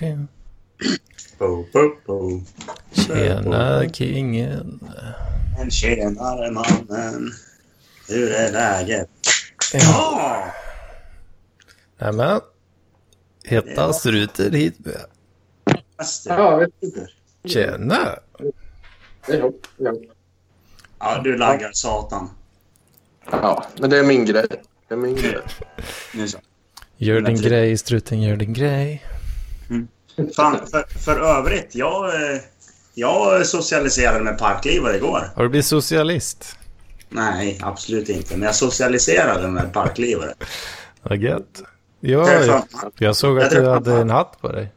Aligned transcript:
du. 0.00 0.28
Bo, 1.38 1.66
bo, 1.72 1.90
bo. 2.06 2.42
Tjena 2.92 3.88
kingen. 3.92 4.80
En 5.60 5.70
tjenare 5.70 6.50
mannen. 6.50 7.32
Hur 8.08 8.32
är 8.32 8.52
läget? 8.52 9.10
Ja. 9.72 9.80
Ja! 9.82 10.54
Nämen. 11.98 12.40
Heta 13.44 13.92
struten 13.92 14.54
hit 14.54 14.78
med. 14.78 15.04
Ja. 16.26 16.66
Tjena. 17.44 18.18
Ja, 19.26 19.52
ja. 19.76 19.94
Ja, 20.98 21.20
du 21.24 21.36
laggar 21.36 21.70
satan. 21.72 22.30
ja, 23.30 23.66
men 23.78 23.90
det 23.90 23.98
är 23.98 24.04
min 24.04 24.24
grej. 24.24 24.46
Det 24.88 24.94
är 24.94 24.98
min 24.98 25.14
grej. 25.14 25.38
Gör 26.96 27.20
din 27.20 27.36
grej 27.36 27.78
struten, 27.78 28.22
gör 28.22 28.36
din 28.36 28.52
grej. 28.52 29.02
Fan, 30.36 30.66
för, 30.70 30.84
för 30.98 31.20
övrigt, 31.20 31.74
jag, 31.74 32.04
eh, 32.08 32.40
jag 32.94 33.46
socialiserade 33.46 34.24
med 34.24 34.38
parklivare 34.38 34.96
igår. 34.96 35.30
Har 35.34 35.42
du 35.42 35.48
blivit 35.48 35.66
socialist? 35.66 36.56
Nej, 37.08 37.58
absolut 37.62 38.08
inte. 38.08 38.36
Men 38.36 38.46
jag 38.46 38.54
socialiserade 38.54 39.48
med 39.48 39.72
parklivare. 39.72 40.34
Vad 41.02 41.18
gött. 41.18 41.62
Ja, 42.00 42.32
jag, 42.32 42.62
jag 42.98 43.16
såg 43.16 43.40
att 43.40 43.52
Jag 43.52 43.62
du 43.64 43.68
hade 43.68 43.94
en 43.94 44.10
hatt 44.10 44.40
på 44.40 44.52
dig. 44.52 44.72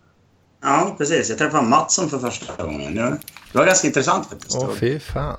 Ja, 0.62 0.96
precis. 0.98 1.30
Jag 1.30 1.38
träffade 1.38 1.68
Mattsson 1.68 2.10
för 2.10 2.20
första 2.20 2.64
gången. 2.64 2.96
Det 2.96 3.58
var 3.58 3.66
ganska 3.66 3.88
intressant 3.88 4.30
faktiskt. 4.30 4.58
Åh 4.58 4.70
fy 4.80 5.00
fan. 5.00 5.38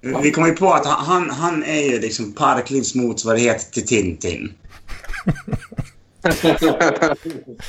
Vi 0.00 0.30
kom 0.30 0.46
ju 0.46 0.52
på 0.52 0.72
att 0.72 0.86
han, 0.86 1.06
han, 1.06 1.30
han 1.30 1.64
är 1.64 1.80
ju 1.80 2.00
liksom 2.00 2.32
Parklivs 2.32 2.94
motsvarighet 2.94 3.72
till 3.72 3.86
Tintin. 3.86 4.52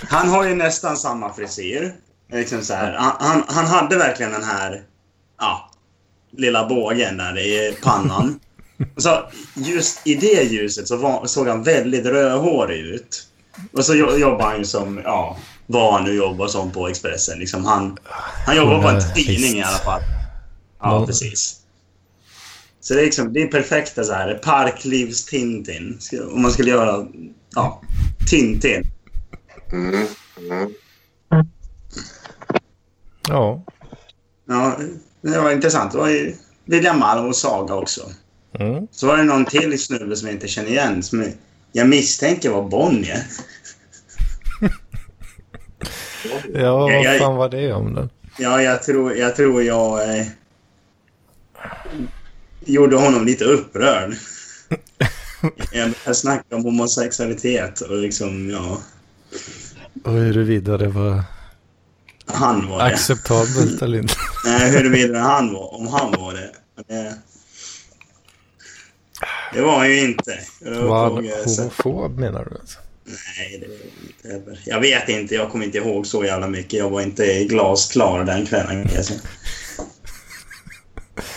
Han 0.10 0.30
har 0.30 0.44
ju 0.44 0.56
nästan 0.56 0.98
samma 0.98 1.34
frisyr. 1.34 1.96
Liksom 2.32 2.62
så 2.62 2.74
här. 2.74 2.94
Han, 3.20 3.44
han, 3.48 3.66
hade 3.66 3.98
verkligen 3.98 4.32
den 4.32 4.44
här 4.44 4.84
ja, 5.40 5.72
lilla 6.38 6.68
bågen 6.68 7.18
där 7.18 7.38
i 7.38 7.78
pannan. 7.82 8.40
Så 8.98 9.30
just 9.56 10.08
i 10.08 10.16
det 10.16 10.44
ljuset 10.44 10.88
så 10.88 10.98
var, 10.98 11.26
såg 11.26 11.48
han 11.48 11.64
väldigt 11.64 12.06
rödhårig 12.06 12.80
ut. 12.80 13.28
Och 13.72 13.86
så 13.86 13.96
jo- 13.96 14.18
jobbade 14.18 14.44
han 14.44 14.58
ju 14.58 14.66
som, 14.66 15.02
ja, 15.04 15.38
vad 15.68 15.94
han 15.94 16.04
nu 16.04 16.14
jobbar 16.14 16.48
som 16.48 16.72
på 16.72 16.88
Expressen. 16.88 17.40
Liksom 17.40 17.66
han, 17.66 17.98
han 18.46 18.58
jobbar 18.58 18.82
på 18.82 18.88
en 18.88 19.14
tidning 19.16 19.58
i 19.58 19.64
alla 19.64 19.78
fall. 19.78 20.02
Ja. 20.82 21.06
precis. 21.06 21.60
Så 22.82 22.94
det 22.94 23.00
är, 23.02 23.06
liksom, 23.06 23.34
det 23.34 23.42
är 23.42 23.48
perfekta 23.48 24.04
så 24.04 24.14
här, 24.14 24.40
parklivs-Tintin. 24.44 25.98
Om 26.34 26.42
man 26.42 26.52
skulle 26.52 26.70
göra, 26.70 27.08
ja, 27.56 27.82
Tintin. 28.30 28.84
Mm. 29.72 30.06
Mm. 30.38 30.74
Ja. 33.30 33.64
Ja, 34.48 34.78
det 35.22 35.40
var 35.40 35.52
intressant. 35.52 35.92
Det 35.92 35.98
var 35.98 36.10
ju 36.10 36.36
William 36.66 37.04
och 37.28 37.36
Saga 37.36 37.74
också. 37.76 38.02
Mm. 38.60 38.88
Så 38.92 39.08
var 39.08 39.18
det 39.18 39.24
någon 39.24 39.46
till 39.46 39.80
snubbe 39.84 40.16
som 40.16 40.28
jag 40.28 40.36
inte 40.36 40.48
känner 40.48 40.70
igen. 40.70 41.04
Som 41.04 41.26
jag 41.72 41.90
misstänker 41.90 42.50
var 42.50 42.70
Bonnier. 42.70 43.24
Ja, 46.54 46.78
vad 46.78 46.92
jag- 46.92 47.20
fan 47.20 47.36
var 47.36 47.50
det 47.50 47.74
om 47.74 47.94
den? 47.96 48.10
Ja, 48.40 48.62
jag 48.62 48.84
tror 48.84 49.14
jag, 49.16 49.36
tror 49.36 49.64
jag 49.64 50.18
eh, 50.20 50.26
gjorde 52.66 52.96
honom 52.96 53.26
lite 53.26 53.46
upprörd. 53.46 54.14
Jag 55.72 55.90
började 55.92 56.16
snacka 56.16 56.56
om 56.56 56.64
homosexualitet 56.64 57.82
och 57.82 57.98
liksom, 57.98 58.50
ja, 58.50 58.82
Och 60.04 60.12
huruvida 60.12 60.78
det 60.78 60.88
var 60.88 61.24
han 62.26 62.68
var 62.70 62.78
det. 62.78 62.84
acceptabelt 62.84 63.82
eller 63.82 63.98
inte. 64.00 64.14
Nej, 64.46 64.72
huruvida 64.72 65.20
han 65.20 65.54
var, 65.54 65.74
om 65.74 65.88
han 65.88 66.12
var 66.12 66.34
det. 66.34 66.52
det. 66.88 67.16
Det 69.54 69.62
var 69.62 69.78
han 69.78 69.90
ju 69.90 70.00
inte. 70.02 70.40
Var 70.62 71.04
han 71.04 71.30
homofob 71.46 72.20
menar 72.20 72.46
du? 72.46 72.58
Nej, 73.06 73.60
det 73.62 73.68
var 73.68 73.76
inte 74.08 74.28
heller. 74.50 74.60
Jag 74.66 74.80
vet 74.80 75.10
inte. 75.10 75.36
Jag 75.36 75.52
kommer 75.52 75.66
inte 75.66 75.78
ihåg 75.78 76.08
så 76.08 76.26
jävla 76.26 76.48
mycket. 76.48 76.74
Jag 76.74 76.90
var 76.90 77.02
inte 77.02 77.44
glasklar 77.44 78.24
den 78.24 78.46
kvällen. 78.46 78.88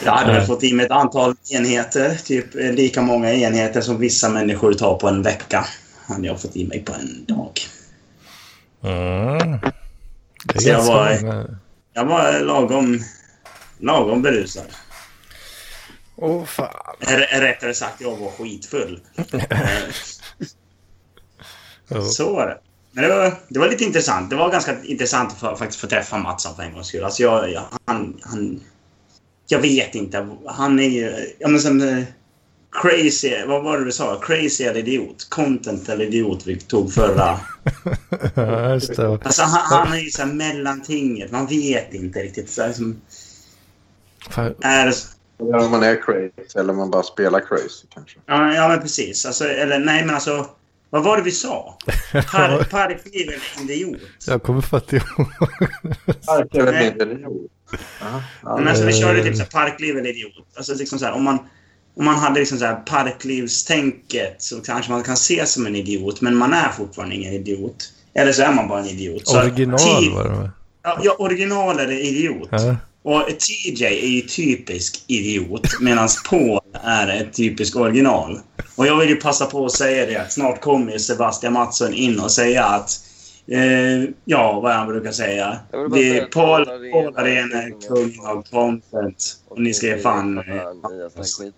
Jag 0.06 0.12
hade 0.12 0.32
Nej. 0.32 0.46
fått 0.46 0.64
i 0.64 0.72
mig 0.72 0.86
ett 0.86 0.92
antal 0.92 1.34
enheter. 1.50 2.14
Typ 2.24 2.54
eh, 2.54 2.72
lika 2.72 3.02
många 3.02 3.32
enheter 3.32 3.80
som 3.80 3.98
vissa 3.98 4.28
människor 4.28 4.72
tar 4.72 4.94
på 4.98 5.08
en 5.08 5.22
vecka. 5.22 5.66
Hade 6.06 6.26
jag 6.26 6.40
fått 6.40 6.56
i 6.56 6.66
mig 6.66 6.84
på 6.84 6.92
en 6.92 7.24
dag. 7.24 7.52
Mm. 8.82 9.58
Så 10.54 10.68
jag 10.68 10.84
var-. 10.84 11.56
Jag 11.92 12.04
var 12.04 12.40
lagom, 12.40 13.00
lagom 13.78 14.22
berusad. 14.22 14.66
Åh 16.16 16.44
fan. 16.44 16.68
R- 17.00 17.40
rättare 17.40 17.74
sagt, 17.74 18.00
jag 18.00 18.16
var 18.16 18.30
skitfull. 18.30 19.00
Eh. 21.90 22.02
Så 22.02 22.34
var 22.34 22.46
det. 22.46 22.58
Men 22.92 23.04
det 23.04 23.10
var, 23.16 23.34
det 23.48 23.58
var 23.58 23.68
lite 23.68 23.84
intressant. 23.84 24.30
Det 24.30 24.36
var 24.36 24.50
ganska 24.50 24.82
intressant 24.84 25.42
att 25.42 25.58
faktiskt 25.58 25.80
få 25.80 25.86
träffa 25.86 26.18
Mattsson 26.18 26.56
för 26.56 26.62
en 26.62 26.72
gångs 26.72 26.86
skull. 26.86 27.04
Alltså 27.04 27.22
jag, 27.22 27.52
jag, 27.52 27.62
han, 27.84 28.20
han... 28.22 28.60
Jag 29.46 29.60
vet 29.60 29.94
inte. 29.94 30.28
Han 30.46 30.78
är 30.78 30.88
ju... 30.88 31.34
Ja, 31.38 31.48
men 31.48 31.60
som... 31.60 31.80
eh, 31.80 32.04
Crazy... 32.82 33.44
Vad 33.46 33.64
var 33.64 33.78
det 33.78 33.84
du 33.84 33.92
sa? 33.92 34.20
Crazy 34.20 34.64
eller 34.64 34.80
idiot? 34.80 35.26
Content 35.30 35.88
eller 35.88 36.04
idiot 36.04 36.46
vi 36.46 36.56
tog 36.56 36.92
förra... 36.92 37.40
ja, 38.34 38.74
just 38.74 38.96
det. 38.96 39.06
Alltså 39.08 39.42
han, 39.42 39.78
han 39.86 39.92
är 39.92 40.00
ju 40.00 40.10
så 40.10 40.22
här 40.22 40.32
mellantinget. 40.32 41.32
Man 41.32 41.46
vet 41.46 41.94
inte 41.94 42.18
riktigt. 42.22 42.50
Så 42.50 42.62
här, 42.62 42.72
som, 42.72 43.00
är, 44.62 44.92
Om 45.38 45.70
man 45.70 45.82
är 45.82 46.02
crazy 46.02 46.58
eller 46.58 46.72
man 46.72 46.90
bara 46.90 47.02
spelar 47.02 47.40
crazy 47.40 47.86
kanske. 47.94 48.18
ja, 48.26 48.54
ja, 48.54 48.68
men 48.68 48.80
precis. 48.80 49.26
Alltså, 49.26 49.44
eller 49.44 49.78
nej, 49.78 50.04
men 50.04 50.14
alltså... 50.14 50.46
Vad 50.90 51.04
var 51.04 51.16
det 51.16 51.22
vi 51.22 51.30
sa? 51.30 51.78
Par, 52.70 52.86
eller 52.86 53.70
idiot? 53.70 54.00
Jag 54.26 54.42
kommer 54.42 54.60
fatta 54.60 54.96
ihåg. 54.96 55.26
Eller 56.52 56.72
Nej. 56.72 56.90
mindre 56.90 57.12
idiot. 57.12 57.50
Ja, 58.00 58.22
ja. 58.42 58.56
Men 58.56 58.68
alltså 58.68 58.84
vi 58.84 58.92
körde 58.92 59.22
typ 59.22 59.36
så 59.36 59.42
här 59.42 59.50
parkliv 59.50 59.98
eller 59.98 60.10
idiot. 60.10 60.32
Alltså 60.56 60.74
liksom 60.74 60.98
så 60.98 61.04
här, 61.04 61.12
om 61.12 61.24
man, 61.24 61.38
om 61.96 62.04
man 62.04 62.14
hade 62.14 62.40
liksom 62.40 62.58
så 62.58 62.64
här 62.64 62.74
parklivstänket 62.74 64.42
så 64.42 64.60
kanske 64.60 64.92
man 64.92 65.02
kan 65.02 65.16
se 65.16 65.46
som 65.46 65.66
en 65.66 65.76
idiot, 65.76 66.20
men 66.20 66.36
man 66.36 66.52
är 66.52 66.68
fortfarande 66.68 67.14
ingen 67.14 67.32
idiot. 67.32 67.92
Eller 68.14 68.32
så 68.32 68.42
är 68.42 68.52
man 68.52 68.68
bara 68.68 68.80
en 68.80 68.86
idiot. 68.86 69.28
Så 69.28 69.40
Original 69.40 69.78
T- 69.78 70.10
var 70.14 70.24
det 70.24 70.30
va? 70.30 70.50
Ja, 71.02 71.16
original 71.18 71.78
eller 71.80 71.94
idiot. 72.04 72.48
Ja. 72.50 72.76
Och 73.06 73.26
TJ 73.38 73.84
är 73.84 74.06
ju 74.06 74.20
typisk 74.20 75.04
idiot, 75.06 75.80
medan 75.80 76.08
Paul 76.30 76.60
är 76.72 77.22
ett 77.22 77.32
typisk 77.32 77.76
original. 77.76 78.40
Och 78.76 78.86
jag 78.86 78.98
vill 78.98 79.08
ju 79.08 79.16
passa 79.16 79.46
på 79.46 79.64
att 79.64 79.72
säga 79.72 80.06
det 80.06 80.16
att 80.16 80.32
snart 80.32 80.60
kommer 80.60 80.92
ju 80.92 80.98
Sebastian 80.98 81.52
Mattsson 81.52 81.94
in 81.94 82.20
och 82.20 82.32
säga 82.32 82.64
att 82.64 82.90
eh, 83.46 84.02
ja, 84.24 84.60
vad 84.60 84.72
han 84.72 84.88
brukar 84.88 85.12
säga. 85.12 85.58
Det 85.94 86.18
är 86.18 86.26
Paul, 86.26 86.66
Paul 86.92 87.16
Arena 87.16 87.62
är 87.62 87.88
kungen 87.88 88.12
kung 88.12 88.26
av 88.26 88.42
content. 88.42 89.36
Och 89.48 89.60
ni 89.62 89.74
ska 89.74 89.86
ge 89.86 89.98
fan... 89.98 90.38
eh, 90.38 90.44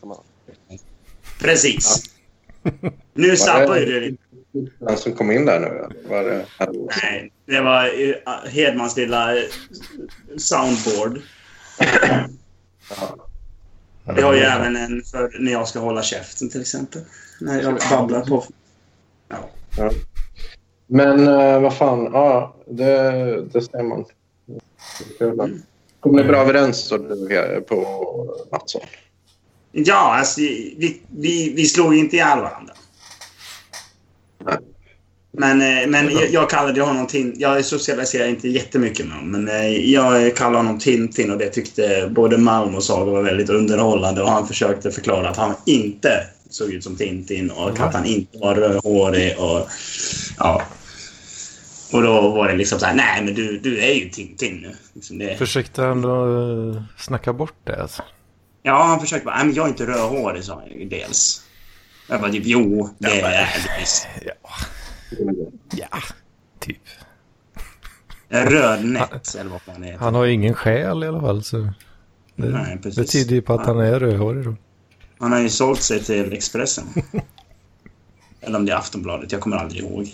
han. 0.05 0.17
Precis. 1.41 2.03
Nu 3.15 3.37
sabbar 3.37 3.77
ju 3.77 3.85
det 3.85 4.01
lite. 4.01 4.23
Den 4.79 4.97
som 4.97 5.13
kom 5.13 5.31
in 5.31 5.45
där 5.45 5.61
nu, 5.61 5.97
var 6.09 6.25
det... 6.25 6.45
Nej, 7.03 7.33
det 7.47 7.61
var 7.61 7.85
eh, 7.85 8.51
Hedmans 8.51 8.97
lilla 8.97 9.37
eh, 9.37 9.43
soundboard. 12.89 13.21
Vi 14.17 14.23
har 14.23 14.35
ju 14.35 14.41
även 14.41 14.77
en 14.77 15.03
för 15.03 15.37
när 15.39 15.53
jag 15.53 15.69
ska 15.69 15.79
hålla 15.79 16.03
käften 16.03 16.51
till 16.51 16.61
exempel. 16.61 17.03
När 17.41 17.63
jag 17.63 17.79
babblar 17.91 18.21
på. 18.21 18.45
Ja. 19.29 19.91
Men 20.87 21.29
eh, 21.29 21.61
vad 21.61 21.77
fan, 21.77 22.11
ja, 22.13 22.57
det, 22.67 23.11
det 23.53 23.63
ser 23.63 23.83
man. 23.83 24.05
Kul. 25.19 25.61
Kom 26.01 26.17
ni 26.17 26.25
bra 26.25 26.41
överens 26.41 26.89
då, 26.89 26.97
du, 26.99 27.39
eh, 27.39 27.61
på 27.61 27.77
Mattsson? 28.53 28.81
Ja, 29.73 30.17
alltså 30.19 30.41
vi, 30.41 31.03
vi, 31.09 31.53
vi 31.57 31.67
slog 31.67 31.95
inte 31.95 32.17
ihjäl 32.17 32.39
varandra. 32.39 32.73
Men, 35.33 35.63
eh, 35.63 35.87
men 35.87 36.11
jag, 36.11 36.31
jag 36.31 36.51
kallade 36.51 36.81
honom 36.81 37.07
Tin... 37.07 37.35
Jag 37.37 37.65
socialiserar 37.65 38.29
inte 38.29 38.49
jättemycket 38.49 39.07
med 39.07 39.17
honom, 39.17 39.31
men 39.31 39.49
eh, 39.49 39.91
jag 39.91 40.37
kallade 40.37 40.57
honom 40.57 40.79
Tintin 40.79 41.31
och 41.31 41.39
det 41.39 41.49
tyckte 41.49 42.09
både 42.11 42.39
Malm 42.39 42.75
och 42.75 42.85
Saga 42.85 43.13
var 43.13 43.23
väldigt 43.23 43.51
underhållande 43.51 44.23
och 44.23 44.31
han 44.31 44.49
försökte 44.49 44.91
förklara 44.91 45.29
att 45.29 45.37
han 45.37 45.55
inte 45.67 46.27
såg 46.51 46.73
ut 46.73 46.85
som 46.85 46.97
Tintin 46.97 47.51
och 47.51 47.81
att 47.81 47.95
han 47.95 48.05
inte 48.05 48.39
var 48.39 48.55
rödhårig 48.55 49.39
och... 49.39 49.69
Ja. 50.39 50.63
Och 51.93 52.03
då 52.03 52.29
var 52.29 52.49
det 52.49 52.57
liksom 52.57 52.79
så 52.79 52.87
här, 52.87 52.95
nej 52.95 53.25
men 53.25 53.35
du, 53.35 53.59
du 53.59 53.79
är 53.79 53.93
ju 53.93 54.09
Tintin 54.09 54.57
nu. 54.63 54.75
Liksom 54.93 55.19
det, 55.19 55.37
Försökte 55.37 55.83
han 55.83 56.03
då 56.03 56.25
eh, 56.75 56.83
snacka 56.99 57.33
bort 57.33 57.57
det 57.65 57.83
alltså? 57.83 58.03
Ja, 58.63 58.83
han 58.83 59.01
försökte 59.01 59.25
bara, 59.25 59.37
nej 59.37 59.47
men 59.47 59.55
jag 59.55 59.65
är 59.65 59.69
inte 59.69 59.87
rödhårig 59.87 60.45
sa 60.45 60.55
han 60.55 60.81
ju 60.81 60.89
dels. 60.89 61.43
Jag 62.09 62.21
bara 62.21 62.33
typ, 62.33 62.47
jo, 62.47 62.91
det 62.99 63.21
är 63.21 63.23
det 63.23 63.49
visst. 63.81 64.07
Ja. 64.27 64.51
Ja. 65.71 66.03
Typ. 66.59 66.83
Rödnätt 68.29 69.35
eller 69.35 69.51
vad 69.51 69.63
fan 69.63 69.81
det 69.81 69.87
heter. 69.87 69.99
Han 69.99 70.15
har 70.15 70.25
ju 70.25 70.33
ingen 70.33 70.55
själ 70.55 71.05
i 71.05 71.07
alla 71.07 71.21
fall. 71.21 71.43
Så 71.43 71.57
det, 71.57 72.49
Nej, 72.49 72.79
precis. 72.83 72.95
det 72.97 73.05
tyder 73.05 73.35
ju 73.35 73.43
på 73.43 73.55
att 73.55 73.67
han 73.67 73.81
är 73.81 74.01
rödhårig 74.01 74.45
då. 74.45 74.57
Han 75.19 75.33
har 75.33 75.41
ju 75.41 75.49
sålt 75.49 75.83
sig 75.83 76.05
till 76.05 76.33
Expressen. 76.33 76.85
eller 78.41 78.59
om 78.59 78.67
det 78.67 78.73
är 78.73 78.77
Aftonbladet, 78.77 79.33
jag 79.33 79.41
kommer 79.41 79.57
aldrig 79.57 79.83
ihåg. 79.85 80.09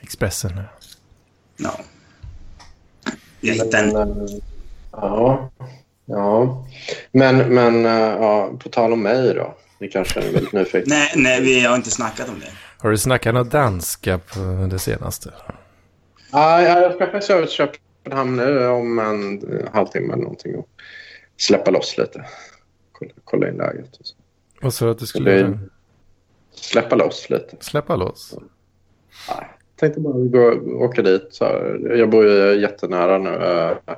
Expressen. 0.00 0.52
ja. 0.56 0.62
Ja. 1.56 1.80
Jag 3.40 3.54
hittade 3.54 3.78
en... 3.78 3.92
Men, 3.92 4.28
eh, 4.28 4.34
ja. 4.92 5.50
Ja. 6.04 6.66
Men, 7.12 7.54
men 7.54 7.86
eh, 7.86 7.92
ja, 7.92 8.50
på 8.58 8.68
tal 8.68 8.92
om 8.92 9.02
mig 9.02 9.34
då. 9.34 9.54
Ni 9.78 9.88
kanske 9.88 10.20
är 10.20 10.32
väldigt 10.32 10.52
nyfikna. 10.52 10.94
Nej, 10.94 11.12
nej, 11.16 11.40
vi 11.40 11.60
har 11.60 11.76
inte 11.76 11.90
snackat 11.90 12.28
om 12.28 12.40
det. 12.40 12.50
Har 12.82 12.90
du 12.90 12.98
snackat 12.98 13.34
något 13.34 13.50
danska 13.50 14.18
på 14.18 14.68
det 14.70 14.78
senaste? 14.78 15.32
Ja, 16.32 16.62
jag 16.62 16.94
ska 16.94 17.06
faktiskt 17.06 17.30
över 17.30 17.46
till 17.46 17.54
Köpenhamn 17.54 18.36
nu 18.36 18.66
om 18.66 18.98
en 18.98 19.42
halvtimme 19.72 20.12
eller 20.12 20.22
någonting 20.22 20.56
och 20.56 20.68
släppa 21.36 21.70
loss 21.70 21.98
lite. 21.98 22.24
Kolla, 22.92 23.10
kolla 23.24 23.48
in 23.48 23.56
läget. 23.56 23.96
Och 23.96 24.06
så. 24.06 24.16
Vad 24.62 24.74
sa 24.74 24.84
du 24.84 24.90
att 24.90 24.98
du 24.98 25.06
skulle 25.06 25.38
göra? 25.38 25.58
Släppa 26.54 26.96
loss 26.96 27.30
lite. 27.30 27.56
Släppa 27.60 27.96
loss? 27.96 28.34
Nej, 29.28 29.48
tänkte 29.76 30.00
bara 30.00 30.12
gå, 30.12 30.52
åka 30.84 31.02
dit. 31.02 31.28
Så 31.30 31.44
här. 31.44 31.94
Jag 31.96 32.10
bor 32.10 32.24
ju 32.24 32.60
jättenära 32.60 33.18
nu. 33.18 33.30
Äh, 33.30 33.94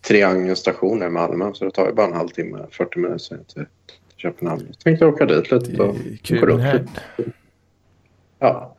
Triangeln 0.00 0.56
station 0.56 1.02
i 1.02 1.08
Malmö. 1.08 1.50
Så 1.54 1.64
det 1.64 1.70
tar 1.70 1.86
ju 1.86 1.92
bara 1.92 2.06
en 2.06 2.12
halvtimme, 2.12 2.66
40 2.70 2.98
minuter 2.98 3.38
till, 3.54 3.66
Köpenhamn. 4.16 4.66
Jag 4.66 4.78
tänkte 4.78 5.06
åka 5.06 5.26
dit 5.26 5.50
lite. 5.50 5.72
Runt 5.72 6.22
kul. 6.22 7.32
Ja. 8.42 8.76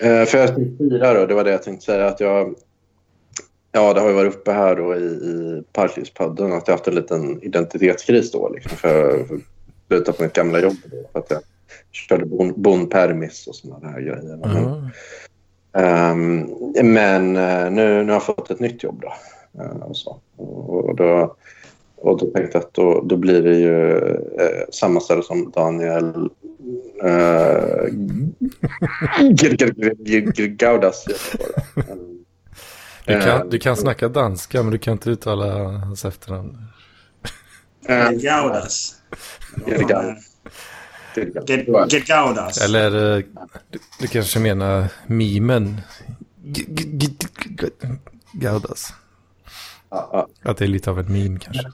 Eh, 0.00 0.24
för 0.24 0.38
jag 0.38 0.54
tänkte 0.54 0.84
fira 0.84 1.14
då, 1.14 1.26
det 1.26 1.34
var 1.34 1.44
det 1.44 1.50
jag 1.50 1.62
tänkte 1.62 1.84
säga. 1.84 2.06
Att 2.06 2.20
jag, 2.20 2.54
ja, 3.72 3.94
det 3.94 4.00
har 4.00 4.08
ju 4.08 4.14
varit 4.14 4.34
uppe 4.34 4.52
här 4.52 4.76
då 4.76 4.96
i, 4.96 5.04
i 5.04 5.62
Parklivspodden 5.72 6.52
att 6.52 6.68
jag 6.68 6.74
haft 6.74 6.88
en 6.88 6.94
liten 6.94 7.42
identitetskris 7.42 8.32
då. 8.32 8.48
Liksom, 8.48 8.76
för 8.76 9.24
för 9.24 9.34
att 9.34 9.40
sluta 9.88 10.12
på 10.12 10.22
mitt 10.22 10.32
gamla 10.32 10.60
jobb. 10.60 10.76
Då, 10.84 10.96
för 11.12 11.18
att 11.18 11.30
jag 11.30 11.40
körde 11.92 12.24
bon, 12.24 12.90
och 13.46 13.54
sådana 13.54 13.90
där 13.90 14.00
grejer. 14.00 14.36
Men, 14.36 14.90
Ja. 15.72 15.80
Ehm, 15.80 16.48
men 16.82 17.36
eh, 17.36 17.70
nu, 17.70 18.04
nu 18.04 18.04
har 18.04 18.12
jag 18.12 18.22
fått 18.22 18.50
ett 18.50 18.60
nytt 18.60 18.82
jobb 18.82 19.02
då. 19.02 19.12
Eh, 19.62 19.82
och, 19.82 19.96
så. 19.96 20.20
Och, 20.36 20.96
då, 20.96 21.36
och 21.96 22.18
då 22.18 22.26
tänkte 22.26 22.58
jag 22.58 22.64
att 22.64 22.74
då, 22.74 23.00
då 23.00 23.16
blir 23.16 23.42
det 23.42 23.56
ju 23.56 23.98
eh, 24.40 24.64
samma 24.70 25.00
ställe 25.00 25.22
som 25.22 25.50
Daniel 25.50 26.30
Gaudas. 30.56 31.04
Du, 33.06 33.12
kan, 33.20 33.28
Eh, 33.40 33.44
du 33.44 33.58
kan 33.58 33.76
snacka 33.76 34.08
danska 34.08 34.62
men 34.62 34.72
du 34.72 34.78
kan 34.78 34.92
inte 34.92 35.10
uttala 35.10 35.68
hans 35.68 36.04
efternamn. 36.04 36.66
eh, 37.88 38.10
Gaudas. 38.10 38.94
Gaudas. 42.06 42.60
Eller 42.60 43.16
eh, 43.16 43.24
du, 43.70 43.78
du 44.00 44.06
kanske 44.06 44.38
menar 44.40 44.86
mimen. 45.06 45.80
Gaudas. 48.32 48.94
Att 50.42 50.56
det 50.58 50.64
är 50.64 50.68
lite 50.68 50.90
av 50.90 50.98
en 50.98 51.12
meme 51.12 51.38
kanske. 51.38 51.70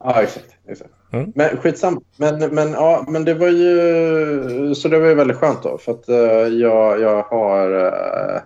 Ja, 0.00 0.22
exakt. 0.22 0.46
exakt. 0.68 0.90
Mm. 1.16 1.32
Men 1.34 1.56
skitsamma. 1.56 2.00
Men, 2.16 2.54
men, 2.54 2.72
ja, 2.72 3.04
men 3.08 3.24
det 3.24 3.34
var 3.34 3.48
ju... 3.48 4.74
Så 4.74 4.88
det 4.88 4.98
var 4.98 5.08
ju 5.08 5.14
väldigt 5.14 5.36
skönt 5.36 5.62
då. 5.62 5.78
För 5.78 5.92
att 5.92 6.08
eh, 6.08 6.16
jag, 6.48 7.00
jag 7.00 7.22
har... 7.22 7.70
eh, 7.86 8.40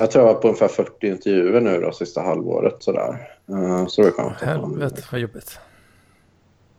jag 0.00 0.10
tror 0.10 0.26
jag 0.26 0.34
var 0.34 0.40
på 0.40 0.48
ungefär 0.48 0.68
40 0.68 1.06
intervjuer 1.06 1.60
nu 1.60 1.80
då, 1.80 1.92
sista 1.92 2.20
halvåret. 2.20 2.74
Sådär. 2.78 3.28
Uh, 3.50 3.86
så 3.86 4.02
det 4.02 4.06
var 4.06 4.12
skönt. 4.12 4.62
man- 4.62 4.70
Helvete 4.80 5.02
vad 5.12 5.20
jobbigt. 5.20 5.58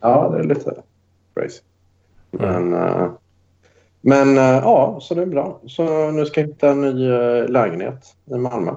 Ja, 0.02 0.30
det 0.34 0.40
är 0.40 0.44
lite 0.44 0.76
crazy. 1.36 1.62
Mm. 2.40 2.70
Men, 2.70 2.88
eh, 2.88 3.12
men 4.02 4.36
ja, 4.38 4.98
så 5.02 5.14
det 5.14 5.22
är 5.22 5.26
bra. 5.26 5.60
Så 5.68 6.12
nu 6.12 6.26
ska 6.26 6.42
jag 6.42 6.48
hitta 6.48 6.70
en 6.70 6.82
ny 6.82 7.08
lägenhet 7.48 8.06
i 8.32 8.36
Malmö. 8.36 8.72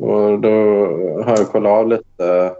Och 0.00 0.40
då 0.40 0.50
har 1.24 1.36
jag 1.38 1.48
kollat 1.52 1.70
av 1.72 1.88
lite. 1.88 2.52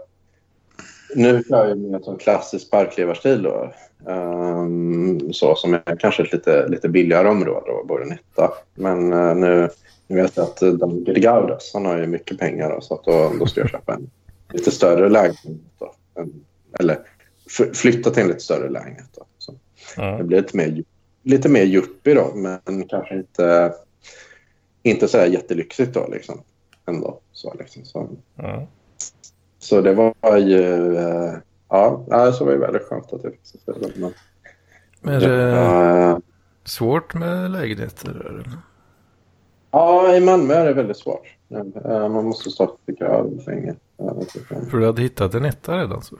Nu 1.15 1.43
kör 1.49 1.67
jag 1.67 1.77
med 1.77 2.07
en 2.07 2.17
klassisk 2.17 2.71
parklevarstil 2.71 3.43
då. 3.43 3.73
Ehm, 4.07 5.33
så 5.33 5.55
som 5.55 5.73
är 5.73 5.95
kanske 5.99 6.23
ett 6.23 6.33
lite, 6.33 6.67
lite 6.67 6.89
billigare 6.89 7.27
område 7.29 7.71
och 7.71 7.87
bor 7.87 8.03
i 8.03 8.09
Netta. 8.09 8.53
Men 8.75 9.13
eh, 9.13 9.35
nu, 9.35 9.69
nu 10.07 10.21
vet 10.21 10.37
jag 10.37 10.43
att 10.43 10.63
uh, 10.63 10.73
Daniel 10.73 11.19
Gaudas, 11.19 11.71
han 11.73 11.85
har 11.85 11.97
ju 11.97 12.07
mycket 12.07 12.39
pengar 12.39 12.69
då, 12.69 12.81
så 12.81 12.93
att 12.93 13.03
då, 13.03 13.31
då 13.39 13.45
ska 13.45 13.61
jag 13.61 13.69
köpa 13.69 13.93
en 13.93 14.09
lite 14.53 14.71
större 14.71 15.09
lägenhet. 15.09 15.61
Då. 15.79 15.93
En, 16.15 16.45
eller 16.79 16.99
flytta 17.73 18.09
till 18.09 18.21
en 18.23 18.27
lite 18.27 18.39
större 18.39 18.69
lägenhet. 18.69 19.09
Då. 19.15 19.25
Så 19.37 19.51
det 19.51 19.57
Ja. 19.97 20.23
blir 20.23 20.41
lite 20.41 20.57
mer, 20.57 20.83
lite 21.23 21.49
mer 21.49 21.63
yuppie 21.63 22.13
då, 22.13 22.31
men 22.35 22.87
kanske 22.87 23.15
inte, 23.15 23.73
inte 24.83 25.07
så 25.07 25.17
här 25.17 25.27
jättelyxigt 25.27 25.93
då 25.93 26.07
liksom. 26.11 26.41
Ändå. 26.85 27.19
Så, 27.31 27.53
liksom. 27.59 27.85
så, 27.85 28.09
Ja. 28.35 28.67
Så 29.63 29.81
det 29.81 29.93
var 29.93 30.37
ju... 30.37 30.95
eh, 30.97 31.33
Ja, 31.69 32.05
ja, 32.09 32.31
så 32.31 32.45
var 32.45 32.51
det 32.51 32.57
väldigt 32.57 32.87
skönt 32.87 33.13
att 33.13 33.23
jag 33.23 33.33
fick 33.33 33.65
det. 33.65 33.99
Men, 33.99 34.13
Men 35.01 35.13
är 35.13 35.19
det 35.19 35.49
ja, 35.49 36.19
svårt 36.65 37.13
med 37.13 37.51
lägenheter? 37.51 38.43
ja, 39.71 40.15
i 40.15 40.19
Malmö 40.21 40.53
är 40.53 40.65
det 40.65 40.73
väldigt 40.73 40.97
svårt. 40.97 41.37
Eh, 41.85 42.09
Man 42.09 42.25
måste 42.25 42.49
stå 42.49 42.77
i 42.85 42.93
kö 42.95 43.23
länge. 43.47 43.75
Eh. 43.99 44.65
För 44.69 44.77
du 44.77 44.85
hade 44.85 45.01
hittat 45.01 45.33
en 45.33 45.45
etta 45.45 45.77
redan 45.77 46.01
så. 46.01 46.15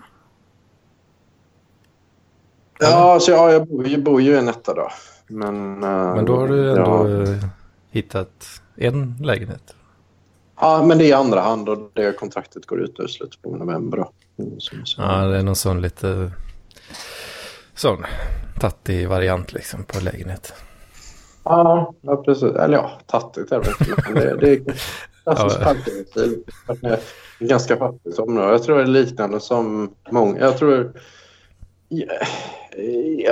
Ja, 2.79 3.19
så 3.21 3.31
ja, 3.31 3.51
jag 3.51 3.67
bor, 3.67 3.87
jag 3.87 4.03
bor 4.03 4.21
ju 4.21 4.31
i 4.31 4.37
en 4.37 4.47
etta 4.47 4.73
då. 4.73 4.89
Men, 5.27 5.83
eh, 5.83 6.15
Men 6.15 6.25
då 6.25 6.35
har 6.35 6.47
du 6.47 6.69
ändå 6.69 7.09
Ja, 7.09 7.23
eh, 7.23 7.45
hittat 7.91 8.61
en 8.75 9.15
lägenhet. 9.21 9.75
Ja, 10.59 10.83
men 10.83 10.97
det 10.97 11.05
är 11.05 11.09
i 11.09 11.13
andra 11.13 11.41
hand 11.41 11.69
och 11.69 11.91
det 11.93 12.17
kontraktet 12.17 12.65
går 12.65 12.81
ut 12.81 12.99
i 12.99 13.07
slutet 13.07 13.41
på 13.41 13.55
november. 13.55 13.97
Då. 13.97 14.11
Mm, 14.43 14.57
Ja, 14.97 15.25
det 15.27 15.37
är 15.37 15.43
någon 15.43 15.55
sån 15.55 15.81
lite 15.81 16.31
sån 17.75 18.05
tattig 18.59 19.07
variant 19.09 19.53
liksom 19.53 19.83
på 19.83 19.99
lägenhet. 19.99 20.53
Ja, 21.43 21.93
ja, 22.01 22.23
precis. 22.23 22.43
Eller 22.55 22.77
ja, 22.77 22.91
tattigt 23.07 23.51
är 23.51 23.59
det 23.59 24.19
det, 24.19 24.35
det 24.35 24.51
är 24.51 24.63
klassisk 25.23 25.57
Ja. 25.59 25.63
parkeringsstil. 25.65 26.43
Det 26.81 26.87
är 26.87 26.99
Ganska 27.39 27.77
fattigt 27.77 28.19
område. 28.19 28.51
Jag 28.51 28.63
tror 28.63 28.77
det 28.77 28.83
är 28.83 28.87
liknande 28.87 29.39
som 29.39 29.93
många... 30.11 30.39
Jag 30.39 30.57
tror... 30.57 30.93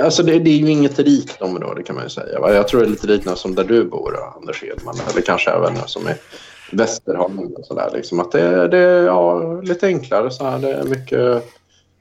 Alltså 0.02 0.22
det, 0.22 0.38
det 0.38 0.50
är 0.50 0.56
ju 0.56 0.70
inget 0.70 0.98
rikt 0.98 1.42
område 1.42 1.82
kan 1.82 1.94
man 1.96 2.04
ju 2.04 2.10
säga. 2.10 2.40
Va? 2.40 2.52
Jag 2.54 2.68
tror 2.68 2.80
det 2.80 2.86
är 2.86 2.90
lite 2.90 3.06
liknande 3.06 3.40
som 3.40 3.54
där 3.54 3.64
du 3.64 3.84
bor, 3.84 4.16
Anders 4.36 4.62
Edman. 4.64 4.94
Eller 5.12 5.22
kanske 5.22 5.50
även 5.50 5.76
som 5.86 6.08
i 6.08 6.12
Västerholm. 6.72 7.38
Och 7.38 7.64
sådär, 7.64 7.90
liksom. 7.92 8.20
Att 8.20 8.32
det, 8.32 8.68
det 8.68 8.78
är 8.78 9.02
ja, 9.06 9.60
lite 9.60 9.86
enklare. 9.86 10.30
Så 10.30 10.44
här. 10.44 10.58
Det 10.58 10.72
är 10.72 10.84
mycket, 10.84 11.44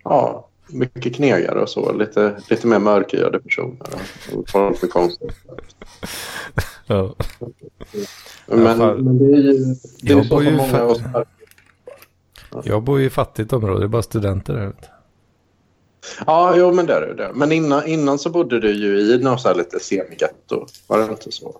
ja, 0.03 0.47
mycket 0.67 1.15
knegare 1.15 1.61
och 1.61 1.69
så. 1.69 1.93
Lite, 1.93 2.35
lite 2.49 2.67
mer 2.67 2.79
mörkhyade 2.79 3.39
personer. 3.39 3.87
Och 4.35 4.49
folk 4.49 4.81
med 4.81 4.91
konstigt. 4.91 5.31
Ja. 6.87 7.15
Men, 8.45 8.77
men 8.77 9.17
det 9.17 9.25
är 9.25 9.41
ju, 9.41 9.75
det 10.01 10.13
är 10.13 10.23
så 10.23 10.43
ju 10.43 10.51
många 10.51 10.83
oss 10.83 10.99
här. 10.99 11.25
Jag 12.63 12.83
bor 12.83 12.99
ju 12.99 13.05
i 13.05 13.09
fattigt 13.09 13.53
område, 13.53 13.79
det 13.79 13.85
är 13.85 13.87
bara 13.87 14.01
studenter 14.01 14.53
där. 14.53 14.65
du. 14.65 14.73
Ja, 16.25 16.53
jo, 16.57 16.73
men 16.73 16.85
det 16.85 16.93
är 16.93 17.01
det. 17.01 17.13
det. 17.13 17.31
Men 17.33 17.51
innan, 17.51 17.87
innan 17.87 18.19
så 18.19 18.29
bodde 18.29 18.59
du 18.59 18.71
ju 18.71 18.99
i 18.99 19.17
något 19.23 19.41
så 19.41 19.47
här 19.47 19.55
lite 19.55 19.79
semigetto. 19.79 20.65
Var 20.87 20.97
det 20.97 21.05
inte 21.05 21.31
så? 21.31 21.55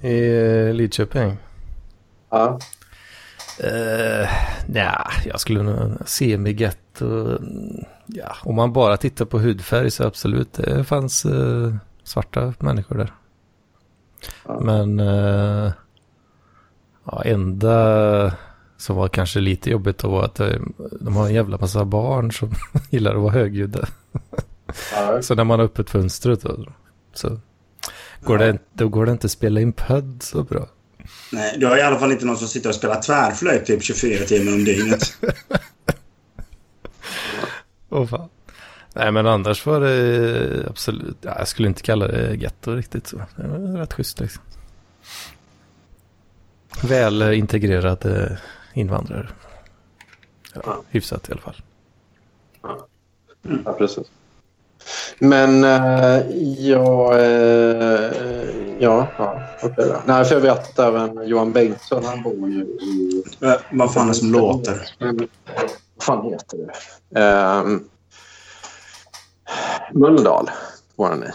I 0.00 0.36
eh, 0.36 0.74
Lidköping? 0.74 1.36
Ja. 2.34 2.58
Uh, 3.64 4.28
ja, 4.74 5.10
jag 5.24 5.40
skulle 5.40 5.62
nog 5.62 5.92
semigetto. 6.06 7.38
Ja, 8.06 8.36
om 8.42 8.54
man 8.54 8.72
bara 8.72 8.96
tittar 8.96 9.24
på 9.24 9.38
hudfärg 9.38 9.90
så 9.90 10.04
absolut, 10.04 10.52
det 10.52 10.84
fanns 10.84 11.24
eh, 11.24 11.74
svarta 12.04 12.54
människor 12.58 12.98
där. 12.98 13.12
Ja. 14.46 14.60
Men 14.60 15.00
eh, 15.00 15.72
ja, 17.04 17.22
enda 17.24 18.32
som 18.76 18.96
var 18.96 19.08
kanske 19.08 19.40
lite 19.40 19.70
jobbigt 19.70 19.98
då 19.98 20.10
var 20.10 20.24
att 20.24 20.40
eh, 20.40 20.60
de 21.00 21.16
har 21.16 21.26
en 21.26 21.34
jävla 21.34 21.58
massa 21.58 21.84
barn 21.84 22.32
som 22.32 22.50
gillar 22.90 23.14
att 23.14 23.22
vara 23.22 23.32
högljudda. 23.32 23.88
ja. 24.92 25.22
Så 25.22 25.34
när 25.34 25.44
man 25.44 25.58
har 25.58 25.66
öppet 25.66 25.90
fönstret 25.90 26.42
då, 26.42 26.64
så 27.12 27.38
går, 28.20 28.38
det, 28.38 28.58
då 28.72 28.88
går 28.88 29.06
det 29.06 29.12
inte 29.12 29.26
att 29.26 29.30
spela 29.30 29.60
in 29.60 29.72
podd 29.72 30.22
så 30.22 30.42
bra. 30.42 30.66
Nej, 31.32 31.54
du 31.58 31.66
har 31.66 31.76
i 31.76 31.82
alla 31.82 31.98
fall 31.98 32.12
inte 32.12 32.24
någon 32.26 32.36
som 32.36 32.48
sitter 32.48 32.68
och 32.68 32.74
spelar 32.74 33.02
tvärflöjt 33.02 33.66
typ 33.66 33.82
24 33.82 34.24
timmar 34.24 34.52
om 34.52 34.64
dygnet. 34.64 35.02
Åh 37.88 38.06
fan. 38.06 38.28
Nej 38.94 39.12
men 39.12 39.26
annars 39.26 39.66
var 39.66 39.80
det 39.80 40.66
absolut, 40.70 41.16
ja, 41.20 41.34
jag 41.38 41.48
skulle 41.48 41.68
inte 41.68 41.82
kalla 41.82 42.06
det 42.08 42.34
getto 42.34 42.74
riktigt 42.74 43.06
så. 43.06 43.22
Det 43.36 43.46
var 43.48 43.58
rätt 43.58 43.92
schysst 43.92 44.20
liksom. 44.20 44.42
väl 46.82 47.22
eh, 47.22 47.38
integrerade 47.38 48.38
invandrare. 48.74 49.28
Ja, 50.54 50.60
Ja. 50.64 50.82
hyfsat 50.90 51.28
i 51.28 51.32
alla 51.32 51.40
fall. 51.40 51.56
Ja, 53.64 53.72
precis. 53.72 54.06
Men 55.18 55.64
eh, 55.64 56.22
ja, 56.58 57.18
eh, 57.18 58.10
ja, 58.78 59.06
ja 59.18 59.40
okej 59.62 59.88
då. 59.88 59.96
Nej, 60.06 60.24
för 60.24 60.34
jag 60.34 60.40
vet 60.40 60.58
att 60.58 60.78
även 60.78 61.28
Johan 61.28 61.52
Bengtsson, 61.52 62.04
han 62.04 62.22
bor 62.22 62.50
ju 62.50 62.60
i... 62.60 63.22
Eh, 63.40 63.52
Vad 63.72 63.92
fan 63.92 64.04
är 64.04 64.08
det 64.08 64.14
som 64.14 64.32
låter? 64.32 64.88
Vad 64.98 65.28
fan 66.02 66.24
heter 66.24 66.58
det? 66.58 67.20
Um, 67.20 67.88
Mölndal 69.92 70.50
bor 70.96 71.06
han 71.06 71.24
i. 71.24 71.30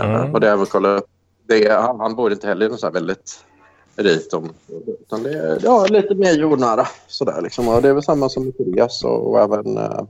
Mm. 0.00 0.34
Och 0.34 0.40
det 0.40 0.50
har 0.50 0.58
jag 0.58 0.68
kollat 0.68 1.02
upp. 1.02 1.08
Det 1.48 1.72
han, 1.72 2.00
han 2.00 2.14
bor 2.14 2.32
inte 2.32 2.46
heller 2.46 2.66
i 2.66 2.68
något 2.68 2.80
så 2.80 2.86
här 2.86 2.92
väldigt 2.92 3.44
rikt 3.96 4.34
område. 4.34 4.92
Utan 5.00 5.22
det 5.22 5.32
är 5.32 5.58
ja, 5.62 5.86
lite 5.86 6.14
mer 6.14 6.32
jordnära. 6.32 6.86
Sådär, 7.06 7.40
liksom. 7.42 7.68
Och 7.68 7.82
det 7.82 7.88
är 7.88 7.92
väl 7.92 8.02
samma 8.02 8.28
som 8.28 8.52
Therese 8.52 9.04
och, 9.04 9.30
och 9.30 9.40
även 9.40 9.78
uh, 9.78 10.02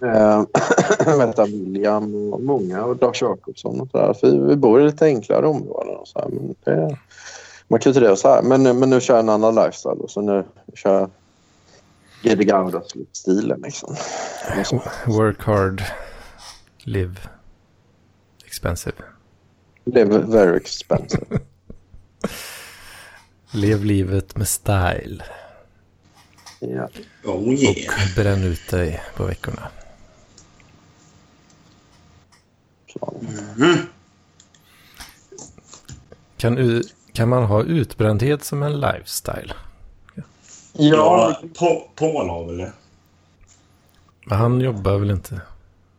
vet 1.18 1.38
jag, 1.38 1.46
William 1.46 2.32
och 2.32 2.40
många 2.40 2.84
och 2.84 3.02
Lars 3.02 3.22
Jakobsson. 3.22 3.80
Och 3.80 3.88
så 3.90 3.98
där. 3.98 4.14
För 4.14 4.48
vi, 4.48 4.56
bor 4.56 4.80
i 4.80 4.84
lite 4.84 5.04
enklare 5.04 5.46
områden. 5.46 5.96
Och 5.96 6.08
så 6.08 6.18
här, 6.18 6.28
men 6.28 6.54
det, 6.64 6.96
man 7.68 7.80
kan 7.80 7.92
ju 7.92 7.98
inte 7.98 8.10
det 8.10 8.16
så 8.16 8.28
här. 8.28 8.42
Men, 8.42 8.78
men 8.78 8.90
nu 8.90 9.00
kör 9.00 9.14
jag 9.14 9.22
en 9.22 9.28
annan 9.28 9.54
lifestyle. 9.54 10.00
Och 10.00 10.10
så 10.10 10.20
nu 10.20 10.44
kör 10.74 11.00
jag 11.00 11.10
Gede 12.22 12.44
Gaudas-stilen. 12.44 13.60
Liksom. 13.60 13.96
Liksom. 14.56 14.80
Work 15.06 15.42
hard, 15.42 15.82
live 16.78 17.16
expensive. 18.46 18.96
Live 19.84 20.18
very 20.18 20.56
expensive. 20.56 21.26
Lev 23.52 23.84
livet 23.84 24.36
med 24.36 24.48
style 24.48 25.24
Ja. 26.60 26.88
Oh 27.24 27.54
yeah. 27.54 27.76
och 27.76 28.14
bränn 28.16 28.44
ut 28.44 28.70
dig 28.70 29.02
på 29.16 29.24
veckorna. 29.24 29.62
Så. 29.66 29.72
Mm. 33.56 33.78
Kan, 36.36 36.58
u- 36.58 36.82
kan 37.12 37.28
man 37.28 37.42
ha 37.44 37.62
utbrändhet 37.62 38.44
som 38.44 38.62
en 38.62 38.80
lifestyle? 38.80 39.52
Ja, 40.72 41.40
På- 41.58 41.90
Paul 41.94 42.28
har 42.28 42.46
väl 42.46 42.58
det. 42.58 42.72
Men 44.26 44.38
han 44.38 44.60
jobbar 44.60 44.98
väl 44.98 45.10
inte? 45.10 45.40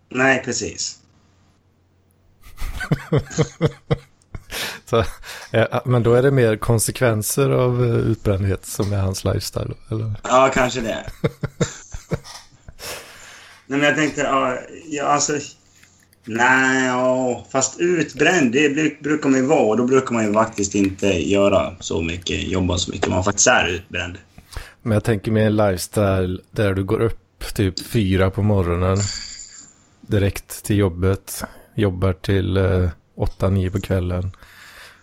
Nej, 0.10 0.42
precis. 0.46 1.00
Så, 4.86 5.04
ja, 5.52 5.82
men 5.86 6.04
då 6.04 6.14
är 6.14 6.22
det 6.22 6.32
mer 6.32 6.58
konsekvenser 6.58 7.50
av 7.50 7.84
eh, 7.86 7.96
utbrändhet 7.96 8.66
som 8.66 8.94
är 8.94 8.98
hans 8.98 9.24
lifestyle? 9.24 9.74
Eller? 9.92 10.14
Ja, 10.24 10.52
kanske 10.54 10.82
det. 10.82 11.06
Nej, 13.68 13.80
men 13.80 13.82
jag 13.82 13.96
tänkte, 13.96 14.22
ja, 14.22 14.58
ja 14.90 15.04
alltså... 15.04 15.34
Nej, 16.32 16.86
ja, 16.88 17.46
fast 17.52 17.80
utbränd, 17.80 18.52
det 18.52 18.70
bru- 18.70 19.04
brukar 19.04 19.30
man 19.30 19.40
ju 19.40 19.46
vara. 19.46 19.62
Och 19.68 19.78
då 19.78 19.86
brukar 19.88 20.14
man 20.14 20.26
ju 20.28 20.34
faktiskt 20.34 20.76
inte 20.76 21.08
göra 21.30 21.76
så 21.80 22.02
mycket, 22.02 22.44
jobba 22.48 22.78
så 22.78 22.92
mycket. 22.92 23.10
Man 23.10 23.24
faktiskt 23.24 23.48
är 23.48 23.68
utbränd. 23.68 24.18
Men 24.82 24.92
jag 24.94 25.04
tänker 25.04 25.32
mer 25.32 25.46
en 25.46 25.56
lifestyle 25.56 26.42
där 26.52 26.74
du 26.74 26.84
går 26.84 27.02
upp 27.02 27.20
typ 27.56 27.86
fyra 27.86 28.30
på 28.32 28.42
morgonen. 28.42 28.98
Direkt 30.02 30.64
till 30.66 30.78
jobbet. 30.78 31.44
Jobbar 31.76 32.14
till 32.14 32.58
eh, 32.58 32.90
åtta, 33.16 33.50
nio 33.50 33.72
på 33.72 33.82
kvällen. 33.82 34.32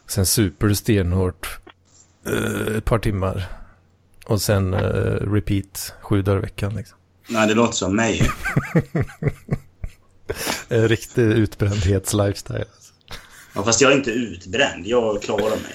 Sen 0.07 0.27
super 0.27 0.67
du 0.67 0.75
stenhårt 0.75 1.59
eh, 2.27 2.77
ett 2.77 2.85
par 2.85 2.99
timmar. 2.99 3.45
Och 4.27 4.43
sen 4.43 4.75
eh, 4.75 4.81
repeat 5.33 5.95
sju 6.01 6.23
dagar 6.23 6.39
i 6.39 6.41
veckan. 6.41 6.77
Liksom. 6.77 6.99
Nej, 7.29 7.49
det 7.49 7.55
låter 7.55 7.73
som 7.75 7.97
mig. 7.97 8.23
En 10.69 10.89
riktig 10.89 11.23
utbrändhets-lifestyle. 11.23 12.59
Alltså. 12.59 12.93
Ja, 13.55 13.63
fast 13.65 13.81
jag 13.81 13.93
är 13.93 13.97
inte 13.97 14.11
utbränd. 14.11 14.87
Jag 14.87 15.23
klarar 15.23 15.51
mig. 15.51 15.75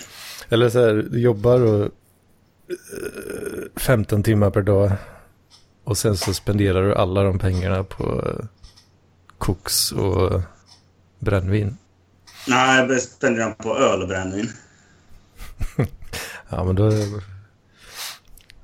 Eller 0.49 0.69
så 0.69 0.79
här, 0.79 0.93
du 0.93 1.19
jobbar 1.19 1.61
och, 1.61 1.83
eh, 1.85 1.89
15 3.75 4.23
timmar 4.23 4.49
per 4.49 4.61
dag. 4.61 4.91
Och 5.83 5.97
sen 5.97 6.17
så 6.17 6.33
spenderar 6.33 6.83
du 6.83 6.95
alla 6.95 7.23
de 7.23 7.39
pengarna 7.39 7.83
på 7.83 8.03
eh, 8.25 8.45
koks 9.37 9.91
och 9.91 10.41
brännvin. 11.19 11.77
Nej, 12.47 12.87
jag 12.89 13.01
spenderar 13.01 13.51
på 13.51 13.77
öl 13.77 14.01
och 14.01 14.07
brännvin. 14.07 14.49
Ja, 16.53 16.63
men 16.63 16.75
då 16.75 16.91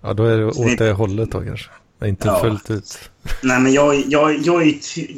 ja, 0.02 0.14
då 0.14 0.26
är 0.26 0.38
det 0.38 0.46
åt 0.46 0.78
det 0.78 0.92
hållet 0.92 1.32
då 1.32 1.42
kanske. 1.42 1.70
Inte 2.06 2.28
Ja. 2.28 2.40
fullt 2.40 2.70
ut. 2.72 3.00
Nej, 3.44 3.60
men 3.60 3.74
jag, 3.74 4.04
jag, 4.08 4.38
jag, 4.46 4.68
är 4.68 4.74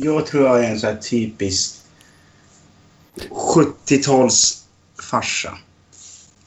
jag 0.05 0.25
tror 0.25 0.45
jag 0.45 0.65
är 0.65 0.69
en 0.71 0.79
sån 0.79 0.89
här 0.89 0.97
typisk 0.97 1.75
70-tals 3.29 4.63
farsa. 5.11 5.57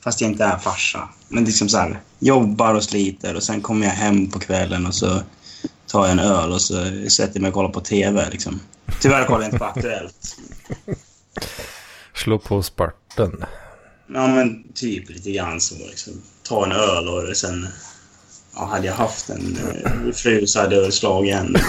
Fast 0.01 0.21
jag 0.21 0.31
inte 0.31 0.45
är 0.45 0.59
farsa. 0.59 1.09
Men 1.29 1.45
liksom 1.45 1.69
så 1.69 1.79
här, 1.79 2.01
jobbar 2.19 2.75
och 2.75 2.85
sliter 2.85 3.37
och 3.37 3.43
sen 3.43 3.61
kommer 3.62 3.87
jag 3.87 3.93
hem 3.95 4.31
på 4.31 4.39
kvällen 4.39 4.87
och 4.87 4.95
så 4.95 5.23
tar 5.87 6.03
jag 6.07 6.11
en 6.12 6.19
öl 6.19 6.53
och 6.53 6.62
så 6.62 6.75
sätter 7.11 7.33
jag 7.35 7.41
mig 7.41 7.49
och 7.49 7.55
kollar 7.55 7.69
på 7.69 7.81
TV. 7.81 8.31
Liksom. 8.31 8.61
Tyvärr 9.01 9.25
kollar 9.27 9.41
jag 9.41 9.47
inte 9.47 9.59
på 9.59 9.65
Aktuellt. 9.65 10.37
Slå 12.15 12.39
på 12.39 12.62
sparten. 12.62 13.45
Ja, 14.15 14.27
men 14.27 14.73
typ 14.75 15.11
lite 15.11 15.31
grann 15.31 15.61
så. 15.61 15.75
Liksom. 15.75 16.12
Ta 16.43 16.65
en 16.67 16.73
öl 16.73 17.09
och 17.09 17.37
sen... 17.37 17.69
Ja, 18.54 18.64
hade 18.66 18.87
jag 18.87 18.94
haft 18.94 19.30
en 19.30 19.59
eh, 19.85 20.12
fru 20.14 20.47
så 20.47 20.61
hade 20.61 20.76
jag 20.76 20.92
slagit 20.92 21.35
henne. 21.35 21.59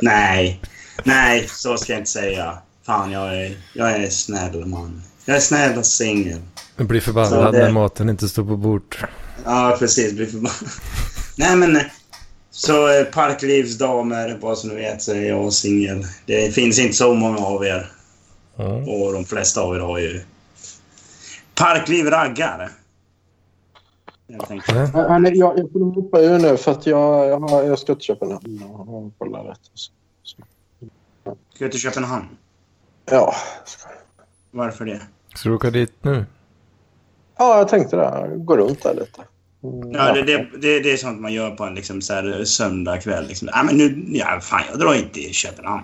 Nej. 0.00 0.60
Nej, 1.04 1.48
så 1.48 1.76
ska 1.76 1.92
jag 1.92 2.00
inte 2.00 2.10
säga. 2.10 2.58
Fan, 2.86 3.10
jag 3.12 3.34
är, 3.44 3.56
jag 3.72 3.90
är 3.92 4.10
snäll 4.10 4.66
man. 4.66 5.02
Jag 5.24 5.36
är 5.36 5.40
snäll 5.40 5.78
och 5.78 5.86
singel. 5.86 6.40
Du 6.76 6.84
blir 6.84 7.00
förbannad 7.00 7.54
det- 7.54 7.58
när 7.62 7.70
maten 7.70 8.08
inte 8.08 8.28
står 8.28 8.44
på 8.44 8.56
bord. 8.56 8.96
Ja, 9.44 9.76
precis. 9.78 10.12
Blir 10.12 10.26
förbannad. 10.26 10.54
Nej, 11.36 11.56
men... 11.56 11.76
eh, 11.76 11.82
Så 12.50 12.88
eh, 12.98 13.04
parklivsdamer, 13.04 14.38
bara 14.40 14.56
så 14.56 14.66
ni 14.66 14.74
vet, 14.74 15.02
så 15.02 15.12
är 15.12 15.28
jag 15.28 15.52
singel. 15.52 16.06
Det 16.26 16.54
finns 16.54 16.78
inte 16.78 16.94
så 16.96 17.14
många 17.14 17.38
av 17.38 17.64
er. 17.66 17.90
Ja. 18.56 18.64
Och 18.64 19.12
de 19.12 19.24
flesta 19.24 19.60
av 19.60 19.76
er 19.76 19.80
har 19.80 19.98
ju... 19.98 20.20
Parkliv 21.54 22.06
raggar. 22.10 22.70
Nej. 24.50 24.60
Hörni, 24.92 25.38
jag, 25.38 25.58
jag 25.58 25.72
får 25.72 25.94
hoppa 25.94 26.20
ur 26.20 26.38
nu 26.38 26.56
för 26.56 26.70
att 26.72 26.86
jag, 26.86 27.26
jag, 27.28 27.40
har, 27.40 27.62
jag 27.62 27.78
ska 27.78 27.94
till 27.94 28.04
Köpenhamn 28.04 28.62
och 28.62 29.12
kolla 29.18 29.38
rätt. 29.38 29.60
Så- 29.74 29.92
så. 30.22 30.36
Ska 31.54 31.64
du 31.64 31.68
till 31.70 31.80
Köpenhamn? 31.80 32.28
Ja. 33.10 33.34
Varför 34.50 34.84
det? 34.84 35.00
Ska 35.34 35.48
du 35.48 35.54
åka 35.54 35.70
dit 35.70 35.92
nu? 36.02 36.24
ja, 37.38 37.58
jag 37.58 37.68
tänkte 37.68 37.96
det. 37.96 38.30
Gå 38.36 38.56
runt 38.56 38.82
där 38.82 38.94
lite. 38.94 39.20
Mm, 39.62 39.92
Ja, 39.92 40.12
det, 40.12 40.22
det, 40.22 40.48
det, 40.58 40.80
det 40.80 40.92
är 40.92 40.96
sånt 40.96 41.20
man 41.20 41.32
gör 41.32 41.50
på 41.50 41.64
en 41.64 41.74
liksom, 41.74 42.02
så 42.02 42.14
här, 42.14 42.44
söndag 42.44 42.98
kväll. 42.98 43.26
Liksom. 43.26 43.48
Ja, 43.52 43.62
men 43.62 43.76
nu, 43.76 44.04
ja, 44.08 44.40
fan, 44.42 44.62
jag 44.70 44.78
drar 44.80 44.94
inte 44.94 45.14
till 45.14 45.32
Köpenhamn. 45.34 45.82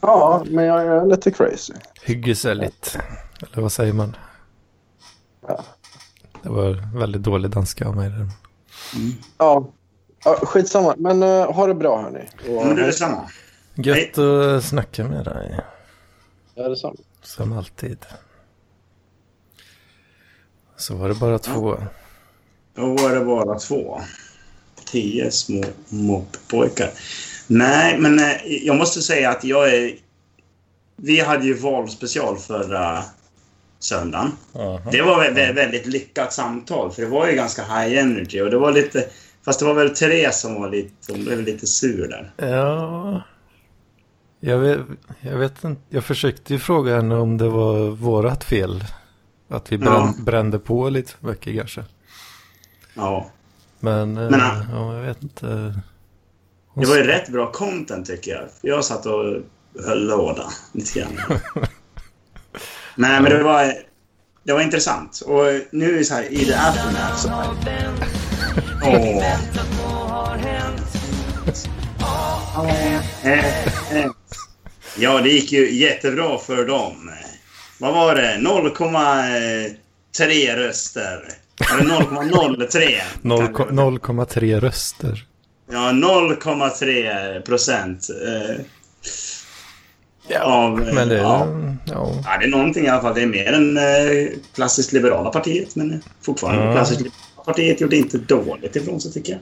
ja, 0.00 0.44
men 0.50 0.64
jag 0.64 0.82
är 0.86 1.06
lite 1.06 1.30
crazy. 1.30 1.72
Hyggesälligt. 2.02 2.98
Eller 3.52 3.62
vad 3.62 3.72
säger 3.72 3.92
man? 3.92 4.16
Ja. 5.48 5.64
Det 6.44 6.50
var 6.50 6.98
väldigt 6.98 7.22
dålig 7.22 7.50
danska 7.50 7.88
av 7.88 7.96
mig. 7.96 8.10
Där. 8.10 8.28
Ja. 9.38 9.68
ja 10.24 10.34
skitsamma. 10.42 10.94
Men 10.98 11.22
uh, 11.22 11.52
ha 11.52 11.66
det 11.66 11.74
bra 11.74 12.02
hörni. 12.02 12.28
Och, 12.48 12.66
Men 12.66 12.76
du 12.76 12.82
är 12.82 12.86
detsamma. 12.86 13.30
Gött 13.74 14.18
att 14.18 14.64
snacka 14.64 15.08
med 15.08 15.24
dig. 15.24 15.60
Ja, 16.54 16.68
detsamma. 16.68 16.94
Som 17.22 17.52
alltid. 17.52 17.98
Så 20.76 20.94
var 20.94 21.08
det 21.08 21.14
bara 21.14 21.38
två. 21.38 21.76
Då 22.74 22.86
var 22.86 23.14
det 23.14 23.24
bara 23.24 23.58
två. 23.58 24.00
Tio 24.86 25.30
små 25.30 25.64
moppojkar. 25.88 26.90
Nej, 27.46 27.98
men 27.98 28.18
eh, 28.18 28.36
jag 28.46 28.76
måste 28.76 29.02
säga 29.02 29.30
att 29.30 29.44
jag 29.44 29.74
är... 29.74 29.94
Vi 30.96 31.20
hade 31.20 31.44
ju 31.46 31.54
valspecial 31.54 32.38
förra 32.38 33.04
söndagen. 33.84 34.32
Det 34.92 35.02
var 35.02 35.24
vä- 35.24 35.54
väldigt 35.54 35.86
lyckat 35.86 36.32
samtal, 36.32 36.92
för 36.92 37.02
det 37.02 37.08
var 37.08 37.26
ju 37.28 37.34
ganska 37.34 37.62
high 37.62 37.98
energy. 37.98 38.40
Och 38.40 38.50
det 38.50 38.58
var 38.58 38.72
lite... 38.72 39.04
Fast 39.44 39.58
det 39.60 39.66
var 39.66 39.74
väl 39.74 39.94
Therese 39.96 40.40
som 40.40 40.54
var 40.54 40.70
lite... 40.70 41.12
Hon 41.12 41.24
blev 41.24 41.42
lite 41.42 41.66
sur 41.66 42.08
där. 42.08 42.32
Ja. 42.48 43.22
Jag 44.40 44.58
vet, 44.58 44.80
jag 45.20 45.38
vet 45.38 45.64
inte. 45.64 45.82
Jag 45.88 46.04
försökte 46.04 46.52
ju 46.52 46.58
fråga 46.58 46.96
henne 46.96 47.14
om 47.14 47.38
det 47.38 47.48
var 47.48 47.90
vårat 47.90 48.44
fel. 48.44 48.84
Att 49.48 49.72
vi 49.72 49.78
bränn, 49.78 49.92
Ja. 49.92 50.14
brände 50.18 50.58
på 50.58 50.88
lite 50.88 51.12
för 51.12 51.26
mycket 51.26 51.56
kanske. 51.56 51.84
Ja. 52.94 53.30
Men, 53.80 54.16
eh, 54.16 54.30
Men, 54.30 54.40
ah. 54.40 54.66
ja, 54.72 54.94
jag 54.96 55.02
vet 55.02 55.22
inte. 55.22 55.46
Hon 56.68 56.84
Det 56.84 56.90
var 56.90 56.96
ju 56.96 57.02
rätt 57.02 57.28
bra 57.28 57.52
content 57.52 58.06
tycker 58.06 58.30
jag. 58.30 58.42
Jag 58.62 58.84
satt 58.84 59.06
och 59.06 59.36
höll 59.86 60.06
låda 60.08 60.44
lite 60.72 61.00
grann. 61.00 61.38
Nej, 62.96 63.20
men 63.22 63.32
det 63.32 63.42
var... 63.42 63.74
det 64.44 64.52
var 64.52 64.60
intressant. 64.60 65.20
Och 65.26 65.44
nu 65.70 65.94
är 65.94 65.98
det 65.98 66.04
så 66.04 66.14
här, 66.14 66.32
i 66.32 66.44
the 66.44 66.54
aftermath 66.54 67.16
så... 67.16 67.28
Åh. 68.84 69.24
Ja, 74.98 75.20
det 75.20 75.28
gick 75.28 75.52
ju 75.52 75.74
jättebra 75.74 76.38
för 76.38 76.66
dem. 76.66 77.10
Vad 77.78 77.94
var 77.94 78.14
det? 78.14 78.36
0,3 78.36 80.56
röster. 80.56 81.28
Eller 81.72 81.82
0,03. 81.84 83.00
0,3 83.22 84.60
röster. 84.60 85.24
Ja, 85.70 85.78
0,3 85.78 87.40
procent. 87.40 88.08
Eh, 90.28 90.42
av, 90.42 90.82
eh, 90.82 90.94
Men 90.94 91.08
det 91.08 91.18
är... 91.18 91.22
ja. 91.22 91.46
Ja. 91.84 92.22
Ja, 92.24 92.38
det 92.38 92.44
är 92.44 92.48
någonting 92.50 92.84
i 92.84 92.88
alla 92.88 93.02
fall. 93.02 93.14
Det 93.14 93.22
är 93.22 93.26
mer 93.26 93.52
än 93.52 93.76
eh, 93.76 94.38
klassiskt 94.54 94.92
liberala 94.92 95.30
partiet, 95.30 95.76
men 95.76 96.02
fortfarande. 96.22 96.64
Ja. 96.64 96.72
Klassiskt 96.72 97.00
liberala 97.00 97.44
partiet 97.44 97.80
gjorde 97.80 97.96
inte 97.96 98.18
dåligt 98.18 98.76
ifrån 98.76 99.00
sig, 99.00 99.12
tycker 99.12 99.32
jag. 99.32 99.40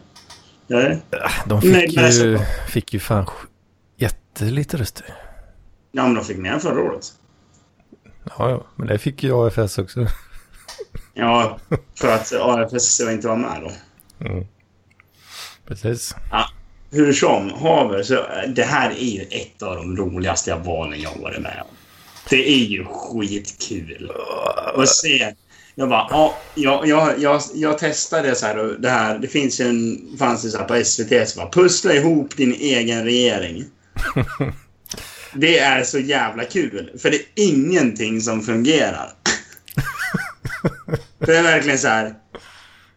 jag 0.66 0.82
är, 0.90 1.00
De 1.46 1.60
fick 1.60 1.72
men 1.72 1.90
ju, 1.90 2.00
alltså- 2.00 2.44
fick 2.68 2.92
ju 2.94 3.00
fan 3.00 3.26
jättelite 3.96 4.76
röster. 4.76 5.06
ja, 5.92 6.02
men 6.02 6.14
de 6.14 6.24
fick 6.24 6.38
mer 6.38 6.52
än 6.52 6.60
förra 6.60 6.80
året. 6.82 7.06
Ja, 8.24 8.50
ja. 8.50 8.66
Men 8.76 8.86
det 8.86 8.98
fick 8.98 9.22
ju 9.22 9.46
AFS 9.46 9.78
också. 9.78 10.06
Ja, 11.14 11.58
för 12.00 12.14
att 12.14 12.32
AFS 12.40 13.00
inte 13.00 13.28
var 13.28 13.36
med 13.36 13.60
då. 13.62 13.70
Precis. 15.66 16.16
Hur 16.90 17.12
som 17.12 17.50
haver, 17.50 18.02
så 18.02 18.14
eh, 18.14 18.48
det 18.54 18.62
här 18.62 18.90
är 18.90 19.04
ju 19.04 19.20
ett 19.22 19.62
av 19.62 19.76
de 19.76 19.96
roligaste 19.96 20.54
valen 20.54 21.00
jag 21.00 21.10
varit 21.22 21.42
med 21.42 21.62
om. 21.68 21.76
Det 22.30 22.50
är 22.50 22.64
ju 22.64 22.84
skitkul. 22.84 24.10
att 24.74 24.88
se. 24.88 25.34
Jag 25.74 25.88
bara, 25.88 26.06
ja, 26.10 26.36
jag, 26.54 26.88
jag, 26.88 27.18
jag, 27.18 27.42
jag 27.54 27.78
testade 27.78 28.34
så 28.34 28.46
här, 28.46 28.58
och 28.58 28.80
det 28.80 28.90
här. 28.90 29.18
Det 29.18 29.28
finns 29.28 29.60
ju 29.60 29.64
en, 29.64 29.98
fanns 30.18 30.44
ju 30.44 30.50
så 30.50 30.58
här 30.58 30.64
på 30.64 30.84
SVT 30.84 31.28
som 31.28 31.42
bara, 31.42 31.50
pussla 31.50 31.94
ihop 31.94 32.36
din 32.36 32.52
egen 32.52 33.04
regering. 33.04 33.64
Det 35.34 35.58
är 35.58 35.84
så 35.84 35.98
jävla 35.98 36.44
kul, 36.44 36.90
för 37.02 37.10
det 37.10 37.16
är 37.16 37.22
ingenting 37.34 38.20
som 38.20 38.42
fungerar. 38.42 39.12
det 41.18 41.36
är 41.36 41.42
verkligen 41.42 41.78
så 41.78 41.88
här. 41.88 42.14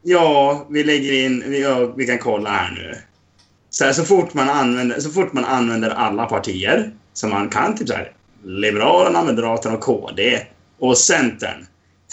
Ja, 0.02 0.68
vi 0.70 0.84
lägger 0.84 1.14
in, 1.14 1.44
vi, 1.48 1.62
ja, 1.62 1.94
vi 1.98 2.06
kan 2.06 2.18
kolla 2.18 2.50
här 2.50 2.72
nu. 2.72 2.98
Så, 3.70 3.86
här, 3.86 3.94
så, 3.94 4.06
fort 4.06 4.34
man 4.34 4.50
använder, 4.50 5.00
så 5.00 5.10
fort 5.10 5.34
man 5.34 5.46
använder 5.46 5.90
alla 5.90 6.26
partier 6.26 6.92
som 7.14 7.30
man 7.30 7.50
kan, 7.50 7.76
typ 7.76 7.88
så 7.88 7.94
här, 7.94 8.12
Liberalerna, 8.46 9.24
Moderaterna 9.24 9.76
och 9.76 9.82
KD 9.82 10.42
och 10.80 10.98
Centern. 10.98 11.66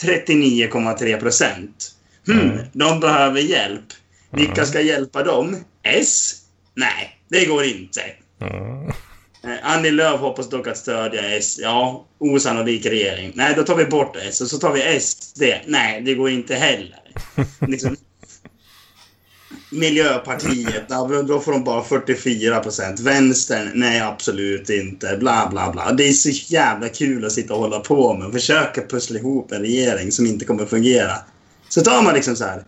39,3 0.03 1.21
procent. 1.21 1.95
Hmm, 2.27 2.59
de 2.73 3.01
behöver 3.01 3.41
hjälp. 3.41 3.85
Vilka 4.31 4.65
ska 4.65 4.81
hjälpa 4.81 5.23
dem? 5.23 5.57
S? 5.83 6.35
Nej, 6.75 7.19
det 7.29 7.45
går 7.45 7.65
inte. 7.65 8.03
Mm. 8.41 8.89
Eh, 9.45 9.59
Annie 9.63 9.91
Lööf 9.91 10.21
hoppas 10.21 10.51
dock 10.51 10.67
att 10.67 10.77
stödja 10.77 11.37
S. 11.37 11.59
Ja, 11.63 12.07
osannolik 12.19 12.87
regering. 12.87 13.33
Nej, 13.35 13.55
då 13.57 13.63
tar 13.63 13.77
vi 13.77 13.85
bort 13.85 14.17
S 14.17 14.41
och 14.41 14.47
så 14.47 14.59
tar 14.59 14.73
vi 14.73 15.01
SD. 15.01 15.43
Nej, 15.67 16.01
det 16.01 16.15
går 16.15 16.31
inte 16.31 16.55
heller. 16.55 17.01
Liksom, 17.69 17.97
Miljöpartiet, 19.73 20.89
då 21.29 21.41
får 21.41 21.53
de 21.53 21.65
bara 21.65 21.85
44 21.85 22.61
procent. 22.61 23.01
Vänstern, 23.01 23.71
nej 23.75 24.01
absolut 24.01 24.71
inte. 24.71 25.17
Bla, 25.21 25.49
bla, 25.51 25.73
bla. 25.73 25.93
Det 25.93 26.09
är 26.09 26.13
så 26.13 26.29
jävla 26.29 26.89
kul 26.89 27.25
att 27.25 27.33
sitta 27.33 27.55
och 27.55 27.61
hålla 27.61 27.81
på 27.81 28.15
med. 28.15 28.33
Försöka 28.33 28.83
pussla 28.83 29.19
ihop 29.19 29.53
en 29.53 29.61
regering 29.61 30.13
som 30.13 30.27
inte 30.27 30.45
kommer 30.45 30.67
fungera. 30.67 31.13
Så 31.69 31.81
tar 31.81 32.03
man 32.03 32.15
liksom 32.15 32.37
så 32.37 32.45
här. 32.45 32.65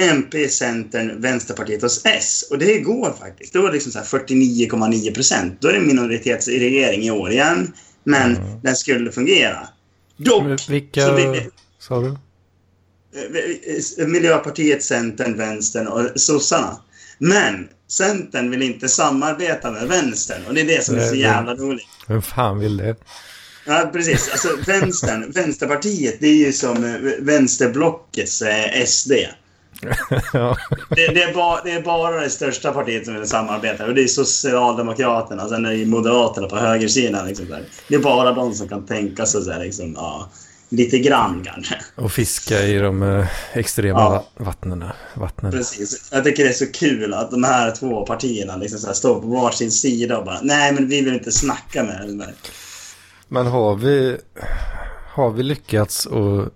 MP, 0.00 0.48
Centern, 0.48 1.20
Vänsterpartiet 1.20 1.82
och 1.82 1.90
S. 2.04 2.44
Och 2.50 2.58
det 2.58 2.78
går 2.78 3.12
faktiskt. 3.20 3.52
Då 3.52 3.62
är 3.62 3.66
det 3.66 3.72
liksom 3.72 3.92
så 3.92 3.98
här 3.98 4.06
49,9 4.06 5.14
procent. 5.14 5.60
Då 5.60 5.68
är 5.68 5.72
det 5.72 5.78
en 5.78 5.86
minoritetsregering 5.86 7.02
i 7.02 7.10
år 7.10 7.30
igen. 7.30 7.72
Men 8.04 8.38
den 8.62 8.76
skulle 8.76 9.12
fungera. 9.12 9.68
Dock 10.16 10.68
vilka... 10.68 11.06
så 11.06 11.14
vill, 11.14 11.42
Sa 11.78 12.00
du? 12.00 12.16
Eh, 13.98 14.06
Miljöpartiet, 14.06 14.82
Centern, 14.82 15.36
Vänstern 15.36 15.86
och 15.86 16.02
sossarna. 16.16 16.80
Men 17.18 17.68
Centern 17.88 18.50
vill 18.50 18.62
inte 18.62 18.88
samarbeta 18.88 19.70
med 19.70 19.88
Vänstern 19.88 20.46
och 20.46 20.54
det 20.54 20.60
är 20.60 20.66
det 20.66 20.84
som 20.84 20.96
är 20.96 21.06
så 21.06 21.14
jävla 21.14 21.54
roligt. 21.54 21.86
Vem 22.08 22.22
fan 22.22 22.58
vill 22.58 22.76
det? 22.76 22.96
Ja, 23.66 23.90
precis. 23.92 24.28
Alltså 24.32 24.48
Vänstern, 24.66 25.30
Vänsterpartiet, 25.34 26.16
det 26.20 26.26
är 26.26 26.34
ju 26.34 26.52
som 26.52 26.84
eh, 26.84 27.00
Vänsterblockets 27.20 28.42
eh, 28.42 28.84
SD. 28.84 29.12
Det, 30.90 31.06
det, 31.06 31.22
är 31.22 31.34
bara, 31.34 31.62
det 31.64 31.70
är 31.70 31.82
bara 31.82 32.20
det 32.20 32.30
största 32.30 32.72
partiet 32.72 33.04
som 33.04 33.14
vill 33.14 33.28
samarbeta 33.28 33.86
och 33.86 33.94
det 33.94 34.02
är 34.02 34.06
Socialdemokraterna. 34.06 35.48
Sen 35.48 35.66
är 35.66 35.76
det 35.76 35.86
Moderaterna 35.86 36.48
på 36.48 36.56
högersidan. 36.56 37.26
Liksom, 37.26 37.48
där. 37.48 37.62
Det 37.88 37.94
är 37.94 37.98
bara 37.98 38.32
de 38.32 38.54
som 38.54 38.68
kan 38.68 38.86
tänka 38.86 39.26
sig 39.26 39.42
så 39.42 39.52
här, 39.52 39.64
liksom, 39.64 39.94
ja, 39.96 40.30
lite 40.68 40.98
grann 40.98 41.42
kanske. 41.44 41.74
Och 41.94 42.12
fiska 42.12 42.62
i 42.66 42.78
de 42.78 43.02
eh, 43.02 43.26
extrema 43.52 43.98
Ja. 44.00 44.10
va- 44.10 44.44
vattnen. 44.44 44.84
vattnen. 45.14 45.52
Precis. 45.52 46.08
Jag 46.12 46.24
tycker 46.24 46.44
det 46.44 46.50
är 46.50 46.54
så 46.54 46.72
kul 46.72 47.14
att 47.14 47.30
de 47.30 47.44
här 47.44 47.70
två 47.70 48.06
partierna 48.06 48.56
liksom 48.56 48.78
så 48.80 48.94
står 48.94 49.20
på 49.20 49.26
varsin 49.26 49.70
sida 49.70 50.18
och 50.18 50.24
bara 50.24 50.38
nej 50.42 50.72
men 50.72 50.88
vi 50.88 51.02
vill 51.02 51.14
inte 51.14 51.32
snacka 51.32 51.82
med 51.84 52.18
där. 52.18 52.34
Men 53.28 53.46
har 53.46 53.74
vi, 53.76 54.16
har 55.14 55.30
vi 55.30 55.42
lyckats 55.42 56.06
att 56.06 56.52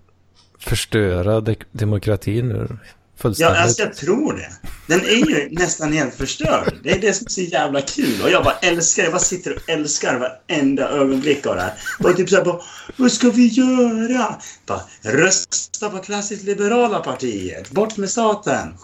förstöra 0.59 1.41
de 1.41 1.55
demokratin 1.71 2.49
nu? 2.49 2.77
Ja, 3.17 3.21
Fullständigt? 3.21 3.61
alltså, 3.61 3.81
jag 3.81 3.95
tror 3.95 4.33
det. 4.33 4.51
Den 4.87 4.99
är 5.01 5.29
ju 5.29 5.49
nästan 5.51 5.93
helt 5.93 6.15
förstörd. 6.15 6.73
Det 6.83 6.91
är 6.91 6.99
det 7.01 7.13
som 7.13 7.25
är 7.25 7.29
så 7.29 7.41
jävla 7.41 7.81
kul. 7.81 8.21
Och 8.23 8.29
jag 8.29 8.43
bara 8.43 8.57
älskar, 8.61 9.03
jag 9.03 9.11
bara 9.11 9.19
sitter 9.21 9.55
och 9.55 9.69
älskar 9.69 10.19
varenda 10.49 10.89
ögonblick 10.89 11.45
av 11.45 11.55
det 11.55 11.61
här. 11.61 11.73
Bara 11.99 12.13
typ 12.13 12.29
såhär, 12.29 12.45
bara, 12.45 12.61
vad 12.97 13.11
ska 13.11 13.29
vi 13.29 13.47
göra? 13.47 14.35
Bara, 14.65 14.81
rösta 15.01 15.89
på 15.89 15.99
klassiskt 15.99 16.43
liberala 16.43 16.99
partiet. 16.99 17.71
Bort 17.71 17.97
med 17.97 18.09
staten. 18.09 18.77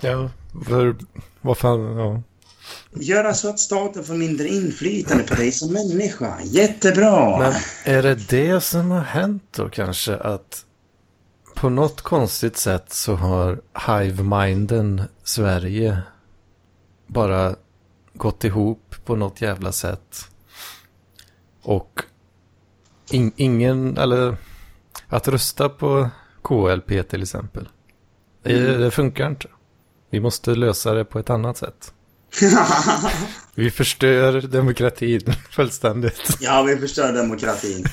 Ja, 0.00 0.30
för 0.68 0.96
vad 1.40 1.58
fan, 1.58 1.80
ja. 1.96 2.22
Göra 3.00 3.34
så 3.34 3.48
att 3.48 3.60
staten 3.60 4.04
får 4.04 4.14
mindre 4.14 4.48
inflytande 4.48 5.24
på 5.24 5.34
dig 5.34 5.52
som 5.52 5.72
människa. 5.72 6.36
Jättebra. 6.44 7.38
Men 7.38 7.52
är 7.84 8.02
det 8.02 8.14
det 8.14 8.60
som 8.60 8.90
har 8.90 9.00
hänt 9.00 9.42
då 9.56 9.68
kanske? 9.68 10.16
Att 10.16 10.64
på 11.60 11.68
något 11.68 12.00
konstigt 12.02 12.56
sätt 12.56 12.92
så 12.92 13.14
har 13.14 13.60
Hive-minden 13.86 15.02
Sverige 15.24 15.98
bara 17.06 17.56
gått 18.14 18.44
ihop 18.44 18.94
på 19.04 19.16
något 19.16 19.40
jävla 19.40 19.72
sätt. 19.72 20.28
Och 21.62 22.00
in, 23.10 23.32
ingen, 23.36 23.98
eller 23.98 24.36
att 25.08 25.28
rösta 25.28 25.68
på 25.68 26.10
KLP 26.42 27.08
till 27.08 27.22
exempel. 27.22 27.68
Det, 28.42 28.78
det 28.78 28.90
funkar 28.90 29.26
inte. 29.26 29.48
Vi 30.10 30.20
måste 30.20 30.54
lösa 30.54 30.94
det 30.94 31.04
på 31.04 31.18
ett 31.18 31.30
annat 31.30 31.56
sätt. 31.56 31.92
Vi 33.54 33.70
förstör 33.70 34.40
demokratin 34.40 35.20
fullständigt. 35.50 36.36
Ja, 36.40 36.62
vi 36.62 36.76
förstör 36.76 37.12
demokratin. 37.12 37.84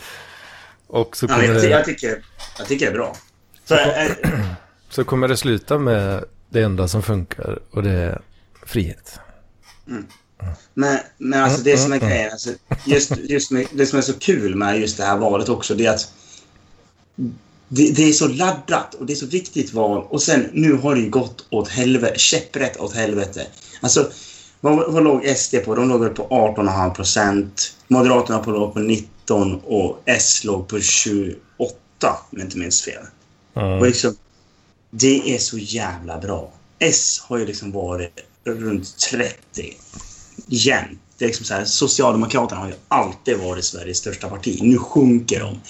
Och 0.86 1.16
så 1.16 1.26
Ja, 1.26 1.34
kommer, 1.34 1.44
jag, 1.48 1.60
ty- 1.60 1.66
det, 1.66 1.72
jag, 1.72 1.84
tycker, 1.84 2.24
jag 2.58 2.68
tycker 2.68 2.86
det 2.86 2.92
är 2.92 2.94
bra. 2.94 3.16
Så, 3.64 3.74
eh, 3.74 4.10
så 4.90 5.04
kommer 5.04 5.28
det 5.28 5.36
sluta 5.36 5.78
med 5.78 6.24
det 6.48 6.62
enda 6.62 6.88
som 6.88 7.02
funkar 7.02 7.58
och 7.70 7.82
det 7.82 7.90
är 7.90 8.20
frihet. 8.66 9.20
men, 10.74 10.98
men 11.18 11.42
alltså 11.42 11.62
det 11.62 11.78
som 11.78 11.92
är 11.92 11.98
grejen, 11.98 12.32
alltså, 12.32 12.50
just, 12.86 13.16
just 13.16 13.50
med, 13.50 13.66
det 13.72 13.86
som 13.86 13.98
är 13.98 14.02
så 14.02 14.18
kul 14.18 14.54
med 14.54 14.80
just 14.80 14.96
det 14.96 15.04
här 15.04 15.16
valet 15.16 15.48
också, 15.48 15.74
det 15.74 15.86
är 15.86 15.90
att 15.90 16.12
det, 17.68 17.90
det 17.96 18.02
är 18.02 18.12
så 18.12 18.28
laddat 18.28 18.94
och 18.94 19.06
det 19.06 19.12
är 19.12 19.14
så 19.14 19.26
viktigt 19.26 19.72
val 19.72 20.06
och 20.08 20.22
sen 20.22 20.50
nu 20.52 20.72
har 20.72 20.94
det 20.94 21.00
ju 21.00 21.10
gått 21.10 21.46
åt 21.50 21.68
helvete, 21.68 22.18
käpprätt 22.18 22.76
åt 22.76 22.94
helvete. 22.94 23.46
Alltså, 23.80 24.10
vad, 24.60 24.92
vad 24.92 25.04
låg 25.04 25.36
SD 25.36 25.54
på? 25.64 25.74
De 25.74 25.88
låg 25.88 26.14
på 26.14 26.22
18,5 26.22 26.94
procent. 26.94 27.76
Moderaterna 27.88 28.38
på 28.38 28.50
låg 28.50 28.74
på 28.74 28.78
19 28.78 29.60
och 29.64 30.02
S 30.04 30.44
låg 30.44 30.68
på 30.68 30.80
28, 30.80 31.76
om 32.04 32.16
jag 32.30 32.40
inte 32.40 32.58
minns 32.58 32.82
fel. 32.82 33.02
Mm. 33.56 33.78
Och 33.78 33.86
liksom, 33.86 34.16
det 34.90 35.34
är 35.34 35.38
så 35.38 35.58
jävla 35.58 36.18
bra. 36.18 36.52
S 36.78 37.20
har 37.22 37.38
ju 37.38 37.46
liksom 37.46 37.72
varit 37.72 38.10
runt 38.44 38.98
30 38.98 39.76
jämt. 40.46 40.98
Det 41.18 41.24
är 41.24 41.26
liksom 41.26 41.46
så 41.46 41.54
här, 41.54 41.64
Socialdemokraterna 41.64 42.60
har 42.60 42.68
ju 42.68 42.74
alltid 42.88 43.38
varit 43.38 43.64
Sveriges 43.64 43.98
största 43.98 44.28
parti. 44.28 44.58
Nu 44.62 44.78
sjunker 44.78 45.40
de. 45.40 45.60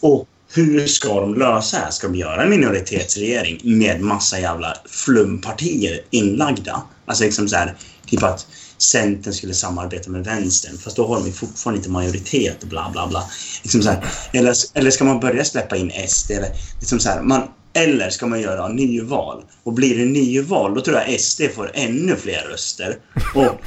Och 0.00 0.28
hur 0.52 0.86
ska 0.86 1.20
de 1.20 1.34
lösa 1.34 1.76
det 1.76 1.82
här? 1.82 1.90
Ska 1.90 2.06
de 2.06 2.16
göra 2.16 2.42
en 2.42 2.50
minoritetsregering 2.50 3.60
med 3.78 4.00
massa 4.00 4.40
jävla 4.40 4.76
flumpartier 4.86 6.00
inlagda? 6.10 6.82
Alltså 7.06 7.24
liksom 7.24 7.48
så 7.48 7.56
här, 7.56 7.74
typ 8.06 8.22
att 8.22 8.46
Centern 8.82 9.34
skulle 9.34 9.54
samarbeta 9.54 10.10
med 10.10 10.24
vänstern. 10.24 10.78
Fast 10.78 10.96
då 10.96 11.06
har 11.06 11.24
de 11.24 11.32
fortfarande 11.32 11.78
inte 11.78 11.90
majoritet 11.90 12.62
och 12.62 12.68
bla 12.68 12.90
bla 12.92 13.06
bla. 13.08 13.24
Liksom 13.62 13.82
så 13.82 13.90
här, 13.90 14.04
eller, 14.32 14.54
eller 14.74 14.90
ska 14.90 15.04
man 15.04 15.20
börja 15.20 15.44
släppa 15.44 15.76
in 15.76 15.92
SD? 16.08 16.30
Eller, 16.30 16.50
liksom 16.80 17.00
så 17.00 17.08
här, 17.08 17.22
man, 17.22 17.42
eller 17.72 18.10
ska 18.10 18.26
man 18.26 18.40
göra 18.40 18.68
nyval? 18.68 19.44
Och 19.62 19.72
blir 19.72 19.98
det 19.98 20.04
nyval, 20.04 20.74
då 20.74 20.80
tror 20.80 20.96
jag 20.96 21.20
SD 21.20 21.42
får 21.54 21.70
ännu 21.74 22.16
fler 22.16 22.48
röster. 22.50 22.96
Och, 23.34 23.60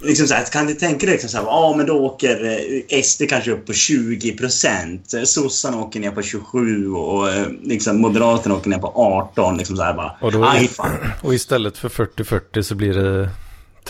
liksom 0.06 0.26
så 0.26 0.34
här, 0.34 0.44
kan 0.44 0.66
du 0.66 0.74
tänka 0.74 1.06
dig 1.06 1.12
liksom 1.12 1.30
så 1.30 1.36
här, 1.36 1.44
ja 1.44 1.74
men 1.76 1.86
då 1.86 1.94
åker 1.94 2.44
eh, 2.90 3.02
SD 3.02 3.22
kanske 3.28 3.50
upp 3.50 3.66
på 3.66 3.72
20 3.72 4.32
procent. 4.32 5.14
Sossarna 5.24 5.80
åker 5.80 6.00
ner 6.00 6.10
på 6.10 6.22
27 6.22 6.90
och 6.90 7.30
eh, 7.30 7.46
liksom, 7.62 8.00
Moderaterna 8.00 8.54
åker 8.54 8.70
ner 8.70 8.78
på 8.78 8.92
18. 8.94 9.56
Liksom 9.56 9.76
så 9.76 9.82
här, 9.82 9.94
bara, 9.94 10.16
Och, 10.20 10.32
då, 10.32 10.52
och 11.22 11.34
istället 11.34 11.78
för 11.78 11.88
40-40 11.88 12.62
så 12.62 12.74
blir 12.74 12.94
det 12.94 13.30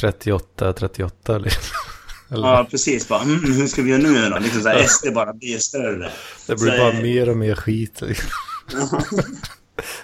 38-38 0.01 1.39
liksom. 1.39 1.63
Eller, 2.31 2.49
Ja, 2.57 2.67
precis. 2.71 3.09
Bara, 3.09 3.23
mm, 3.23 3.53
hur 3.53 3.67
ska 3.67 3.83
vi 3.83 3.91
göra 3.91 4.03
nu 4.03 4.31
då? 4.31 4.39
Liksom 4.39 4.63
så 4.63 4.69
här, 4.69 4.85
SD 4.87 5.15
bara 5.15 5.33
blir 5.33 5.59
större. 5.59 6.11
det 6.47 6.57
blir 6.57 6.71
så, 6.73 6.79
bara 6.79 6.93
eh, 6.93 7.03
mer 7.03 7.29
och 7.29 7.37
mer 7.37 7.55
skit. 7.55 8.01
Liksom. 8.01 8.31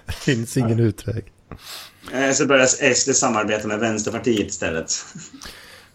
det 0.06 0.12
finns 0.12 0.56
ingen 0.56 0.80
utväg. 0.80 1.32
Eh, 2.12 2.32
Så 2.32 2.46
börjar 2.46 2.94
SD 2.94 3.14
samarbeta 3.16 3.68
med 3.68 3.78
Vänsterpartiet 3.78 4.48
istället. 4.48 4.90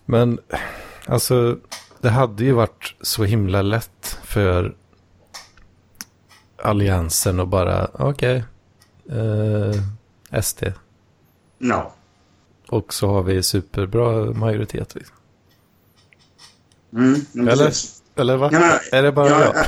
Men 0.06 0.40
alltså, 1.06 1.58
det 2.02 2.10
hade 2.10 2.44
ju 2.44 2.52
varit 2.52 2.96
så 3.02 3.24
himla 3.24 3.62
lätt 3.62 4.18
för 4.24 4.76
alliansen 6.64 7.40
att 7.40 7.48
bara, 7.48 7.90
okej, 7.94 8.44
eh, 9.12 10.42
SD. 10.42 10.64
No. 11.60 11.92
Och 12.70 12.94
så 12.94 13.08
har 13.08 13.24
vi 13.24 13.44
superbra 13.44 14.26
majoritet. 14.34 14.96
Liksom. 14.96 15.16
Mm, 16.94 17.26
Eller? 17.50 17.66
precis. 17.66 18.02
Eller 18.16 18.38
va? 18.38 18.50
Men- 18.52 18.80
är 18.92 19.04
det 19.04 19.12
bara 19.12 19.30
Ja, 19.30 19.42
jag? 19.44 19.56
ja. 19.56 19.64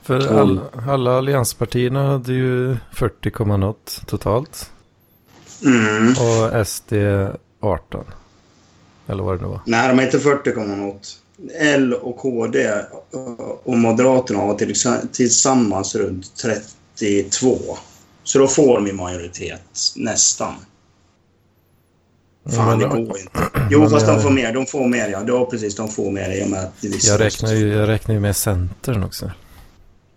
För 0.03 0.21
Tolv. 0.21 0.39
alla, 0.39 0.93
alla 0.93 1.19
allianspartierna 1.19 2.07
hade 2.09 2.33
ju 2.33 2.77
40, 2.93 3.31
komma 3.31 3.57
något 3.57 4.03
totalt. 4.07 4.71
Mm. 5.65 6.09
Och 6.09 6.67
SD 6.67 6.93
18. 7.61 8.05
Eller 9.11 9.23
vad 9.23 9.39
det 9.39 9.43
nu 9.43 9.49
var. 9.49 9.61
Nej, 9.67 9.89
de 9.89 9.99
är 9.99 10.03
inte 10.03 10.19
40 10.21 10.51
något. 10.77 11.17
L 11.61 11.95
och 11.95 12.19
KD 12.19 12.71
och 13.65 13.79
Moderaterna 13.79 14.39
har 14.41 14.55
tillsammans 15.13 15.95
runt 15.95 16.37
32. 16.37 17.59
Så 18.25 18.39
då 18.39 18.47
får 18.47 18.81
de 18.81 18.93
majoritet, 18.93 19.63
nästan. 19.97 20.55
Fan, 22.49 22.79
det 22.79 22.87
går 22.87 22.99
inte. 22.99 23.31
Jo, 23.71 23.89
fast 23.89 24.07
de 24.07 24.21
får 24.23 24.31
mer. 24.31 24.53
De 24.53 24.67
får 24.67 24.89
mer, 24.89 25.09
ja. 25.09 25.25
Ja, 25.27 25.47
precis. 25.51 25.75
De 25.75 25.89
får 25.89 26.11
mer 26.11 26.31
i 26.31 26.45
och 26.45 26.51
med 26.51 26.61
att... 26.61 26.81
det 26.81 27.05
Jag 27.05 27.21
räknar 27.21 27.53
ju, 27.53 27.73
jag 27.73 27.89
räknar 27.89 28.15
ju 28.15 28.21
med 28.21 28.37
Centern 28.37 29.03
också. 29.05 29.31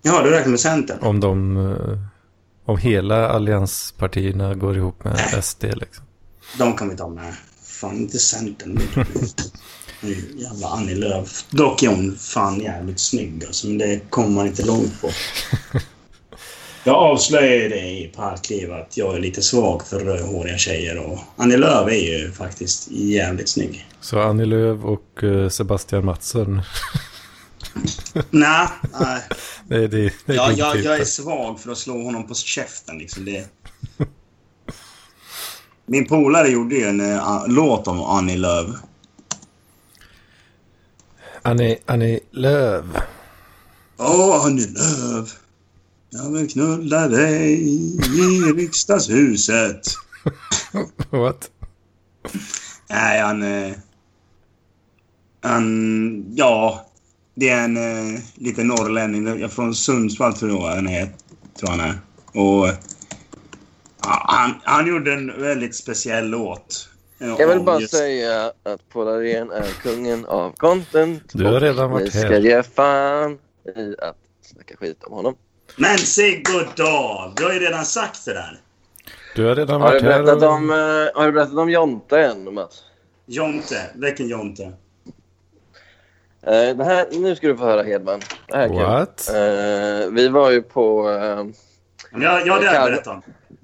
Ja, 0.01 0.21
du 0.21 0.29
räknar 0.29 0.51
med 0.51 0.60
Centern? 0.60 0.97
Om 1.01 1.19
de... 1.19 1.58
eh, 1.71 1.97
Om 2.65 2.77
hela 2.77 3.29
allianspartierna 3.29 4.53
går 4.56 4.77
ihop 4.77 5.03
med 5.03 5.43
SD 5.43 5.63
liksom. 5.63 6.06
De 6.58 6.75
kan 6.75 6.89
vi 6.89 6.97
ta 6.97 7.08
med. 7.08 7.34
Fan, 7.83 7.97
inte 7.97 8.19
Centern. 8.19 8.79
Jävla 10.35 10.67
Annie 10.67 10.95
Lööf. 10.95 11.45
Dock 11.49 11.83
är 11.83 11.87
hon 11.87 12.15
fan 12.15 12.59
jävligt 12.59 12.99
snygg 12.99 13.43
alltså, 13.45 13.67
men 13.67 13.77
det 13.77 14.09
kommer 14.09 14.29
man 14.29 14.47
inte 14.47 14.65
långt 14.65 15.01
på. 15.01 15.09
Jag 16.83 16.95
avslöjade 16.95 17.69
det 17.69 17.81
i 17.81 18.11
Parkliv 18.15 18.73
att 18.73 18.97
jag 18.97 19.15
är 19.15 19.19
lite 19.19 19.41
svag 19.41 19.87
för 19.87 19.99
rödhåriga 19.99 20.57
tjejer 20.57 20.97
och 20.97 21.19
Annie 21.35 21.57
Lööf 21.57 21.87
är 21.87 22.19
ju 22.19 22.31
faktiskt 22.31 22.91
jävligt 22.91 23.49
snygg. 23.49 23.87
Så 24.01 24.19
Annie 24.19 24.45
Lööf 24.45 24.83
och 24.83 25.23
eh, 25.23 25.49
Sebastian 25.49 26.05
Mattsson. 26.05 26.61
Nej, 28.29 28.67
nej. 28.99 29.21
Är, 29.69 29.87
det, 29.87 29.87
det 29.87 30.33
är 30.33 30.35
Jag, 30.35 30.49
din 30.49 30.57
jag, 30.57 30.73
typ. 30.73 30.85
jag 30.85 30.99
är 30.99 31.05
svag 31.05 31.59
för 31.59 31.71
att 31.71 31.77
slå 31.77 32.03
honom 32.03 32.27
på 32.27 32.33
käften 32.35 32.97
liksom. 32.97 33.25
Det... 33.25 33.45
Min 35.85 36.07
polare 36.07 36.47
gjorde 36.49 36.75
ju 36.75 36.83
en 36.83 37.01
uh, 37.01 37.47
låt 37.47 37.87
om 37.87 37.99
Annie 38.03 38.37
Lööf. 38.37 38.69
Annie, 41.41 41.77
Annie 41.85 42.19
Lööf. 42.31 42.85
Åh, 43.97 44.45
Annie 44.45 44.67
Lööf. 44.67 45.29
Jag 46.09 46.31
vill 46.31 46.49
knulla 46.49 47.07
dig 47.07 47.53
i 47.69 47.97
riksdagshuset. 48.55 49.81
What? 51.09 51.49
Nej, 52.89 53.21
han... 53.21 53.43
eh, 53.43 53.73
Han... 55.41 56.25
Ja. 56.35 56.85
Det 57.35 57.49
är 57.49 57.63
en 57.63 57.77
eh, 57.77 58.19
liten 58.35 58.67
norrlänning. 58.67 59.49
Från 59.49 59.75
Sundsvall 59.75 60.33
tror 60.33 60.51
jag 60.69 60.75
han 60.75 60.87
är. 60.87 61.09
Tror 61.59 61.69
han 61.69 61.79
är. 61.79 61.99
Och... 62.31 62.69
ja, 64.03 64.21
Han, 64.27 64.61
han 64.63 64.87
gjorde 64.87 65.13
en 65.13 65.41
väldigt 65.41 65.75
speciell 65.75 66.27
låt. 66.27 66.89
Jag 67.17 67.47
vill 67.47 67.59
bara 67.59 67.79
just- 67.79 67.95
säga 67.97 68.45
att 68.63 68.89
Paul 68.93 69.07
Arén 69.07 69.51
är 69.51 69.81
kungen 69.83 70.25
av 70.25 70.51
content. 70.51 71.23
Du 71.33 71.45
har 71.45 71.59
redan 71.59 71.91
varit 71.91 72.07
Vi 72.15 72.19
ska 72.19 72.27
här. 72.27 72.39
ge 72.39 72.63
fan 72.63 73.37
i 73.75 73.95
att 74.01 74.15
snacka 74.41 74.75
skit 74.77 75.03
om 75.03 75.13
honom. 75.13 75.35
Men 75.77 75.97
Sigurd 75.97 76.67
Dahl, 76.77 77.33
du 77.35 77.43
har 77.43 77.53
ju 77.53 77.59
redan 77.59 77.85
sagt 77.85 78.25
det 78.25 78.33
där. 78.33 78.61
Du 79.35 79.45
har 79.45 79.55
redan 79.55 79.81
Har 79.81 79.87
du 79.87 79.93
varit 79.99 80.03
här 80.03 80.23
berättat 80.23 80.43
och... 80.43 80.49
om, 80.49 80.69
eh, 80.69 80.75
har 81.21 81.25
du 81.25 81.31
berättat 81.31 81.55
om 81.57 81.69
Jonte 81.69 82.19
än, 82.19 82.53
Mats? 82.53 82.83
Jonte. 83.25 83.75
Vilken 83.95 84.27
Jonte? 84.27 84.63
Eh, 86.41 86.75
det 86.77 86.83
här, 86.83 87.05
nu 87.11 87.35
ska 87.35 87.47
du 87.47 87.57
få 87.57 87.63
höra 87.63 87.83
Hedman. 87.83 88.19
Det 88.47 88.55
här 88.57 88.63
är 88.63 88.67
kul. 88.67 88.77
What? 88.77 89.29
Eh, 89.29 90.11
vi 90.11 90.27
var 90.27 90.51
ju 90.51 90.61
på... 90.61 91.03
Men 92.11 92.21
Jag, 92.21 92.47
jag 92.47 92.61
det 92.61 92.67
har 92.67 92.73
jag 92.75 92.85
berättat 92.85 93.07
om. 93.07 93.21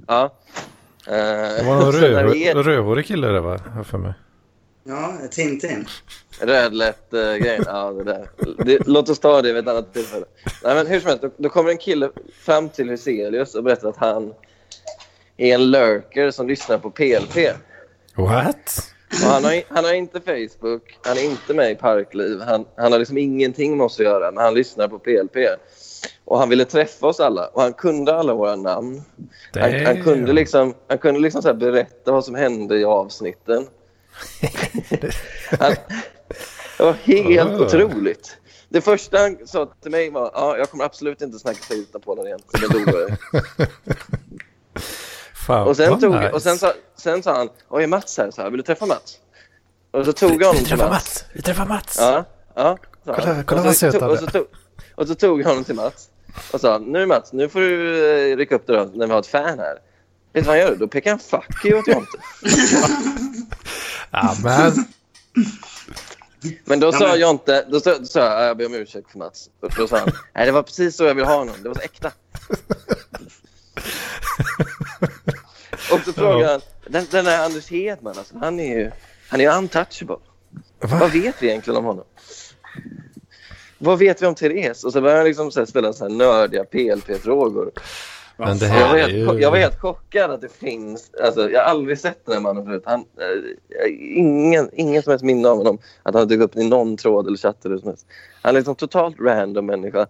Ja. 0.09 0.23
Eh, 1.07 1.13
Det 1.57 1.63
var 1.65 1.75
någon 1.75 1.91
röd, 2.01 2.31
vi- 2.31 2.53
rödhårig 2.53 3.05
kille 3.05 3.27
det 3.27 3.39
va? 3.41 3.59
För 3.85 3.97
mig. 3.97 4.13
Ja, 4.83 5.13
Tintin. 5.31 5.85
Rödlätt 6.41 7.13
uh, 7.13 7.35
grejen. 7.35 7.63
Ja, 7.67 7.91
det 7.91 8.03
där. 8.03 8.29
Det, 8.65 8.87
låt 8.87 9.09
oss 9.09 9.19
ta 9.19 9.41
det 9.41 9.53
vid 9.53 9.63
ett 9.63 9.67
annat 9.75 9.93
tillfälle. 9.93 10.25
Nej, 10.63 10.75
men 10.75 10.87
hur 10.87 10.99
som 10.99 11.07
helst, 11.09 11.21
då, 11.23 11.29
då 11.37 11.49
kommer 11.49 11.69
en 11.71 11.77
kille 11.77 12.09
fram 12.41 12.69
till 12.69 12.89
Hyselius 12.89 13.55
och 13.55 13.63
berättar 13.63 13.89
att 13.89 13.97
han 13.97 14.33
är 15.37 15.55
en 15.55 15.71
lurker 15.71 16.31
som 16.31 16.47
lyssnar 16.47 16.77
på 16.77 16.89
PLP. 16.91 17.35
What? 18.15 18.93
Och 19.11 19.29
han, 19.29 19.43
har, 19.43 19.61
han 19.75 19.85
har 19.85 19.93
inte 19.93 20.19
Facebook, 20.21 20.97
han 21.03 21.17
är 21.17 21.23
inte 21.25 21.53
med 21.53 21.71
i 21.71 21.75
Parkliv. 21.75 22.41
Han, 22.41 22.65
han 22.77 22.91
har 22.91 22.99
liksom 22.99 23.17
ingenting 23.17 23.77
med 23.77 23.85
oss 23.85 23.99
att 23.99 24.05
göra, 24.05 24.31
men 24.31 24.43
han 24.43 24.53
lyssnar 24.53 24.87
på 24.87 24.99
PLP. 24.99 25.35
Och 26.25 26.39
han 26.39 26.49
ville 26.49 26.65
träffa 26.65 27.07
oss 27.07 27.19
alla 27.19 27.47
och 27.47 27.61
han 27.61 27.73
kunde 27.73 28.15
alla 28.15 28.33
våra 28.33 28.55
namn. 28.55 29.01
Han, 29.53 29.85
han 29.85 30.03
kunde 30.03 30.33
liksom, 30.33 30.73
han 30.87 30.97
kunde 30.97 31.19
liksom 31.19 31.41
så 31.41 31.53
berätta 31.53 32.11
vad 32.11 32.25
som 32.25 32.35
hände 32.35 32.77
i 32.79 32.83
avsnitten. 32.85 33.67
han, 35.59 35.75
det 36.77 36.83
var 36.83 36.93
helt 36.93 37.49
Oh. 37.51 37.61
otroligt. 37.61 38.37
Det 38.69 38.81
första 38.81 39.17
han 39.17 39.37
sa 39.45 39.65
till 39.81 39.91
mig 39.91 40.09
var 40.09 40.31
ja, 40.33 40.57
jag 40.57 40.69
kommer 40.69 40.83
absolut 40.83 41.21
inte 41.21 41.39
snacka 41.39 41.59
skit 41.59 41.95
om 41.95 42.01
Polen 42.01 42.25
igen. 42.27 42.39
Fan, 45.47 45.67
Och 45.67 45.77
sen, 45.77 45.99
tog, 45.99 46.15
nice. 46.15 46.29
och 46.31 46.41
sen, 46.41 46.57
sa, 46.57 46.73
sen 46.97 47.23
sa 47.23 47.33
han, 47.37 47.49
oj 47.69 47.83
är 47.83 47.87
Mats 47.87 48.17
här? 48.17 48.31
Så 48.31 48.41
här, 48.41 48.49
Vill 48.49 48.57
du 48.57 48.63
träffa 48.63 48.85
Mats? 48.85 49.17
Och 49.91 50.05
så 50.05 50.13
tog 50.13 50.41
jag 50.41 50.47
honom 50.47 50.63
Vi 50.63 50.65
träffar 50.69 50.89
Mats. 50.89 50.91
Mats! 50.93 51.25
Vi 51.33 51.41
träffar 51.41 51.65
Mats! 51.65 51.97
Ja, 51.99 52.25
ja. 52.55 52.77
Kolla- 53.05 53.43
kolla 53.45 53.61
vad 53.63 53.75
söt 53.75 54.01
han 54.01 54.11
är. 54.11 54.43
Och 54.99 55.07
så 55.07 55.15
tog 55.15 55.41
jag 55.41 55.47
honom 55.47 55.63
till 55.63 55.75
Mats 55.75 56.09
och 56.51 56.61
sa, 56.61 56.77
nu 56.77 57.05
Mats, 57.05 57.33
nu 57.33 57.49
får 57.49 57.59
du 57.59 58.05
eh, 58.31 58.37
rycka 58.37 58.55
upp 58.55 58.67
dig 58.67 58.75
då 58.77 58.83
när 58.93 59.07
vi 59.07 59.13
har 59.13 59.19
ett 59.19 59.27
fan 59.27 59.59
här. 59.59 59.73
Vet 59.73 59.81
du 60.33 60.41
vad 60.41 60.47
han 60.47 60.57
gör? 60.59 60.75
Då 60.75 60.87
pekar 60.87 61.09
han 61.11 61.19
fuck 61.19 61.65
you 61.65 61.79
åt 61.79 61.87
Jonte. 61.87 62.17
Ja, 64.11 64.35
men... 64.43 64.85
Men 66.65 66.79
då 66.79 66.87
Ja, 66.87 66.91
sa 66.91 67.07
men- 67.07 67.19
Jonte, 67.19 67.65
då 67.69 67.79
sa, 67.79 67.97
då 67.97 68.05
sa 68.05 68.19
jag, 68.19 68.43
jag 68.43 68.57
ber 68.57 68.65
om 68.65 68.73
ursäkt 68.73 69.11
för 69.11 69.17
Mats. 69.19 69.49
Och 69.61 69.71
då 69.77 69.87
sa 69.87 69.97
han, 69.97 70.11
nej 70.35 70.45
det 70.45 70.51
var 70.51 70.63
precis 70.63 70.95
så 70.95 71.03
jag 71.03 71.15
ville 71.15 71.27
ha 71.27 71.35
honom, 71.37 71.55
det 71.63 71.69
var 71.69 71.75
så 71.75 71.81
äkta. 71.81 72.11
och 75.93 75.99
så 76.05 76.13
frågade 76.13 76.51
han, 76.51 76.61
den, 76.87 77.05
den 77.11 77.25
där 77.25 77.45
Anders 77.45 77.69
Hedman, 77.71 78.17
alltså, 78.17 78.37
han 78.37 78.59
är 78.59 78.77
ju, 78.79 78.91
han 79.29 79.39
är 79.41 79.43
ju 79.45 79.57
untouchable. 79.57 80.15
Va? 80.79 80.97
Vad 80.99 81.11
vet 81.11 81.35
vi 81.43 81.47
egentligen 81.49 81.77
om 81.77 81.85
honom? 81.85 82.05
Vad 83.79 83.99
vet 83.99 84.21
vi 84.21 84.25
om 84.27 84.35
Therese? 84.35 84.83
Och 84.83 84.93
så 84.93 85.01
började 85.01 85.19
han 85.19 85.27
liksom 85.27 85.51
så 85.51 85.59
här 85.59 85.65
ställa 85.65 85.93
så 85.93 86.03
här 86.07 86.15
nördiga 86.15 86.63
PLP-frågor. 86.63 87.71
Men 88.37 88.57
det 88.57 88.65
Jag 88.65 88.73
här 88.73 88.87
var, 88.89 88.95
är 88.97 89.01
helt, 89.01 89.13
ju... 89.13 89.39
jag 89.41 89.51
var 89.51 89.57
helt 89.57 89.79
chockad 89.79 90.31
att 90.31 90.41
det 90.41 90.51
finns... 90.59 91.11
Alltså, 91.23 91.49
jag 91.49 91.59
har 91.59 91.65
aldrig 91.65 91.99
sett 91.99 92.25
den 92.25 92.33
här 92.33 92.41
mannen 92.41 92.65
förut. 92.65 92.83
Han, 92.85 92.99
eh, 92.99 93.91
ingen, 94.17 94.69
ingen 94.73 95.03
som 95.03 95.09
helst 95.11 95.25
minne 95.25 95.47
av 95.49 95.57
honom. 95.57 95.77
Att 96.03 96.13
han 96.15 96.27
dykt 96.27 96.41
upp 96.43 96.55
i 96.57 96.63
någon 96.69 96.97
tråd 96.97 97.27
eller 97.27 97.37
chatt 97.37 97.65
eller 97.65 97.77
som 97.77 97.87
helst. 97.87 98.05
Han 98.41 98.55
är 98.55 98.59
liksom 98.59 98.75
totalt 98.75 99.15
random 99.19 99.65
människa 99.65 100.07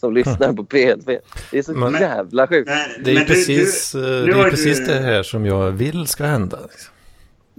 som 0.00 0.14
lyssnar 0.14 0.52
på 0.52 0.64
PLP. 0.64 1.06
Det 1.50 1.58
är 1.58 1.62
så 1.62 1.72
Men- 1.72 1.92
jävla 1.92 2.46
sjukt. 2.46 2.68
Men, 2.70 3.04
Det 3.04 3.10
är 3.16 3.24
precis, 3.24 3.92
du, 3.92 3.98
eh, 4.20 4.26
det, 4.26 4.32
har 4.32 4.40
är 4.40 4.44
ju 4.44 4.50
precis 4.50 4.78
du, 4.78 4.84
det 4.86 5.00
här 5.00 5.22
som 5.22 5.46
jag 5.46 5.70
vill 5.70 6.06
ska 6.06 6.24
hända. 6.24 6.58
liksom. 6.70 6.92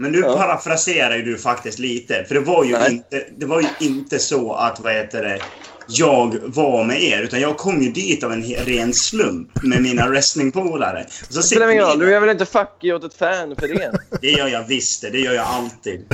Men 0.01 0.11
nu 0.11 0.19
Ja. 0.19 0.37
parafraserar 0.37 1.15
ju 1.15 1.21
du 1.23 1.37
faktiskt 1.37 1.79
lite. 1.79 2.23
För 2.27 2.35
det 2.35 2.41
var 2.41 2.63
ju, 2.63 2.71
Nej. 2.71 2.91
inte, 2.91 3.25
det 3.37 3.45
var 3.45 3.61
ju 3.61 3.67
inte 3.87 4.19
så 4.19 4.53
att, 4.53 4.79
vad 4.79 4.93
heter 4.93 5.23
det, 5.23 5.39
jag 5.87 6.35
var 6.43 6.83
med 6.83 7.03
er. 7.03 7.21
Utan 7.21 7.41
jag 7.41 7.57
kom 7.57 7.81
ju 7.81 7.91
dit 7.91 8.23
av 8.23 8.33
en 8.33 8.43
ren 8.43 8.93
slump 8.93 9.63
med 9.63 9.81
mina 9.81 10.07
wrestlingpolare. 10.09 11.05
Det 11.29 11.43
spelar 11.43 11.69
ingen 11.69 11.83
roll. 11.85 11.99
Du 11.99 12.11
gör 12.11 12.19
väl 12.19 12.29
inte 12.29 12.45
fuck 12.45 12.83
you 12.83 12.95
åt 12.97 13.03
ett 13.03 13.13
fan 13.13 13.55
för 13.55 13.67
det? 13.67 13.91
Det 14.21 14.31
gör 14.31 14.47
jag 14.47 14.63
visst 14.67 15.01
det. 15.01 15.09
Det 15.09 15.19
gör 15.19 15.33
jag 15.33 15.45
alltid. 15.45 16.05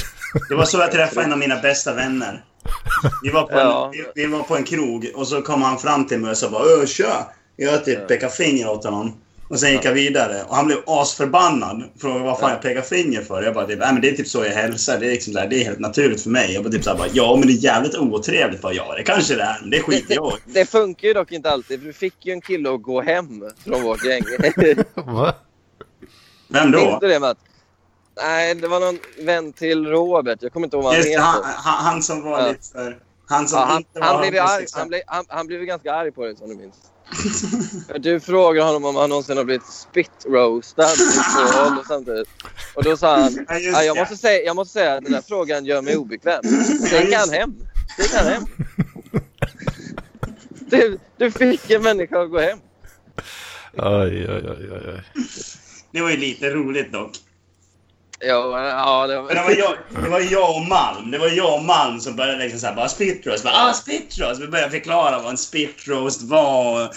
Det 0.49 0.55
var 0.55 0.65
så 0.65 0.77
jag 0.77 0.91
träffade 0.91 1.25
en 1.25 1.31
av 1.33 1.37
mina 1.39 1.55
bästa 1.61 1.93
vänner. 1.93 2.43
Vi 3.23 3.29
var 3.29 3.43
på 3.43 3.59
en, 3.59 3.67
Ja. 3.67 3.91
vi, 3.93 4.21
vi 4.23 4.27
var 4.27 4.43
på 4.43 4.55
en 4.55 4.63
krog 4.63 5.11
och 5.15 5.27
så 5.27 5.41
kom 5.41 5.61
han 5.61 5.77
fram 5.79 6.07
till 6.07 6.19
mig 6.19 6.31
och 6.31 6.37
sa 6.37 6.49
bara 6.49 6.63
Öh, 6.63 6.85
tja! 6.85 7.27
Jag 7.55 7.85
typ 7.85 8.07
pekade 8.07 8.31
finger 8.33 8.69
åt 8.69 8.83
honom. 8.83 9.13
Och 9.49 9.59
sen 9.59 9.71
gick 9.71 9.85
jag 9.85 9.93
vidare 9.93 10.43
och 10.47 10.55
han 10.55 10.65
blev 10.65 10.77
asförbannad. 10.85 11.83
Frågade 12.01 12.23
vad 12.23 12.39
fan 12.39 12.51
jag 12.51 12.61
pekar 12.61 12.81
finger 12.81 13.21
för. 13.21 13.43
Jag 13.43 13.53
bara 13.53 13.67
typ, 13.67 13.79
men 13.79 14.01
det 14.01 14.09
är 14.09 14.15
typ 14.15 14.27
så 14.27 14.45
jag 14.45 14.51
hälsar. 14.51 14.99
Det 14.99 15.05
är 15.07 15.11
liksom 15.11 15.33
så 15.33 15.39
här, 15.39 15.47
det 15.47 15.61
är 15.61 15.63
helt 15.63 15.79
naturligt 15.79 16.21
för 16.21 16.29
mig. 16.29 16.53
Jag 16.53 16.63
bara 16.63 16.69
typ 16.71 16.83
så 16.83 16.89
här, 16.89 16.97
bara, 16.97 17.07
ja 17.13 17.35
men 17.35 17.47
det 17.47 17.53
är 17.53 17.63
jävligt 17.63 17.95
otrevligt. 17.97 18.61
Bara, 18.61 18.73
ja 18.73 18.95
det 18.95 19.03
kanske 19.03 19.35
det 19.35 19.41
är, 19.43 19.57
men 19.61 19.69
det 19.69 19.81
skiter 19.81 20.15
jag 20.15 20.33
i. 20.33 20.35
Det 20.53 20.65
funkar 20.65 21.07
ju 21.07 21.13
dock 21.13 21.31
inte 21.31 21.49
alltid. 21.51 21.79
För 21.79 21.87
du 21.87 21.93
fick 21.93 22.25
ju 22.25 22.31
en 22.33 22.41
kille 22.41 22.73
att 22.73 22.81
gå 22.81 23.01
hem 23.01 23.43
från 23.63 23.83
vårt 23.83 24.05
gäng. 24.05 24.23
Va? 24.95 25.35
Vem 26.47 26.71
då? 26.71 26.97
du 27.01 27.07
det 27.07 27.19
Mats? 27.19 27.39
Nej, 28.23 28.55
det 28.55 28.67
var 28.67 28.79
någon 28.79 28.99
vän 29.25 29.53
till 29.53 29.85
Robert. 29.87 30.37
Jag 30.41 30.53
kommer 30.53 30.67
inte 30.67 30.75
ihåg 30.77 30.83
vad 30.83 30.93
han 30.93 31.01
Just 31.03 31.13
det, 31.15 31.21
han, 31.21 31.35
heter. 31.35 31.49
han, 31.57 31.85
han 31.85 32.03
som 32.03 32.23
var 32.23 32.39
Ja. 32.39 32.47
lite 32.47 32.71
för... 32.73 32.97
Han 33.29 33.47
som 33.47 33.59
Ja, 33.59 33.65
han, 33.65 33.77
inte 33.77 33.99
var 33.99 34.07
han, 34.07 34.21
blev 34.21 34.33
ju 34.33 34.39
arg, 34.39 34.65
han, 34.73 34.87
blev, 34.87 35.01
han, 35.07 35.25
han 35.27 35.47
blev 35.47 35.61
ganska 35.63 35.93
arg 35.93 36.11
på 36.11 36.25
dig 36.25 36.35
som 36.35 36.49
du 36.49 36.55
minns. 36.55 36.75
Du 37.99 38.19
frågade 38.19 38.67
honom 38.67 38.85
om 38.85 38.95
han 38.95 39.09
någonsin 39.09 39.37
har 39.37 39.43
blivit 39.43 39.65
spit 39.65 40.25
roastad 40.25 40.93
i 40.93 40.95
två 40.95 41.59
håll 41.59 41.77
och 41.79 41.85
samtidigt. 41.85 42.29
Och 42.73 42.83
då 42.83 42.97
sa 42.97 43.19
han, 43.21 43.45
Ja, 43.49 43.83
jag, 43.83 43.97
måste 43.97 44.17
säga, 44.17 44.45
jag 44.45 44.55
måste 44.55 44.73
säga 44.73 44.93
att 44.93 45.03
den 45.03 45.11
där 45.13 45.21
frågan 45.21 45.65
gör 45.65 45.81
mig 45.81 45.97
obekväm. 45.97 46.43
Sen 46.89 47.05
gick 47.05 47.15
han 47.15 47.29
hem. 47.29 47.55
Sen 47.95 48.05
gick 48.05 48.13
han 48.13 48.25
hem. 48.27 48.43
Du, 50.69 50.99
du 51.17 51.31
fick 51.31 51.69
en 51.69 51.83
människa 51.83 52.21
att 52.21 52.31
gå 52.31 52.39
hem. 52.39 52.59
Oj, 53.73 54.29
oj, 54.29 54.43
oj, 54.49 54.71
oj. 54.71 55.03
Det 55.91 56.01
var 56.01 56.09
ju 56.09 56.17
lite 56.17 56.49
roligt 56.49 56.91
dock. 56.91 57.11
Ja, 58.19 58.67
ja 58.69 59.07
det 59.07 59.21
var... 59.21 59.33
Det 59.33 59.41
var, 59.41 59.51
jag, 59.51 60.03
det 60.03 60.09
var 60.09 60.19
jag 60.19 60.55
och 60.55 60.65
Malm. 60.65 61.11
Det 61.11 61.17
var 61.17 61.27
jag 61.27 61.53
och 61.53 61.63
Malm 61.63 61.99
som 61.99 62.15
började 62.15 62.43
liksom 62.43 62.59
såhär, 62.59 62.75
bara 62.75 62.89
spit 62.89 63.27
roast. 63.27 63.43
Bara, 63.43 63.69
ah, 63.69 63.73
spit 63.73 64.19
roast. 64.19 64.41
Vi 64.41 64.47
började 64.47 64.71
förklara 64.71 65.19
vad 65.19 65.31
en 65.31 65.37
spit 65.37 65.87
roast 65.87 66.21
var. 66.21 66.89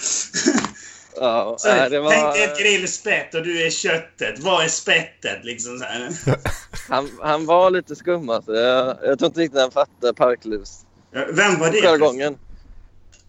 Ja, 1.16 1.54
Så, 1.58 1.68
det 1.68 1.88
Tänk 1.90 2.34
dig 2.34 2.44
ett 2.44 2.50
var 2.50 2.58
grillspett 2.60 3.34
och 3.34 3.42
du 3.42 3.66
är 3.66 3.70
köttet. 3.70 4.38
Vad 4.38 4.64
är 4.64 4.68
spettet? 4.68 5.44
Liksom 5.44 5.78
så 5.78 5.84
här. 5.84 6.08
han, 6.88 7.10
han 7.22 7.46
var 7.46 7.70
lite 7.70 7.96
skum 7.96 8.28
alltså. 8.28 8.54
Jag, 8.54 8.96
jag 9.02 9.18
tror 9.18 9.26
inte 9.26 9.40
riktigt 9.40 9.60
han 9.60 9.70
fattade 9.70 10.14
parklivs 10.14 10.84
Vem 11.12 11.58
var 11.58 11.70
det? 11.70 11.82
jargongen. 11.82 12.38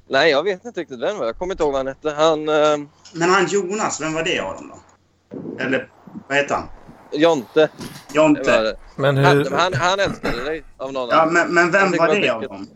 Nej, 0.10 0.32
jag 0.32 0.44
vet 0.44 0.66
inte 0.66 0.82
riktigt 0.82 1.00
vem 1.00 1.14
det 1.14 1.20
var. 1.20 1.26
Jag 1.26 1.38
kommer 1.38 1.54
inte 1.54 1.64
ihåg 1.64 1.72
vad 1.72 1.80
han 1.80 1.88
hette. 1.88 2.12
Han... 2.12 2.50
Eh, 2.50 2.78
Men 3.14 3.30
han 3.30 3.48
Jonas, 3.48 4.02
vem 4.02 4.14
var 4.14 4.24
det 4.24 4.40
av 4.40 4.54
dem 4.54 4.72
då? 4.74 5.64
Eller 5.64 5.90
vad 6.28 6.38
heter 6.38 6.56
han? 6.56 6.68
Jonte 7.14 7.70
Jonte? 8.14 8.76
Men 8.96 9.18
Han, 9.18 9.38
hur... 9.38 9.50
han, 9.52 9.74
han 9.74 10.00
älskade 10.00 10.44
dig 10.44 10.64
av 10.78 10.94
någon 10.94 11.10
Ja, 11.12 11.26
men, 11.26 11.54
men 11.54 11.72
vem 11.72 11.92
var 11.92 12.16
det 12.16 12.30
av 12.30 12.42
dem? 12.42 12.68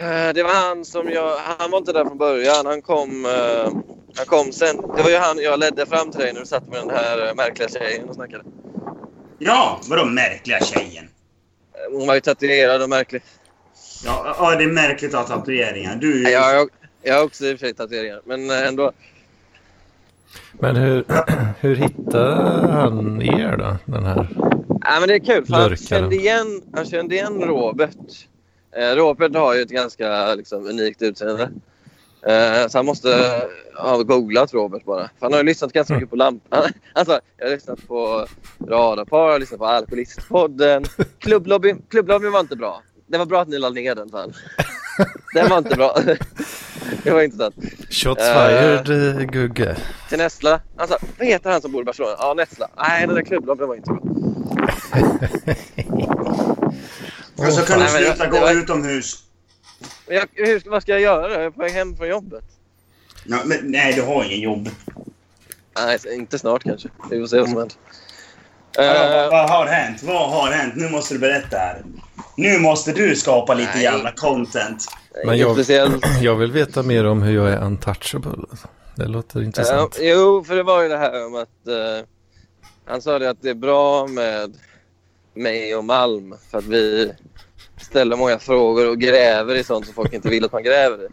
Eh, 0.00 0.32
Det 0.34 0.42
var 0.42 0.68
han 0.68 0.84
som 0.84 1.10
jag... 1.10 1.36
Han 1.36 1.70
var 1.70 1.78
inte 1.78 1.92
där 1.92 2.04
från 2.04 2.18
början. 2.18 2.66
Han 2.66 2.82
kom, 2.82 3.26
eh, 3.26 3.72
han 4.16 4.26
kom 4.26 4.52
sen. 4.52 4.76
Det 4.96 5.02
var 5.02 5.10
ju 5.10 5.16
han 5.16 5.38
jag 5.38 5.60
ledde 5.60 5.86
fram 5.86 6.10
till 6.10 6.20
dig 6.20 6.32
när 6.32 6.40
du 6.40 6.46
satt 6.46 6.68
med 6.68 6.80
den 6.80 6.90
här 6.90 7.28
eh, 7.28 7.34
märkliga 7.34 7.68
tjejen 7.68 8.08
och 8.08 8.14
snackade. 8.14 8.44
Ja, 9.38 9.80
vadå 9.88 10.04
märkliga 10.04 10.60
tjejen? 10.60 11.08
Hon 11.92 12.06
var 12.06 12.14
ju 12.14 12.20
tatuerad 12.20 12.82
och 12.82 12.88
märklig. 12.88 13.22
Ja, 14.04 14.36
ja, 14.38 14.56
det 14.56 14.64
är 14.64 14.68
märkligt 14.68 15.14
att 15.14 15.28
ha 15.28 15.36
tatueringar. 15.36 15.96
Du... 15.96 16.22
Nej, 16.22 16.32
Jag, 16.32 16.68
jag, 17.02 17.14
har 17.14 17.24
också 17.24 17.44
i 17.44 17.54
och 17.54 17.58
för 17.58 17.66
sig 17.66 17.74
tatueringar, 17.74 18.20
men 18.24 18.50
ändå. 18.50 18.92
Men 20.52 20.76
hur, 20.76 21.04
hur 21.60 21.76
hittade 21.76 22.68
han 22.72 23.22
er 23.22 23.56
då? 23.56 23.92
Den 23.92 24.04
här... 24.04 24.28
Nej, 24.84 25.00
men 25.00 25.08
det 25.08 25.14
är 25.14 25.24
kul, 25.24 25.46
för 25.46 25.54
han 25.54 25.76
kände, 25.76 26.16
igen, 26.16 26.62
han 26.74 26.86
kände 26.86 27.14
igen 27.14 27.42
Robert. 27.42 28.28
Eh, 28.76 28.96
Robert 28.96 29.34
har 29.34 29.54
ju 29.54 29.62
ett 29.62 29.70
ganska 29.70 30.34
liksom, 30.34 30.66
unikt 30.66 31.02
utseende. 31.02 31.50
Eh, 32.22 32.68
så 32.68 32.78
han 32.78 32.86
måste 32.86 33.42
ha 33.76 34.02
googlat 34.02 34.54
Robert 34.54 34.84
bara. 34.84 35.02
För 35.02 35.20
han 35.20 35.32
har 35.32 35.40
ju 35.40 35.44
lyssnat 35.44 35.72
ganska 35.72 35.94
mycket 35.94 36.10
på 36.10 36.16
lampan. 36.16 36.72
Alltså, 36.92 37.20
jag 37.36 37.46
har 37.46 37.52
lyssnat 37.54 37.88
på 37.88 38.26
Radarpar, 38.68 39.26
jag 39.26 39.32
har 39.32 39.38
lyssnat 39.38 39.58
på 39.58 39.66
Alkoholistpodden. 39.66 40.84
Klubblobbyn, 41.18 41.82
klubblobbyn 41.88 42.32
var 42.32 42.40
inte 42.40 42.56
bra. 42.56 42.82
Det 43.06 43.18
var 43.18 43.26
bra 43.26 43.42
att 43.42 43.48
ni 43.48 43.58
la 43.58 43.70
ner 43.70 43.94
den, 43.94 44.10
han. 44.12 44.32
Den 45.34 45.48
var 45.50 45.58
inte 45.58 45.76
bra. 45.76 45.98
det 47.02 47.10
var 47.10 47.22
inte 47.22 47.36
sant. 47.36 47.54
Shots 47.90 48.22
fired, 48.22 48.88
eh, 49.18 49.22
Gugge. 49.26 49.76
Till 50.08 50.18
Nestla. 50.18 50.60
Han 50.76 50.88
sa, 50.88 50.98
vad 51.18 51.26
heter 51.28 51.50
han 51.50 51.62
som 51.62 51.72
bor 51.72 51.82
i 51.82 51.84
Barcelona? 51.84 52.16
Ja, 52.18 52.34
Nestla. 52.34 52.68
Nej, 52.76 53.06
den 53.06 53.14
där 53.14 53.22
klubblobbyn 53.22 53.68
var 53.68 53.74
inte 53.76 53.90
bra. 53.90 54.00
Och 57.36 57.52
så 57.52 57.62
kan 57.62 57.80
du 57.80 57.86
sluta 57.86 58.24
det- 58.24 58.30
gå 58.30 58.40
var- 58.40 58.52
utomhus. 58.52 59.24
Jag, 60.08 60.24
hur, 60.32 60.62
vad 60.70 60.82
ska 60.82 60.92
jag 60.92 61.00
göra? 61.00 61.32
Jag 61.32 61.44
är 61.44 61.50
på 61.50 61.60
väg 61.60 61.72
hem 61.72 61.96
från 61.96 62.08
jobbet. 62.08 62.44
Ja, 63.24 63.38
men, 63.44 63.58
nej, 63.62 63.92
du 63.92 64.02
har 64.02 64.24
ingen 64.24 64.40
jobb. 64.40 64.68
Nej, 65.78 65.98
inte 66.14 66.38
snart 66.38 66.62
kanske. 66.62 66.88
Vi 67.10 67.20
får 67.20 67.26
se 67.26 67.38
vad 67.40 67.48
som 67.48 67.58
händer. 67.58 67.76
Ja, 68.76 68.82
vad, 68.82 69.24
Eh, 69.24 69.30
vad 69.30 69.50
har 69.50 69.66
hänt? 69.66 70.02
Vad 70.02 70.30
har 70.30 70.52
hänt? 70.52 70.74
Nu 70.76 70.88
måste 70.90 71.14
du 71.14 71.18
berätta 71.20 71.56
här. 71.58 71.82
Nu 72.40 72.58
måste 72.58 72.92
du 72.92 73.16
skapa 73.16 73.54
lite 73.54 73.70
Nej. 73.74 73.82
jävla 73.82 74.12
content. 74.12 74.84
Men 75.24 75.38
jag, 75.38 75.58
jag 76.22 76.34
vill 76.34 76.52
veta 76.52 76.82
mer 76.82 77.06
om 77.06 77.22
hur 77.22 77.34
jag 77.34 77.50
är 77.52 77.64
untouchable. 77.64 78.32
Det 78.96 79.06
låter 79.06 79.42
intressant. 79.42 79.98
jo, 80.00 80.44
för 80.44 80.56
det 80.56 80.62
var 80.62 80.82
ju 80.82 80.88
det 80.88 80.96
här 80.96 81.26
om 81.26 81.34
att 81.34 81.68
eh, 81.68 82.06
han 82.84 83.02
sa 83.02 83.18
det 83.18 83.30
att 83.30 83.42
det 83.42 83.50
är 83.50 83.54
bra 83.54 84.06
med 84.06 84.54
mig 85.34 85.76
och 85.76 85.84
Malm 85.84 86.34
för 86.50 86.58
att 86.58 86.64
vi 86.64 87.12
ställer 87.80 88.16
många 88.16 88.38
frågor 88.38 88.88
och 88.88 88.98
gräver 88.98 89.54
i 89.54 89.64
sånt 89.64 89.84
som 89.86 89.94
folk 89.94 90.12
inte 90.12 90.28
vill 90.28 90.44
att 90.44 90.52
man 90.52 90.62
gräver 90.62 91.04
i. 91.04 91.08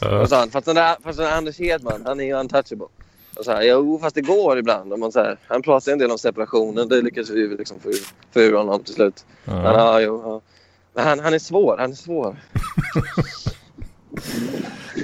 Ja. 0.00 0.20
Och 0.20 0.28
han, 0.30 0.50
fast 0.50 0.66
den 0.66 0.74
där, 0.76 0.96
fast 1.04 1.18
den 1.18 1.26
där 1.28 1.36
Anders 1.36 1.58
Hedman, 1.58 2.02
han 2.06 2.20
är 2.20 2.24
ju 2.24 2.32
untouchable. 2.32 2.86
Och 3.38 3.44
så 3.44 3.52
här, 3.52 3.62
jo, 3.62 3.98
fast 4.02 4.14
det 4.14 4.20
går 4.22 4.58
ibland. 4.58 4.92
Och 4.92 4.98
man, 4.98 5.12
så 5.12 5.18
här, 5.20 5.38
han 5.48 5.62
pratar 5.62 5.92
en 5.92 5.98
del 5.98 6.10
om 6.10 6.18
separationen. 6.18 6.88
Det 6.88 7.02
lyckas 7.02 7.30
vi 7.30 7.48
liksom 7.48 7.80
få, 7.80 7.88
ur- 7.88 8.06
få 8.32 8.40
ur 8.40 8.52
honom 8.52 8.82
till 8.82 8.94
slut. 8.94 9.24
Ja. 9.44 9.52
Men, 9.54 9.64
ja, 9.74 10.00
jo, 10.00 10.22
ja. 10.24 10.40
Han, 10.96 11.20
han 11.20 11.34
är 11.34 11.38
svår. 11.38 11.76
Han 11.78 11.90
är 11.90 11.94
svår. 11.94 12.36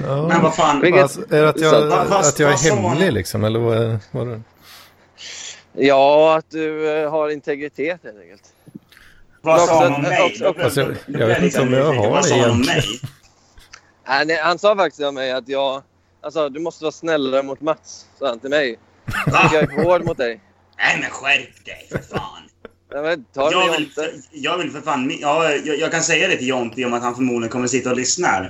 Ja. 0.06 0.28
Men 0.28 0.42
vad 0.42 0.54
fan. 0.54 0.80
Vilket- 0.80 1.32
är 1.32 1.42
det 1.42 1.48
att 1.48 1.60
jag, 1.60 1.70
Så, 1.70 1.90
fast- 2.08 2.32
att 2.34 2.38
jag 2.38 2.52
är 2.52 2.70
hemlig 2.70 3.04
han- 3.06 3.14
liksom? 3.14 3.44
Eller 3.44 3.60
vad, 3.60 3.98
vad 4.10 4.28
är 4.28 4.32
det? 4.32 4.42
Ja, 5.72 6.36
att 6.38 6.50
du 6.50 6.90
eh, 7.02 7.10
har 7.10 7.28
integritet 7.30 8.00
helt 8.04 8.18
enkelt. 8.20 8.42
Vad 9.42 9.60
sa 9.60 9.82
han 9.84 9.94
om 9.94 10.02
mig? 10.02 10.22
också- 10.22 10.46
också- 10.46 10.62
Alltså, 10.62 10.94
jag 11.06 11.26
vet 11.26 11.42
inte 11.42 11.60
om 11.60 11.72
jag 11.72 11.84
har 11.84 12.10
Vad 12.10 12.18
det 12.22 12.28
sa 12.28 12.36
han 12.36 12.50
om 12.50 12.62
egentligen. 12.62 12.76
mig? 12.76 13.00
Han, 14.04 14.30
han 14.42 14.58
sa 14.58 14.76
faktiskt 14.76 14.96
till 15.00 15.10
mig 15.12 15.32
att 15.32 15.48
jag... 15.48 15.82
Alltså, 16.20 16.48
du 16.48 16.60
måste 16.60 16.84
vara 16.84 16.92
snällare 16.92 17.42
mot 17.42 17.60
Mats, 17.60 18.06
sa 18.18 18.28
han 18.28 18.38
till 18.38 18.50
mig. 18.50 18.78
Jag 19.26 19.54
är 19.54 19.84
hård 19.84 20.04
mot 20.04 20.16
dig. 20.16 20.40
Nej 20.78 20.98
men 21.00 21.10
skärp 21.10 21.64
dig 21.64 21.88
för 21.90 21.98
fan. 22.16 22.42
Men, 22.94 23.24
ta 23.24 23.52
Jag 23.52 23.72
vill, 23.72 23.80
Jonte. 23.96 24.10
jag 24.30 24.58
vill 24.58 24.70
för 24.70 24.80
fan... 24.80 25.12
Ja, 25.20 25.50
jag, 25.52 25.78
jag 25.78 25.90
kan 25.92 26.02
säga 26.02 26.28
det 26.28 26.36
till 26.36 26.48
Jonte 26.48 26.84
om 26.84 26.92
att 26.92 27.02
han 27.02 27.14
förmodligen 27.14 27.50
kommer 27.52 27.66
sitta 27.66 27.90
och 27.90 27.96
lyssna. 27.96 28.46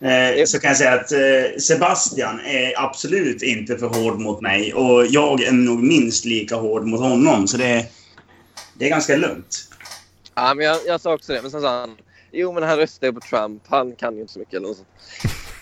Eh, 0.00 0.44
så 0.46 0.58
kan 0.60 0.68
jag 0.68 0.76
säga 0.76 0.92
att 0.92 1.12
eh, 1.12 1.58
Sebastian 1.60 2.40
är 2.40 2.72
absolut 2.84 3.42
inte 3.42 3.78
för 3.78 3.86
hård 3.86 4.18
mot 4.20 4.40
mig 4.40 4.74
och 4.74 5.06
jag 5.06 5.42
är 5.42 5.52
nog 5.52 5.82
minst 5.82 6.24
lika 6.24 6.56
hård 6.56 6.86
mot 6.86 7.00
honom. 7.00 7.48
Så 7.48 7.56
det, 7.56 7.86
det 8.78 8.84
är 8.84 8.88
ganska 8.90 9.16
lugnt. 9.16 9.68
Ja, 10.34 10.54
men 10.54 10.66
jag, 10.66 10.78
jag 10.86 11.00
sa 11.00 11.14
också 11.14 11.32
det. 11.32 11.42
Men 11.42 11.50
sen 11.50 11.60
sa 11.60 11.80
han... 11.80 11.96
Jo, 12.32 12.52
men 12.52 12.62
han 12.62 12.76
röstar 12.76 13.06
ju 13.06 13.12
på 13.12 13.20
Trump. 13.20 13.62
Han 13.68 13.92
kan 13.96 14.14
ju 14.14 14.20
inte 14.20 14.32
så 14.32 14.38
mycket. 14.38 14.54
Eller 14.54 14.68
något 14.68 14.76
sånt. 14.76 14.88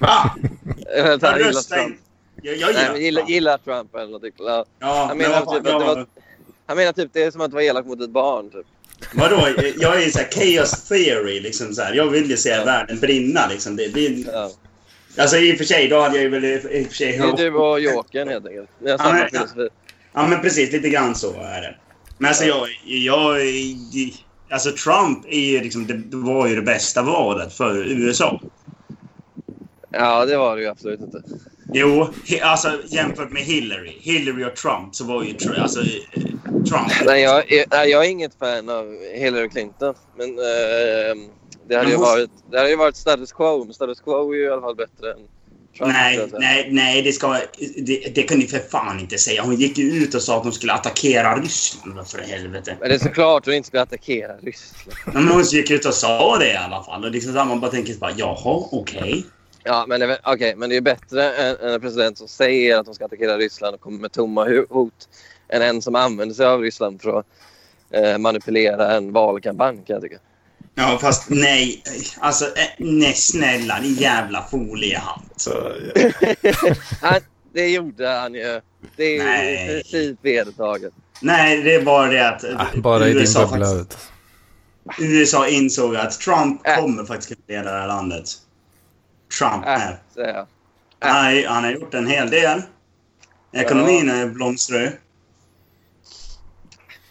Va? 0.00 0.34
Jag 0.96 1.04
han 1.04 1.18
Jag 1.20 1.38
gillar 1.38 1.52
röstar 1.52 1.76
Trump. 1.76 1.88
inte. 1.90 2.02
Jag, 2.42 2.56
jag 2.56 2.74
Nej, 2.74 2.88
men 2.92 3.00
gillar, 3.02 3.20
Trump. 3.20 3.30
gillar 3.30 3.58
Trump 3.58 3.94
eller 3.94 4.06
något. 4.12 4.22
Ja. 4.38 4.64
Ja, 4.78 5.04
Han 5.08 5.08
men 5.08 5.30
menar 5.30 5.44
vad 5.44 5.54
typ 5.54 5.58
att 5.58 5.64
det 5.64 5.70
jag- 5.70 5.94
var... 5.96 6.06
Han 6.68 6.76
menar 6.76 6.92
typ 6.92 7.10
det 7.12 7.22
är 7.22 7.30
som 7.30 7.40
att 7.40 7.52
vara 7.52 7.62
elak 7.64 7.86
mot 7.86 8.00
ett 8.00 8.10
barn. 8.10 8.50
Typ. 8.50 8.66
Vadå? 9.14 9.48
Jag 9.78 10.02
är 10.02 10.10
så 10.10 10.18
här 10.18 10.28
chaos 10.30 10.88
theory. 10.88 11.40
Liksom 11.40 11.74
så 11.74 11.82
här. 11.82 11.94
Jag 11.94 12.06
vill 12.06 12.30
ju 12.30 12.36
se 12.36 12.48
Ja. 12.48 12.64
världen 12.64 12.98
brinna. 12.98 13.46
Liksom. 13.50 13.76
Det, 13.76 13.88
det, 13.88 14.08
Ja. 14.32 14.50
alltså 15.18 15.36
i 15.36 15.52
och 15.54 15.56
för 15.58 15.64
sig, 15.64 15.88
då 15.88 16.00
hade 16.00 16.14
jag 16.14 16.22
ju 16.22 16.28
väl 16.28 16.44
i 16.44 16.58
och 16.58 16.62
för 16.86 16.94
sig... 16.94 17.12
Det 17.18 17.24
är 17.24 17.36
du 17.36 17.54
och 17.54 17.80
Jokern 17.80 18.28
helt 18.28 18.46
enkelt. 18.46 18.68
Ni 18.80 18.90
har 18.90 18.98
Ja, 18.98 19.04
samma 19.04 19.12
men- 19.18 19.28
filosofi. 19.30 19.68
Ja, 20.12 20.26
men 20.26 20.40
precis. 20.40 20.72
Lite 20.72 20.88
grann 20.88 21.14
så 21.14 21.32
är 21.32 21.60
det. 21.62 21.74
Men 22.18 22.28
alltså, 22.28 22.44
jag... 22.44 22.68
jag 22.84 23.36
alltså, 24.50 24.70
Trump 24.72 25.24
är 25.28 25.40
ju 25.40 25.60
liksom... 25.60 25.86
Det, 25.86 25.94
det 25.94 26.16
var 26.16 26.46
ju 26.46 26.56
det 26.56 26.62
bästa 26.62 27.02
valet 27.02 27.52
för 27.52 27.76
USA. 27.86 28.40
Ja, 29.90 30.26
det 30.26 30.36
var 30.36 30.56
det 30.56 30.62
ju 30.62 30.68
absolut 30.68 31.00
inte. 31.00 31.22
Jo, 31.72 32.08
alltså 32.42 32.80
jämfört 32.86 33.32
med 33.32 33.42
Hillary. 33.42 33.96
Hillary 34.00 34.44
och 34.44 34.56
Trump 34.56 34.94
så 34.94 35.04
var 35.04 35.22
ju 35.24 35.34
alltså, 35.60 35.80
eh, 35.80 36.22
Trump... 36.44 36.92
Nej, 37.04 37.22
jag, 37.22 37.52
är- 37.52 37.64
nej, 37.70 37.90
jag 37.90 38.04
är 38.04 38.10
inget 38.10 38.38
fan 38.38 38.68
av 38.68 38.96
Hillary 39.14 39.48
Clinton. 39.48 39.94
Men 40.16 40.28
eh, 40.28 40.34
det, 41.68 41.74
hade 41.74 41.82
Men 41.82 41.88
ju 41.88 41.94
hon- 41.94 42.04
varit, 42.04 42.30
det 42.50 42.58
hade 42.58 42.70
ju 42.70 42.76
varit 42.76 42.96
status 42.96 43.32
quo. 43.32 43.64
Men 43.64 43.74
status 43.74 44.00
quo 44.00 44.32
är 44.32 44.36
ju 44.36 44.44
i 44.44 44.50
alla 44.50 44.60
fall 44.62 44.76
bättre 44.76 45.12
än 45.12 45.18
Trump. 45.78 45.92
skulle 45.92 45.92
Nej, 45.92 46.28
nej, 46.32 46.68
nej, 46.70 47.02
det 47.02 47.12
ska... 47.12 47.38
Det, 47.76 48.14
det 48.14 48.22
kan 48.22 48.38
ni 48.38 48.46
för 48.46 48.58
fan 48.58 49.00
inte 49.00 49.18
säga. 49.18 49.42
Hon 49.42 49.54
gick 49.54 49.78
ju 49.78 49.84
ut 49.92 50.14
och 50.14 50.22
sa 50.22 50.36
att 50.36 50.42
hon 50.42 50.52
skulle 50.52 50.72
attackera 50.72 51.36
Ryssland. 51.36 52.08
För 52.08 52.18
helvete. 52.18 52.76
Men 52.80 52.88
det 52.88 52.94
är 52.94 52.98
såklart 52.98 53.40
att 53.42 53.46
hon 53.46 53.54
inte 53.54 53.68
ska 53.68 53.80
attackera 53.80 54.32
Ryssland. 54.42 55.14
Men 55.14 55.28
hon 55.28 55.42
gick 55.42 55.70
ut 55.70 55.84
och 55.86 55.94
sa 55.94 56.38
det 56.38 56.52
i 56.52 56.56
alla 56.56 56.82
fall. 56.82 57.04
Och 57.04 57.10
liksom 57.10 57.34
man 57.34 57.60
bara 57.60 57.70
tänker 57.70 57.92
så 57.92 57.98
bara, 57.98 58.12
jaha, 58.16 58.64
okej. 58.72 59.24
Ja, 59.64 59.84
men 59.88 60.00
det, 60.00 60.06
är 60.06 60.08
väl- 60.08 60.18
okej, 60.24 60.54
men 60.56 60.70
det 60.70 60.76
är 60.76 60.80
bättre 60.80 61.32
än, 61.34 61.56
en 61.74 61.80
president 61.80 62.18
som 62.18 62.28
säger 62.28 62.76
att 62.78 62.86
de 62.86 62.94
ska 62.94 63.04
attackera 63.04 63.36
Ryssland 63.38 63.74
och 63.74 63.80
kommer 63.80 63.98
med 64.00 64.12
tomma 64.12 64.64
hot 64.70 65.08
än 65.48 65.62
en 65.62 65.82
som 65.82 65.94
använder 65.94 66.34
sig 66.34 66.46
av 66.46 66.60
Ryssland 66.60 67.02
för 67.02 67.18
att 67.18 67.26
eh, 67.90 68.18
manipulera 68.18 68.96
en 68.96 69.12
valkampanj 69.12 69.76
kan 69.76 69.94
jag 69.94 70.02
tycka. 70.02 70.18
Ja, 70.74 70.98
fast 71.00 71.30
nej. 71.30 71.82
Alltså, 72.20 72.44
eh, 72.44 72.50
nej, 72.78 73.14
snälla, 73.14 73.80
din 73.80 73.94
jävla 73.94 74.46
foliehatt. 74.50 75.48
Det 77.52 77.68
gjorde 77.68 78.08
han 78.08 78.34
ju. 78.34 78.60
Det 78.96 79.18
är 79.18 79.24
Nej. 79.24 79.64
i 79.64 79.82
princip 79.82 80.18
vedertaget. 80.22 80.92
Nej, 81.22 81.62
det 81.62 81.74
är 81.74 81.82
bara 81.82 82.06
det 82.06 82.28
att... 82.28 82.44
ah, 82.44 82.66
bara 82.76 83.06
i 83.08 83.12
din 83.12 83.18
USA 83.20 83.46
bubbla. 83.46 83.84
USA 84.98 85.48
insåg 85.48 85.96
att 85.96 86.20
Trump 86.20 86.66
Äh. 86.66 86.76
kommer 86.76 87.04
faktiskt 87.04 87.28
kunna 87.28 87.40
leda 87.60 87.72
det 87.72 87.80
här 87.80 87.86
landet. 87.88 88.24
Trump 89.38 89.66
Äh, 89.66 89.72
är. 89.72 89.96
säger 90.14 90.34
jag. 90.34 90.46
Nej, 91.04 91.44
han 91.44 91.64
har 91.64 91.70
gjort 91.70 91.94
en 91.94 92.06
hel 92.06 92.30
del. 92.30 92.62
Ekonomin 93.52 94.10
är 94.10 94.26
blomstrar 94.26 94.78
ju. 94.80 94.90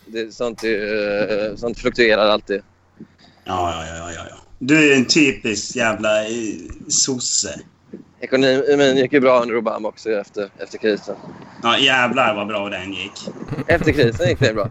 Det, 0.06 0.34
sånt, 0.34 0.64
eh, 0.64 1.56
sånt 1.56 1.80
fluktuerar 1.80 2.30
alltid. 2.30 2.62
Ja, 3.44 3.86
ja, 3.88 3.98
ja, 3.98 4.12
ja, 4.12 4.22
ja. 4.30 4.36
Du 4.60 4.92
är 4.92 4.98
en 4.98 5.06
typisk 5.06 5.76
jävla 5.76 6.24
eh, 6.26 6.30
sosse. 6.88 7.60
Ekonomin 8.20 8.98
gick 8.98 9.14
ju 9.14 9.20
bra 9.20 9.42
under 9.42 9.58
Obama 9.58 9.88
också 9.88 10.10
efter, 10.12 10.50
efter 10.60 10.78
krisen. 10.78 11.16
Ja, 11.64 11.78
jävlar 11.78 12.36
vad 12.36 12.48
bra 12.48 12.70
den 12.70 12.94
gick. 12.94 13.12
Efter 13.68 13.92
krisen 13.92 14.30
gick 14.30 14.40
det 14.40 14.54
bra. 14.54 14.70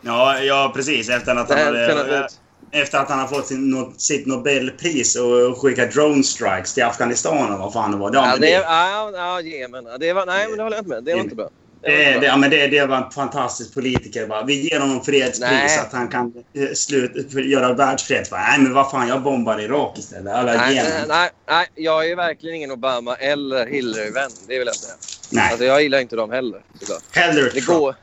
Ja, 0.00 0.38
ja 0.40 0.72
precis. 0.74 1.08
Efter 1.08 1.36
att 1.36 1.48
han 1.48 1.58
hade, 1.58 1.92
ha- 1.92 2.28
efter 2.76 2.98
att 2.98 3.08
han 3.08 3.18
har 3.18 3.26
fått 3.28 3.46
sin, 3.46 3.74
no- 3.74 3.94
sitt 3.98 4.26
Nobelpris 4.26 5.16
och 5.16 5.58
skickat 5.62 5.92
drone 5.92 6.22
strikes 6.24 6.74
till 6.74 6.82
Afghanistan 6.84 7.52
och 7.52 7.58
vad 7.58 7.72
fan 7.72 7.90
det 7.90 7.96
var. 7.96 8.10
Ja, 8.14 8.26
Ja, 8.28 8.32
det, 8.36 8.40
det, 8.40 8.50
ja, 8.50 9.10
ja, 9.14 9.40
Jemen. 9.40 9.84
Det 10.00 10.12
var, 10.12 10.26
nej, 10.26 10.46
men 10.48 10.56
det 10.56 10.62
håller 10.62 10.76
jag 10.76 10.80
inte 10.82 10.94
med. 10.94 11.04
Det 11.04 11.14
var 11.14 11.20
inte 11.20 11.34
bra. 11.36 11.48
Det 11.82 12.14
var 12.14 12.20
det, 12.20 12.26
ja, 12.26 12.36
men 12.36 12.50
det, 12.50 12.66
det 12.66 12.86
var 12.86 12.96
en 12.96 13.10
fantastisk 13.10 13.74
politiker. 13.74 14.26
Bara. 14.26 14.44
Vi 14.44 14.68
ger 14.70 14.80
honom 14.80 15.04
fredspris 15.04 15.50
Nej. 15.50 15.68
så 15.68 15.80
att 15.80 15.92
han 15.92 16.08
kan 16.08 16.32
eh, 16.54 16.68
slut, 16.74 17.32
göra 17.34 17.72
världsfred. 17.72 18.26
Bara, 18.30 18.40
Nej, 18.40 18.58
men 18.60 18.74
vad 18.74 18.90
fan, 18.90 19.08
jag 19.08 19.22
bombar 19.22 19.60
Irak 19.60 19.98
istället. 19.98 20.34
Eller 20.36 20.56
Nej, 20.56 20.74
nej, 20.74 21.04
nej, 21.08 21.30
nej, 21.48 21.66
jag 21.74 22.10
är 22.10 22.16
verkligen 22.16 22.56
ingen 22.56 22.70
Obama 22.70 23.14
eller 23.14 23.66
Hillary-vän. 23.66 24.30
Det 24.48 24.58
vill 24.58 24.66
jag 24.66 24.76
säga. 24.76 24.94
Nej, 25.30 25.48
Alltså, 25.50 25.64
jag 25.64 25.82
gillar 25.82 25.98
inte 26.00 26.16
dem 26.16 26.30
heller. 26.30 26.60
såklart. 26.80 27.02
hellre 27.12 27.42
Det 27.42 27.50
Trump. 27.50 27.66
går... 27.66 27.94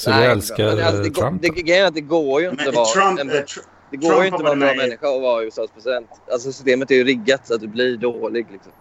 Så 0.00 0.10
nej, 0.10 0.26
du 0.26 0.32
älskar 0.32 0.64
men 0.64 0.86
alltså, 0.86 1.02
det, 1.02 1.10
Trump? 1.10 1.42
det, 1.42 1.48
grejen 1.48 1.84
är 1.84 1.88
att 1.88 1.94
det 1.94 2.00
går 2.00 2.40
ju 2.40 2.50
inte 2.50 2.68
att 2.68 2.74
vara... 2.74 2.86
Trump, 2.86 3.20
en, 3.20 3.30
eh, 3.30 3.42
det 3.90 3.96
går 3.96 4.08
Trump 4.08 4.22
ju 4.22 4.26
inte 4.26 4.42
vara 4.42 4.52
en 4.52 4.58
bra 4.58 4.74
människa 4.74 5.08
och 5.08 5.22
vara 5.22 5.42
USAs 5.42 5.70
president. 5.70 6.08
Alltså 6.32 6.52
systemet 6.52 6.90
är 6.90 6.94
ju 6.94 7.04
riggat 7.04 7.46
så 7.46 7.54
att 7.54 7.60
du 7.60 7.66
blir 7.66 7.96
dålig. 7.96 8.46
Liksom. 8.52 8.72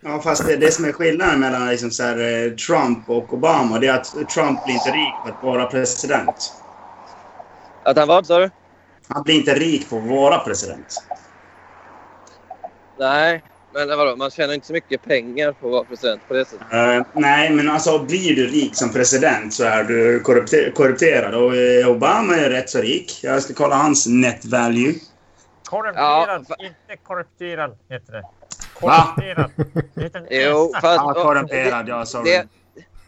Ja, 0.00 0.20
fast 0.20 0.46
det, 0.46 0.56
det 0.56 0.72
som 0.72 0.84
är 0.84 0.92
skillnaden 0.92 1.40
mellan 1.40 1.68
liksom 1.68 1.90
så 1.90 2.02
här, 2.02 2.46
eh, 2.46 2.50
Trump 2.52 3.10
och 3.10 3.34
Obama 3.34 3.78
det 3.78 3.86
är 3.86 3.92
att 3.92 4.28
Trump 4.28 4.64
blir 4.64 4.74
inte 4.74 4.90
rik 4.90 5.14
på 5.24 5.28
att 5.28 5.44
vara 5.44 5.66
president. 5.66 6.52
Att 7.84 7.96
han 7.96 8.08
vad 8.08 8.26
sa 8.26 8.38
du? 8.38 8.50
Han 9.08 9.22
blir 9.22 9.34
inte 9.34 9.54
rik 9.54 9.90
på 9.90 9.96
att 9.96 10.08
vara 10.08 10.38
president. 10.38 11.04
Nej, 12.98 13.42
men 13.74 13.88
vadå? 13.98 14.16
Man 14.16 14.30
tjänar 14.30 14.54
inte 14.54 14.66
så 14.66 14.72
mycket 14.72 15.02
pengar 15.04 15.52
på 15.52 15.66
att 15.66 15.72
vara 15.72 15.84
president 15.84 16.20
på 16.28 16.34
det 16.34 16.44
sättet. 16.44 16.66
Eh, 16.72 17.02
nej, 17.12 17.50
men 17.50 17.70
alltså 17.70 17.98
blir 17.98 18.36
du 18.36 18.46
rik 18.46 18.76
som 18.76 18.92
president 18.92 19.54
så 19.54 19.64
är 19.64 19.84
du 19.84 20.20
korrupte- 20.22 20.70
korrupterad. 20.72 21.34
Och 21.34 21.56
eh, 21.56 21.88
Obama 21.90 22.36
är 22.36 22.50
rätt 22.50 22.70
så 22.70 22.78
rik. 22.78 23.20
Jag 23.22 23.42
ska 23.42 23.54
kolla 23.54 23.76
hans 23.76 24.06
net 24.06 24.44
value. 24.44 24.94
Korrumperad, 25.64 26.46
Ja, 26.48 26.56
inte 26.66 27.02
korrupterad 27.06 27.76
heter 27.88 28.12
det. 28.12 28.22
Va? 28.80 29.14
Korrumperad. 29.16 29.50
Det 29.94 30.02
heter 30.02 30.18
en 30.18 30.26
Jo, 30.50 30.72
fast... 30.74 30.84
Ja, 30.96 31.14
korrumperad. 31.14 31.88
Ja, 31.88 32.04
sorry. 32.06 32.30
det, 32.30 32.46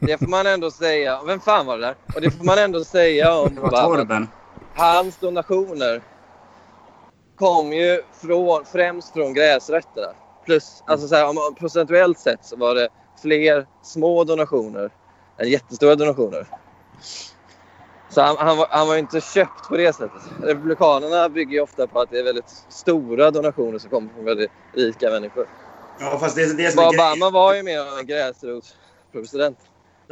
det 0.01 0.19
får 0.19 0.27
man 0.27 0.47
ändå 0.47 0.71
säga. 0.71 1.21
Vem 1.27 1.41
fan 1.41 1.67
var 1.67 1.79
det 1.79 1.87
där? 1.87 1.95
Och 2.15 2.21
det 2.21 2.31
får 2.31 2.45
man 2.45 2.59
ändå 2.59 2.85
säga 2.85 3.35
om 3.35 3.55
Det 3.55 3.61
var. 3.61 3.83
Torben. 3.97 4.29
Hans 4.75 5.17
donationer 5.17 6.03
kom 7.39 7.73
ju 7.73 8.03
från, 8.23 8.65
främst 8.73 9.13
från 9.13 9.35
gräsrötterna. 9.35 10.07
Plus, 10.45 10.83
alltså 10.87 11.09
så 11.09 11.15
här, 11.15 11.29
om 11.29 11.55
procentuellt 11.59 12.19
sett 12.19 12.45
så 12.45 12.57
var 12.57 12.75
det 12.75 12.89
fler 13.23 13.67
små 13.83 14.25
donationer 14.25 14.91
än 15.39 15.49
jättestora 15.49 15.95
donationer. 15.95 16.47
Så 18.11 18.21
han, 18.21 18.37
han, 18.39 18.57
var, 18.57 18.67
han 18.71 18.89
var 18.89 18.97
inte 18.97 19.21
köpt 19.21 19.69
på 19.69 19.77
det 19.77 19.93
sättet. 19.93 20.23
Republikanerna 20.43 21.29
bygger 21.29 21.61
ofta 21.61 21.87
på 21.87 22.01
att 22.01 22.11
det 22.11 22.19
är 22.19 22.25
väldigt 22.25 22.65
stora 22.69 23.31
donationer 23.31 23.79
som 23.79 23.91
kommer 23.91 24.13
från 24.15 24.25
väldigt 24.25 24.51
rika 24.75 25.11
människor. 25.11 25.49
Ja, 26.01 26.19
fast 26.19 26.37
det 26.37 26.43
är 26.43 26.55
det 26.55 26.71
som 26.71 26.85
Obama 26.85 27.31
var 27.31 27.55
ju 27.55 27.63
mer 27.63 27.99
en 27.99 28.07
gräsrotspresident. 28.07 29.59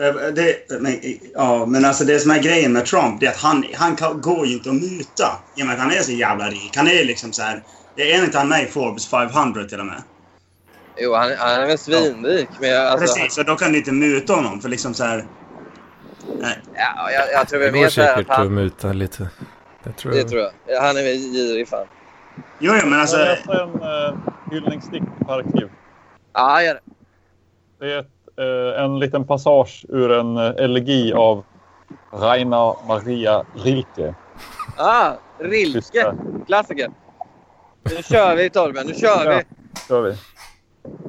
Eh, 0.01 0.15
Det, 0.15 0.81
men, 0.81 0.99
ja, 1.35 1.67
men 1.67 1.85
alltså 1.85 2.05
det 2.05 2.19
som 2.19 2.31
är 2.31 2.43
grejen 2.43 2.73
med 2.73 2.87
Trump 2.87 3.21
det 3.21 3.27
är 3.27 3.31
att 3.31 3.37
han, 3.37 3.65
han 3.75 3.97
kan, 3.97 4.21
går 4.21 4.47
ju 4.47 4.55
inte 4.55 4.71
att 4.71 4.75
muta. 4.75 5.27
I 5.57 5.63
och 5.63 5.67
med 5.67 5.75
att 5.75 5.81
han 5.81 5.91
är 5.91 6.03
så 6.03 6.13
jävla 6.13 6.51
rik. 6.51 6.77
Han 6.77 6.89
är 6.89 7.05
liksom 7.05 7.33
så 7.33 7.43
här... 7.43 7.65
Det 7.97 8.13
är 8.13 8.25
inte 8.25 8.39
han 8.39 8.49
med 8.49 8.63
i 8.63 8.67
Forbes 8.67 9.09
500 9.09 9.65
till 9.65 9.81
och 9.81 9.87
med. 9.87 10.03
Jo, 10.97 11.15
han, 11.15 11.31
han 11.39 11.61
är 11.61 11.67
väl 11.67 11.79
svinrik. 11.79 12.49
Men 12.61 12.71
jag, 12.71 12.87
alltså, 12.87 13.15
Precis, 13.15 13.39
och 13.39 13.45
då 13.45 13.57
kan 13.57 13.73
du 13.73 13.79
inte 13.79 13.93
muta 13.93 14.33
honom 14.35 14.61
för 14.61 14.69
liksom 14.69 14.95
så 14.95 15.05
här... 15.05 15.27
Nej. 16.39 16.59
ja, 16.75 17.11
jag, 17.11 17.33
jag 17.33 17.49
tror 17.49 17.59
Det 17.59 17.65
väl 17.65 17.75
går 17.75 17.81
mer 17.81 17.89
så 17.89 18.03
här 18.03 18.11
att 18.11 18.17
säkert 18.17 18.39
att 18.39 18.51
muta 18.53 18.93
lite. 18.93 19.29
Det 19.85 19.93
tror 19.93 20.13
Det 20.13 20.19
jag. 20.19 20.29
tror 20.29 20.43
jag. 20.67 20.81
Han 20.81 20.97
är 20.97 21.03
väl 21.03 21.17
girig 21.17 21.69
fan. 21.69 21.87
Jo, 22.59 22.73
jo, 22.83 22.89
men 22.89 23.01
alltså... 23.01 23.19
Jag 23.19 23.29
läste 23.29 23.53
en 23.53 23.83
uh, 23.83 24.19
hyllningsdikt 24.51 25.07
på 25.27 25.33
arkiv. 25.33 25.69
Ja, 26.33 26.63
gör 26.63 26.75
det. 26.75 26.81
Det 27.87 27.93
är 27.93 27.99
ett 27.99 28.07
eh, 28.77 28.85
en 28.85 28.99
liten 28.99 29.27
passage 29.27 29.85
ur 29.89 30.13
en 30.13 30.37
eh, 30.37 30.65
elegi 30.65 31.13
av 31.13 31.45
Rainer 32.13 32.87
Maria 32.89 33.45
Rilke. 33.55 34.15
Ah, 34.77 35.13
Rilke. 35.39 36.15
Klassiker. 36.47 36.91
Nu 37.83 38.03
kör 38.03 38.37
vi 38.37 38.51
Torben, 38.51 38.87
nu 38.87 38.95
kör 38.95 39.37
vi. 39.37 39.45
kör 39.89 40.03
vi. 40.03 40.17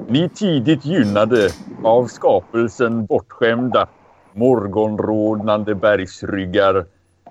Ni 0.06 0.28
tidigt 0.28 0.84
gynnade, 0.84 1.54
av 1.82 2.06
skapelsen 2.06 3.06
bortskämda, 3.06 3.88
morgonrodnande 4.32 5.74
bergsryggar, 5.74 6.86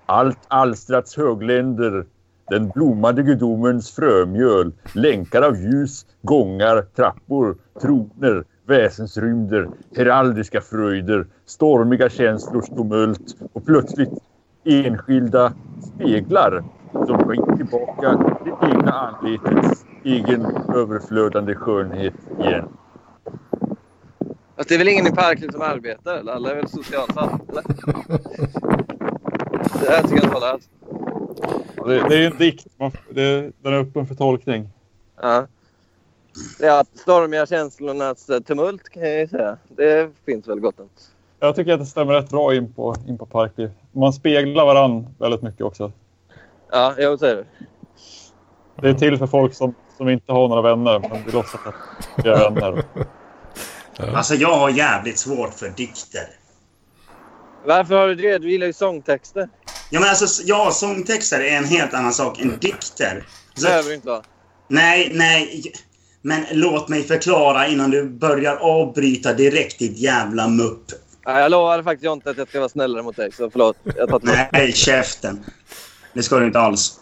allt 0.05 0.39
alstrats 0.47 1.17
högländer, 1.17 2.05
den 2.49 2.69
blommande 2.69 3.23
gudomens 3.23 3.91
frömjöl, 3.91 4.71
länkar 4.93 5.41
av 5.41 5.55
ljus, 5.57 6.05
gångar, 6.21 6.81
trappor, 6.95 7.57
troner, 7.81 8.43
väsensrymder, 8.67 9.69
heraldiska 9.95 10.61
fröjder, 10.61 11.27
stormiga 11.45 12.09
känslors 12.09 12.69
tumult 12.69 13.35
och 13.53 13.65
plötsligt 13.65 14.13
enskilda 14.65 15.53
speglar 15.79 16.63
som 16.93 17.17
skänker 17.17 17.55
tillbaka 17.55 18.37
det 18.45 18.67
egna 18.67 18.91
anletets 18.91 19.85
egen 20.03 20.45
överflödande 20.75 21.55
skönhet 21.55 22.13
igen. 22.39 22.67
Fast 24.55 24.69
det 24.69 24.75
är 24.75 24.79
väl 24.79 24.87
ingen 24.87 25.07
i 25.07 25.11
Parkliv 25.11 25.49
som 25.49 25.61
arbetar? 25.61 26.17
Eller? 26.17 26.33
Alla 26.33 26.51
är 26.51 26.55
väl 26.55 26.67
socialfall? 26.67 27.29
Eller? 27.49 27.63
Det 29.81 29.89
här 29.89 30.01
tycker 30.01 30.15
jag 30.15 30.23
inte 30.23 30.33
håller 30.33 30.47
alls. 30.47 30.69
Det, 31.85 32.09
det 32.09 32.23
är 32.23 32.31
en 32.31 32.37
dikt. 32.37 32.67
Man, 32.77 32.91
det, 33.09 33.51
den 33.61 33.73
är 33.73 33.77
öppen 33.77 34.07
för 34.07 34.15
tolkning. 34.15 34.69
Ja. 35.21 35.47
Att 36.79 36.97
stormiga 36.97 37.45
känslornas 37.45 38.29
eh, 38.29 38.39
tumult 38.39 38.89
kan 38.89 39.03
jag 39.03 39.19
ju 39.19 39.27
säga. 39.27 39.57
Det 39.67 40.09
finns 40.25 40.47
väl 40.47 40.59
gott 40.59 40.79
om. 40.79 40.89
Jag 41.39 41.55
tycker 41.55 41.73
att 41.73 41.79
det 41.79 41.85
stämmer 41.85 42.13
rätt 42.13 42.29
bra 42.29 42.55
in 42.55 42.73
på, 42.73 42.95
in 43.07 43.17
på 43.17 43.25
Parkliv. 43.25 43.71
Man 43.91 44.13
speglar 44.13 44.65
varann 44.65 45.07
väldigt 45.19 45.41
mycket 45.41 45.61
också. 45.61 45.91
Ja, 46.73 46.95
jag 46.97 47.19
säger 47.19 47.35
det. 47.35 47.45
Det 48.81 48.89
är 48.89 48.93
till 48.93 49.17
för 49.17 49.27
folk 49.27 49.53
som, 49.53 49.75
som 49.97 50.09
inte 50.09 50.31
har 50.31 50.47
några 50.47 50.61
vänner 50.61 50.99
men 50.99 51.23
vill 51.25 51.33
låtsas 51.33 51.59
att 51.65 51.75
de 52.23 52.29
är 52.29 52.49
vänner. 52.51 52.83
Alltså 54.15 54.35
jag 54.35 54.57
har 54.57 54.69
jävligt 54.69 55.17
svårt 55.19 55.53
för 55.53 55.69
dikter. 55.69 56.27
Varför 57.65 57.95
har 57.95 58.07
du 58.07 58.15
det? 58.15 58.37
Du 58.37 58.51
gillar 58.51 58.67
ju 58.67 58.73
sångtexter. 58.73 59.49
Ja, 59.89 59.99
men 59.99 60.09
alltså, 60.09 60.43
ja, 60.45 60.69
sångtexter 60.71 61.39
är 61.39 61.57
en 61.57 61.65
helt 61.65 61.93
annan 61.93 62.13
sak 62.13 62.39
än 62.39 62.57
dikter. 62.59 63.25
Det 63.55 63.61
Så, 63.61 63.67
behöver 63.67 63.89
du 63.89 63.95
inte 63.95 64.07
vara. 64.07 64.21
nej, 64.67 65.11
nej. 65.13 65.71
Men 66.21 66.45
låt 66.51 66.89
mig 66.89 67.03
förklara 67.03 67.67
innan 67.67 67.91
du 67.91 68.09
börjar 68.09 68.55
avbryta 68.55 69.33
direkt, 69.33 69.79
ditt 69.79 69.97
jävla 69.97 70.47
mupp. 70.47 70.85
Ja, 71.25 71.39
jag 71.39 71.51
lovade 71.51 71.83
faktiskt 71.83 72.05
Jonte 72.05 72.29
att 72.29 72.37
jag 72.37 72.47
ska 72.49 72.59
vara 72.59 72.69
snällare 72.69 73.03
mot 73.03 73.15
dig, 73.15 73.31
så 73.31 73.49
förlåt. 73.49 73.77
Jag 73.97 74.09
tar. 74.09 74.21
Nej, 74.51 74.71
käften. 74.73 75.45
Det 76.15 76.23
ska 76.23 76.39
du 76.39 76.45
inte 76.45 76.59
alls. 76.59 76.99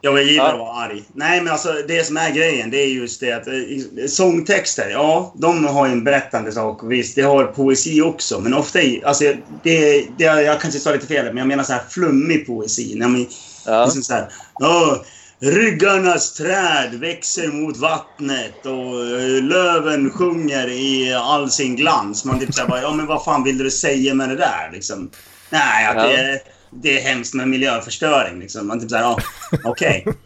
Jag 0.00 0.22
gillar 0.22 0.52
att 0.52 0.58
vara 0.58 0.82
arg. 0.84 1.04
Nej, 1.14 1.40
men 1.42 1.52
alltså 1.52 1.72
det 1.88 2.06
som 2.06 2.16
är 2.16 2.30
grejen, 2.30 2.70
det 2.70 2.76
är 2.82 2.86
just 2.86 3.20
det 3.20 3.32
att 3.32 3.46
eh, 3.46 4.06
sångtexter, 4.08 4.88
ja, 4.90 5.32
de 5.36 5.64
har 5.64 5.86
ju 5.86 5.92
en 5.92 6.04
berättande 6.04 6.52
sak. 6.52 6.80
Visst, 6.84 7.14
det 7.16 7.22
har 7.22 7.44
poesi 7.44 8.02
också. 8.02 8.40
Men 8.40 8.54
ofta, 8.54 8.82
i, 8.82 9.02
alltså, 9.04 9.24
det, 9.62 10.04
det, 10.18 10.24
jag 10.24 10.60
kanske 10.60 10.80
sa 10.80 10.92
lite 10.92 11.06
fel, 11.06 11.24
men 11.26 11.36
jag 11.36 11.46
menar 11.46 11.64
så 11.64 11.72
här 11.72 11.82
flummig 11.90 12.46
poesi. 12.46 12.94
När 12.96 13.08
man, 13.08 13.26
Ja. 13.66 13.84
liksom 13.84 14.02
så 14.02 14.14
här, 14.14 14.28
ja, 14.58 15.04
ryggarnas 15.40 16.34
träd 16.34 16.94
växer 16.94 17.48
mot 17.48 17.76
vattnet 17.76 18.66
och 18.66 19.06
eh, 19.20 19.42
löven 19.42 20.10
sjunger 20.10 20.68
i 20.68 21.14
all 21.14 21.50
sin 21.50 21.76
glans. 21.76 22.24
Man 22.24 22.40
typ 22.40 22.54
såhär 22.54 22.68
bara, 22.68 22.82
ja 22.82 22.92
men 22.92 23.06
vad 23.06 23.24
fan 23.24 23.44
vill 23.44 23.58
du 23.58 23.70
säga 23.70 24.14
med 24.14 24.28
det 24.28 24.36
där 24.36 24.70
liksom? 24.72 25.10
Nej, 25.50 25.86
att 25.86 25.96
Ja. 25.96 26.02
det, 26.16 26.40
det 26.70 26.98
är 26.98 27.02
hemskt 27.02 27.34
med 27.34 27.48
miljöförstöring 27.48 28.40
liksom. 28.40 28.66
Man 28.66 28.80
typ 28.80 28.90
såhär, 28.90 29.02
ja, 29.02 29.18
okej. 29.64 30.06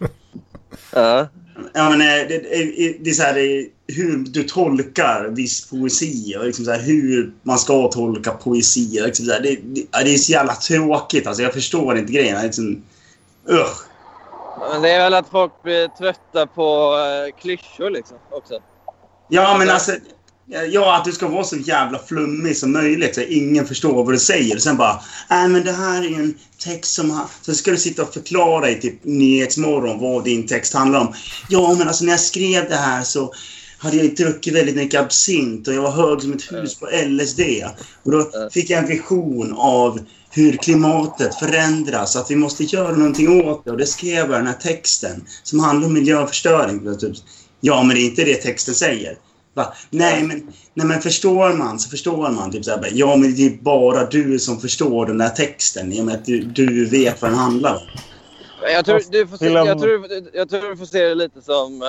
Ja. 0.93 1.29
Ja, 1.73 1.91
men 1.91 2.01
eh, 2.01 2.29
det, 2.29 2.39
det, 2.39 2.97
det 3.01 3.11
är 3.11 3.15
så 3.15 3.23
här, 3.23 3.35
det, 3.35 3.69
hur 3.87 4.17
du 4.17 4.43
tolkar 4.43 5.29
viss 5.29 5.71
poesi 5.71 6.37
och 6.39 6.45
liksom 6.45 6.65
så 6.65 6.71
här, 6.71 6.83
hur 6.83 7.33
man 7.43 7.59
ska 7.59 7.89
tolka 7.89 8.31
poesi. 8.31 9.01
och 9.01 9.07
Liksom 9.07 9.27
så 9.27 9.33
här, 9.33 9.41
det, 9.41 9.57
det, 9.63 9.87
det 10.05 10.15
är 10.15 10.17
så 10.17 10.33
jävla 10.33 10.55
tråkigt. 10.55 11.27
Alltså, 11.27 11.43
jag 11.43 11.53
förstår 11.53 11.99
inte 11.99 12.13
grejen. 12.13 12.43
Liksom, 12.43 12.83
Ugh. 13.49 13.77
Men 14.73 14.83
det 14.83 14.91
är 14.91 14.99
väl 14.99 15.15
att 15.15 15.29
folk 15.29 15.63
blir 15.63 15.89
trötta 15.89 16.47
på 16.47 16.97
uh, 16.97 17.41
klyschor 17.41 17.91
liksom 17.91 18.17
också. 18.31 18.59
Ja, 19.29 19.57
men 19.59 19.71
alltså... 19.71 19.93
Eh, 20.51 20.63
ja, 20.63 20.97
att 20.97 21.05
du 21.05 21.13
ska 21.13 21.29
vara 21.29 21.45
så 21.45 21.57
jävla 21.57 21.99
flummig 21.99 22.57
som 22.57 22.73
möjligt 22.73 23.15
så 23.15 23.21
ingen 23.21 23.67
förstår 23.67 24.05
vad 24.05 24.15
du 24.15 24.19
säger. 24.19 24.57
Och 24.57 24.63
sen 24.63 24.77
bara, 24.77 25.01
nej 25.31 25.49
men 25.49 25.65
det 25.65 25.73
här 25.73 26.03
är 26.03 26.19
en 26.19 26.35
text 26.59 26.95
som... 26.95 27.21
Sen 27.43 27.55
ska 27.55 27.71
du 27.71 27.77
sitta 27.77 28.03
och 28.03 28.15
förklara 28.15 28.71
i 28.71 28.81
typ 28.81 29.05
Nyhetsmorgon 29.05 29.99
vad 29.99 30.25
din 30.25 30.47
text 30.47 30.75
handlar 30.75 31.01
om. 31.01 31.15
Ja, 31.49 31.75
men 31.79 31.89
alltså 31.89 32.05
när 32.05 32.13
jag 32.13 32.21
skrev 32.21 32.69
det 32.69 32.77
här 32.77 33.03
så 33.03 33.35
hade 33.79 33.97
jag 33.97 34.15
druckit 34.17 34.55
väldigt 34.55 34.77
mycket 34.77 35.01
absint 35.01 35.69
och 35.69 35.75
jag 35.75 35.83
var 35.83 35.91
hög 35.91 36.23
som 36.23 36.33
ett 36.33 36.53
hus 36.53 36.75
på 36.75 36.89
LSD. 37.07 37.41
Och 38.03 38.13
då 38.13 38.31
fick 38.53 38.71
jag 38.71 38.79
en 38.79 38.89
vision 38.89 39.55
av 39.57 40.01
hur 40.31 40.57
klimatet 40.57 41.35
förändras, 41.35 42.17
att 42.17 42.31
vi 42.31 42.37
måste 42.37 42.65
göra 42.65 42.97
någonting 42.97 43.43
åt 43.43 43.65
det. 43.65 43.71
Och 43.71 43.79
det 43.79 43.87
skrev 43.87 44.17
jag 44.17 44.29
i 44.29 44.33
den 44.33 44.47
här 44.47 44.55
texten 44.55 45.25
som 45.43 45.61
handlar 45.61 45.87
om 45.87 45.95
miljöförstöring. 45.95 46.99
Typ. 46.99 47.17
Ja, 47.61 47.83
men 47.83 47.97
det 47.97 48.03
är 48.03 48.05
inte 48.05 48.25
det 48.25 48.35
texten 48.35 48.75
säger. 48.75 49.17
Va? 49.55 49.75
Nej, 49.91 50.23
men, 50.23 50.53
nej, 50.75 50.87
men 50.87 51.01
förstår 51.01 51.53
man 51.53 51.79
så 51.79 51.91
förstår 51.91 52.31
man. 52.31 52.51
Typ 52.51 52.65
så 52.65 52.71
här, 52.71 52.89
ja, 52.93 53.17
men 53.17 53.35
det 53.35 53.47
är 53.47 53.63
bara 53.63 54.05
du 54.07 54.39
som 54.39 54.61
förstår 54.61 55.07
den 55.07 55.19
där 55.19 55.29
texten. 55.29 55.93
I 55.93 56.01
och 56.01 56.05
med 56.05 56.15
att 56.15 56.25
du, 56.25 56.41
du 56.41 56.87
vet 56.87 57.23
vad 57.23 57.31
den 57.31 57.39
handlar 57.39 57.75
om. 57.75 57.81
Jag 58.63 58.85
tror, 58.85 59.01
du 59.11 59.27
får 59.27 59.37
se, 59.37 59.49
jag, 59.51 59.81
tror, 59.81 60.07
jag 60.33 60.49
tror 60.49 60.71
du 60.71 60.77
får 60.77 60.87
se 60.87 61.05
det 61.05 61.15
lite 61.15 61.43
som... 61.43 61.83
Eh, 61.83 61.89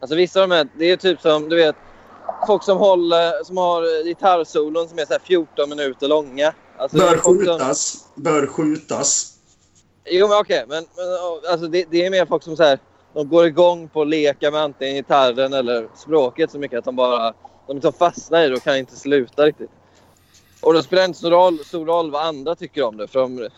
alltså 0.00 0.16
vissa 0.16 0.42
av 0.42 0.48
de 0.48 0.54
här, 0.54 0.68
det 0.78 0.90
är 0.90 0.96
typ 0.96 1.20
som, 1.20 1.48
du 1.48 1.56
vet, 1.56 1.76
folk 2.46 2.62
som, 2.64 2.78
håller, 2.78 3.44
som 3.44 3.56
har 3.56 4.04
gitarrsolon 4.04 4.88
som 4.88 4.98
är 4.98 5.06
så 5.06 5.12
här 5.12 5.20
14 5.24 5.68
minuter 5.68 6.08
långa. 6.08 6.52
Alltså, 6.78 6.98
Bör 6.98 7.16
folk 7.16 7.22
som- 7.24 7.38
skjutas. 7.38 7.96
Bör 8.14 8.46
skjutas. 8.46 9.32
Jo, 10.10 10.28
men 10.28 10.38
okej. 10.38 10.64
Men, 10.68 10.84
men 10.96 11.06
alltså, 11.52 11.68
det, 11.68 11.84
det 11.90 12.06
är 12.06 12.10
mer 12.10 12.26
folk 12.26 12.42
som 12.42 12.56
så 12.56 12.62
här, 12.62 12.78
de 13.14 13.28
går 13.28 13.46
igång 13.46 13.88
på 13.88 14.02
att 14.02 14.08
leka 14.08 14.50
med 14.50 14.60
antingen 14.60 14.94
gitarren 14.94 15.52
eller 15.52 15.88
språket 15.96 16.50
så 16.50 16.58
mycket 16.58 16.78
att 16.78 16.84
de 16.84 16.96
bara 16.96 17.32
de 17.66 17.74
liksom 17.76 17.92
fastnar 17.92 18.42
i 18.42 18.48
det 18.48 18.54
och 18.54 18.62
kan 18.62 18.76
inte 18.76 18.96
sluta 18.96 19.44
riktigt. 19.44 19.70
Och 20.62 20.74
då 20.74 20.82
spelar 20.82 21.02
det 21.02 21.06
inte 21.06 21.18
så 21.18 21.30
roll, 21.30 21.58
stor 21.58 21.86
roll 21.86 22.10
vad 22.10 22.22
andra 22.26 22.54
tycker 22.54 22.82
om 22.82 22.96
det. 22.96 23.08
För 23.08 23.20
de, 23.20 23.48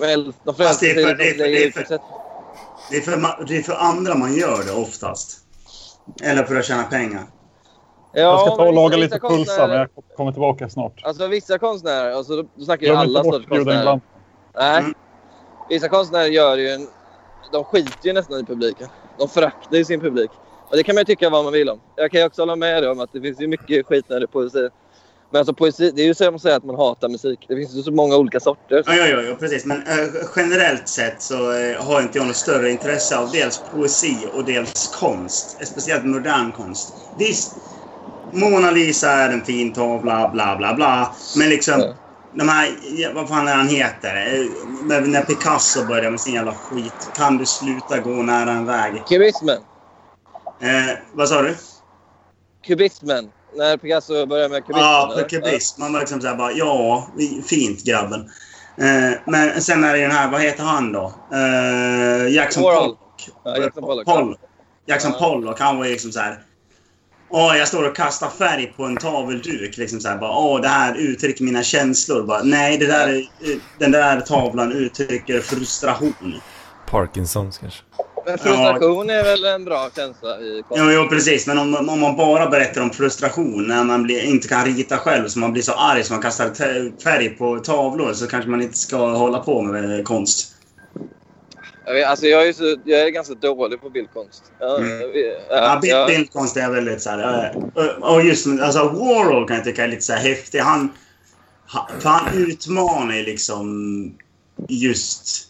väl, 0.00 0.32
de 0.44 0.54
Fast 0.54 0.80
det 0.80 0.90
är 0.90 0.94
flesta 0.94 1.08
för- 1.08 1.14
det 1.16 1.28
är 1.30 1.34
för- 1.34 1.44
det 1.44 1.64
är 1.64 1.70
för- 1.70 1.98
Det 2.90 2.96
är, 2.96 3.00
för, 3.00 3.44
det 3.48 3.56
är 3.56 3.62
för 3.62 3.74
andra 3.74 4.14
man 4.14 4.34
gör 4.34 4.64
det 4.66 4.72
oftast. 4.72 5.38
Eller 6.22 6.42
för 6.44 6.56
att 6.56 6.64
tjäna 6.64 6.82
pengar. 6.82 7.22
Ja, 8.12 8.20
jag 8.20 8.40
ska 8.40 8.56
ta 8.56 8.66
och 8.66 8.72
laga 8.72 8.96
lite 8.96 9.18
pulsa, 9.20 9.66
men 9.66 9.76
jag 9.76 9.88
kommer 10.16 10.32
tillbaka 10.32 10.68
snart. 10.68 11.00
Alltså 11.04 11.26
vissa 11.26 11.58
konstnärer, 11.58 12.12
alltså, 12.12 12.42
då, 12.42 12.64
snackar 12.64 12.86
ju 12.86 12.94
alla 12.94 13.24
sorters 13.24 13.46
konstnärer. 13.46 14.00
Nej. 14.54 14.78
Mm. 14.78 14.94
Vissa 15.68 15.88
konstnärer 15.88 16.26
gör 16.26 16.56
ju 16.56 16.68
en... 16.70 16.88
De 17.52 17.64
skiter 17.64 18.06
ju 18.06 18.12
nästan 18.12 18.40
i 18.40 18.44
publiken. 18.44 18.88
De 19.18 19.28
föraktar 19.28 19.76
ju 19.76 19.84
sin 19.84 20.00
publik. 20.00 20.30
Och 20.70 20.76
det 20.76 20.82
kan 20.82 20.94
man 20.94 21.00
ju 21.00 21.04
tycka 21.04 21.30
vad 21.30 21.44
man 21.44 21.52
vill 21.52 21.68
om. 21.68 21.80
Jag 21.96 22.10
kan 22.10 22.20
ju 22.20 22.26
också 22.26 22.42
hålla 22.42 22.56
med 22.56 22.82
dig 22.82 22.90
om 22.90 23.00
att 23.00 23.12
det 23.12 23.20
finns 23.20 23.40
ju 23.40 23.48
mycket 23.48 23.86
skit 23.86 24.04
när 24.08 24.20
det 24.20 24.24
är 24.24 24.26
poesi. 24.26 24.68
Men 25.30 25.38
alltså 25.38 25.54
poesi, 25.54 25.90
det 25.90 26.02
är 26.02 26.06
ju 26.06 26.14
som 26.14 26.34
att 26.34 26.42
säga 26.42 26.56
att 26.56 26.64
man 26.64 26.76
hatar 26.76 27.08
musik. 27.08 27.44
Det 27.48 27.56
finns 27.56 27.74
ju 27.74 27.82
så 27.82 27.92
många 27.92 28.16
olika 28.16 28.40
sorter. 28.40 28.82
Ja, 28.86 28.94
ja, 28.94 29.20
ja, 29.22 29.34
precis. 29.34 29.64
Men 29.64 29.76
eh, 29.76 30.08
generellt 30.36 30.88
sett 30.88 31.22
så 31.22 31.52
eh, 31.52 31.84
har 31.84 32.02
inte 32.02 32.18
jag 32.18 32.26
något 32.26 32.36
större 32.36 32.70
intresse 32.70 33.18
av 33.18 33.30
dels 33.30 33.62
poesi 33.72 34.16
och 34.34 34.44
dels 34.44 34.96
konst. 35.00 35.66
Speciellt 35.66 36.04
modern 36.04 36.52
konst. 36.52 36.94
Visst, 37.18 37.56
Mona 38.32 38.70
Lisa 38.70 39.10
är 39.10 39.30
en 39.30 39.44
fin 39.44 39.72
tavla, 39.72 40.30
bla 40.32 40.56
bla 40.56 40.74
bla. 40.74 41.14
Men 41.36 41.48
liksom, 41.48 41.80
Ja. 41.80 41.94
De 42.34 42.48
här, 42.48 42.68
vad 43.14 43.28
fan 43.28 43.48
är 43.48 43.54
han 43.54 43.68
heter? 43.68 44.16
Eh, 44.16 44.46
När, 45.06 45.22
Picasso 45.22 45.86
började 45.86 46.10
med 46.10 46.20
sin 46.20 46.34
jävla 46.34 46.54
skit. 46.54 47.10
Kan 47.16 47.38
du 47.38 47.46
sluta 47.46 47.98
gå 47.98 48.10
nära 48.10 48.50
en 48.50 48.66
väg? 48.66 49.02
Kubismen. 49.08 49.58
Eh, 50.60 50.98
vad 51.12 51.28
sa 51.28 51.42
du? 51.42 51.54
Kubismen. 52.66 53.30
När 53.56 53.76
Picasso 53.76 54.26
började 54.26 54.48
med 54.48 54.62
kubismen. 54.66 54.84
Ja, 54.84 55.12
eller? 55.12 55.28
kubism. 55.28 55.80
Man 55.80 55.92
var 55.92 56.00
liksom 56.00 56.20
såhär 56.20 56.34
bara, 56.36 56.52
ja, 56.52 57.08
fint 57.46 57.84
grabben. 57.84 58.20
Eh, 58.78 59.18
men 59.26 59.62
sen 59.62 59.84
är 59.84 59.92
det 59.94 60.00
den 60.00 60.10
här, 60.10 60.30
vad 60.30 60.40
heter 60.40 60.64
han 60.64 60.92
då? 60.92 61.12
Eh, 61.32 62.28
Jackson 62.34 62.62
Warhol. 62.62 62.82
Pollock. 62.82 63.28
Ja, 63.44 63.56
Jackson 63.56 63.82
Pollock. 63.82 64.06
Poll- 64.06 64.36
Jackson 64.86 65.12
Ja. 65.12 65.18
Pollock, 65.28 65.60
han 65.60 65.78
var 65.78 65.84
liksom 65.84 66.12
så 66.12 66.20
Åh, 67.36 67.56
jag 67.58 67.68
står 67.68 67.88
och 67.88 67.96
kastar 67.96 68.28
färg 68.30 68.72
på 68.76 68.84
en 68.84 68.96
tavelduk. 68.96 69.76
Liksom 69.76 70.00
så 70.00 70.08
här, 70.08 70.16
bara, 70.18 70.36
Åh, 70.38 70.60
det 70.60 70.68
här 70.68 70.94
uttrycker 70.94 71.44
mina 71.44 71.62
känslor. 71.62 72.22
Bara, 72.26 72.42
Nej, 72.42 72.78
det 72.78 72.86
där, 72.86 73.08
är- 73.08 73.24
den 73.78 73.90
där 73.92 74.20
tavlan 74.20 74.72
uttrycker 74.72 75.40
frustration. 75.40 76.34
Parkinsons 76.90 77.58
kanske. 77.58 77.82
Men 78.26 78.38
frustration 78.38 79.10
är 79.10 79.22
väl 79.24 79.44
en 79.44 79.64
bra 79.64 79.90
känsla 79.96 80.40
i 80.40 80.62
konst? 80.68 80.84
Jo, 80.84 80.90
jo, 80.90 81.08
precis. 81.08 81.46
Men 81.46 81.58
om, 81.58 81.88
om 81.88 82.00
man 82.00 82.16
bara 82.16 82.46
berättar 82.50 82.80
om 82.80 82.90
frustration 82.90 83.66
när 83.68 83.84
man 83.84 84.02
blir, 84.02 84.24
inte 84.24 84.48
kan 84.48 84.64
rita 84.64 84.96
själv 84.98 85.28
så 85.28 85.38
man 85.38 85.52
blir 85.52 85.62
så 85.62 85.72
arg 85.72 86.04
så 86.04 86.12
man 86.12 86.22
kastar 86.22 86.50
färg 87.02 87.28
på 87.28 87.58
tavlor 87.58 88.12
så 88.12 88.26
kanske 88.26 88.50
man 88.50 88.62
inte 88.62 88.78
ska 88.78 88.96
hålla 88.96 89.38
på 89.38 89.62
med 89.62 90.04
konst. 90.04 90.53
Jag, 91.86 91.94
vet, 91.94 92.06
alltså 92.06 92.26
jag, 92.26 92.48
är 92.48 92.52
så, 92.52 92.76
jag 92.84 93.00
är 93.00 93.10
ganska 93.10 93.34
dålig 93.34 93.80
på 93.80 93.90
bildkonst. 93.90 94.52
Mm. 94.60 95.00
Ja, 95.00 95.06
ja, 95.50 95.78
bild, 95.82 95.94
ja. 95.94 96.06
bildkonst 96.06 96.56
är 96.56 96.70
väldigt 96.70 97.02
så 97.02 97.10
här... 97.10 97.54
Och 98.00 98.24
just 98.24 98.46
alltså 98.62 98.88
Warhol 98.88 99.48
kan 99.48 99.56
jag 99.56 99.64
tycka 99.64 99.84
är 99.84 99.88
lite 99.88 100.02
så 100.02 100.12
här 100.12 100.28
häftig. 100.28 100.58
Han, 100.58 100.92
han, 101.66 102.00
för 102.00 102.08
han 102.08 102.38
utmanar 102.38 103.24
liksom 103.24 104.18
just 104.68 105.48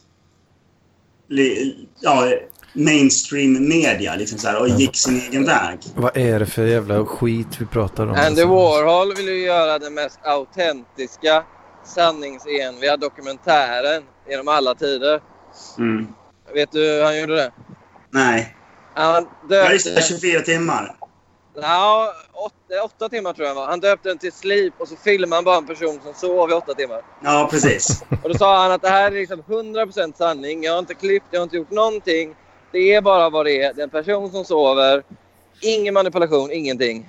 ja, 2.01 2.29
mainstream 2.73 3.69
media 3.69 4.15
liksom 4.17 4.39
så 4.39 4.49
här, 4.49 4.61
och 4.61 4.69
gick 4.69 4.97
sin 4.97 5.21
egen 5.21 5.45
väg. 5.45 5.79
Vad 5.97 6.17
är 6.17 6.39
det 6.39 6.47
för 6.47 6.65
jävla 6.65 7.07
skit 7.07 7.47
vi 7.59 7.67
pratar 7.67 8.07
om? 8.07 8.15
Andy? 8.15 8.45
Warhol 8.45 9.15
vill 9.15 9.29
ju 9.29 9.45
göra 9.45 9.79
den 9.79 9.95
mest 9.95 10.19
autentiska, 10.25 11.45
sanningsenliga 11.85 12.97
dokumentären 12.97 14.03
genom 14.29 14.49
alla 14.49 14.75
tider. 14.75 15.21
Mm. 15.79 16.07
Vet 16.55 16.73
du 16.73 16.81
hur 16.81 17.05
han 17.05 17.21
gjorde 17.21 17.35
det? 17.35 17.53
Nej. 18.11 18.57
Han 18.95 19.29
döpte... 19.49 20.03
24 20.03 20.41
timmar. 20.41 20.97
Ja, 21.55 22.13
åtta, 22.33 22.85
åtta 22.85 23.09
timmar 23.09 23.33
tror 23.33 23.47
jag 23.47 23.55
han 23.55 23.63
var. 23.63 23.71
Han 23.71 23.81
döpte 23.81 24.09
den 24.09 24.19
till 24.19 24.33
Sleep 24.33 24.75
och 24.79 24.89
så 24.89 24.97
filmade 24.97 25.37
han 25.37 25.45
bara 25.45 25.57
en 25.57 25.67
person 25.67 26.01
som 26.05 26.15
sov 26.15 26.51
i 26.51 26.53
åtta 26.53 26.75
timmar. 26.75 27.03
Ja, 27.23 27.49
precis. 27.51 28.03
Och 28.23 28.29
då 28.29 28.39
sa 28.39 28.63
han 28.63 28.73
att 28.73 28.83
det 28.83 28.89
här 28.89 29.07
är 29.07 29.11
liksom 29.11 29.43
100% 29.43 30.17
sanning. 30.17 30.63
Jag 30.63 30.73
har 30.73 30.79
inte 30.79 30.95
klippt, 30.95 31.27
jag 31.31 31.41
har 31.41 31.45
inte 31.45 31.57
gjort 31.57 31.71
någonting. 31.71 32.35
Det 32.73 32.95
är 32.95 33.03
bara 33.03 33.31
vad 33.31 33.47
det 33.47 33.63
är. 33.63 33.75
Det 33.75 33.81
är 33.81 33.85
en 33.85 33.91
person 33.91 34.31
som 34.31 34.45
sover. 34.45 35.03
Ingen 35.61 35.95
manipulation, 35.95 36.53
ingenting. 36.53 37.07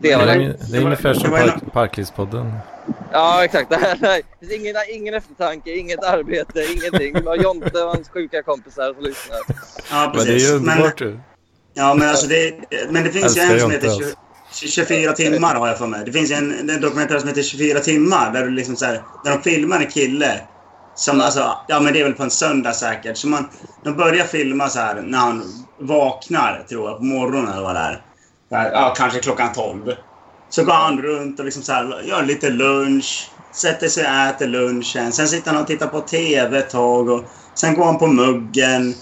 Det 0.00 0.16
var 0.16 0.22
är, 0.22 0.26
det. 0.26 0.34
ungefär- 0.34 0.66
det 0.72 0.76
är 0.78 0.82
ungefär 0.84 1.14
som 1.14 1.30
park, 1.30 1.72
Parklivspodden. 1.72 2.52
Ja, 3.12 3.44
exakt. 3.44 3.70
Det 3.70 3.76
här, 3.76 3.98
nej. 4.00 4.22
Det 4.40 4.46
finns 4.46 4.60
ingen, 4.60 4.76
ingen 4.92 5.14
eftertanke, 5.14 5.76
inget 5.76 6.04
arbete, 6.04 6.64
ingenting. 6.72 7.12
Det 7.12 7.20
var 7.20 7.36
Jonte 7.36 7.82
och 7.82 7.90
hans 7.90 8.08
sjuka 8.08 8.42
kompisar 8.42 8.94
som 8.94 9.04
lyssnar. 9.04 9.38
Ja, 9.90 10.12
Men 10.16 10.24
det 10.26 10.32
är 10.32 10.34
precis. 10.34 10.50
ju 10.50 10.52
Men, 10.60 10.60
underbart 10.78 11.00
ju. 11.00 11.18
ja, 11.74 11.94
men, 11.94 12.08
alltså 12.08 12.26
det, 12.26 12.54
men 12.90 13.04
det 13.04 13.10
finns 13.10 13.36
ju 13.36 13.40
en 13.40 13.60
som 13.60 13.70
heter 13.70 13.88
20, 13.98 14.66
24 14.68 15.12
timmar 15.12 15.54
har 15.54 15.68
jag 15.68 15.78
för 15.78 15.86
mig. 15.86 16.02
Det 16.06 16.12
finns 16.12 16.30
en, 16.30 16.70
en 16.70 16.80
dokumentär 16.80 17.18
som 17.18 17.28
heter 17.28 17.42
24 17.42 17.80
timmar 17.80 18.32
där, 18.32 18.44
du 18.44 18.50
liksom 18.50 18.76
så 18.76 18.84
här, 18.84 19.02
där 19.24 19.30
de 19.30 19.42
filmar 19.42 19.80
en 19.80 19.86
kille. 19.86 20.40
Som 20.94 21.20
alltså, 21.20 21.58
ja 21.68 21.80
men 21.80 21.92
det 21.92 22.00
är 22.00 22.04
väl 22.04 22.12
på 22.12 22.22
en 22.22 22.30
söndag 22.30 22.72
säkert. 22.72 23.16
Så 23.16 23.28
man, 23.28 23.48
de 23.84 23.96
börjar 23.96 24.24
filma 24.24 24.68
så 24.68 24.78
här 24.78 25.02
när 25.02 25.18
han 25.18 25.42
vaknar, 25.80 26.64
tror 26.68 26.88
jag, 26.90 26.98
på 26.98 27.04
morgonen 27.04 27.52
eller 27.52 27.62
vad 27.62 27.74
det 27.74 27.80
är. 27.80 28.02
Här, 28.56 28.72
Ja, 28.72 28.94
kanske 28.96 29.20
klockan 29.20 29.52
12. 29.52 29.92
Så 30.48 30.64
går 30.64 30.72
han 30.72 31.02
runt 31.02 31.38
och 31.38 31.44
liksom 31.44 31.62
så 31.62 31.72
här, 31.72 32.02
gör 32.02 32.22
lite 32.22 32.50
lunch. 32.50 33.30
Sätter 33.52 33.88
sig 33.88 34.04
och 34.04 34.10
äter 34.10 34.46
lunchen. 34.46 35.12
Sen 35.12 35.28
sitter 35.28 35.50
han 35.50 35.60
och 35.60 35.66
tittar 35.66 35.86
på 35.86 36.00
TV 36.00 36.58
ett 36.58 36.70
tag. 36.70 37.08
Och 37.08 37.24
sen 37.54 37.74
går 37.74 37.84
han 37.84 37.98
på 37.98 38.06
muggen. 38.06 38.94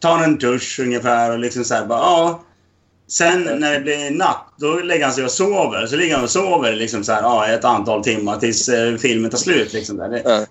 Tar 0.00 0.18
en 0.18 0.38
dusch 0.38 0.80
ungefär 0.82 1.30
och 1.30 1.38
liksom 1.38 1.64
så 1.64 1.74
här 1.74 1.86
bara, 1.86 1.98
ja. 1.98 2.40
Sen 3.08 3.42
när 3.42 3.72
det 3.72 3.80
blir 3.80 4.10
natt, 4.10 4.46
då 4.56 4.74
lägger 4.74 5.04
han 5.04 5.14
sig 5.14 5.24
och 5.24 5.30
sover. 5.30 5.86
Så 5.86 5.96
ligger 5.96 6.14
han 6.14 6.24
och 6.24 6.30
sover 6.30 6.72
liksom 6.72 7.04
så 7.04 7.12
här, 7.12 7.22
ja, 7.22 7.46
ett 7.46 7.64
antal 7.64 8.04
timmar 8.04 8.36
tills 8.38 8.68
eh, 8.68 8.96
filmen 8.96 9.30
tar 9.30 9.38
slut. 9.38 9.72
Liksom 9.72 9.96
där. 9.96 10.08
Det, 10.08 10.46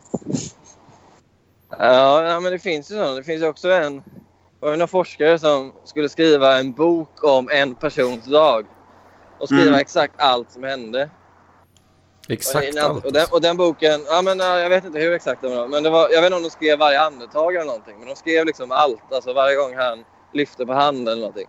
Ja. 1.80 2.24
Ja, 2.30 2.40
men 2.40 2.52
det 2.52 2.60
finns 2.60 2.92
ju 2.92 2.96
sådana. 2.96 3.16
Det 3.16 3.24
finns 3.24 3.44
också 3.44 3.72
en... 3.72 4.04
Det 4.64 4.68
var 4.68 4.74
ju 4.74 4.78
någon 4.80 4.88
forskare 4.88 5.40
som 5.40 5.74
skulle 5.86 6.10
skriva 6.10 6.60
en 6.60 6.72
bok 6.72 7.24
om 7.24 7.50
en 7.50 7.76
persons 7.76 8.26
dag. 8.26 8.66
Och 9.40 9.48
skriva 9.48 9.68
Mm. 9.68 9.80
exakt 9.80 10.14
allt 10.18 10.52
som 10.52 10.64
hände. 10.64 11.10
Exakt 12.30 12.74
och, 12.76 12.82
allt. 12.82 13.06
och, 13.06 13.14
den, 13.14 13.26
och 13.32 13.42
den 13.42 13.58
boken, 13.58 14.02
ja, 14.08 14.22
men, 14.22 14.42
äh, 14.42 14.46
jag 14.46 14.70
vet 14.70 14.86
inte 14.86 15.00
hur 15.00 15.14
exakt 15.14 15.42
det 15.42 15.50
var. 15.50 15.68
Men 15.68 15.84
det 15.84 15.90
var, 15.90 16.10
jag 16.10 16.22
vet 16.22 16.26
inte 16.26 16.36
om 16.36 16.44
de 16.44 16.50
skrev 16.50 16.80
varje 16.80 17.02
andetag 17.02 17.56
eller 17.56 17.66
någonting. 17.66 17.96
Men 18.00 18.08
de 18.08 18.16
skrev 18.16 18.46
liksom 18.46 18.72
allt. 18.72 19.14
Alltså 19.14 19.34
varje 19.34 19.56
gång 19.56 19.76
han 19.76 20.04
lyfte 20.34 20.66
på 20.66 20.74
handen 20.74 21.08
eller 21.08 21.22
någonting. 21.22 21.48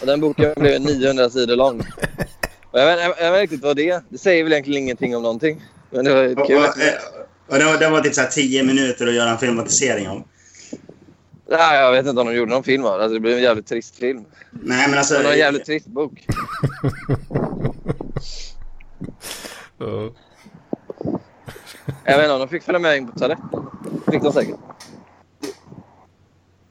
Och 0.00 0.06
den 0.06 0.20
boken 0.20 0.54
blev 0.56 0.80
900 0.80 1.30
sidor 1.30 1.56
lång. 1.56 1.80
Och 2.70 2.80
jag, 2.80 2.86
vet, 2.86 3.00
jag, 3.00 3.08
jag 3.08 3.32
vet 3.32 3.42
inte 3.42 3.42
riktigt 3.42 3.62
vad 3.62 3.76
det 3.76 3.90
är. 3.90 4.02
Det 4.08 4.18
säger 4.18 4.44
väl 4.44 4.52
egentligen 4.52 4.82
ingenting 4.82 5.16
om 5.16 5.22
någonting. 5.22 5.62
Men 5.90 6.04
det 6.04 6.14
var 6.14 6.40
och, 6.40 6.46
kul. 6.46 6.56
och, 6.56 6.64
eh, 6.64 6.94
och 7.48 7.58
det, 7.58 7.64
var, 7.64 7.78
det 7.78 7.88
var 7.88 8.00
typ 8.00 8.14
så 8.14 8.20
här 8.20 8.28
10 8.28 8.62
minuter 8.62 9.06
att 9.06 9.14
göra 9.14 9.30
en 9.30 9.38
filmatisering 9.38 10.08
om. 10.08 10.24
Nej, 11.48 11.80
jag 11.80 11.92
vet 11.92 12.06
inte 12.06 12.20
om 12.20 12.26
de 12.26 12.34
gjorde 12.34 12.50
någon 12.52 12.62
film 12.62 12.84
av 12.84 12.98
det. 12.98 13.04
Alltså, 13.04 13.14
det 13.14 13.20
blev 13.20 13.36
en 13.36 13.42
jävligt 13.42 13.66
trist 13.66 13.96
film. 13.96 14.24
Nej, 14.50 14.88
men 14.88 14.98
alltså... 14.98 15.14
Det 15.14 15.24
var 15.24 15.32
en 15.32 15.38
jävligt 15.38 15.64
trist 15.64 15.86
bok. 15.86 16.26
Ja. 19.78 20.10
Jag 22.04 22.16
vet 22.16 22.24
inte 22.24 22.32
om 22.32 22.40
de 22.40 22.48
fick 22.48 22.62
följa 22.62 22.78
med 22.78 22.96
in 22.96 23.06
på 23.06 23.18
toaletten. 23.18 23.66
fick 24.10 24.22
de 24.22 24.32
säkert. 24.32 24.56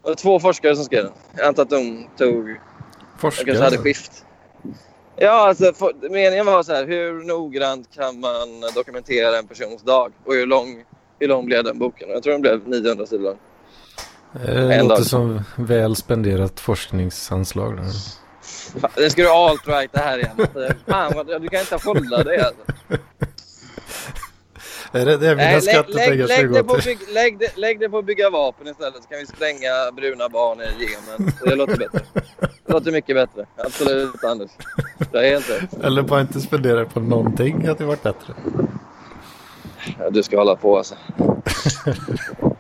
Det 0.04 0.10
var 0.10 0.16
två 0.16 0.40
forskare 0.40 0.76
som 0.76 0.86
skrev 0.86 1.04
den. 1.04 1.14
Jag 1.38 1.48
antar 1.48 1.64
att 1.64 1.70
de 1.70 2.08
tog... 2.18 2.48
De 2.48 2.58
Forskare. 3.18 3.46
kanske 3.46 3.64
hade 3.64 3.78
skift. 3.78 4.26
Ja, 5.16 5.48
alltså 5.48 5.74
for, 5.74 6.10
meningen 6.10 6.46
var 6.46 6.64
så 6.64 6.74
här. 6.74 6.88
Hur 6.88 7.24
noggrant 7.24 7.96
kan 7.96 8.20
man 8.20 8.62
dokumentera 8.76 9.38
en 9.38 9.48
persons 9.48 9.82
dag? 9.82 10.12
Och 10.26 10.34
hur 10.34 10.46
lång, 10.46 10.84
hur 11.20 11.28
lång 11.28 11.46
blev 11.46 11.64
den 11.64 11.80
boken? 11.80 12.10
Jag 12.10 12.24
tror 12.24 12.34
den 12.34 12.42
blev 12.42 12.68
900 12.68 13.06
sidor 13.06 13.24
lång. 13.24 13.38
Det 14.46 14.74
En 14.74 14.88
låter 14.88 14.96
dag. 14.96 15.06
som 15.06 15.44
väl 15.56 15.96
spenderat 15.96 16.60
forskningsanslag. 16.60 17.78
Där. 17.78 17.84
Fan, 18.82 18.92
Det 18.96 19.10
ska 19.10 19.22
du 19.22 19.30
alt-right 19.30 19.90
det 19.92 20.00
här 20.00 20.18
igen. 20.18 20.32
Alltså, 20.38 20.74
Fan, 20.88 21.26
du 21.42 21.50
kan 21.50 21.60
inte 21.60 21.78
hålla 21.86 22.24
dig 22.24 22.40
alltså. 22.40 22.62
Är 24.92 25.06
det 25.06 25.18
det 25.18 25.28
Nej, 25.28 25.36
mina 25.36 25.52
lägg, 25.52 25.64
skattepengar 25.64 26.10
lägg, 26.10 26.30
ska 26.30 26.42
lägg, 26.42 26.54
det 26.54 26.64
bygg, 26.86 26.98
lägg, 27.14 27.40
det, 27.40 27.58
lägg 27.58 27.80
det 27.80 27.90
på 27.90 27.98
att 27.98 28.06
bygga 28.06 28.30
vapen 28.30 28.68
istället 28.68 29.04
så 29.04 29.10
kan 29.10 29.20
vi 29.20 29.26
spränga 29.26 29.92
bruna 29.96 30.30
barn 30.30 30.62
i 30.62 30.64
Jemen. 30.64 31.34
Det 31.44 31.56
låter 31.56 31.78
bättre. 31.78 32.00
Det 32.66 32.74
låter 32.74 32.92
mycket 32.92 33.16
bättre. 33.16 33.46
Absolut 33.58 34.24
Anders. 34.24 34.52
Det 35.12 35.18
är 35.28 35.32
helt 35.32 35.50
rätt. 35.50 35.84
Eller 35.84 36.02
bara 36.02 36.22
inte 36.22 36.42
spendera 36.42 36.86
på 36.86 37.00
någonting 37.00 37.68
hade 37.68 37.86
varit 37.86 38.04
bättre. 38.04 38.34
Ja, 40.00 40.10
du 40.10 40.24
ska 40.24 40.38
hålla 40.38 40.56
på 40.56 40.78
alltså. 40.78 40.96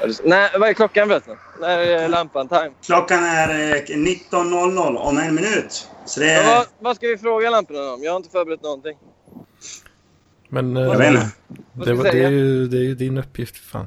Ja, 0.00 0.08
Nej, 0.24 0.50
vad 0.58 0.68
är 0.68 0.72
klockan 0.72 1.08
förresten? 1.08 1.36
När 1.60 1.78
är 1.78 2.08
lampan 2.08 2.48
time? 2.48 2.70
Klockan 2.86 3.24
är 3.24 3.48
eh, 3.48 3.82
19.00 3.82 4.96
om 4.96 5.18
en 5.18 5.34
minut. 5.34 5.88
Så 6.06 6.20
det 6.20 6.30
är... 6.30 6.54
vad, 6.56 6.66
vad 6.80 6.96
ska 6.96 7.06
vi 7.08 7.18
fråga 7.18 7.50
lamporna 7.50 7.92
om? 7.92 8.02
Jag 8.02 8.12
har 8.12 8.16
inte 8.16 8.30
förberett 8.30 8.62
någonting. 8.62 8.98
Men 10.48 10.76
eh, 10.76 10.82
Jag 10.82 10.98
vet 10.98 11.08
inte. 11.08 11.26
Vad 11.72 11.86
det, 11.88 11.94
vi 11.94 12.02
det, 12.02 12.24
är 12.24 12.30
ju, 12.30 12.66
det 12.68 12.76
är 12.76 12.82
ju 12.82 12.94
din 12.94 13.18
uppgift 13.18 13.56
fan. 13.56 13.86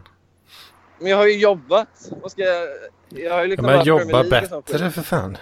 Men 0.99 1.09
jag 1.09 1.17
har 1.17 1.27
ju 1.27 1.37
jobbat. 1.37 1.87
Vad 2.21 2.31
ska 2.31 2.41
jag... 2.41 2.67
Jag 3.09 3.33
har 3.33 3.43
ju 3.43 3.43
Ja, 3.43 3.45
liksom 3.45 3.65
Mm. 3.65 3.77
men 3.77 3.85
jobba 3.85 4.23
bättre 4.23 4.91
för 4.91 5.01
fan. 5.01 5.37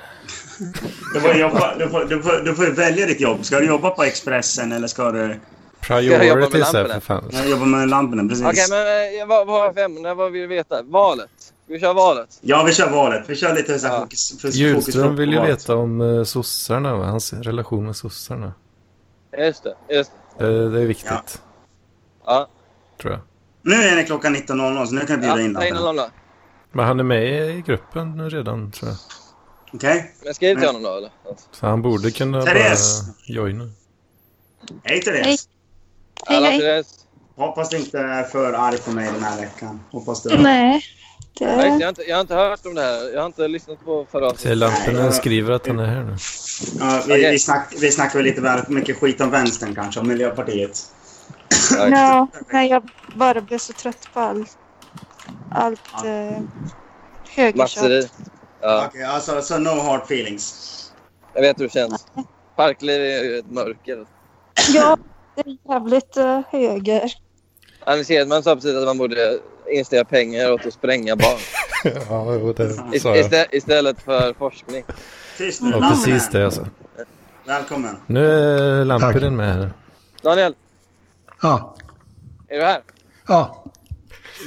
Du 1.13 1.19
får, 1.19 1.33
jobba, 1.33 1.75
du, 1.77 1.89
får, 1.89 2.05
du, 2.05 2.21
får, 2.23 2.43
du 2.45 2.55
får 2.55 2.71
välja 2.71 3.05
ditt 3.05 3.21
jobb. 3.21 3.45
Ska 3.45 3.59
du 3.59 3.65
jobba 3.65 3.89
på 3.89 4.03
Expressen 4.03 4.71
eller 4.71 4.87
ska 4.87 5.11
du 5.11 5.39
Priorities 5.87 6.73
lamporna? 6.73 6.93
för 6.93 6.99
fan. 6.99 7.29
ja, 7.31 7.45
jobba 7.45 7.65
med 7.65 7.89
lamporna? 7.89 8.29
Precis. 8.29 8.45
Okej, 8.45 8.65
men 8.69 9.21
eh, 9.21 9.27
vad, 9.27 9.47
vad 9.47 9.59
har 9.59 9.65
jag 9.65 9.73
för 9.73 9.81
ämne? 9.81 10.13
Vad 10.13 10.31
vill 10.31 10.41
du 10.41 10.47
veta? 10.47 10.81
Valet? 10.83 11.29
Vi 11.67 11.79
köra 11.79 11.93
valet? 11.93 12.39
Ja, 12.41 12.63
vi 12.63 12.73
kör 12.73 12.89
valet. 12.89 13.23
Vi 13.27 13.35
kör 13.35 13.55
lite 13.55 13.79
så 13.79 13.87
här 13.87 13.93
Ja. 13.93 14.01
fokus, 14.01 14.31
fokus, 14.41 14.55
Julström 14.55 15.03
fokus 15.03 15.19
vill 15.19 15.29
ju 15.31 15.37
valet. 15.37 15.51
veta 15.61 15.75
om 15.75 16.01
uh, 16.01 16.23
sossarna, 16.23 16.95
va? 16.95 17.05
hans 17.05 17.33
relation 17.33 17.85
med 17.85 17.95
sossarna. 17.95 18.53
Just 19.37 19.63
det. 19.63 19.75
Just 19.95 20.11
det. 20.37 20.45
Eh, 20.45 20.69
det 20.69 20.81
är 20.81 20.85
viktigt, 20.85 21.41
Ja. 22.25 22.47
tror 23.01 23.13
jag. 23.13 23.21
Nu 23.61 23.75
är 23.75 23.95
det 23.95 24.03
klockan 24.03 24.35
19.00 24.35 24.85
så 24.85 24.93
nu 24.93 25.01
kan 25.01 25.15
du 25.15 25.21
bjuda 25.21 25.35
ja 25.37 25.41
in 25.41 25.53
lamporna. 25.53 26.09
Men 26.71 26.85
han 26.85 26.99
är 26.99 27.03
med 27.03 27.49
i 27.57 27.61
gruppen 27.61 28.17
nu 28.17 28.29
redan, 28.29 28.71
tror 28.71 28.89
jag. 28.91 28.97
Okej? 29.73 30.15
Men 30.25 30.33
skriv 30.33 30.55
till 30.55 30.67
honom 30.67 30.83
då 30.83 30.95
eller? 30.95 31.09
Så 31.51 31.65
han 31.67 31.81
borde 31.81 32.11
kunna 32.11 32.41
Therese! 32.41 33.01
bara 33.05 33.13
joina. 33.25 33.69
Hej 34.83 35.01
Therese! 35.01 35.47
Hej. 36.27 36.37
Hej, 36.37 36.37
Alla 36.37 36.49
hej. 36.49 36.59
Therese. 36.59 36.97
Hoppas 37.37 37.69
du 37.69 37.77
inte 37.77 37.99
är 37.99 38.23
för 38.23 38.53
arg 38.53 38.77
på 38.77 38.91
mig 38.91 39.09
den 39.13 39.23
här 39.23 39.41
veckan. 39.41 39.79
Hoppas 39.91 40.23
du... 40.23 40.37
Nej, 40.37 40.81
Ja, 41.39 41.47
det. 41.47 41.65
Jag 41.65 41.71
har, 41.81 41.89
inte, 41.89 42.01
jag 42.03 42.15
har 42.15 42.21
inte 42.21 42.35
hört 42.35 42.65
om 42.65 42.75
det 42.75 42.81
här. 42.81 43.13
Jag 43.13 43.19
har 43.19 43.25
inte 43.25 43.47
lyssnat 43.47 43.85
på 43.85 44.05
förra 44.11 44.29
Se, 44.29 44.33
avsnittet. 44.33 44.57
lamporna 44.57 45.11
skriver 45.11 45.53
att 45.53 45.67
han 45.67 45.79
är 45.79 45.85
här 45.85 46.03
nu. 46.03 46.15
Ja, 46.79 47.03
vi, 47.07 47.13
Okej. 47.13 47.31
vi, 47.31 47.39
snack, 47.39 47.73
vi 47.81 47.91
snackar 47.91 48.15
väl 48.19 48.25
lite 48.25 48.41
väl 48.41 48.61
mycket 48.67 48.97
skit 48.99 49.21
om 49.21 49.31
vänstern 49.31 49.75
kanske, 49.75 49.99
om 49.99 50.07
Miljöpartiet. 50.07 50.79
Ja, 51.77 52.27
nej, 52.51 52.69
jag 52.69 52.89
bara 53.15 53.41
blev 53.41 53.57
så 53.57 53.73
trött 53.73 54.07
på 54.13 54.19
allt, 54.19 54.57
allt 55.51 56.05
eh, 56.05 56.41
högerkött. 57.29 58.11
Ja, 58.61 58.85
Okej, 58.87 59.03
alltså 59.03 59.41
så 59.41 59.57
no 59.57 59.69
hard 59.81 60.01
feelings. 60.01 60.67
jag 61.33 61.41
vet 61.41 61.59
hur 61.59 61.63
det 61.63 61.73
känns. 61.73 62.05
Parkliv 62.55 63.01
är 63.01 63.23
ju 63.23 63.39
ett 63.39 63.51
mörker. 63.51 64.05
Ja, 64.73 64.97
det 65.35 65.41
är 65.41 65.57
jävligt 65.73 66.17
eh, 66.17 66.39
höger. 66.51 67.11
Anders 67.83 68.09
Hedman 68.09 68.43
sa 68.43 68.55
precis 68.55 68.75
att 68.75 68.85
man 68.85 68.97
borde 68.97 69.39
investera 69.71 70.05
pengar 70.05 70.51
åt 70.51 70.65
att 70.65 70.73
spränga 70.73 71.15
barn. 71.15 71.39
ja, 72.09 72.33
jo, 72.35 72.53
det 72.53 72.99
sa 72.99 73.15
jag. 73.15 73.25
istä- 73.25 73.47
istället 73.51 74.01
för 74.01 74.33
forskning. 74.33 74.83
Nu, 75.39 75.51
Ja, 75.71 75.89
precis 75.89 76.29
det 76.29 76.45
alltså. 76.45 76.67
Välkommen. 77.45 77.95
Nu 78.07 78.25
är 78.31 78.85
Lampinen 78.85 79.35
med 79.35 79.53
här. 79.55 79.73
Daniel, 80.21 80.55
Ja. 81.41 81.75
är 82.49 82.57
du 82.57 82.63
här? 82.65 82.81
Ja. 83.27 83.63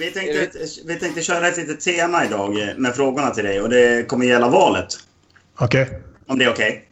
Vi 0.01 0.11
tänkte, 0.11 0.49
vi 0.87 0.99
tänkte 0.99 1.22
köra 1.22 1.49
ett 1.49 1.57
litet 1.57 1.80
tema 1.80 2.24
idag 2.24 2.59
eh, 2.68 2.76
med 2.76 2.95
frågorna 2.95 3.30
till 3.30 3.45
dig 3.45 3.61
och 3.61 3.68
det 3.68 4.09
kommer 4.09 4.26
gälla 4.26 4.49
valet. 4.49 4.87
Okej. 5.59 6.01
Om 6.26 6.39
det 6.39 6.45
är 6.45 6.51
okej? 6.53 6.89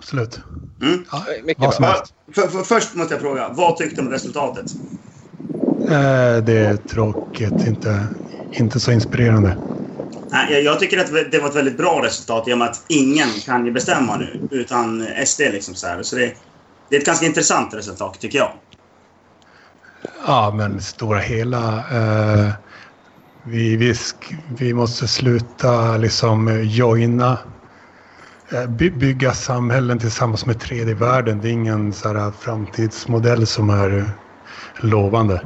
Absolut. 0.00 0.40
Mm. 0.82 1.04
Ja, 1.12 1.24
Mycket 1.44 1.62
vad 1.62 1.74
som 1.74 1.82
bra. 1.82 1.92
helst. 1.92 2.14
För, 2.34 2.48
för, 2.48 2.62
först 2.62 2.94
måste 2.94 3.14
jag 3.14 3.20
fråga, 3.20 3.48
vad 3.48 3.76
tyckte 3.76 3.96
du 4.02 4.06
om 4.06 4.12
resultatet? 4.12 4.64
Eh, 5.88 6.36
det 6.44 6.52
är 6.58 6.76
tråkigt. 6.76 7.66
Inte, 7.66 8.08
inte 8.58 8.80
så 8.80 8.92
inspirerande. 8.92 9.56
Nej, 10.32 10.52
Jag, 10.52 10.62
jag 10.62 10.80
tycker 10.80 10.98
att 10.98 11.30
det 11.32 11.38
var 11.38 11.48
ett 11.48 11.56
väldigt 11.56 11.76
bra 11.76 12.02
resultat 12.04 12.48
i 12.48 12.52
och 12.54 12.58
med 12.58 12.68
att 12.68 12.84
ingen 12.88 13.28
kan 13.44 13.66
ju 13.66 13.72
bestämma 13.72 14.16
nu 14.16 14.46
utan 14.50 15.06
SD. 15.26 15.40
Liksom 15.40 15.74
så 15.74 15.86
här. 15.86 16.02
så 16.02 16.16
det, 16.16 16.34
det 16.90 16.96
är 16.96 17.00
ett 17.00 17.06
ganska 17.06 17.26
intressant 17.26 17.74
resultat 17.74 18.20
tycker 18.20 18.38
jag. 18.38 18.52
Ja, 20.26 20.52
men 20.56 20.80
stora 20.82 21.18
hela. 21.18 21.78
Eh, 21.78 22.52
vi, 23.42 23.76
vi, 23.76 23.94
vi 24.58 24.74
måste 24.74 25.08
sluta 25.08 25.96
liksom 25.96 26.60
joina. 26.64 27.38
Eh, 28.52 28.66
by- 28.66 28.90
Bygga 28.90 29.32
samhällen 29.32 29.98
tillsammans 29.98 30.46
med 30.46 30.60
tredje 30.60 30.94
världen. 30.94 31.40
Det 31.40 31.48
är 31.48 31.52
ingen 31.52 31.92
så 31.92 32.08
här, 32.08 32.30
framtidsmodell 32.30 33.46
som 33.46 33.70
är 33.70 34.04
lovande. 34.80 35.42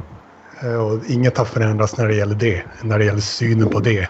Eh, 0.63 0.85
Och 0.85 1.05
inget 1.05 1.37
har 1.37 1.45
förändrats 1.45 1.97
när 1.97 2.07
det 2.07 2.15
gäller 2.15 2.35
det. 2.35 2.63
När 2.83 2.99
det 2.99 3.05
gäller 3.05 3.21
synen 3.21 3.69
på 3.69 3.79
det. 3.79 4.09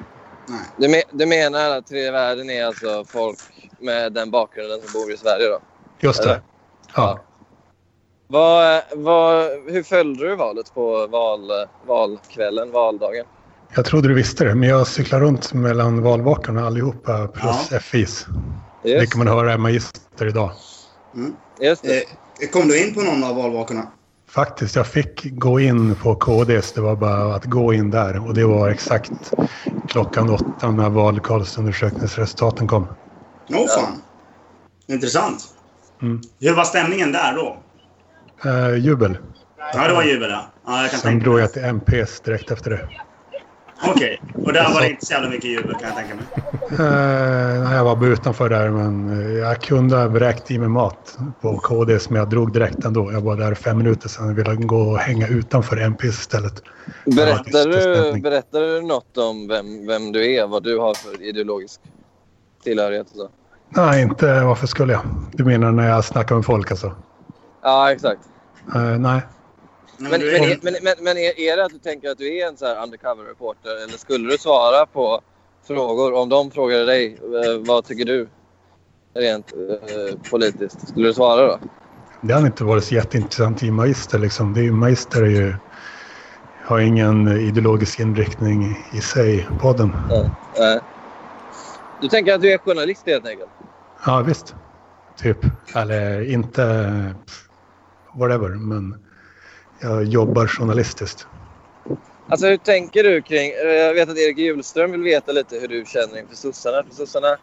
Du, 0.78 0.88
me- 0.88 1.04
du 1.12 1.26
menar 1.26 1.78
att 1.78 1.88
tredje 1.88 2.12
världen 2.12 2.50
är 2.50 2.66
alltså 2.66 3.06
folk 3.08 3.38
med 3.80 4.14
den 4.14 4.32
bakgrunden 4.32 4.82
som 4.82 5.02
bor 5.02 5.12
i 5.14 5.18
Sverige 5.18 5.48
då? 5.48 5.60
Just 6.00 6.24
det. 6.24 6.30
Eller? 6.30 6.42
Ja. 6.96 7.20
Vad, 8.28 8.82
vad, 8.96 9.44
hur 9.68 9.84
följde 9.84 10.30
du 10.30 10.36
valet 10.36 10.74
på 10.74 11.08
val, 11.08 11.52
valkvällen, 11.88 12.72
valdagen? 12.72 13.26
Jag 13.76 13.86
trodde 13.86 14.08
du 14.08 14.14
visste 14.14 14.44
det, 14.46 14.56
men 14.56 14.70
jag 14.70 14.88
cyklar 14.88 15.20
runt 15.20 15.54
mellan 15.54 16.02
valvakarna 16.02 16.66
allihopa 16.68 17.28
plus 17.28 17.68
Ja. 17.72 17.80
FIs. 17.80 18.26
Det 18.86 18.92
Just, 18.92 19.12
kan 19.12 19.20
man 19.20 19.28
höra 19.28 19.54
i 19.54 19.58
Magister 19.58 20.28
idag. 20.28 20.52
just 21.60 21.84
det. 21.84 21.98
Eh, 22.42 22.50
kom 22.52 22.68
du 22.68 22.88
in 22.88 22.94
på 22.94 23.02
någon 23.02 23.24
av 23.24 23.36
valvakorna? 23.36 23.92
Faktiskt, 24.30 24.76
jag 24.76 24.88
fick 24.88 25.32
gå 25.32 25.60
in 25.60 25.96
på 25.96 26.16
KDs. 26.16 26.72
Det 26.72 26.82
var 26.82 26.96
bara 26.96 27.36
att 27.36 27.46
gå 27.46 27.74
in 27.74 27.92
där. 27.92 28.28
Och 28.28 28.34
det 28.34 28.46
var 28.46 28.70
exakt 28.70 29.12
klockan 29.88 30.30
åtta 30.30 30.72
när 30.72 30.90
vallokalsundersökningsresultaten 30.90 32.68
kom. 32.68 32.88
Åh 33.50 33.68
fan. 33.68 34.02
Intressant. 34.88 35.44
Mm. 36.02 36.22
Hur 36.40 36.54
var 36.54 36.64
stämningen 36.64 37.12
där 37.12 37.34
då? 37.34 37.58
Eh, 38.50 38.76
jubel. 38.76 39.18
Ja, 39.74 39.88
det 39.88 39.94
var 39.94 40.04
jubel 40.04 40.30
ja. 40.30 40.46
ja 40.66 40.82
jag 40.82 40.92
kan 40.92 41.00
Sen 41.00 41.20
drog 41.20 41.40
jag 41.40 41.54
till 41.54 41.64
MPs 41.64 42.20
direkt 42.20 42.52
efter 42.52 42.70
det. 42.70 42.90
Okej. 43.88 44.22
Och 44.46 44.54
där 44.54 44.74
var 44.74 44.82
det 44.82 44.90
inte 44.90 45.06
så 45.06 45.14
jävla 45.14 45.30
mycket 45.30 45.50
jubel 45.50 45.76
kan 45.76 45.88
jag 45.88 45.96
tänka 45.98 46.16
mig. 46.16 46.26
Eh, 46.72 47.64
nej, 47.64 47.76
jag 47.76 47.84
var 47.84 47.96
bara 47.96 48.10
utanför 48.10 48.50
där, 48.50 48.70
men 48.70 49.22
eh, 49.22 49.38
jag 49.38 49.62
kunde 49.62 49.98
ha 49.98 50.08
vräkt 50.08 50.52
i 50.52 50.60
mig 50.60 50.70
mat 50.70 51.18
på 51.42 51.58
KDs, 51.58 52.10
men 52.10 52.20
jag 52.20 52.30
drog 52.30 52.54
direkt 52.54 52.86
ändå. 52.86 53.12
Jag 53.12 53.22
var 53.22 53.36
där 53.38 53.56
fem 53.56 53.78
minuter 53.78 54.10
sedan. 54.10 54.28
Jag 54.28 54.34
ville 54.34 54.56
gå 54.56 54.78
och 54.78 54.98
hänga 54.98 55.28
utanför 55.28 55.78
MPs 55.78 56.20
istället. 56.20 56.64
Berättar 57.06 57.70
du, 57.70 58.22
berättar 58.22 58.60
du 58.60 58.82
något 58.82 59.18
om 59.18 59.48
vem, 59.48 59.88
vem 59.88 60.12
du 60.12 60.34
är? 60.34 60.48
Vad 60.48 60.64
du 60.64 60.80
har 60.80 60.94
för 60.94 61.22
ideologisk 61.22 61.82
tillhörighet? 62.64 63.08
Och 63.12 63.18
så? 63.18 63.30
Nej, 63.70 64.02
inte 64.02 64.44
varför 64.44 64.68
skulle 64.68 64.94
jag? 64.94 65.02
Du 65.32 65.44
menar 65.44 65.72
när 65.72 65.90
jag 65.90 66.06
snackar 66.06 66.36
med 66.36 66.46
folk 66.46 66.72
alltså? 66.72 66.92
Ja, 67.64 67.92
exakt. 67.92 68.22
Eh, 68.76 68.82
nej. 68.82 69.22
Nej, 69.98 70.12
Men, 70.12 70.22
men 70.22 70.44
är, 70.44 70.60
men, 70.62 70.74
men, 70.82 70.94
men 71.02 71.18
är, 71.18 71.40
är 71.40 71.58
det 71.58 71.66
att 71.66 71.72
du 71.72 71.80
tänker 71.80 72.10
att 72.10 72.18
du 72.18 72.38
är 72.38 72.48
en 72.48 72.58
så 72.58 72.66
här 72.66 72.84
undercover 72.84 73.24
reporter 73.24 73.84
eller 73.84 73.98
skulle 73.98 74.30
du 74.30 74.38
svara 74.38 74.86
på 74.86 75.22
frågor 75.68 76.14
om 76.14 76.30
de 76.30 76.52
frågade 76.52 76.86
dig 76.86 77.18
eh, 77.22 77.68
vad 77.68 77.86
tycker 77.86 78.06
du 78.06 78.28
rent 79.14 79.54
eh, 79.54 80.30
politiskt? 80.32 80.88
Skulle 80.88 81.08
du 81.08 81.14
svara 81.14 81.48
då? 81.48 81.60
Det 82.22 82.34
hade 82.34 82.48
inte 82.48 82.64
varit 82.64 82.84
så 82.84 82.96
jätteintressant 82.96 83.64
i 83.64 83.72
Magister. 83.72 84.20
Liksom. 84.20 84.54
Det 84.54 84.60
är 84.60 84.64
ju, 84.64 84.72
Magister 84.72 85.22
är 85.22 85.30
ju, 85.30 85.56
har 86.66 86.80
ingen 86.80 87.28
ideologisk 87.28 88.00
inriktning 88.00 88.78
i 88.94 89.02
sig, 89.02 89.48
podden. 89.62 89.92
Eh, 90.12 90.82
du 92.02 92.08
tänker 92.08 92.34
att 92.34 92.42
du 92.42 92.54
är 92.54 92.58
journalist 92.58 93.04
helt 93.06 93.28
enkelt? 93.28 93.50
Ja, 94.06 94.22
visst. 94.22 94.56
Typ. 95.18 95.38
Eller 95.76 96.32
inte 96.32 97.16
whatever, 98.16 98.50
men 98.50 99.05
jag 99.86 100.04
jobbar 100.04 100.48
journalistiskt. 100.48 101.28
Alltså 102.30 102.48
hur 102.48 102.58
tänker 102.58 103.04
du 103.04 103.22
kring... 103.22 103.52
Jag 103.66 103.94
vet 103.94 104.10
att 104.10 104.18
Erik 104.18 104.38
Hjulström 104.38 104.92
vill 104.92 105.04
veta 105.04 105.32
lite 105.32 105.56
hur 105.56 105.68
du 105.68 105.84
känner 105.88 106.20
inför 106.20 106.36
sossarna. 106.36 106.84
För 106.84 106.96
sossarna 106.96 107.38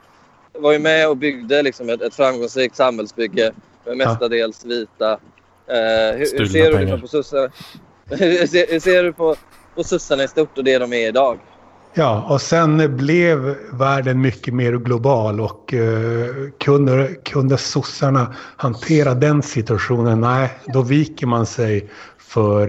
var 0.59 0.73
ju 0.73 0.79
med 0.79 1.09
och 1.09 1.17
byggde 1.17 1.63
liksom 1.63 1.89
ett, 1.89 2.03
ett 2.03 2.15
framgångsrikt 2.15 2.77
samhällsbygge 2.77 3.53
med 3.87 3.97
mestadels 3.97 4.65
vita. 4.65 5.13
Eh, 5.13 5.17
hur, 5.67 6.19
hur 6.19 6.27
Stulna 6.27 6.49
ser 6.49 6.73
du 6.73 6.79
liksom 6.79 7.01
på 7.01 7.09
sossarna? 7.09 7.49
hur, 8.11 8.47
ser, 8.47 8.73
hur 8.73 8.81
ser 8.81 9.03
du 9.03 9.13
på, 9.13 9.37
på 9.75 9.85
sossarna 9.85 10.25
i 10.25 10.29
stort 10.29 10.59
och 10.59 10.65
det 10.65 10.79
de 10.79 10.93
är 10.93 11.09
idag? 11.09 11.39
Ja, 11.95 12.27
och 12.31 12.41
sen 12.41 12.97
blev 12.97 13.57
världen 13.73 14.21
mycket 14.21 14.55
mer 14.55 14.73
global 14.73 15.41
och 15.41 15.75
eh, 15.75 16.27
kunde, 16.59 17.09
kunde 17.25 17.59
sossarna 17.59 18.35
hantera 18.57 19.15
den 19.15 19.43
situationen? 19.43 20.21
Nej, 20.21 20.51
då 20.67 20.83
viker 20.83 21.27
man 21.27 21.47
sig 21.47 21.91
för 22.35 22.69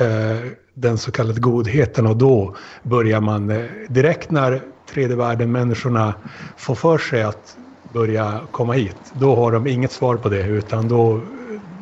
eh, 0.00 0.50
den 0.74 0.98
så 0.98 1.12
kallade 1.12 1.40
godheten 1.40 2.06
och 2.06 2.16
då 2.16 2.56
börjar 2.82 3.20
man 3.20 3.50
eh, 3.50 3.64
direkt 3.88 4.30
när 4.30 4.62
tredje 4.90 5.16
världen-människorna 5.16 6.14
får 6.56 6.74
för 6.74 6.98
sig 6.98 7.22
att 7.22 7.56
börja 7.94 8.40
komma 8.50 8.72
hit, 8.72 8.96
då 9.14 9.36
har 9.36 9.52
de 9.52 9.66
inget 9.66 9.92
svar 9.92 10.16
på 10.16 10.28
det 10.28 10.42
utan 10.42 10.88
då, 10.88 11.20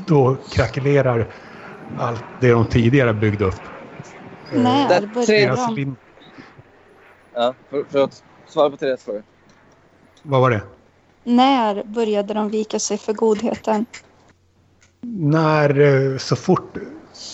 då 0.07 0.37
krackelerar 0.53 1.27
allt 2.01 2.25
det 2.41 2.51
de 2.51 2.67
tidigare 2.67 3.15
byggde 3.15 3.45
upp. 3.45 3.55
När 4.53 5.01
Det- 5.01 5.07
började 5.07 5.57
de? 5.57 5.75
lin- 5.77 5.97
Ja, 7.35 7.55
för, 7.71 7.85
för 7.85 8.05
att 8.05 8.23
svara 8.49 8.71
på 8.71 8.77
Therese 8.77 9.05
fråga. 9.05 9.23
Vad 10.23 10.41
var 10.41 10.51
det? 10.51 10.63
När 11.25 11.85
började 11.85 12.35
de 12.35 12.49
vika 12.49 12.79
sig 12.79 12.99
för 12.99 13.13
godheten? 13.13 13.87
när 15.07 15.81
eh, 15.81 16.19
så 16.19 16.37
fort 16.37 16.77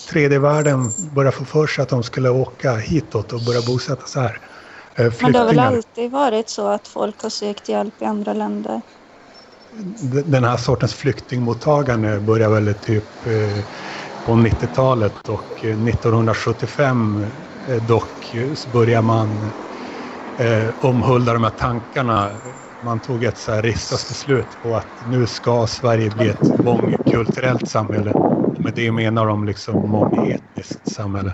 tredje 0.09 0.39
världen 0.39 0.93
började 1.15 1.37
få 1.37 1.45
för 1.45 1.67
sig 1.67 1.83
att 1.83 1.89
de 1.89 2.03
skulle 2.03 2.29
åka 2.29 2.75
hitåt 2.75 3.33
och 3.33 3.41
börja 3.41 3.61
bosätta 3.61 4.05
sig 4.05 4.21
här. 4.21 4.37
Eh, 4.97 5.11
Men 5.19 5.31
det 5.31 5.39
har 5.39 5.45
väl 5.45 5.59
Flyktingar. 5.59 5.67
alltid 5.67 6.11
varit 6.11 6.49
så 6.49 6.67
att 6.67 6.87
folk 6.87 7.21
har 7.21 7.29
sökt 7.29 7.69
hjälp 7.69 8.01
i 8.01 8.05
andra 8.05 8.33
länder? 8.33 8.81
Den 10.25 10.43
här 10.43 10.57
sortens 10.57 10.93
flyktingmottagande 10.93 12.21
började 12.21 12.61
väl 12.61 12.75
typ 12.81 13.25
eh, 13.25 13.65
på 14.25 14.31
90-talet 14.35 15.29
och 15.29 15.63
eh, 15.63 15.69
1975 15.69 17.23
eh, 17.69 17.75
dock 17.75 18.35
så 18.55 18.69
började 18.69 19.01
man 19.01 19.53
omhulda 20.79 21.33
de 21.33 21.43
här 21.43 21.51
tankarna. 21.51 22.31
Man 22.81 23.01
tog 23.01 23.23
ett 23.23 23.37
så 23.37 23.51
här 23.51 23.61
riksdagsbeslut 23.63 24.61
på 24.61 24.75
att 24.75 24.93
nu 25.01 25.27
ska 25.27 25.67
Sverige 25.67 26.11
bli 26.11 26.27
ett 26.29 26.53
mångkulturellt 26.57 27.67
samhälle. 27.67 28.15
Med 28.65 28.73
det 28.75 28.91
menar 28.91 29.27
de 29.27 29.45
liksom 29.45 29.89
mångetniskt 29.89 30.91
samhälle. 30.91 31.33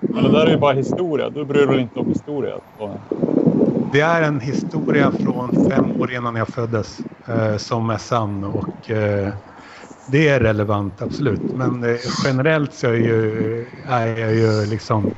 Men 0.00 0.24
det 0.24 0.32
där 0.32 0.46
är 0.46 0.50
ju 0.50 0.58
bara 0.58 0.72
historia. 0.72 1.30
Du 1.30 1.44
bryr 1.44 1.66
dig 1.66 1.80
inte 1.80 1.98
om 2.00 2.08
historia. 2.08 2.54
Det 3.92 4.00
är 4.00 4.22
en 4.22 4.40
historia 4.40 5.12
från 5.12 5.70
fem 5.70 6.00
år 6.00 6.12
innan 6.12 6.36
jag 6.36 6.48
föddes 6.48 6.98
eh, 7.28 7.56
som 7.56 7.90
är 7.90 7.98
sann 7.98 8.44
och 8.44 8.90
eh, 8.90 9.34
det 10.06 10.28
är 10.28 10.40
relevant, 10.40 11.02
absolut. 11.02 11.56
Men 11.56 11.84
eh, 11.84 11.96
generellt 12.24 12.74
så 12.74 12.86
är, 12.86 12.94
ju, 12.94 13.66
är 13.88 14.06
jag 14.06 14.34
ju 14.34 14.66
liksom 14.66 15.14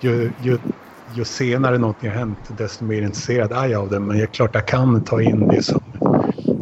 ju, 0.00 0.32
ju, 0.38 0.58
ju 1.06 1.24
senare 1.24 1.78
någonting 1.78 2.08
har 2.08 2.16
hänt 2.16 2.48
desto 2.48 2.84
mer 2.84 3.02
intresserad 3.02 3.52
är 3.52 3.66
jag 3.66 3.82
av 3.82 3.90
det. 3.90 4.00
Men 4.00 4.16
det 4.16 4.22
är 4.22 4.26
klart 4.26 4.54
jag 4.54 4.66
kan 4.66 5.04
ta 5.04 5.22
in 5.22 5.48
det 5.48 5.62
som 5.62 5.80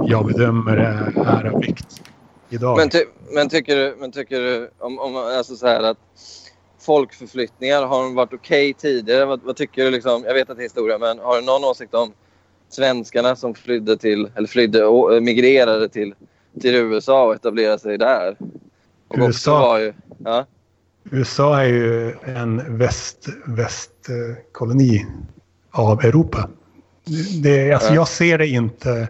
jag 0.07 0.27
bedömer 0.27 0.77
är, 0.77 1.27
är 1.27 1.45
av 1.45 1.61
vikt 1.61 2.06
idag. 2.49 2.77
Men, 2.77 2.91
ty, 2.91 3.05
men 3.31 3.49
tycker 3.49 3.77
du, 3.77 3.97
men 3.99 4.13
tycker 4.13 4.41
du 4.41 4.71
om, 4.79 4.99
om, 4.99 5.17
alltså 5.17 5.57
så 5.57 5.67
här 5.67 5.83
att 5.83 5.99
folkförflyttningar 6.81 7.83
har 7.83 8.03
de 8.03 8.15
varit 8.15 8.33
okej 8.33 8.75
tidigare? 8.75 9.25
Vad, 9.25 9.41
vad 9.43 9.57
tycker 9.57 9.85
du? 9.85 9.91
Liksom, 9.91 10.25
jag 10.27 10.35
vet 10.35 10.51
att 10.51 10.57
det 10.57 10.63
är 10.63 10.65
historia, 10.65 10.99
men 10.99 11.19
har 11.19 11.37
du 11.37 11.47
någon 11.47 11.65
åsikt 11.65 11.95
om 11.95 12.13
svenskarna 12.69 13.37
som 13.37 13.55
flydde 13.55 13.97
till, 13.97 14.31
eller 14.35 14.49
flydde 14.49 14.85
och 14.85 15.23
migrerade 15.23 15.89
till, 15.89 16.15
till 16.61 16.75
USA 16.75 17.27
och 17.27 17.35
etablerade 17.35 17.79
sig 17.79 17.99
där? 17.99 18.37
Och 19.09 19.19
USA? 19.19 19.81
ju, 19.81 19.93
ja, 20.19 20.47
USA 21.11 21.61
är 21.61 21.69
ju 21.69 22.13
en 22.25 22.79
väst, 22.79 23.29
västkoloni 23.47 25.07
av 25.71 26.05
Europa. 26.05 26.49
Det, 27.43 27.73
alltså, 27.73 27.95
jag 27.95 28.09
ser 28.09 28.39
det 28.39 28.47
inte, 28.47 29.09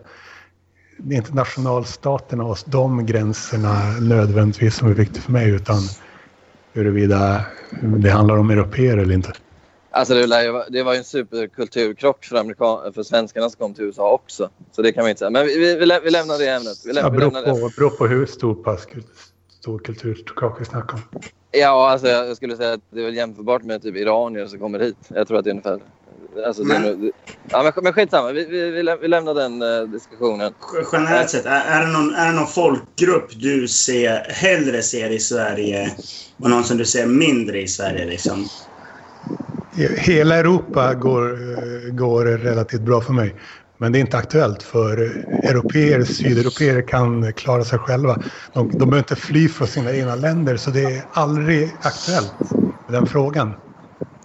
inte 1.11 1.35
nationalstaterna 1.35 2.45
och 2.45 2.59
de 2.67 3.07
gränserna 3.07 3.75
nödvändigtvis 4.01 4.77
som 4.77 4.89
är 4.89 4.95
viktigt 4.95 5.23
för 5.23 5.33
mig 5.33 5.51
utan 5.51 5.77
huruvida 6.73 7.45
det 7.83 8.11
handlar 8.11 8.37
om 8.37 8.51
europeer 8.51 8.97
eller 8.97 9.15
inte. 9.15 9.33
Alltså 9.91 10.15
det, 10.15 10.27
det 10.69 10.83
var 10.83 10.93
ju 10.93 10.99
en 10.99 11.05
superkulturkrock 11.05 12.25
för, 12.25 12.37
amerikan- 12.37 12.93
för 12.93 13.03
svenskarna 13.03 13.51
som 13.51 13.59
kom 13.59 13.75
till 13.75 13.85
USA 13.85 14.13
också. 14.13 14.51
Så 14.73 14.83
det 14.83 14.93
kan 14.93 15.05
man 15.05 15.09
inte 15.11 15.19
säga. 15.19 15.31
Men 15.31 15.47
vi, 15.47 15.59
vi, 15.59 15.77
vi, 15.77 15.87
lä- 15.87 16.01
vi 16.05 16.11
lämnar 16.11 16.39
det 16.39 16.49
ämnet. 16.49 16.77
Vi, 16.85 16.93
Ja, 16.97 17.09
vi 17.09 17.19
beror, 17.19 17.31
det. 17.31 17.51
på, 17.61 17.71
beror 17.77 17.91
på 17.91 18.07
hur 18.07 18.27
stor, 18.27 18.55
pass, 18.55 18.87
stor 19.61 19.79
kulturkrock 19.79 20.61
vi 20.61 20.65
snackar 20.65 20.95
om. 20.95 21.21
Ja, 21.51 21.91
alltså 21.91 22.09
jag 22.09 22.37
skulle 22.37 22.57
säga 22.57 22.73
att 22.73 22.81
det 22.91 23.05
är 23.05 23.11
jämförbart 23.11 23.63
med 23.63 23.83
typ 23.83 23.97
iranier 23.97 24.47
som 24.47 24.59
kommer 24.59 24.79
hit. 24.79 24.97
Jag 25.09 25.29
tror 25.29 25.39
att 25.39 25.45
det 25.45 25.51
är 25.51 25.53
ungefär... 25.53 25.81
Alltså, 26.47 26.65
Men- 26.65 27.13
ja, 27.51 27.63
men, 27.63 27.85
men 27.85 27.93
skitsamma. 27.93 28.33
Vi, 28.33 28.45
vi, 28.47 28.71
vi, 28.71 28.83
lä- 28.83 28.97
vi 28.97 29.09
lämnar 29.09 29.35
den 29.35 29.63
eh, 29.63 29.83
diskussionen. 29.83 30.53
Generellt 30.93 31.31
sett, 31.31 31.47
är, 31.47 31.61
är, 31.61 31.87
det 31.87 31.93
någon, 31.93 32.15
är 32.15 32.27
det 32.27 32.33
någon 32.33 32.47
folkgrupp 32.47 33.31
du 33.41 33.69
ser, 33.69 34.25
hellre 34.29 34.83
ser 34.83 35.11
i 35.11 35.19
Sverige 35.19 35.91
och 36.39 36.51
någon 36.51 36.65
som 36.65 36.77
du 36.77 36.85
ser 36.85 37.07
mindre 37.07 37.63
i 37.63 37.69
Sverige? 37.69 38.05
Liksom? 38.05 38.45
Hela 39.99 40.37
Europa 40.37 40.95
går, 40.95 41.33
eh, 41.33 41.91
går 41.95 42.25
relativt 42.25 42.81
bra 42.81 43.01
för 43.01 43.13
mig. 43.13 43.41
Men 43.79 43.93
det 43.93 43.99
är 43.99 44.01
inte 44.01 44.17
aktuellt 44.17 44.63
för 44.63 44.99
europeer, 45.43 46.05
sydeuropeer 46.05 46.89
kan 46.89 47.33
klara 47.33 47.65
sig 47.65 47.79
själva. 47.79 48.19
De, 48.53 48.71
de 48.71 48.91
behöver 48.91 48.99
inte 48.99 49.17
fly 49.17 49.49
för 49.49 49.67
sina 49.67 49.93
egna 49.93 50.15
länder 50.15 50.57
så 50.57 50.71
det 50.71 50.83
är 50.83 51.05
aldrig 51.11 51.79
aktuellt 51.83 52.35
med 52.89 52.95
den 52.95 53.07
frågan. 53.07 53.55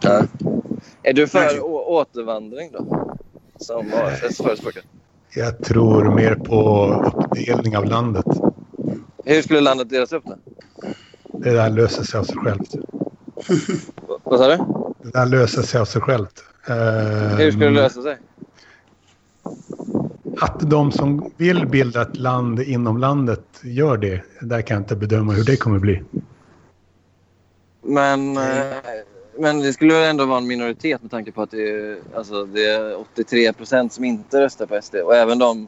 Ja. 0.03 0.27
Är 1.03 1.13
du 1.13 1.27
för 1.27 1.59
återvandring 1.91 2.71
då? 2.71 3.15
Som 3.59 3.93
AFS 3.93 4.37
förespråkar. 4.37 4.83
Jag 5.35 5.63
tror 5.63 6.15
mer 6.15 6.35
på 6.35 6.87
uppdelning 7.05 7.77
av 7.77 7.85
landet. 7.85 8.25
Hur 9.25 9.41
skulle 9.41 9.61
landet 9.61 9.89
delas 9.89 10.13
upp 10.13 10.23
då? 10.25 10.35
Det 11.33 11.51
där 11.51 11.69
löser 11.69 12.03
sig 12.03 12.19
av 12.19 12.23
sig 12.23 12.35
självt. 12.37 12.75
Vad 14.23 14.39
sa 14.39 14.47
du? 14.47 14.57
Det 15.03 15.11
där 15.13 15.25
löser 15.25 15.61
sig 15.61 15.81
av 15.81 15.85
sig 15.85 16.01
självt. 16.01 16.43
Hur 17.37 17.51
skulle 17.51 17.65
det 17.65 17.67
Ehm, 17.67 17.73
lösa 17.73 18.01
sig? 18.01 18.17
Att 20.41 20.59
de 20.69 20.91
som 20.91 21.31
vill 21.37 21.67
bilda 21.67 22.01
ett 22.01 22.17
land 22.17 22.59
inom 22.59 22.97
landet 22.97 23.45
gör 23.63 23.97
det. 23.97 24.21
Där 24.41 24.61
kan 24.61 24.75
jag 24.75 24.81
inte 24.81 24.95
bedöma 24.95 25.33
hur 25.33 25.43
det 25.43 25.57
kommer 25.57 25.79
bli. 25.79 26.03
Men, 27.83 28.37
eh, 28.37 28.73
men 29.41 29.59
det 29.59 29.73
skulle 29.73 29.93
väl 29.93 30.09
ändå 30.09 30.25
vara 30.25 30.37
en 30.37 30.47
minoritet 30.47 31.01
med 31.01 31.11
tanke 31.11 31.31
på 31.31 31.41
att 31.41 31.51
det 31.51 31.69
är, 31.69 31.97
alltså, 32.15 32.45
det 32.45 32.65
är 32.65 32.99
83 32.99 33.53
procent 33.53 33.93
som 33.93 34.03
inte 34.03 34.41
röstar 34.41 34.65
på 34.65 34.81
SD. 34.81 34.95
Och 34.95 35.15
även 35.15 35.39
de 35.39 35.67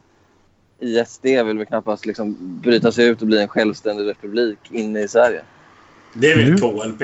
i 0.80 1.04
SD 1.08 1.26
vill 1.26 1.58
väl 1.58 1.66
knappast 1.66 2.06
liksom 2.06 2.36
bryta 2.40 2.92
sig 2.92 3.08
ut 3.08 3.22
och 3.22 3.28
bli 3.28 3.42
en 3.42 3.48
självständig 3.48 4.08
republik 4.08 4.60
inne 4.72 5.02
i 5.02 5.08
Sverige. 5.08 5.42
Det 6.14 6.32
är 6.32 6.38
väl 6.38 6.50
Nu? 6.50 6.58
KLP? 6.58 7.02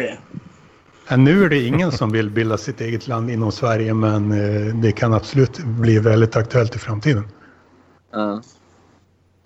Ja, 1.10 1.18
nu 1.18 1.44
är 1.46 1.50
det 1.50 1.62
ingen 1.62 1.92
som 1.92 2.12
vill 2.12 2.30
bilda 2.30 2.58
sitt 2.58 2.82
eget 2.82 3.08
land 3.08 3.30
inom 3.30 3.52
Sverige 3.52 3.94
men 3.94 4.32
eh, 4.32 4.76
det 4.76 4.92
kan 4.92 5.14
absolut 5.14 5.60
bli 5.60 6.00
väldigt 6.00 6.36
aktuellt 6.36 6.76
i 6.76 6.80
framtiden. 6.80 7.28
Ja. 8.12 8.42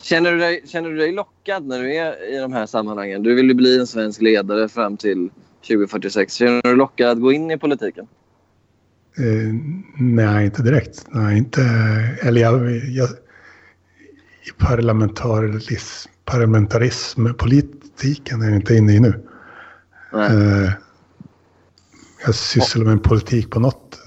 Känner, 0.01 0.32
du 0.32 0.38
dig, 0.38 0.63
känner 0.67 0.89
du 0.89 0.97
dig 0.97 1.11
lockad 1.11 1.65
när 1.65 1.80
du 1.80 1.95
är 1.95 2.34
i 2.34 2.38
de 2.38 2.53
här 2.53 2.65
sammanhangen? 2.65 3.24
Du 3.24 3.36
vill 3.36 3.47
ju 3.47 3.53
bli 3.53 3.80
en 3.80 3.88
svensk 3.88 4.21
ledare 4.21 4.69
fram 4.69 4.97
till 4.97 5.30
2046. 5.68 6.34
Känner 6.34 6.61
du 6.61 6.61
dig 6.61 6.76
lockad 6.76 7.09
att 7.09 7.22
gå 7.22 7.32
in 7.32 7.51
i 7.51 7.57
politiken? 7.57 8.07
Eh, 9.18 9.53
nej, 9.97 10.45
inte 10.45 10.61
direkt. 10.61 11.05
Nej, 11.09 11.38
inte... 11.38 11.61
Eller 12.22 12.41
jag... 12.41 12.76
jag 12.76 13.09
I 14.45 14.51
parlamentarism, 14.57 16.11
parlamentarism, 16.26 17.34
politiken 17.34 18.41
är 18.41 18.45
jag 18.45 18.55
inte 18.55 18.76
inne 18.76 18.93
i 18.93 18.99
nu. 18.99 19.24
Eh, 20.14 20.72
jag 22.26 22.36
sysslar 22.36 22.86
med 22.86 23.03
politik 23.03 23.49
på 23.49 23.59
något 23.59 23.99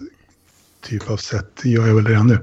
typ 0.83 1.11
av 1.11 1.17
sätt. 1.17 1.61
Gör 1.65 1.87
jag 1.87 1.95
väl 1.95 2.07
redan 2.07 2.27
nu. 2.27 2.39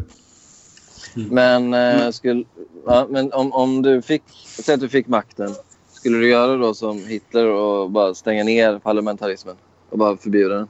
Men, 1.15 1.73
eh, 1.73 2.09
skulle, 2.09 2.43
ja, 2.85 3.07
men 3.09 3.33
om, 3.33 3.53
om 3.53 3.81
du 3.81 4.01
fick, 4.01 4.23
säg 4.45 4.75
att 4.75 4.81
du 4.81 4.89
fick 4.89 5.07
makten. 5.07 5.55
Skulle 6.03 6.17
du 6.17 6.29
göra 6.29 6.57
då 6.57 6.73
som 6.73 7.05
Hitler 7.05 7.47
och 7.47 7.91
bara 7.91 8.13
stänga 8.13 8.43
ner 8.43 8.79
parlamentarismen 8.79 9.55
och 9.89 9.97
bara 9.97 10.17
förbjuda 10.17 10.55
den? 10.55 10.67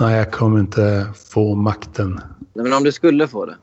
Nej, 0.00 0.16
jag 0.16 0.32
kommer 0.32 0.60
inte 0.60 1.06
få 1.32 1.54
makten. 1.54 2.20
Nej, 2.54 2.64
men 2.64 2.72
om 2.72 2.84
du 2.84 2.92
skulle 2.92 3.28
få 3.28 3.46
det? 3.46 3.56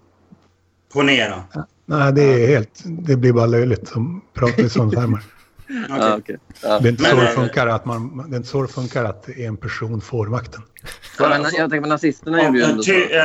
Ponera. 0.93 1.43
Nej, 1.85 2.13
det 2.13 2.23
är 2.23 2.47
helt... 2.47 2.83
Det 2.85 3.15
blir 3.15 3.33
bara 3.33 3.45
löjligt 3.45 3.81
att 3.91 4.33
prata 4.33 4.61
i 4.61 4.69
sådana 4.69 4.91
termer. 4.91 5.19
Det 5.67 5.73
är 5.73 6.87
inte 6.87 7.03
så 7.03 7.15
det 7.15 7.21
eh, 7.21 7.29
funkar 7.29 7.67
att, 7.67 7.85
man, 7.85 8.25
det 8.29 8.35
är 8.35 8.37
inte 8.37 8.49
så 8.49 8.61
det 8.61 8.67
funkar 8.67 9.03
att 9.05 9.29
en 9.29 9.57
person 9.57 10.01
får 10.01 10.27
makten. 10.27 10.61
Ja, 11.19 11.29
men, 11.29 11.41
jag 11.41 11.53
tänker 11.53 11.81
på 11.81 11.87
nazisterna 11.87 12.43
gjorde 12.43 12.57
ju 12.57 12.63
Ja, 12.63 12.69
ändå 12.69 12.83
så. 12.83 12.91
ty, 12.91 13.01
äh, 13.03 13.23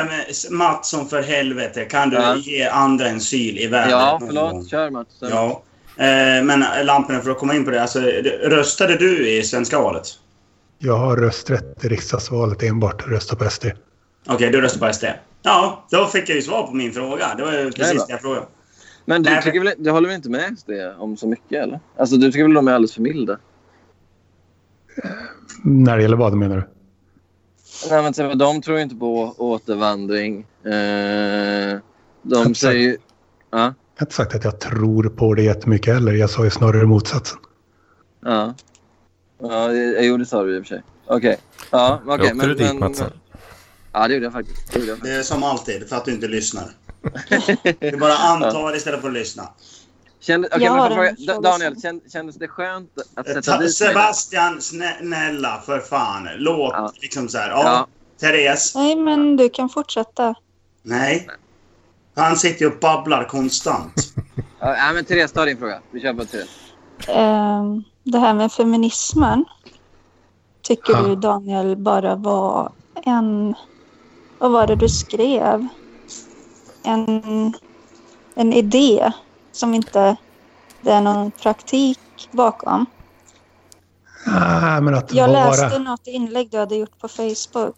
men 0.51 0.59
Mattsson, 0.59 1.07
för 1.09 1.23
helvete. 1.23 1.85
Kan 1.85 2.11
du 2.11 2.17
Ja. 2.17 2.37
ge 2.37 2.65
andra 2.65 3.07
en 3.09 3.21
syl 3.21 3.59
i 3.59 3.67
världen? 3.67 3.91
Ja, 3.91 4.21
förlåt. 4.27 4.69
Kör 4.71 4.91
Mats. 4.91 5.09
Ja. 5.21 5.63
Eh, 5.97 6.45
men 6.45 6.65
Lamporna, 6.87 7.21
för 7.21 7.31
att 7.31 7.39
komma 7.39 7.55
in 7.55 7.65
på 7.65 7.71
det. 7.71 7.83
Alltså, 7.83 8.01
röstade 8.45 8.97
du 8.97 9.29
i 9.29 9.43
svenska 9.43 9.81
valet? 9.81 10.07
Jag 10.79 10.97
har 10.97 11.17
rösträtt 11.17 11.85
i 11.85 11.89
riksdagsvalet 11.89 12.63
enbart 12.63 13.09
rösta 13.09 13.37
på 13.37 13.51
SD. 13.51 13.67
Okej, 14.29 14.51
du 14.51 14.61
röstade 14.61 14.87
på 14.87 14.93
SD. 14.93 15.05
Ja, 15.43 15.87
då 15.91 16.07
fick 16.07 16.29
jag 16.29 16.37
ju 16.37 16.43
svar 16.43 16.67
på 16.67 16.75
min 16.75 16.93
fråga. 16.93 17.35
Det 17.37 17.45
var 17.45 17.53
ju 17.53 17.73
precis 17.73 17.95
bra. 17.95 18.05
det 18.07 18.13
jag 18.13 18.21
frågade. 18.21 18.47
Men 19.05 19.23
du, 19.23 19.43
tycker 19.43 19.61
väl, 19.61 19.75
du 19.79 19.91
håller 19.91 20.09
väl 20.09 20.17
inte 20.17 20.31
med 20.31 20.59
SD 20.59 20.71
om 20.99 21.17
så 21.17 21.27
mycket? 21.27 21.63
eller? 21.63 21.81
Alltså, 21.97 22.17
du 22.17 22.33
tycker 22.33 22.45
väl 22.45 22.55
de 22.55 22.69
är 22.69 22.73
alldeles 22.73 22.95
för 22.95 23.03
milda? 23.03 23.39
När 25.65 25.97
det 25.97 26.03
gäller 26.03 26.17
vad 26.17 26.35
menar 26.35 26.57
du? 26.57 26.63
Nej, 27.91 28.03
men, 28.03 28.11
exempel, 28.11 28.39
de 28.39 28.63
tror 28.63 28.79
inte 28.79 28.95
på 28.95 29.35
återvandring. 29.39 30.47
Eh, 30.65 31.79
de 32.23 32.55
säger. 32.55 32.97
Ja, 33.51 33.75
har 34.01 34.07
inte 34.07 34.15
sagt 34.15 34.35
att 34.35 34.45
jag 34.45 34.61
tror 34.61 35.09
på 35.09 35.35
det 35.35 35.43
jättemycket 35.43 35.95
heller. 35.95 36.13
Jag 36.13 36.31
sa 36.31 36.45
ju 36.45 36.51
snarare 36.51 36.87
motsatsen. 36.87 37.39
ja. 38.25 38.55
Ja, 39.43 39.73
jag 39.73 40.05
gjorde 40.05 40.23
det 40.23 40.27
sa 40.29 40.43
du 40.43 40.57
i 40.57 40.61
och 40.61 40.65
för 40.67 40.69
sig. 40.69 40.83
Okej. 41.07 41.39
Ja, 41.71 42.01
okej. 42.07 42.33
Åkte 42.33 42.47
du 42.47 42.55
dit 42.55 42.75
Matsen? 42.79 43.11
Ja, 43.93 44.09
det 44.09 44.15
gjorde 44.15 44.27
jag 44.27 44.33
faktiskt. 44.33 44.73
Det 44.73 44.79
gjorde 44.79 44.91
jag 44.91 44.99
faktiskt. 44.99 45.15
Det 45.15 45.19
är 45.21 45.23
som 45.23 45.43
alltid, 45.43 45.89
för 45.89 45.97
att 45.97 46.05
du 46.05 46.13
inte 46.13 46.29
lyssnar. 46.29 46.65
Du 47.91 47.97
bara 47.97 48.13
antar 48.17 48.77
istället 48.77 49.01
för 49.01 49.09
att 49.09 49.15
lyssna. 49.15 49.49
Kände, 50.21 50.49
okej, 50.53 50.65
Jag 50.65 50.91
men 50.91 51.15
fråga, 51.17 51.41
Daniel, 51.41 51.81
känd, 51.81 52.03
kändes 52.13 52.37
det 52.37 52.49
skönt 52.49 52.91
att 53.15 53.27
sätta 53.27 53.43
ta- 53.43 53.59
dit? 53.59 53.75
Sebastian, 53.75 54.61
snälla 54.61 55.63
för 55.67 55.79
fan. 55.79 56.29
Låt 56.37 56.73
Ja. 56.73 56.93
liksom 57.03 57.29
så 57.29 57.39
här. 57.39 57.51
Ja, 57.51 57.63
Ja. 57.65 57.87
Therese. 58.21 58.75
Nej, 58.75 58.97
men 58.97 59.37
du 59.37 59.49
kan 59.49 59.69
fortsätta. 59.69 60.35
Nej. 60.83 61.29
Han 62.21 62.37
sitter 62.37 62.65
ju 62.65 62.71
och 62.73 62.79
babblar 62.81 63.25
konstant. 63.25 63.95
Ja, 64.63 64.93
men 64.95 65.05
Therese, 65.05 65.33
ta 65.33 65.45
din 65.45 65.59
fråga. 65.59 65.81
Vi 65.91 66.01
kör 66.01 66.15
på 66.15 66.25
Therese. 66.25 66.49
Ehm, 67.09 67.83
det 68.03 68.19
här 68.19 68.35
med 68.35 68.53
feminismen. 68.53 69.45
Tycker 70.63 70.93
Ja. 70.93 71.03
du 71.03 71.17
Daniel 71.17 71.77
bara 71.77 72.15
var 72.15 72.73
en... 72.95 73.55
Vad 74.39 74.51
var 74.51 74.67
det 74.67 74.77
du 74.77 74.89
skrev? 74.89 75.67
En, 76.83 77.23
en 78.35 78.53
idé 78.53 79.13
som 79.53 79.75
inte 79.75 80.17
det 80.81 80.91
är 80.91 81.01
någon 81.01 81.31
praktik 81.31 81.99
bakom. 82.31 82.87
Ah, 84.27 84.81
men 84.81 84.95
att 84.95 85.13
Jag 85.15 85.29
vara, 85.29 85.51
läste 85.51 85.79
något 85.79 86.07
inlägg 86.07 86.51
du 86.51 86.59
hade 86.59 86.77
gjort 86.77 86.99
på 86.99 87.09
Facebook. 87.09 87.77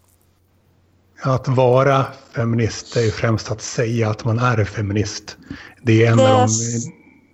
Att 1.22 1.48
vara 1.48 2.06
feminist 2.34 2.96
är 2.96 3.00
ju 3.00 3.10
främst 3.10 3.50
att 3.50 3.62
säga 3.62 4.10
att 4.10 4.24
man 4.24 4.38
är 4.38 4.64
feminist. 4.64 5.36
Det 5.82 6.06
är, 6.06 6.12
en 6.12 6.16
Det 6.16 6.32
av 6.32 6.38
de, 6.38 6.48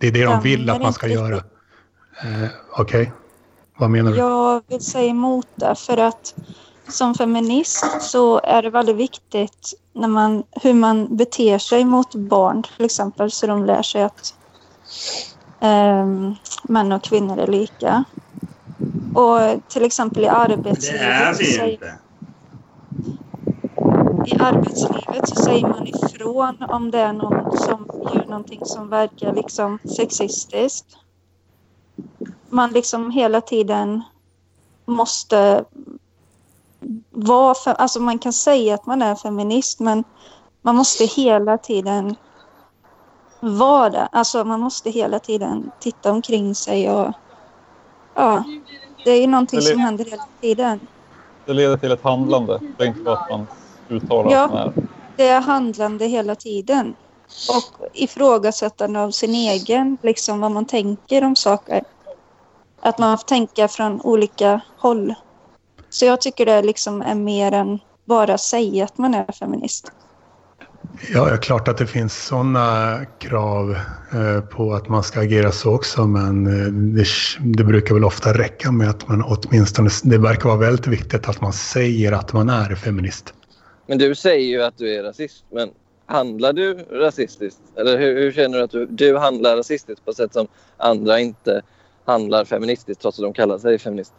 det, 0.01 0.07
är 0.07 0.13
det 0.13 0.25
de 0.25 0.43
vill 0.43 0.71
att 0.71 0.83
man 0.83 0.93
ska 0.93 1.09
göra. 1.09 1.37
Eh, 2.23 2.49
Okej, 2.79 3.13
vad 3.79 3.91
menar 3.91 4.11
du? 4.11 4.17
Jag 4.17 4.63
vill 4.69 4.81
säga 4.81 5.11
emot 5.11 5.47
det 5.55 5.75
för 5.75 5.97
att 5.97 6.35
som 6.89 7.15
feminist 7.15 7.87
så 8.01 8.41
är 8.41 8.63
det 8.63 8.71
väldigt 8.71 8.97
viktigt 8.97 9.75
när 9.95 10.09
man, 10.09 10.43
hur 10.63 10.75
man 10.75 11.17
beter 11.17 11.59
sig 11.59 11.85
mot 11.85 12.15
barn 12.15 12.63
till 12.63 12.85
exempel 12.85 13.31
så 13.31 13.47
de 13.47 13.65
lär 13.65 13.83
sig 13.83 14.03
att 14.03 14.35
ehm, 15.61 16.35
män 16.63 16.93
och 16.93 17.05
kvinnor 17.05 17.39
är 17.39 17.47
lika. 17.47 18.05
Och 19.13 19.69
till 19.69 19.85
exempel 19.85 20.23
i 20.23 20.27
Det 20.27 20.33
arbetslivet, 20.33 21.01
är 21.03 21.33
så 21.33 21.65
vi 21.65 21.73
inte. 21.73 21.99
I 24.27 24.37
arbetslivet 24.39 25.29
så 25.29 25.37
säger 25.37 25.67
man 25.67 25.87
ifrån 25.87 26.57
om 26.69 26.91
det 26.91 26.99
är 26.99 27.13
någon 27.13 27.57
som 27.57 27.87
gör 28.15 28.25
någonting 28.27 28.61
som 28.65 28.89
verkar 28.89 29.33
liksom 29.33 29.79
sexistiskt. 29.97 30.87
Man 32.51 32.71
liksom 32.71 33.11
hela 33.11 33.41
tiden 33.41 34.03
måste 34.87 35.65
vara... 37.11 37.55
För, 37.55 37.71
alltså 37.71 38.01
man 38.01 38.19
kan 38.19 38.33
säga 38.33 38.75
att 38.75 38.87
man 38.87 39.03
är 39.03 39.15
feminist, 39.15 39.81
men 39.81 40.05
man 40.63 40.77
måste 40.77 41.05
hela 41.05 41.59
tiden 41.59 42.17
vara 43.41 43.91
det. 43.91 44.07
Alltså 44.13 44.45
man 44.45 44.61
måste 44.61 44.91
hela 44.91 45.19
tiden 45.19 45.71
titta 45.81 46.13
omkring 46.13 46.55
sig 46.55 46.91
och... 46.91 47.13
Ja, 48.15 48.45
det 49.05 49.11
är 49.11 49.21
ju 49.21 49.27
någonting 49.27 49.63
som 49.63 49.79
händer 49.79 50.05
hela 50.05 50.25
tiden. 50.41 50.81
Det 51.47 51.53
leder 51.53 51.77
till 51.77 51.93
ett 51.93 52.03
handlande. 52.03 52.61
Det 52.77 52.85
är 52.85 52.89
inte 52.89 53.01
bara 53.03 53.17
att 53.17 53.31
man 53.31 53.47
uttalar 53.89 54.33
Ja. 54.33 54.73
Det 55.17 55.29
är 55.29 55.41
handlande 55.41 56.07
hela 56.07 56.35
tiden. 56.35 56.95
Och 57.49 57.89
ifrågasättande 57.95 59.01
av 59.01 59.11
sin 59.11 59.35
egen, 59.35 59.99
liksom 60.03 60.41
vad 60.41 60.51
man 60.51 60.67
tänker 60.67 61.25
om 61.25 61.37
saker. 61.37 61.83
Att 62.81 62.99
man 62.99 63.19
får 63.19 63.25
tänka 63.25 63.69
från 63.69 64.01
olika 64.01 64.61
håll. 64.79 65.15
Så 65.91 66.05
jag 66.05 66.21
tycker 66.21 66.47
det 66.47 66.63
liksom 66.63 67.03
är 67.03 67.15
mer 67.15 67.53
än 67.53 67.79
bara 68.05 68.39
säga 68.39 68.85
att 68.85 68.99
man 68.99 69.15
är 69.15 69.33
feminist. 69.33 69.93
Ja, 71.13 71.25
det 71.25 71.33
är 71.33 71.37
klart 71.37 71.69
att 71.69 71.79
det 71.79 71.87
finns 71.87 72.27
sådana 72.27 72.99
krav 73.19 73.77
eh, 74.13 74.41
på 74.41 74.75
att 74.75 74.89
man 74.89 75.03
ska 75.03 75.21
agera 75.21 75.53
så 75.53 75.75
också. 75.75 76.07
Men 76.07 76.47
eh, 76.47 76.73
det, 76.73 77.05
det 77.41 77.65
brukar 77.65 77.95
väl 77.95 78.05
ofta 78.05 78.33
räcka 78.33 78.73
med 78.73 78.91
att 78.91 79.09
man 79.09 79.23
åtminstone... 79.23 79.91
Det 80.03 80.19
verkar 80.19 80.49
vara 80.49 80.59
väldigt 80.59 80.87
viktigt 80.87 81.29
att 81.29 81.41
man 81.41 81.53
säger 81.53 82.13
att 82.13 82.33
man 82.33 82.49
är 82.49 82.75
feminist. 82.75 83.35
Men 83.89 83.99
du 83.99 84.15
säger 84.15 84.47
ju 84.47 84.63
att 84.63 84.79
du 84.79 84.95
är 84.95 85.03
rasist. 85.03 85.45
Men 85.51 85.71
handlar 86.07 86.53
du 86.53 86.75
rasistiskt? 86.75 87.61
Eller 87.77 87.99
hur, 87.99 88.21
hur 88.21 88.33
känner 88.33 88.59
du 88.59 88.65
att 88.65 88.71
du, 88.71 88.87
du 88.87 89.17
handlar 89.17 89.57
rasistiskt 89.57 90.05
på 90.05 90.11
ett 90.11 90.17
sätt 90.17 90.33
som 90.33 90.47
andra 90.77 91.21
inte 91.21 91.63
handlar 92.05 92.45
feministiskt 92.45 93.03
trots 93.03 93.19
att 93.19 93.23
de 93.23 93.33
kallar 93.33 93.59
sig 93.59 93.79
feminist? 93.79 94.13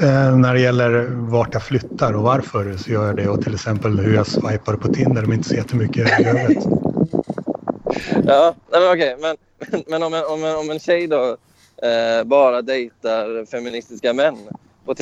Eh, 0.00 0.36
när 0.36 0.54
det 0.54 0.60
gäller 0.60 1.06
vart 1.10 1.54
jag 1.54 1.62
flyttar 1.62 2.12
och 2.12 2.22
varför 2.22 2.76
så 2.76 2.90
gör 2.90 3.06
jag 3.06 3.16
det. 3.16 3.28
Och 3.28 3.44
till 3.44 3.54
exempel 3.54 3.98
hur 3.98 4.14
jag 4.14 4.26
swipar 4.26 4.76
på 4.76 4.88
Tinder 4.88 5.22
men 5.22 5.32
inte 5.32 5.48
så 5.48 5.54
jättemycket 5.54 6.20
i 6.20 6.24
övrigt. 6.24 6.64
Ja, 8.26 8.54
nej 8.72 8.80
men 8.80 8.92
okej. 8.92 9.16
Men, 9.20 9.36
men, 9.70 9.82
men 9.86 10.02
om, 10.02 10.14
en, 10.14 10.24
om, 10.24 10.44
en, 10.44 10.56
om 10.56 10.70
en 10.70 10.78
tjej 10.78 11.06
då 11.06 11.36
eh, 11.82 12.24
bara 12.24 12.62
dejtar 12.62 13.46
feministiska 13.46 14.12
män 14.12 14.36
på 14.84 14.94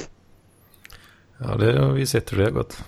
Ja, 1.38 1.56
det 1.56 1.78
har 1.78 1.92
vi 1.92 2.06
sett 2.06 2.32
hur 2.32 2.38
det 2.38 2.44
har 2.44 2.50
gått. 2.50 2.78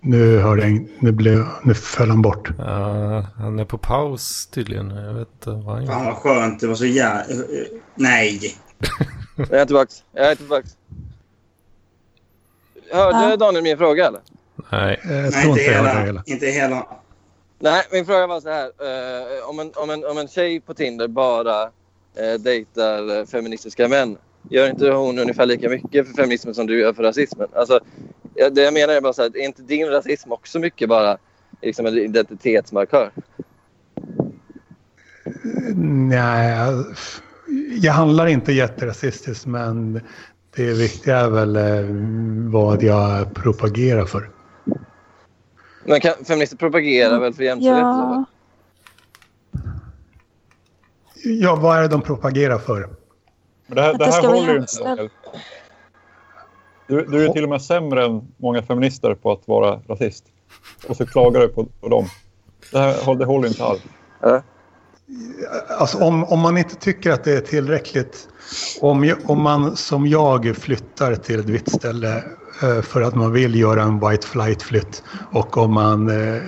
Nu, 0.00 0.38
hörde 0.38 0.68
jag, 0.68 0.88
nu, 0.98 1.12
blev, 1.12 1.44
nu 1.64 1.74
föll 1.74 2.08
han 2.10 2.22
bort. 2.22 2.50
Ja, 2.58 3.26
han 3.36 3.58
är 3.58 3.64
på 3.64 3.78
paus 3.78 4.46
tydligen. 4.46 4.90
Jag 4.90 5.14
vet 5.14 5.28
inte 5.34 5.50
vad 5.50 5.76
han 5.76 5.86
Fan 5.86 6.04
gör. 6.04 6.10
vad 6.12 6.14
skönt. 6.16 6.60
Det 6.60 6.66
var 6.66 6.74
så 6.74 6.86
jävla... 6.86 7.24
Nej. 7.94 8.56
Jag 9.36 9.52
är 9.60 9.64
tillbaka. 9.66 9.92
Jag 10.12 10.30
är 10.30 10.34
tillbaka. 10.34 10.68
Hörde 12.92 13.30
Ja. 13.30 13.36
Daniel 13.36 13.62
min 13.64 13.78
fråga 13.78 14.06
eller? 14.06 14.20
Nej. 14.72 15.00
Eh, 15.04 15.12
Jag 15.12 15.22
Nej, 15.22 15.30
tror 15.32 15.44
inte 15.50 15.60
inte 15.60 15.72
jag 15.72 15.78
hela. 15.84 16.00
hela. 16.04 16.22
Inte 16.26 16.46
hela. 16.46 16.86
Nej, 17.58 17.82
min 17.92 18.06
fråga 18.06 18.26
var 18.26 18.40
så 18.40 18.48
här. 18.48 18.64
Eh, 18.66 19.48
om, 19.48 19.58
en, 19.60 19.72
om, 19.76 19.90
en, 19.90 20.04
om 20.04 20.18
en 20.18 20.28
tjej 20.28 20.60
på 20.60 20.74
Tinder 20.74 21.08
bara 21.08 21.62
eh, 22.14 22.34
dejtar 22.40 23.26
feministiska 23.26 23.88
män, 23.88 24.16
gör 24.50 24.70
inte 24.70 24.90
hon 24.90 25.18
ungefär 25.18 25.46
lika 25.46 25.68
mycket 25.68 26.06
för 26.06 26.14
feminismen 26.14 26.54
som 26.54 26.66
du 26.66 26.80
gör 26.80 26.92
för 26.92 27.02
rasismen? 27.02 27.48
Alltså, 27.52 27.80
det 28.52 28.62
jag 28.62 28.74
menar 28.74 28.94
är 28.94 29.00
bara 29.00 29.12
så 29.12 29.22
här, 29.22 29.36
är 29.36 29.44
inte 29.44 29.62
din 29.62 29.86
rasism 29.88 30.32
också 30.32 30.58
mycket 30.58 30.88
bara 30.88 31.18
liksom 31.62 31.86
en 31.86 31.98
identitetsmarkör? 31.98 33.10
Nej, 35.74 36.50
jag- 36.58 36.84
jag 37.80 37.92
handlar 37.92 38.26
inte 38.26 38.52
jätterasistiskt 38.52 39.46
men 39.46 40.00
det 40.56 40.72
viktiga 40.72 41.16
är 41.16 41.30
väl 41.30 41.56
eh, 41.56 41.84
vad 42.52 42.82
jag 42.82 43.34
propagerar 43.34 44.04
för. 44.04 44.30
Men 45.84 46.00
kan, 46.00 46.12
feminister 46.24 46.56
propagerar 46.56 47.20
väl 47.20 47.34
för 47.34 47.42
jämställdhet? 47.44 47.82
Ja, 47.84 48.24
Ja, 51.24 51.56
vad 51.56 51.78
är 51.78 51.82
det 51.82 51.88
de 51.88 52.02
propagerar 52.02 52.58
för? 52.58 52.88
Men 53.68 53.76
det 53.76 53.82
här, 53.82 53.92
det 53.92 53.98
det 53.98 54.12
här 54.12 54.22
håller 54.22 54.52
ju 54.52 54.58
inte. 54.58 54.84
Daniel. 54.84 55.10
Du, 56.86 57.04
du 57.04 57.24
är 57.24 57.32
till 57.32 57.44
och 57.44 57.50
med 57.50 57.62
sämre 57.62 58.04
än 58.04 58.22
många 58.36 58.62
feminister 58.62 59.14
på 59.14 59.32
att 59.32 59.48
vara 59.48 59.80
rasist. 59.88 60.24
Och 60.88 60.96
så 60.96 61.06
klagar 61.06 61.40
du 61.40 61.48
på, 61.48 61.64
på 61.80 61.88
dem. 61.88 62.06
Det 62.72 62.78
här 62.78 63.14
det 63.14 63.24
håller 63.24 63.48
inte 63.48 63.64
alls. 63.64 63.80
Alltså 65.78 65.98
om, 65.98 66.24
om 66.24 66.40
man 66.40 66.58
inte 66.58 66.76
tycker 66.76 67.10
att 67.10 67.24
det 67.24 67.32
är 67.32 67.40
tillräckligt. 67.40 68.28
Om, 68.80 69.14
om 69.24 69.42
man 69.42 69.76
som 69.76 70.06
jag 70.06 70.56
flyttar 70.56 71.14
till 71.14 71.40
ett 71.40 71.48
vitt 71.48 71.72
ställe 71.72 72.24
eh, 72.62 72.80
för 72.82 73.02
att 73.02 73.14
man 73.14 73.32
vill 73.32 73.54
göra 73.54 73.82
en 73.82 74.00
white 74.00 74.26
flight-flytt 74.26 75.02
och 75.32 75.56
om 75.56 75.74
man 75.74 76.08
eh, 76.10 76.42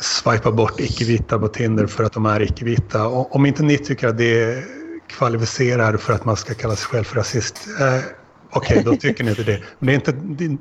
swipar 0.00 0.52
bort 0.52 0.80
icke-vita 0.80 1.38
på 1.38 1.48
Tinder 1.48 1.86
för 1.86 2.04
att 2.04 2.12
de 2.12 2.26
är 2.26 2.42
icke-vita. 2.42 3.08
Om 3.08 3.46
inte 3.46 3.62
ni 3.62 3.78
tycker 3.78 4.08
att 4.08 4.18
det 4.18 4.64
kvalificerar 5.12 5.96
för 5.96 6.12
att 6.12 6.24
man 6.24 6.36
ska 6.36 6.54
kalla 6.54 6.76
sig 6.76 6.86
själv 6.86 7.04
för 7.04 7.16
rasist. 7.16 7.68
Eh, 7.80 7.98
Okej, 8.54 8.82
då 8.84 8.96
tycker 8.96 9.24
ni 9.24 9.30
inte 9.30 9.42
det. 9.42 9.62
Men 9.78 9.86
det 9.86 9.92
är 9.92 9.94
inte, 9.94 10.12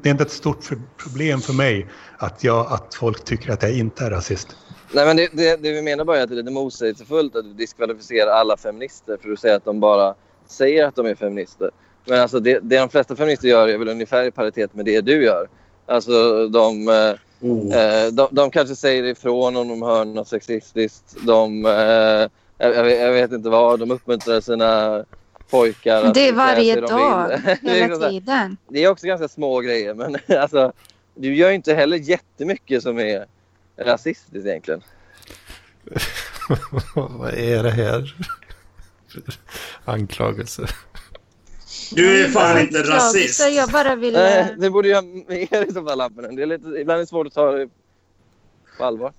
det 0.01 0.09
är 0.09 0.11
inte 0.11 0.23
ett 0.23 0.31
stort 0.31 0.63
för- 0.63 0.81
problem 1.03 1.41
för 1.41 1.53
mig 1.53 1.87
att, 2.17 2.43
jag, 2.43 2.67
att 2.71 2.95
folk 2.95 3.23
tycker 3.23 3.51
att 3.53 3.63
jag 3.63 3.71
inte 3.77 4.05
är 4.05 4.09
rasist. 4.09 4.47
Nej, 4.91 5.05
men 5.05 5.17
det, 5.17 5.29
det, 5.33 5.55
det 5.63 5.71
vi 5.71 5.81
menar 5.81 6.05
bara 6.05 6.17
är 6.19 6.23
att 6.23 6.29
det 6.29 6.35
är 6.35 6.37
lite 6.37 6.51
motsägelsefullt 6.51 7.35
att 7.35 7.43
du 7.43 7.53
diskvalificerar 7.53 8.31
alla 8.31 8.57
feminister 8.57 9.17
för 9.21 9.31
att 9.31 9.39
säga 9.39 9.55
att 9.55 9.65
de 9.65 9.79
bara 9.79 10.15
säger 10.47 10.85
att 10.85 10.95
de 10.95 11.05
är 11.05 11.15
feminister. 11.15 11.71
Men 12.05 12.21
alltså 12.21 12.39
det, 12.39 12.59
det 12.59 12.77
de 12.79 12.89
flesta 12.89 13.15
feminister 13.15 13.47
gör 13.47 13.67
är 13.67 13.77
väl 13.77 13.89
ungefär 13.89 14.23
i 14.23 14.31
paritet 14.31 14.75
med 14.75 14.85
det 14.85 15.01
du 15.01 15.23
gör. 15.23 15.47
Alltså 15.87 16.47
de, 16.47 16.87
eh, 16.87 17.13
Oh. 17.43 17.75
eh, 17.75 18.07
de, 18.11 18.27
de 18.31 18.51
kanske 18.51 18.75
säger 18.75 19.03
ifrån 19.03 19.55
om 19.55 19.67
de 19.67 19.81
hör 19.81 20.05
något 20.05 20.27
sexistiskt. 20.27 21.15
De, 21.25 21.65
eh, 21.65 22.29
jag, 22.61 22.75
jag, 22.75 22.83
vet, 22.83 23.01
jag 23.01 23.11
vet 23.11 23.31
inte 23.31 23.49
vad, 23.49 23.79
de 23.79 23.91
uppmuntrar 23.91 24.41
sina 24.41 25.03
pojkar 25.49 26.03
att 26.03 26.13
det 26.13 26.27
är 26.27 26.33
varje 26.33 26.75
de 26.75 26.81
dag, 26.81 27.29
vill. 27.29 27.57
Det 27.61 27.69
är 27.69 27.75
hela 27.75 27.87
liksom 27.87 28.09
tiden. 28.09 28.57
det 28.69 28.83
är 28.83 28.87
också 28.87 29.07
ganska 29.07 29.27
små 29.27 29.59
grejer 29.59 29.93
men 29.93 30.17
alltså, 30.39 30.73
du 31.15 31.35
gör 31.35 31.49
ju 31.49 31.55
inte 31.55 31.73
heller 31.73 31.97
jättemycket 31.97 32.83
som 32.83 32.99
är 32.99 33.25
rasistiskt 33.77 34.45
egentligen. 34.45 34.81
vad 36.95 37.33
är 37.33 37.63
det 37.63 37.71
här? 37.71 38.15
för 39.07 39.21
Anklagelser. 39.85 40.69
Du 41.91 42.23
är 42.23 42.29
fan 42.29 42.59
inte 42.59 42.77
Jag, 42.77 42.89
rasist. 42.89 43.49
jag 43.51 43.69
bara 43.69 43.95
vill... 43.95 44.13
Nej, 44.13 44.39
eh, 44.39 44.47
det 44.57 44.69
borde 44.69 44.87
jag 44.87 45.05
mer 45.05 45.69
i 45.69 45.73
så 45.73 45.85
fall 45.85 45.97
lamporna. 45.97 46.27
Det 46.27 46.41
är 46.41 46.45
lite, 46.45 46.67
ibland 46.67 46.97
är 46.97 46.97
det 46.97 47.07
svårt 47.07 47.27
att 47.27 47.33
ta 47.33 47.51
det 47.51 47.69
på 48.77 48.83
allvar. 48.83 49.13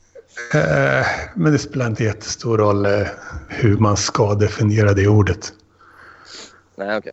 Eh, 0.54 1.06
men 1.34 1.52
det 1.52 1.58
spelar 1.58 1.86
inte 1.86 2.04
jättestor 2.04 2.58
roll 2.58 2.86
eh, 2.86 3.06
hur 3.48 3.76
man 3.76 3.96
ska 3.96 4.34
definiera 4.34 4.92
det 4.92 5.08
ordet. 5.08 5.52
Nej, 6.76 6.96
okej. 6.96 7.12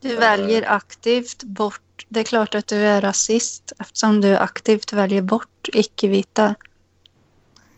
Du 0.00 0.16
väljer 0.16 0.70
aktivt 0.70 1.42
bort... 1.42 2.06
Det 2.08 2.20
är 2.20 2.24
klart 2.24 2.54
att 2.54 2.66
du 2.66 2.76
är 2.76 3.00
rasist 3.00 3.72
eftersom 3.78 4.20
du 4.20 4.36
aktivt 4.36 4.92
väljer 4.92 5.22
bort 5.22 5.68
icke-vita. 5.72 6.54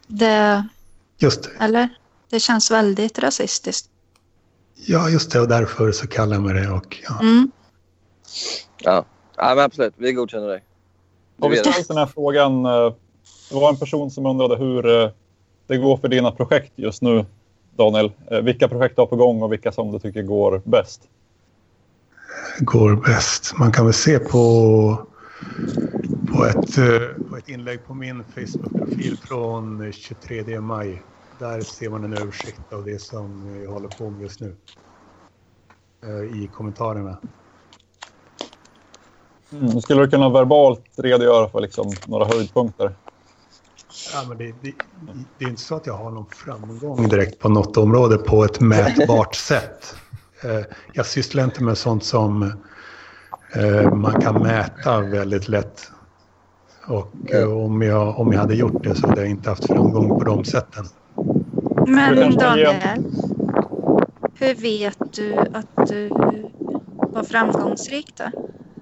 Det... 0.07 0.69
Just 1.19 1.43
det. 1.43 1.65
Eller? 1.65 1.89
Det 2.31 2.41
känns 2.41 2.71
väldigt 2.71 3.19
rasistiskt. 3.19 3.89
Ja, 4.75 5.09
just 5.09 5.33
det. 5.33 5.41
Och 5.41 5.49
därför 5.49 5.93
så 5.93 6.07
kallar 6.07 6.39
mig 6.39 6.55
det. 6.55 6.71
Och, 6.71 7.03
ja. 7.09 7.21
Mm. 7.21 7.51
Ja. 8.79 9.05
ja, 9.37 9.55
men 9.55 9.65
absolut. 9.65 9.95
Vi 9.97 10.13
godkänner 10.13 10.49
dig. 10.49 10.65
Du 11.41 11.47
Har 11.47 11.51
vi 11.51 11.57
ställt 11.57 11.89
den 11.89 11.97
här 11.97 12.07
frågan? 12.07 12.65
eh, 12.67 12.93
Det 13.51 13.55
var 13.55 13.69
en 13.69 13.77
person 13.77 14.11
som 14.11 14.27
undrade 14.27 14.57
hur 14.57 15.03
eh, 15.03 15.11
det 15.67 15.77
går 15.77 15.97
för 15.97 16.09
dina 16.09 16.31
projekt 16.33 16.73
just 16.77 17.03
nu, 17.03 17.27
Daniel. 17.77 18.13
Eh, 18.31 18.41
Vilka 18.41 18.69
projekt 18.69 18.97
du 18.97 19.03
har 19.03 19.07
på 19.07 19.17
gång 19.17 19.43
och 19.43 19.53
vilka 19.53 19.73
som 19.73 19.93
du 19.93 19.99
tycker 19.99 20.23
går 20.23 20.63
bäst? 20.65 21.03
går 22.61 22.97
bäst. 22.97 23.59
Man 23.59 23.73
kan 23.73 23.85
väl 23.85 23.95
se 23.95 24.19
på, 24.19 24.39
på, 26.33 26.45
ett, 26.47 26.77
på 27.31 27.37
ett 27.37 27.49
inlägg 27.49 27.85
på 27.87 27.95
min 27.95 28.25
Facebook-profil 28.25 29.17
från 29.17 29.85
eh, 29.87 29.93
23 29.93 30.61
maj. 30.61 31.03
Där 31.39 31.61
ser 31.61 31.91
man 31.91 32.05
en 32.05 32.13
översikt 32.13 32.73
av 32.73 32.85
det 32.85 32.99
som 32.99 33.61
jag 33.65 33.71
håller 33.71 33.89
på 33.89 34.11
med 34.11 34.23
just 34.23 34.41
nu. 34.41 34.57
I 36.33 36.49
kommentarerna. 36.49 37.19
Mm. 39.53 39.81
Skulle 39.81 40.01
du 40.01 40.11
kunna 40.11 40.29
verbalt 40.29 40.85
redogöra 40.97 41.49
för 41.49 41.61
liksom, 41.61 41.93
några 42.07 42.25
höjdpunkter? 42.25 42.93
Ja, 44.15 44.23
men 44.29 44.39
det, 44.39 44.45
det, 44.63 44.73
det 45.39 45.45
är 45.45 45.49
inte 45.49 45.63
så 45.63 45.75
att 45.77 45.87
jag 45.87 45.95
har 45.95 46.11
någon 46.11 46.27
framgång 46.31 47.09
direkt 47.09 47.39
på 47.39 47.49
något 47.49 47.77
område 47.77 48.17
på 48.19 48.45
ett 48.45 48.61
mätbart 48.61 49.35
sätt. 49.51 49.95
Eh, 50.45 50.61
Jag 50.93 51.07
sysslar 51.07 51.45
inte 51.45 51.63
med 51.63 51.79
sånt 51.79 52.05
som 52.05 52.43
eh, 53.55 53.93
man 53.95 54.21
kan 54.21 54.43
mäta 54.43 55.01
väldigt 55.01 55.49
lätt. 55.49 55.91
Och 56.87 57.13
eh, 57.35 57.53
om 57.65 57.83
jag, 57.83 58.19
om 58.19 58.33
jag 58.33 58.41
hade 58.41 58.55
gjort 58.55 58.85
det 58.85 58.95
så 58.95 59.07
hade 59.07 59.21
jag 59.21 59.31
inte 59.31 59.49
haft 59.51 59.67
framgång 59.67 60.09
på 60.09 60.25
de 60.25 60.45
sätten. 60.45 60.85
Men 61.87 62.37
Daniel, 62.37 62.75
Hur 64.35 64.55
vet 64.55 64.99
du 65.13 65.37
att 65.39 65.89
du 65.89 66.09
var 66.99 67.23
framgångsrik 67.23 68.15
då? 68.17 68.25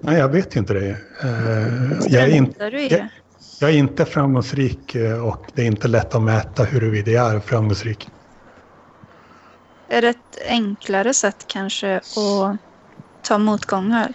Nej, 0.01 0.17
jag 0.19 0.29
vet 0.29 0.55
inte 0.55 0.73
det. 0.73 0.89
Eh, 1.23 1.99
jag, 2.07 2.23
är 2.23 2.27
inte, 2.35 2.63
jag, 2.63 3.09
jag 3.61 3.69
är 3.69 3.73
inte 3.77 4.05
framgångsrik 4.05 4.95
eh, 4.95 5.25
och 5.27 5.45
det 5.53 5.61
är 5.61 5.65
inte 5.65 5.87
lätt 5.87 6.15
att 6.15 6.21
mäta 6.21 6.63
huruvida 6.63 7.11
jag 7.11 7.35
är 7.35 7.39
framgångsrik. 7.39 8.09
Är 9.89 10.01
det 10.01 10.09
ett 10.09 10.37
enklare 10.47 11.13
sätt 11.13 11.45
kanske 11.47 11.97
att 11.97 12.59
ta 13.27 13.37
motgångar? 13.37 14.13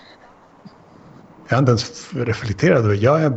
Jag 1.48 1.56
har 1.56 1.58
inte 1.58 1.70
ens 1.70 2.12
reflekterat 2.14 2.78
över. 2.78 2.94
Jag 2.94 3.22
är, 3.22 3.32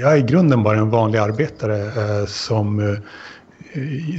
jag 0.00 0.12
är 0.12 0.16
i 0.16 0.22
grunden 0.22 0.62
bara 0.62 0.78
en 0.78 0.90
vanlig 0.90 1.18
arbetare 1.18 1.86
eh, 1.86 2.26
som 2.26 2.78
eh, 2.80 2.96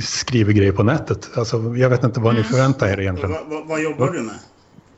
skriver 0.02 0.54
grejer 0.54 0.72
på 0.72 0.84
nätet. 0.84 1.30
Alltså, 1.38 1.76
jag 1.78 1.90
vet 1.90 2.04
inte 2.04 2.20
vad 2.20 2.34
ni 2.34 2.40
Mm. 2.40 2.52
förväntar 2.52 2.88
er 2.88 3.00
egentligen. 3.00 3.32
Vad, 3.32 3.50
vad, 3.50 3.68
vad 3.68 3.82
jobbar 3.82 4.12
du 4.12 4.22
med? 4.22 4.36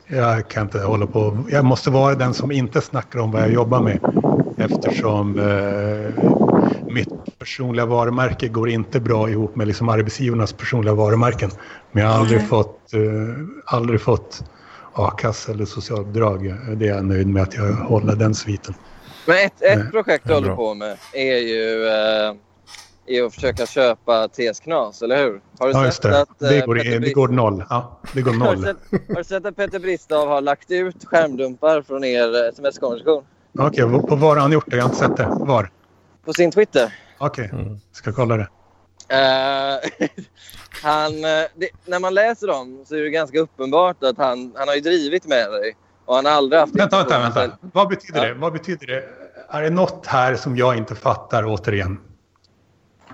Jag 0.07 0.47
kan 0.47 0.63
inte 0.63 0.79
hålla 0.79 1.07
på. 1.07 1.37
Jag 1.49 1.65
måste 1.65 1.89
vara 1.89 2.15
den 2.15 2.33
som 2.33 2.51
inte 2.51 2.81
snackar 2.81 3.19
om 3.19 3.31
vad 3.31 3.41
jag 3.41 3.51
jobbar 3.51 3.81
med. 3.81 3.99
Eftersom 4.57 5.39
eh, 5.39 6.23
mitt 6.93 7.39
personliga 7.39 7.85
varumärke 7.85 8.47
går 8.47 8.69
inte 8.69 8.99
bra 8.99 9.29
ihop 9.29 9.55
med 9.55 9.67
liksom 9.67 9.89
arbetsgivarnas 9.89 10.53
personliga 10.53 10.93
varumärken. 10.93 11.49
Men 11.91 12.03
jag 12.03 12.09
har 12.09 12.19
aldrig 12.19 12.39
Nej. 12.39 12.47
fått, 12.47 12.93
eh, 12.93 12.99
aldrig 13.65 14.01
fått 14.01 14.43
a-kassa 14.93 15.51
eller 15.51 15.65
socialbidrag. 15.65 16.55
Det 16.75 16.87
är 16.87 16.95
jag 16.95 17.05
nöjd 17.05 17.27
med 17.27 17.43
att 17.43 17.55
jag 17.55 17.73
håller 17.73 18.15
den 18.15 18.35
sviten. 18.35 18.73
Men 19.25 19.35
ett, 19.35 19.61
ett 19.61 19.77
Nej, 19.77 19.91
projekt 19.91 20.27
du 20.27 20.33
håller 20.33 20.55
på 20.55 20.73
med 20.73 20.97
är 21.13 21.37
ju 21.37 21.87
eh, 21.87 22.33
är 23.07 23.23
att 23.23 23.33
försöka 23.33 23.65
köpa 23.65 24.27
TS 24.27 24.59
Knas, 24.59 25.01
eller 25.01 25.17
hur? 25.17 25.41
Har 25.59 25.67
du 25.67 25.73
Ja, 25.73 25.85
just 25.85 26.01
sett 26.03 26.11
det. 26.11 26.21
att... 26.21 26.41
eh, 26.41 26.49
Det 26.49 26.65
går, 26.65 26.75
Peter 26.75 26.99
det 26.99 27.13
går 27.13 27.27
noll. 27.27 27.63
Ja, 27.69 27.99
det 28.13 28.21
går 28.21 28.31
Har 28.45 28.55
du, 28.55 28.61
noll. 28.61 28.75
sett, 28.91 29.07
har 29.09 29.15
du 29.15 29.23
sett 29.23 29.45
att 29.45 29.55
Peter 29.55 29.79
Bristav 29.79 30.27
har 30.27 30.41
lagt 30.41 30.71
ut 30.71 31.05
skärmdumpar 31.05 31.81
från 31.81 32.03
er 32.03 32.43
eh, 32.43 32.49
sms-konversation? 32.49 33.23
Okej, 33.59 33.83
okay, 33.83 33.99
på 34.09 34.15
var 34.15 34.29
har 34.35 34.41
han 34.41 34.51
gjort 34.51 34.65
det? 34.67 34.75
Jag 34.77 34.83
har 34.83 34.89
inte 34.89 34.99
sett 35.01 35.17
det. 35.17 35.27
Var? 35.39 35.71
På 36.25 36.33
sin 36.33 36.51
Twitter. 36.51 36.93
Okej, 37.17 37.49
Mm. 37.53 37.79
ska 37.91 38.11
kolla 38.11 38.37
det. 38.37 38.47
Eh, 39.09 40.07
han, 40.83 41.21
det, 41.55 41.69
när 41.85 41.99
man 41.99 42.13
läser 42.13 42.47
dem 42.47 42.83
så 42.87 42.95
är 42.95 42.99
det 43.01 43.09
ganska 43.09 43.39
uppenbart 43.39 44.03
att 44.03 44.17
han, 44.17 44.53
han 44.55 44.67
har 44.67 44.75
ju 44.75 44.81
drivit 44.81 45.25
med 45.27 45.51
dig. 45.51 45.75
Och 46.05 46.15
han 46.15 46.25
har 46.25 46.31
aldrig 46.31 46.59
haft... 46.59 46.75
Vänta, 46.75 46.97
vänta, 46.97 47.19
vänta. 47.19 47.57
Vad 47.61 47.87
betyder 47.89 48.19
Ja. 48.21 48.27
det? 48.27 48.33
Vad 48.33 48.53
betyder 48.53 48.87
det? 48.87 49.03
Är 49.49 49.61
det 49.61 49.69
något 49.69 50.05
här 50.05 50.35
som 50.35 50.57
jag 50.57 50.77
inte 50.77 50.95
fattar 50.95 51.43
återigen? 51.45 51.99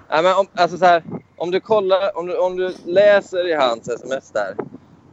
Nej, 0.09 0.23
men 0.23 0.35
om, 0.35 0.47
alltså 0.53 0.77
så 0.77 0.85
här, 0.85 1.03
om 1.37 1.51
du 1.51 1.59
kollar, 1.59 2.17
om 2.17 2.25
du, 2.25 2.37
om 2.37 2.55
du 2.55 2.75
läser 2.85 3.47
i 3.47 3.53
hans 3.53 3.89
sms 3.89 4.31
där. 4.31 4.55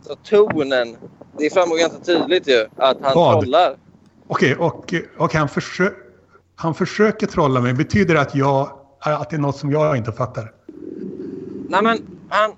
Så 0.02 0.14
tonen, 0.14 0.96
det 1.38 1.52
framgår 1.52 1.78
ganska 1.78 1.98
tydligt 1.98 2.48
ju 2.48 2.66
att 2.76 2.96
han 3.02 3.14
Vad? 3.14 3.40
trollar. 3.40 3.76
Okej, 4.28 4.56
och, 4.56 4.94
och 5.18 5.34
han, 5.34 5.48
försö 5.48 5.90
han 6.56 6.74
försöker 6.74 7.26
trolla 7.26 7.60
mig. 7.60 7.74
Betyder 7.74 8.14
det 8.14 8.20
att, 8.20 8.34
jag, 8.34 8.70
att 9.00 9.30
det 9.30 9.36
är 9.36 9.40
något 9.40 9.56
som 9.56 9.72
jag 9.72 9.96
inte 9.96 10.12
fattar? 10.12 10.52
Nej 11.68 11.82
men 11.82 11.98
han... 12.28 12.52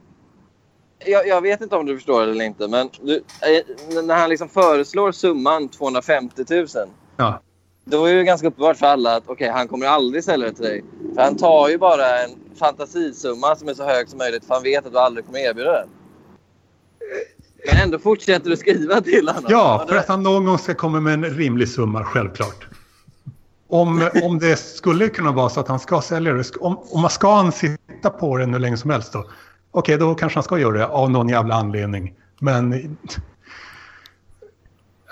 Jag, 1.04 1.26
jag 1.26 1.40
vet 1.40 1.60
inte 1.60 1.76
om 1.76 1.86
du 1.86 1.94
förstår 1.96 2.22
eller 2.22 2.44
inte 2.44 2.68
men 2.68 2.90
du, 3.02 3.16
eh, 3.16 4.02
när 4.04 4.16
han 4.16 4.30
liksom 4.30 4.48
föreslår 4.48 5.12
summan 5.12 5.68
250 5.68 6.44
000. 6.50 6.66
Ja. 7.16 7.40
Då 7.90 8.04
är 8.04 8.12
det 8.12 8.18
ju 8.18 8.24
ganska 8.24 8.46
uppenbart 8.46 8.76
för 8.76 8.86
alla 8.86 9.16
att 9.16 9.22
okej, 9.26 9.48
han 9.48 9.68
kommer 9.68 9.86
aldrig 9.86 10.24
sälja 10.24 10.46
det 10.46 10.52
till 10.52 10.64
dig. 10.64 10.84
För 11.14 11.22
han 11.22 11.36
tar 11.36 11.68
ju 11.68 11.78
bara 11.78 12.24
en 12.24 12.30
fantasisumma 12.58 13.56
som 13.56 13.68
är 13.68 13.74
så 13.74 13.84
hög 13.84 14.08
som 14.08 14.18
möjligt 14.18 14.44
för 14.44 14.54
han 14.54 14.62
vet 14.62 14.86
att 14.86 14.92
du 14.92 14.98
aldrig 14.98 15.26
kommer 15.26 15.38
erbjuda 15.38 15.72
den. 15.72 15.88
Men 17.66 17.76
ändå 17.82 17.98
fortsätter 17.98 18.50
du 18.50 18.56
skriva 18.56 19.00
till 19.00 19.28
honom. 19.28 19.44
Ja, 19.48 19.84
för 19.88 19.96
att 19.96 20.08
han 20.08 20.22
någon 20.22 20.44
gång 20.44 20.58
ska 20.58 20.74
komma 20.74 21.00
med 21.00 21.14
en 21.14 21.24
rimlig 21.24 21.68
summa, 21.68 22.04
självklart. 22.04 22.66
Om, 23.68 24.10
om 24.22 24.38
det 24.38 24.56
skulle 24.56 25.08
kunna 25.08 25.32
vara 25.32 25.48
så 25.48 25.60
att 25.60 25.68
han 25.68 25.80
ska 25.80 26.00
sälja 26.00 26.32
det, 26.32 26.56
om, 26.60 26.78
om 26.90 27.00
man 27.00 27.10
ska 27.10 27.34
han 27.34 27.52
sitta 27.52 28.10
på 28.10 28.36
det 28.36 28.44
hur 28.44 28.58
länge 28.58 28.76
som 28.76 28.90
helst 28.90 29.12
då? 29.12 29.30
Okej, 29.70 29.98
då 29.98 30.14
kanske 30.14 30.36
han 30.36 30.44
ska 30.44 30.58
göra 30.58 30.78
det 30.78 30.86
av 30.86 31.10
någon 31.10 31.28
jävla 31.28 31.54
anledning. 31.54 32.14
Men... 32.38 32.70
Det, 32.70 32.88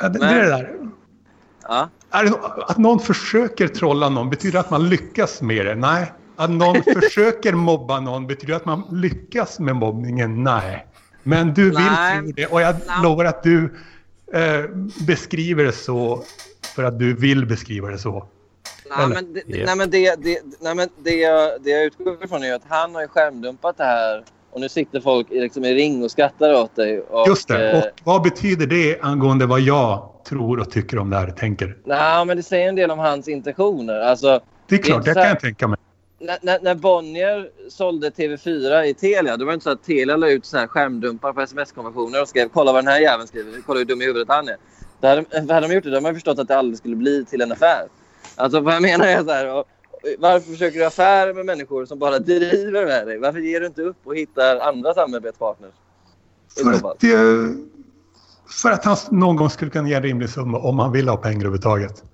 det 0.09 0.27
är 0.27 0.43
det 0.43 0.49
där. 0.49 0.73
Ja. 1.63 1.89
Är 2.11 2.25
det, 2.25 2.31
no- 2.31 2.63
att 2.69 2.79
någon 2.79 3.01
försöker 3.01 3.69
trolla 3.69 4.09
någon, 4.09 4.31
betyder 4.31 4.53
det 4.53 4.61
att 4.61 4.71
man 4.71 4.89
lyckas 4.89 5.43
med 5.43 5.67
det? 5.67 5.75
Nej. 5.75 6.13
Att 6.37 6.51
någon 6.51 6.83
försöker 7.03 7.53
mobba 7.53 8.01
någon, 8.01 8.27
betyder 8.27 8.53
det 8.53 8.57
att 8.57 8.65
man 8.65 8.83
lyckas 8.91 9.59
med 9.59 9.77
mobbningen? 9.77 10.45
Nej. 10.45 10.87
Men 11.23 11.55
du 11.55 11.65
vill 11.65 11.75
Nej. 11.75 12.19
tro 12.19 12.33
det 12.33 12.47
och 12.47 12.61
jag 12.61 12.77
Nej. 12.87 13.03
lovar 13.03 13.25
att 13.25 13.43
du 13.43 13.75
eh, 14.33 14.65
beskriver 15.07 15.65
det 15.65 15.73
så 15.73 16.23
för 16.75 16.85
att 16.85 16.99
du 16.99 17.15
vill 17.15 17.47
beskriva 17.47 17.89
det 17.89 17.99
så. 17.99 18.27
Nej, 18.99 19.07
men, 19.09 19.33
det, 19.33 19.43
Ja. 19.47 19.67
nej, 19.67 19.77
men, 19.77 19.91
det, 19.91 20.15
det, 20.23 20.43
nej, 20.61 20.75
men 20.75 20.89
det, 20.99 21.15
jag, 21.15 21.63
det 21.63 21.71
jag 21.71 21.85
utgår 21.85 22.25
ifrån 22.25 22.43
är 22.43 22.47
ju 22.47 22.53
att 22.53 22.63
han 22.69 22.95
har 22.95 23.03
ju 23.03 23.09
skärmdumpat 23.09 23.77
det 23.77 23.85
här 23.85 24.25
och 24.57 24.61
nu 24.63 24.69
sitter 24.69 25.01
folk 25.01 25.31
i, 25.31 25.41
liksom, 25.41 25.65
i 25.65 25.75
ring 25.75 26.03
och 26.05 26.11
skrattar 26.11 26.55
åt 26.55 26.77
dig. 26.77 27.01
Och, 27.01 27.29
Just 27.29 27.49
det. 27.49 27.71
eh, 27.73 27.79
Och 27.79 27.85
vad 28.05 28.23
betyder 28.23 28.67
det 28.67 29.01
angående 29.01 29.47
vad 29.47 29.61
jag 29.61 30.09
tror 30.29 30.61
och 30.61 30.71
tycker 30.71 30.99
om 30.99 31.11
det 31.11 31.17
här, 31.17 31.31
tänker? 31.31 31.77
Nej, 31.85 32.25
men 32.25 32.37
det 32.37 32.43
säger 32.43 32.69
en 32.69 32.75
del 32.75 32.91
om 32.91 32.99
hans 32.99 33.29
intentioner. 33.29 34.01
Alltså, 34.01 34.41
Det 34.69 34.75
är 34.75 34.83
klart, 34.83 35.05
det 35.05 35.11
så 35.11 35.15
kan 35.15 35.23
här- 35.23 35.31
jag 35.31 35.41
tänka 35.41 35.69
mig. 35.69 35.79
när, 36.21 36.39
när, 36.43 36.59
när 36.63 36.75
Bonnier 36.75 37.49
sålde 37.71 38.11
TV4 38.11 38.85
i 38.85 38.95
Telia, 38.95 39.37
då 39.37 39.45
var 39.45 39.53
det 39.53 39.55
inte 39.55 39.65
så 39.65 39.71
att 39.71 39.85
Telia 39.85 40.17
la 40.17 40.29
ut 40.29 40.47
så 40.47 40.59
här 40.59 40.67
skärmdumpar 40.67 41.33
på 41.33 41.41
sms-konversationer 41.41 42.23
och 42.23 42.29
skrev 42.29 42.49
“Kolla 42.49 42.73
vad 42.73 42.85
den 42.85 42.93
här 42.93 43.01
jäveln 43.01 43.29
skriver, 43.29 43.53
kolla 43.67 43.79
hur 43.79 43.85
dum 43.87 44.03
i 44.03 44.05
huvudet 44.05 44.29
han 44.29 44.49
är”. 44.49 44.57
Då 45.01 45.09
hade, 45.09 45.25
de- 45.31 45.53
hade 45.55 45.69
de 45.69 45.75
gjort 45.75 45.85
det, 45.85 45.91
då 45.91 45.97
hade 45.97 46.03
man 46.07 46.15
förstått 46.15 46.39
att 46.39 46.49
det 46.49 46.59
aldrig 46.59 46.79
skulle 46.79 46.97
bli 46.97 47.25
till 47.25 47.41
en 47.41 47.53
affär. 47.53 47.83
Alltså 48.37 48.61
vad 48.61 48.75
jag 48.75 48.83
menar 48.83 49.07
är 49.07 49.25
så 49.25 49.31
här, 49.31 49.55
och, 49.55 49.65
varför 50.19 50.51
försöker 50.51 50.79
du 50.79 50.85
affärer 50.85 51.35
med 51.35 51.47
människor 51.47 51.87
som 51.87 51.99
bara 51.99 52.19
driver 52.19 52.87
med 52.87 53.07
dig? 53.07 53.19
Varför 53.19 53.39
ger 53.39 53.61
du 53.61 53.67
inte 53.67 53.83
upp 53.83 53.97
och 54.05 54.17
hittar 54.17 54.57
andra 54.57 54.95
samarbetspartners? 54.95 55.75
För 56.63 56.73
att, 56.73 57.01
det, 57.01 57.17
för 58.63 58.71
att 58.71 58.85
han 58.85 58.97
någon 59.11 59.37
gång 59.37 59.51
skulle 59.51 59.71
kunna 59.71 59.89
ge 59.89 59.95
en 59.95 60.03
rimlig 60.03 60.31
summa 60.31 60.59
om 60.59 60.79
han 60.79 60.93
vill 60.93 61.09
ha 61.09 61.17
pengar 61.17 61.41
överhuvudtaget. 61.41 62.05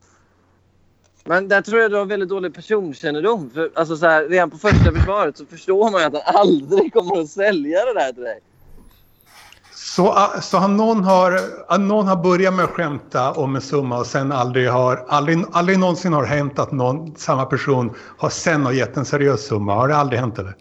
Men 1.25 1.49
där 1.49 1.63
tror 1.63 1.81
jag 1.81 1.91
du 1.91 1.97
har 1.97 2.05
väldigt 2.05 2.29
dålig 2.29 2.55
personkännedom. 2.55 3.51
För, 3.51 3.71
alltså 3.75 3.97
så 3.97 4.07
här, 4.07 4.29
redan 4.29 4.51
på 4.51 4.59
första 4.59 4.93
försvaret 4.93 5.37
så 5.37 5.47
förstår 5.47 5.91
man 5.91 6.01
ju 6.01 6.07
att 6.07 6.15
han 6.25 6.37
aldrig 6.37 6.93
kommer 6.93 7.21
att 7.21 7.29
sälja 7.29 7.85
det 7.85 7.95
där 7.95 8.13
till 8.13 8.23
dig. 8.23 8.41
Så, 9.97 10.09
ah, 10.13 10.41
så 10.41 10.59
han, 10.59 10.77
någon, 10.77 11.05
har, 11.05 11.41
ah, 11.69 11.77
någon 11.77 12.09
har 12.09 12.17
börjat 12.17 12.55
med 12.55 12.65
att 12.65 12.71
skämta 12.71 13.33
om 13.33 13.57
en 13.57 13.63
summa 13.63 13.99
och 13.99 14.07
sen 14.07 14.33
aldrig 14.33 14.71
har, 14.71 15.05
aldrig, 15.09 15.45
aldrig 15.53 15.79
någonsin 15.79 16.13
har 16.13 16.25
hänt 16.25 16.59
att 16.59 16.73
någon, 16.73 17.17
samma 17.17 17.45
person 17.45 17.95
har 18.19 18.29
sen 18.29 18.65
har 18.65 18.73
gett 18.73 18.97
en 18.97 19.05
seriös 19.05 19.47
summa. 19.47 19.75
Har 19.75 19.89
det 19.89 19.97
aldrig 19.97 20.21
hänt 20.21 20.39
eller? 20.39 20.55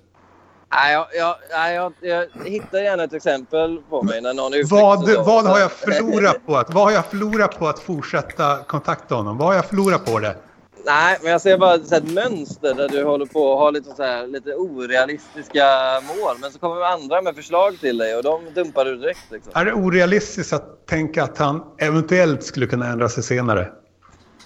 Nej, 0.73 0.93
jag, 0.93 1.05
jag, 1.13 1.35
jag, 1.73 1.93
jag 1.99 2.27
hittar 2.45 2.77
gärna 2.77 3.03
ett 3.03 3.13
exempel 3.13 3.81
på 3.89 4.03
mig 4.03 4.21
när 4.21 4.33
någon 4.33 4.51
Vad, 4.69 5.09
så. 5.09 5.23
vad 5.23 5.45
har 5.45 5.59
jag 5.59 5.71
förlorat 5.71 6.45
på 6.45 6.57
att, 6.57 6.73
vad 6.73 6.83
har 6.83 6.91
jag 6.91 7.05
förlorat 7.05 7.59
på 7.59 7.67
att 7.67 7.79
fortsätta 7.79 8.57
kontakta 8.57 9.15
honom? 9.15 9.37
Vad 9.37 9.47
har 9.47 9.55
jag 9.55 9.65
förlorat 9.65 10.05
på 10.05 10.19
det? 10.19 10.35
Nej, 10.85 11.17
men 11.21 11.31
jag 11.31 11.41
ser 11.41 11.57
bara 11.57 11.79
så 11.79 11.95
här 11.95 12.01
ett 12.01 12.11
mönster 12.11 12.73
där 12.73 12.89
du 12.89 13.03
håller 13.03 13.25
på 13.25 13.53
att 13.53 13.59
ha 13.59 13.69
lite, 13.69 13.95
så 13.95 14.03
här, 14.03 14.27
lite 14.27 14.55
orealistiska 14.55 15.65
mål. 16.07 16.35
Men 16.41 16.51
så 16.51 16.59
kommer 16.59 16.81
andra 16.81 17.21
med 17.21 17.35
förslag 17.35 17.79
till 17.79 17.97
dig 17.97 18.15
och 18.15 18.23
de 18.23 18.53
dumpar 18.53 18.85
du 18.85 18.97
direkt. 18.97 19.31
Liksom. 19.31 19.51
Är 19.55 19.65
det 19.65 19.73
orealistiskt 19.73 20.53
att 20.53 20.87
tänka 20.87 21.23
att 21.23 21.37
han 21.37 21.63
eventuellt 21.77 22.43
skulle 22.43 22.67
kunna 22.67 22.87
ändra 22.87 23.09
sig 23.09 23.23
senare? 23.23 23.67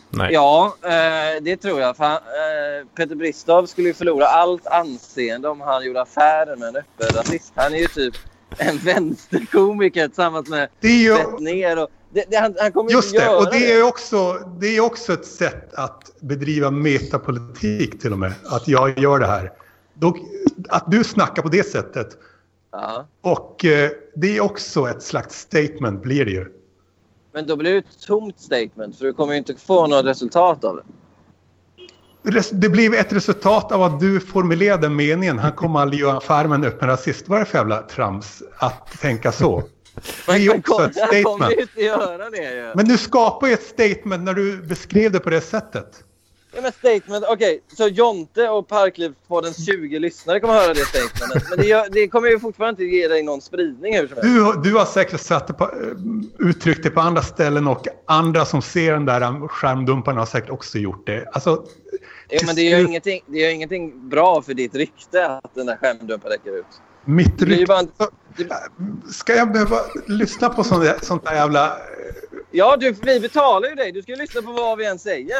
Nej. 0.09 0.33
Ja, 0.33 0.75
eh, 0.83 1.41
det 1.41 1.57
tror 1.57 1.79
jag. 1.79 1.97
För 1.97 2.03
han, 2.03 2.15
eh, 2.15 2.88
Peter 2.95 3.15
Bristav 3.15 3.65
skulle 3.65 3.88
ju 3.88 3.93
förlora 3.93 4.25
allt 4.25 4.67
anseende 4.67 5.49
om 5.49 5.61
han 5.61 5.86
gjorde 5.86 6.01
affärer 6.01 6.55
med 6.55 6.67
en 6.67 6.75
öppen 6.75 7.17
rasist. 7.17 7.53
Han 7.55 7.73
är 7.73 7.77
ju 7.77 7.88
typ 7.88 8.15
en 8.57 8.77
vänsterkomiker 8.77 10.07
tillsammans 10.07 10.49
med 10.49 10.69
Det 10.79 10.88
är 10.88 11.01
ju, 11.01 11.13
Bettner. 11.13 11.83
Och 11.83 11.89
det, 12.16 12.26
det, 12.30 12.38
han, 12.38 12.55
han 12.59 12.72
kommer 12.72 12.89
ju 12.89 12.95
Just 12.95 13.13
inte 13.13 13.26
det, 13.26 13.32
göra 13.32 13.38
och 13.38 13.51
det 13.51 13.72
är 13.72 13.84
också, 13.84 14.39
det 14.59 14.78
är 14.78 14.82
också 14.82 15.13
ett 15.13 15.26
sätt 15.26 15.74
att 15.74 16.11
bedriva 16.20 16.72
metapolitik 16.72 18.01
till 18.01 18.11
och 18.11 18.20
med. 18.20 18.34
Att 18.45 18.68
jag 18.68 18.99
gör 18.99 19.20
det 19.20 19.26
här. 19.26 19.51
Då, 19.93 20.18
att 20.70 20.91
du 20.91 21.03
snackar 21.03 21.41
på 21.41 21.49
det 21.49 21.63
sättet. 21.63 22.18
Ja. 22.72 23.07
Och 23.22 23.66
eh, 23.66 23.91
det 24.16 24.38
är 24.38 24.41
också 24.41 24.89
ett 24.89 25.03
slags 25.03 25.39
statement 25.39 26.01
blir 26.03 26.26
det 26.26 26.32
ju. 26.32 26.51
Men 27.34 27.47
då 27.47 27.55
blir 27.55 27.72
det 27.72 27.78
ett 27.78 28.01
tomt 28.07 28.39
statement 28.39 28.97
för 28.97 29.05
du 29.05 29.13
kommer 29.13 29.34
ju 29.34 29.38
inte 29.38 29.55
få 29.55 29.88
något 29.88 30.05
resultat 30.05 30.63
av 30.63 30.76
det. 30.76 30.84
Det 32.51 32.70
blir 32.70 32.95
ett 32.95 33.13
resultat 33.13 33.72
av 33.72 33.84
att 33.84 33.99
du 33.99 34.20
formulerade 34.20 34.89
meningen. 34.89 35.39
Han 35.39 35.51
kommer 35.51 35.80
aldrig 35.80 36.01
göra 36.01 36.18
affär 36.18 36.47
med 36.47 36.55
en 36.55 36.63
öppen 36.63 36.88
rasist. 36.88 37.30
Vad 37.30 37.39
är 37.39 37.45
det 37.45 37.49
för 37.49 37.57
jävla 37.57 37.82
trams 37.82 38.43
att 38.57 38.88
tänka 39.01 39.32
så? 39.32 39.63
Det 40.26 40.32
är 40.32 40.58
också 40.58 40.84
ett 40.84 41.00
Han 41.00 41.24
kommer 41.24 41.46
statement. 41.46 41.52
ju 41.58 41.62
inte 41.62 41.82
göra 41.82 42.30
det 42.30 42.56
ju. 42.56 42.72
Men 42.76 42.88
du 42.88 42.98
skapar 42.98 43.48
ju 43.48 43.54
ett 43.54 43.64
statement 43.64 44.24
när 44.24 44.34
du 44.34 44.58
beskrev 44.58 45.12
det 45.12 45.20
på 45.20 45.30
det 45.30 45.41
sättet. 45.41 46.04
Ja, 46.56 46.62
men 46.62 46.72
statement. 46.72 47.26
Okej, 47.30 47.62
så 47.78 47.88
Jonte 47.88 48.50
och 48.50 48.68
Parklivspoddens 48.68 49.66
20 49.66 50.00
lyssnare 50.00 50.39
kommer 50.39 50.54
höra 50.54 50.74
det 50.74 50.86
statementet. 50.86 51.50
Men 51.50 51.60
det, 51.60 51.66
gör, 51.66 51.88
det 51.91 52.08
kommer 52.08 52.30
ju 52.30 52.39
fortfarande 52.39 52.84
inte 52.84 52.96
ge 52.96 53.08
dig 53.08 53.24
någon 53.24 53.41
spridning 53.41 53.96
hur 53.96 54.08
som 54.08 54.18
helst. 54.18 54.64
Du, 54.64 54.70
du 54.70 54.76
har 54.78 54.86
säkert 54.86 55.22
satt 55.22 55.48
det 55.48 55.54
på, 55.54 55.64
eh, 55.64 56.50
uttryckt 56.50 56.84
det 56.84 56.89
på 56.89 57.02
andra 57.02 57.22
ställen 57.22 57.68
och 57.68 57.88
andra 58.06 58.46
som 58.46 58.62
ser 58.62 58.93
den 58.93 59.06
där 59.06 59.22
um, 59.22 59.48
skärmdumparna 59.48 60.22
har 60.22 60.26
säkert 60.26 60.50
också 60.50 60.78
gjort 60.78 61.08
det. 61.08 61.26
Alltså, 61.34 61.66
Jo, 62.30 62.39
men 62.46 62.56
det 62.56 62.62
gör, 62.62 62.80
ingenting, 62.80 63.22
det 63.26 63.39
gör 63.39 63.50
ingenting 63.50 64.10
bra 64.10 64.41
för 64.41 64.54
ditt 64.54 64.76
rykte 64.76 65.28
att 65.28 65.56
den 65.56 65.66
där 65.66 65.78
skärmdumpen 65.78 66.32
räcker 66.32 66.60
ut. 66.60 66.66
Mitt 67.06 67.39
Det 67.39 67.45
rykte... 67.45 67.88
Ska 69.12 69.36
jag 69.36 69.51
behöva 69.51 69.78
lyssna 70.08 70.49
på 70.49 70.64
sånt 70.64 70.84
där, 70.84 70.95
sånt 71.01 71.26
där 71.26 71.34
jävla... 71.34 71.78
ja, 72.51 72.78
du, 72.80 72.91
vi 72.91 73.20
betalar 73.20 73.70
ju 73.70 73.76
dig. 73.76 73.91
Du 73.91 74.01
ska 74.01 74.12
ju 74.12 74.18
lyssna 74.18 74.41
på 74.41 74.51
vad 74.51 74.78
vi 74.78 74.86
än 74.86 74.99
säger. 74.99 75.36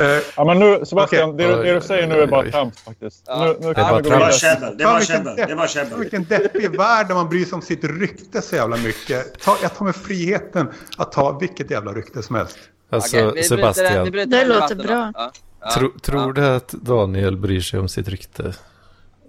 eh, 0.00 0.06
Ja, 0.36 0.44
men 0.44 0.58
nu, 0.58 0.84
Sebastian, 0.86 1.30
Okej. 1.30 1.46
det, 1.46 1.56
du- 1.56 1.62
det 1.62 1.74
du 1.74 1.80
säger 1.80 2.06
nu 2.06 2.14
är 2.20 2.26
bara 2.26 2.50
trams 2.50 2.78
faktiskt. 2.80 3.22
Ja. 3.26 3.44
Nu, 3.44 3.56
nu 3.60 3.74
Det 3.74 3.80
är 3.80 4.02
kan 4.02 4.02
bara 4.02 4.26
Det 4.26 4.32
käbbel. 4.32 4.76
Det 4.78 4.84
var 4.84 5.00
käbbel. 5.00 5.36
Det 5.36 5.54
var 5.54 5.66
käbbel. 5.66 5.98
Vilken 5.98 6.24
deppig 6.24 6.76
värld 6.76 7.08
där 7.08 7.14
man 7.14 7.28
bryr 7.28 7.44
sig 7.44 7.54
om 7.54 7.62
sitt 7.62 7.84
rykte 7.84 8.42
så 8.42 8.56
jävla 8.56 8.76
mycket. 8.76 9.40
Ta, 9.40 9.56
jag 9.62 9.74
tar 9.74 9.84
mig 9.84 9.94
friheten 9.94 10.68
att 10.98 11.12
ta 11.12 11.38
vilket 11.38 11.70
jävla 11.70 11.92
rykte 11.92 12.22
som 12.22 12.36
helst. 12.36 12.58
Alltså, 12.90 13.30
vi 13.30 13.42
Sebastian, 13.42 14.10
bryter 14.10 14.26
Det 14.30 14.36
den 14.38 14.48
låter 14.48 14.74
bra. 14.74 15.12
Ja, 15.14 15.32
ja, 15.60 15.70
tro, 15.70 15.90
tror 16.02 16.20
ja. 16.26 16.32
du 16.32 16.46
att 16.56 16.68
Daniel 16.68 17.36
bryr 17.36 17.60
sig 17.60 17.80
om 17.80 17.88
sitt 17.88 18.08
rykte? 18.08 18.54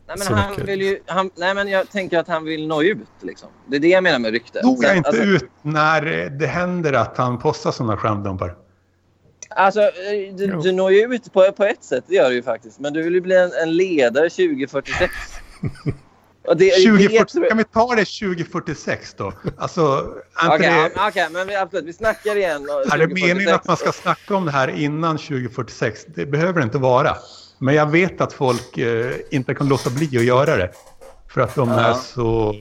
Nej, 0.08 0.16
men 0.18 0.28
så 0.28 0.34
han 0.34 0.51
mycket? 0.51 0.68
vill 0.68 0.82
ju, 0.82 0.99
han, 1.05 1.30
nej, 1.36 1.53
men 1.53 1.68
jag 1.68 1.89
tänker 1.89 2.20
att 2.20 2.28
han 2.28 2.43
vill 2.45 2.68
nå 2.68 2.84
ut. 2.84 3.08
Liksom. 3.22 3.49
Det 3.68 3.76
är 3.76 3.80
det 3.80 3.88
jag 3.88 4.03
menar 4.03 4.20
med 4.20 4.32
rykte. 4.32 4.62
Nog 4.64 4.84
jag 4.84 4.97
inte 4.97 5.10
alltså, 5.10 5.24
ut 5.24 5.49
när 5.62 6.30
det 6.30 6.47
händer 6.47 6.93
att 6.93 7.18
han 7.18 7.39
postar 7.39 7.72
sådana 7.72 7.97
skärmdumpar. 7.97 8.55
Alltså, 9.49 9.82
eh, 9.82 10.36
du, 10.36 10.47
du 10.47 10.72
når 10.72 10.91
ju 10.91 11.16
ut 11.16 11.34
på, 11.34 11.51
på 11.51 11.64
ett 11.64 11.84
sätt, 11.84 12.03
det 12.08 12.16
gör 12.16 12.30
du 12.30 12.36
ju 12.36 12.43
faktiskt. 12.43 12.80
Men 12.80 12.93
du 12.93 13.03
vill 13.03 13.14
ju 13.14 13.22
bli 13.22 13.36
en, 13.36 13.51
en 13.64 13.78
ledare 13.78 14.30
2046. 14.30 15.14
Och 16.47 16.58
det, 16.58 16.72
2040, 16.72 17.39
det, 17.39 17.47
kan 17.47 17.58
vi 17.58 17.64
ta 17.64 17.95
det 17.95 18.05
2046 18.05 19.14
då? 19.18 19.34
Alltså, 19.58 20.14
Okej, 20.47 20.91
ja, 20.95 21.08
okej, 21.08 21.28
men 21.32 21.47
vi, 21.47 21.55
absolut. 21.55 21.86
Vi 21.86 21.93
snackar 21.93 22.36
igen. 22.36 22.62
är 22.62 22.97
det 22.97 23.08
2046. 23.08 23.22
meningen 23.22 23.55
att 23.55 23.68
man 23.68 23.78
ska 23.78 23.91
snacka 23.91 24.36
om 24.36 24.45
det 24.45 24.51
här 24.51 24.68
innan 24.68 25.18
2046? 25.18 26.05
Det 26.16 26.26
behöver 26.26 26.60
det 26.60 26.64
inte 26.64 26.78
vara. 26.78 27.16
Men 27.60 27.76
jag 27.76 27.91
vet 27.91 28.22
att 28.22 28.34
folk 28.34 28.78
eh, 28.78 29.14
inte 29.30 29.53
kan 29.53 29.68
låta 29.68 29.89
bli 29.89 30.05
att 30.18 30.24
göra 30.24 30.58
det. 30.58 30.72
För 31.34 31.41
att 31.41 31.55
de 31.55 31.70
Ja. 31.70 31.80
är 31.80 31.93
så 31.93 32.55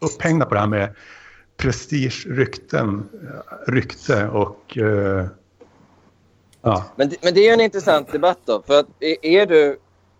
upphängda 0.00 0.46
på 0.46 0.54
det 0.54 0.60
här 0.60 0.66
med 0.66 0.94
prestige, 1.56 2.26
rykten, 2.28 3.08
rykte 3.66 4.28
och... 4.28 4.78
Eh, 4.78 5.26
ja. 6.62 6.84
Men, 6.96 7.08
det- 7.08 7.16
men 7.22 7.34
det 7.34 7.48
är 7.48 7.54
en 7.54 7.60
intressant 7.60 8.12
debatt 8.12 8.38
då. 8.44 8.62
För 8.66 8.80
att 8.80 8.86
är 9.22 9.46
du, 9.46 9.78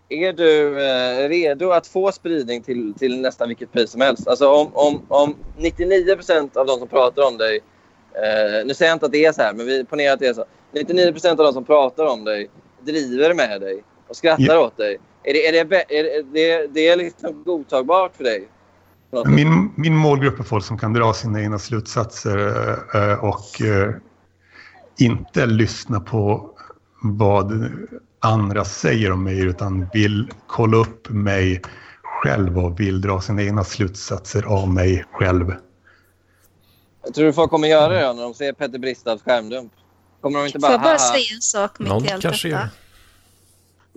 är 0.09 0.33
du 0.33 0.85
eh, 0.87 1.29
redo 1.29 1.71
att 1.71 1.87
få 1.87 2.13
spridning 2.13 2.63
till, 2.63 2.95
till 2.99 3.21
nästan 3.21 3.49
vilket 3.49 3.73
pris 3.73 3.91
som 3.91 4.01
helst? 4.01 4.29
Alltså 4.29 4.49
om, 4.49 4.71
om, 4.75 5.03
om 5.09 5.37
99% 5.59 6.57
av 6.57 6.67
de 6.67 6.79
som 6.79 6.89
pratar 6.89 7.23
om 7.29 7.37
dig... 7.39 7.61
Eh, 8.15 8.67
nu 8.67 8.75
säger 8.75 8.91
jag 8.91 8.97
inte 8.97 9.07
att 9.07 9.13
det 9.13 9.25
är 9.25 9.33
så 9.33 9.43
här, 9.43 9.55
men 9.55 9.67
vi 9.67 9.85
ponerar 9.85 10.13
att 10.15 10.21
det 10.21 10.27
är 10.27 10.35
så. 10.35 10.45
99% 10.73 11.31
av 11.31 11.37
de 11.37 11.53
som 11.53 11.65
pratar 11.65 12.05
om 12.05 12.25
dig 12.25 12.51
driver 12.81 13.35
med 13.35 13.61
dig 13.61 13.85
och 14.15 14.19
skrattar 14.19 14.45
Ja. 14.45 14.61
åt 14.61 14.77
dig. 14.77 14.99
Är 15.25 15.33
det, 15.33 15.47
är 15.47 15.53
det, 15.65 15.99
är 15.99 16.03
det, 16.03 16.23
det, 16.33 16.67
det 16.75 16.89
är 16.89 16.97
liksom 16.97 17.43
godtagbart 17.45 18.17
för 18.17 18.25
dig? 18.25 18.49
Min, 19.27 19.73
min 19.77 19.97
målgrupp 19.97 20.41
är 20.41 20.45
folk 20.45 20.65
som 20.65 20.79
kan 20.79 20.93
dra 20.93 21.13
sina 21.13 21.41
egna 21.43 21.59
slutsatser 21.59 22.39
eh, 22.95 23.03
eh, 23.03 23.25
och 23.25 23.63
eh, 23.63 23.95
inte 24.99 25.47
lyssna 25.47 26.01
på 26.01 26.51
vad 27.03 27.71
andra 28.21 28.65
säger 28.65 29.13
om 29.13 29.25
mig 29.25 29.41
utan 29.41 29.87
vill 29.93 30.31
kolla 30.47 30.77
upp 30.77 31.09
mig 31.11 31.63
själv 32.03 32.59
och 32.59 32.81
vill 32.81 33.01
dra 33.01 33.21
sina 33.21 33.43
egna 33.43 33.65
slutsatser 33.65 34.43
av 34.43 34.69
mig 34.69 35.05
själv. 35.13 35.55
Jag 37.05 37.15
tror 37.15 37.27
du 37.27 37.33
folk 37.33 37.51
kommer 37.51 37.69
göra 37.69 37.93
det 37.93 38.13
när 38.13 38.23
de 38.23 38.35
ser 38.35 38.53
Petter 38.53 38.79
Bristavs 38.79 39.23
skärmdump? 39.23 39.73
Kommer 40.21 40.39
de 40.39 40.47
inte 40.47 40.61
Får 40.61 40.69
bara... 40.69 40.73
jag 40.73 40.81
bara 40.83 40.99
säga 40.99 41.35
en 41.35 41.41
sak 41.41 41.79
mitt 41.79 41.89
Någon 41.89 42.05
i 42.05 42.11
allt 42.13 42.23
kanske 42.23 42.49
detta? 42.49 42.61
gör. 42.61 42.69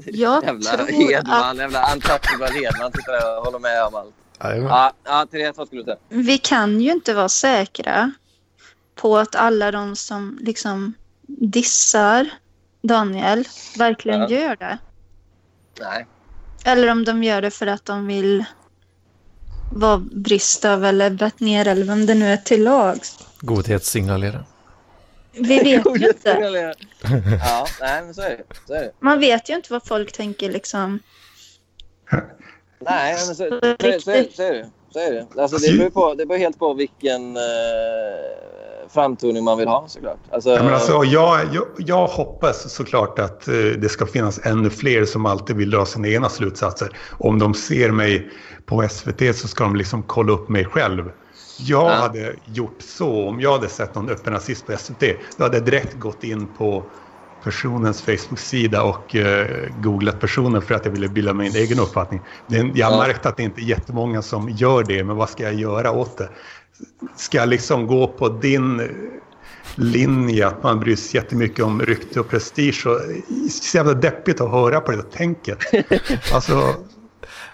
Jag 0.06 0.44
Jävla 0.46 0.72
tror 0.72 0.82
att 0.82 0.90
Hedman, 0.90 1.58
jävla 1.58 1.94
untouchable 1.94 2.48
Hedman 2.52 2.92
sitter 2.92 3.12
där 3.12 3.38
och 3.38 3.46
håller 3.46 3.60
med 3.60 3.84
om 3.84 3.96
allt. 3.96 4.14
Ja, 4.40 4.94
ja 5.04 5.26
Therese, 5.32 5.58
vad 5.58 5.68
skulle 5.68 5.82
du 5.82 5.86
säga? 5.86 5.98
vi 6.10 6.38
kan 6.38 6.82
ju 6.82 6.92
inte 6.92 7.14
vara 7.14 7.30
säkra 7.30 8.12
på 8.96 9.18
att 9.18 9.36
alla 9.36 9.72
de 9.72 9.96
som 9.96 10.38
liksom 10.42 10.94
dissar 11.28 12.30
Daniel 12.82 13.48
verkligen 13.78 14.20
Ja. 14.22 14.30
gör 14.30 14.56
det. 14.56 14.78
Nej. 15.82 16.08
Eller 16.66 16.92
om 16.92 17.04
de 17.06 17.24
gör 17.24 17.42
det 17.42 17.52
för 17.52 17.68
att 17.68 17.86
de 17.86 18.08
vill 18.08 18.46
vara 19.74 19.98
Bristav 19.98 20.86
eller 20.86 21.10
Bettner 21.10 21.66
eller 21.68 21.86
vem 21.86 22.06
det 22.06 22.16
nu 22.16 22.26
är 22.34 22.38
till 22.38 22.64
lags. 22.64 23.18
Godhetssignalera. 23.40 24.44
Vi 25.40 25.60
vet 25.64 25.86
ju 25.86 26.08
inte. 26.08 26.74
Ja, 27.46 27.68
nej, 27.82 28.04
men 28.04 28.14
så 28.14 28.22
är 28.22 28.30
det. 28.30 28.44
Så 28.68 28.74
är 28.74 28.80
det. 28.80 28.92
Man 29.00 29.20
vet 29.20 29.50
ju 29.50 29.56
inte 29.56 29.74
vad 29.74 29.88
folk 29.88 30.12
tänker 30.12 30.52
liksom. 30.52 31.00
Nej, 32.80 33.14
men 33.14 33.36
så, 33.36 33.36
så, 33.36 33.50
så, 33.50 33.60
så, 33.60 33.88
är, 33.88 34.00
så, 34.00 34.12
är, 34.12 34.54
det. 34.54 34.70
Så 34.90 35.00
är 35.00 35.12
det. 35.12 35.42
Alltså, 35.42 35.58
det, 35.58 35.78
beror 35.78 35.90
på, 35.90 36.14
det 36.14 36.26
beror 36.26 36.40
helt 36.40 36.60
på 36.60 36.74
vilken 36.74 37.38
eh, 37.38 37.44
framtoning 38.90 39.44
man 39.44 39.58
vill 39.58 39.68
ha 39.68 39.88
såklart. 39.88 40.20
Alltså, 40.32 40.50
Ja, 40.50 40.64
men 40.64 40.74
alltså, 40.74 41.04
jag, 41.04 41.40
jag, 41.54 41.68
jag 41.78 42.08
hoppas 42.08 42.74
såklart 42.74 43.20
att 43.20 43.48
eh, 43.48 43.54
det 43.54 43.90
ska 43.90 44.06
finnas 44.06 44.46
ännu 44.46 44.70
fler 44.70 45.06
som 45.06 45.26
alltid 45.26 45.56
vill 45.56 45.70
dra 45.70 45.86
sina 45.86 46.08
egna 46.08 46.30
slutsatser. 46.30 46.90
Om 47.12 47.40
de 47.40 47.54
ser 47.54 47.92
mig 47.92 48.32
på 48.66 48.88
SVT 48.90 49.36
så 49.36 49.48
ska 49.48 49.64
de 49.64 49.76
liksom 49.76 50.04
kolla 50.04 50.34
upp 50.34 50.50
mig 50.50 50.66
själv. 50.66 51.12
Jag 51.58 51.86
Ja. 51.92 51.96
hade 51.96 52.36
gjort 52.46 52.76
så 52.80 53.28
om 53.30 53.42
jag 53.42 53.52
hade 53.52 53.70
sett 53.70 53.96
någon 53.96 54.10
öppen 54.10 54.34
rasist 54.34 54.66
på 54.66 54.78
SVT. 54.78 55.04
Då 55.38 55.44
hade 55.44 55.58
jag 55.58 55.66
direkt 55.66 56.00
gått 56.00 56.24
in 56.24 56.48
på 56.58 56.84
personens 57.44 58.02
Facebook-sida 58.02 58.84
och 58.84 59.16
eh, 59.16 59.48
googlat 59.82 60.20
personen 60.20 60.62
för 60.62 60.76
att 60.76 60.86
jag 60.86 60.92
ville 60.92 61.08
bilda 61.08 61.34
mig 61.34 61.48
en 61.48 61.56
egen 61.56 61.80
uppfattning. 61.80 62.22
Är- 62.50 62.72
jag 62.76 62.88
har 62.92 62.98
märkt 63.08 63.26
att 63.26 63.38
det 63.38 63.44
inte 63.44 63.62
är 63.62 63.64
jättemånga 63.64 64.22
som 64.22 64.50
gör 64.50 64.84
det, 64.84 65.04
men 65.04 65.16
vad 65.16 65.30
ska 65.30 65.44
jag 65.44 65.54
göra 65.54 65.92
åt 65.92 66.18
det? 66.18 66.30
Ska 67.16 67.38
jag 67.38 67.50
liksom 67.50 67.88
gå 67.88 68.08
på 68.08 68.30
din 68.30 68.82
linje 69.76 70.48
att 70.48 70.64
man 70.64 70.80
bryr 70.80 70.96
sig 70.96 71.20
jättemycket 71.22 71.66
om 71.66 71.82
rykte 71.82 72.20
och 72.20 72.30
prestige 72.30 72.86
och 72.88 73.02
så 73.52 73.78
jävla 73.78 73.94
deppigt 73.94 74.42
att 74.42 74.52
höra 74.52 74.80
på 74.80 74.92
det 74.92 75.12
tänket. 75.12 75.58
Alltså, 76.34 76.74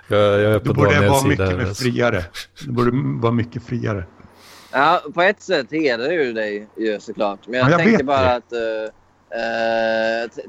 Jag, 0.07 0.19
jag 0.19 0.41
är 0.41 0.53
det 0.53 0.59
på 0.59 0.73
borde 0.73 0.93
Daniels 0.93 1.11
vara 1.11 1.27
mycket 1.27 1.45
här, 1.49 1.57
mer 1.57 1.65
alltså. 1.65 1.83
friare. 1.83 2.23
Det 2.65 2.71
borde 2.71 2.91
vara 3.21 3.31
mycket 3.33 3.63
friare. 3.63 4.05
Ja, 4.71 5.01
på 5.13 5.21
ett 5.21 5.41
sätt 5.41 5.67
hedrar 5.71 6.11
ju 6.11 6.33
dig 6.33 6.67
ju 6.77 6.99
såklart. 6.99 7.47
Men 7.47 7.59
jag, 7.59 7.67
Ja, 7.67 7.71
jag 7.71 7.79
tänker 7.79 8.03
bara 8.03 8.21
det. 8.21 8.35
att... 8.35 8.49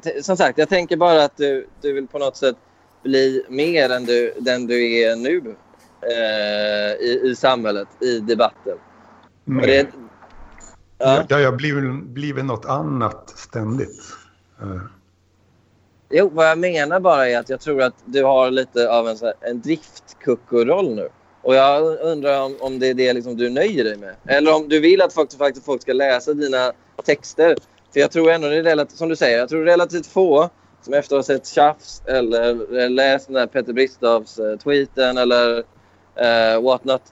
t- 0.02 0.22
som 0.22 0.36
sagt, 0.36 0.59
jag 0.59 0.68
tänker 0.68 0.97
bara 0.97 1.24
att 1.24 1.36
du, 1.36 1.66
du 1.82 1.93
vill 1.93 2.06
på 2.06 2.18
något 2.18 2.36
sätt 2.36 2.56
bli 3.02 3.44
mer 3.48 3.90
än 3.90 4.05
du, 4.05 4.35
den 4.40 4.66
du 4.66 4.98
är 5.01 5.16
nu 5.16 5.56
eh, 6.02 7.06
i, 7.06 7.20
i 7.24 7.36
samhället, 7.36 7.89
i 8.01 8.20
debatten. 8.20 8.76
Men, 9.44 9.62
det, 9.66 9.86
ja. 10.98 11.24
ja. 11.28 11.40
jag 11.40 11.51
har 11.51 11.56
blivit, 11.56 12.05
blivit 12.05 12.44
något 12.44 12.64
annat 12.64 13.32
ständigt. 13.36 14.02
Eh, 14.62 14.81
Jo, 16.10 16.31
vad 16.32 16.47
jag 16.47 16.59
menar 16.59 17.01
bara 17.01 17.28
är 17.28 17.39
att 17.39 17.48
jag 17.48 17.60
tror 17.60 17.82
att 17.82 17.94
du 18.05 18.24
har 18.24 18.51
lite 18.51 18.90
av 18.90 19.09
en, 19.09 19.16
här, 19.22 19.35
en 19.40 19.60
driftkuckoroll 19.60 20.94
nu. 20.94 21.09
Och 21.43 21.55
jag 21.55 22.01
undrar 22.01 22.43
om, 22.43 22.56
om 22.60 22.78
det 22.78 22.86
är 22.86 22.94
det 22.94 23.12
liksom 23.12 23.36
du 23.36 23.51
nöjer 23.51 23.85
dig 23.85 23.97
med. 23.97 24.14
Eller 24.26 24.55
om 24.55 24.68
du 24.68 24.81
vill 24.81 25.02
att 25.02 25.12
folk, 25.12 25.32
faktiskt 25.39 25.66
folk 25.66 25.82
ska 25.82 25.93
läsa 25.93 26.35
dina 26.35 26.72
texter. 27.05 27.56
För 27.93 28.01
jag 28.01 28.10
tror 28.10 28.31
ändå 28.31 28.48
det 28.48 28.56
är 28.56 28.62
relativt, 28.62 28.98
som 28.98 29.09
du 29.09 29.16
säger, 29.16 29.39
jag 29.39 29.48
tror 29.48 29.64
relativt 29.64 30.06
få 30.06 30.51
som 30.82 30.94
efter 30.94 31.16
att 31.16 31.18
ha 31.18 31.35
sett 31.35 31.47
Tjafs 31.47 32.02
eller 32.06 32.89
läst 32.89 33.26
den 33.26 33.35
där 33.35 33.47
Peter 33.47 33.72
Bristavs-tweeten 33.72 35.16
eh, 35.16 35.22
eller 35.22 35.59
uh, 35.59 36.62
whatnot 36.62 37.02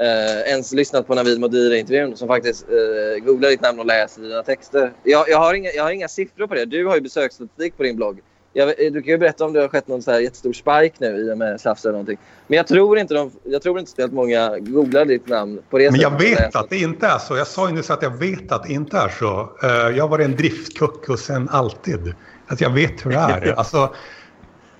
uh, 0.00 0.50
ens 0.50 0.72
lyssnat 0.72 1.06
på 1.06 1.14
Navid 1.14 1.40
Modiri-intervjun 1.40 2.16
som 2.16 2.28
faktiskt 2.28 2.66
uh, 2.70 3.24
googlar 3.24 3.50
ditt 3.50 3.60
namn 3.60 3.80
och 3.80 3.86
läser 3.86 4.22
dina 4.22 4.42
texter. 4.42 4.92
Jag, 5.02 5.28
jag, 5.28 5.38
har 5.38 5.54
inga, 5.54 5.70
jag 5.70 5.84
har 5.84 5.90
inga 5.90 6.08
siffror 6.08 6.46
på 6.46 6.54
det. 6.54 6.64
Du 6.64 6.86
har 6.86 6.94
ju 6.94 7.00
besöksstatistik 7.00 7.76
på 7.76 7.82
din 7.82 7.96
blogg. 7.96 8.20
Jag, 8.56 8.68
du 8.78 9.02
kan 9.02 9.10
ju 9.10 9.18
berätta 9.18 9.44
om 9.44 9.52
det 9.52 9.60
har 9.60 9.68
skett 9.68 9.88
någon 9.88 10.02
så 10.02 10.10
här 10.10 10.20
jättestor 10.20 10.52
spike 10.52 10.96
nu 10.98 11.16
i 11.16 11.32
och 11.32 11.38
med 11.38 11.60
Tjafs 11.60 11.84
eller 11.84 11.92
någonting. 11.92 12.18
Men 12.46 12.56
jag 12.56 12.66
tror 12.66 12.98
inte, 12.98 13.14
de, 13.14 13.30
jag 13.44 13.62
tror 13.62 13.78
inte 13.78 13.90
speciellt 13.90 14.12
många 14.12 14.58
googlar 14.58 15.04
ditt 15.04 15.28
namn 15.28 15.60
på 15.70 15.78
det 15.78 15.90
Men 15.90 16.00
jag 16.00 16.14
och 16.14 16.20
vet 16.20 16.56
att 16.56 16.70
det 16.70 16.78
inte 16.78 17.06
är 17.06 17.18
så. 17.18 17.36
Jag 17.36 17.46
sa 17.46 17.68
ju 17.68 17.74
nyss 17.74 17.90
att 17.90 18.02
jag 18.02 18.18
vet 18.18 18.52
att 18.52 18.62
det 18.62 18.72
inte 18.72 18.96
är 18.96 19.08
så. 19.08 19.50
Eh, 19.62 19.96
Jag 19.96 20.08
var 20.08 20.18
en 20.18 20.36
driftkuck 20.36 21.18
sen 21.18 21.48
alltid. 21.48 22.14
Att 22.46 22.60
jag 22.60 22.70
vet 22.70 23.06
hur 23.06 23.10
det 23.10 23.16
är. 23.16 23.54
Alltså, 23.58 23.94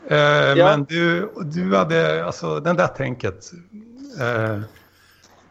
eh, 0.08 0.56
Men 0.56 0.84
du, 0.84 1.32
du 1.44 1.76
hade, 1.76 2.24
alltså 2.24 2.60
den 2.60 2.76
där 2.76 2.86
tänket. 2.86 3.50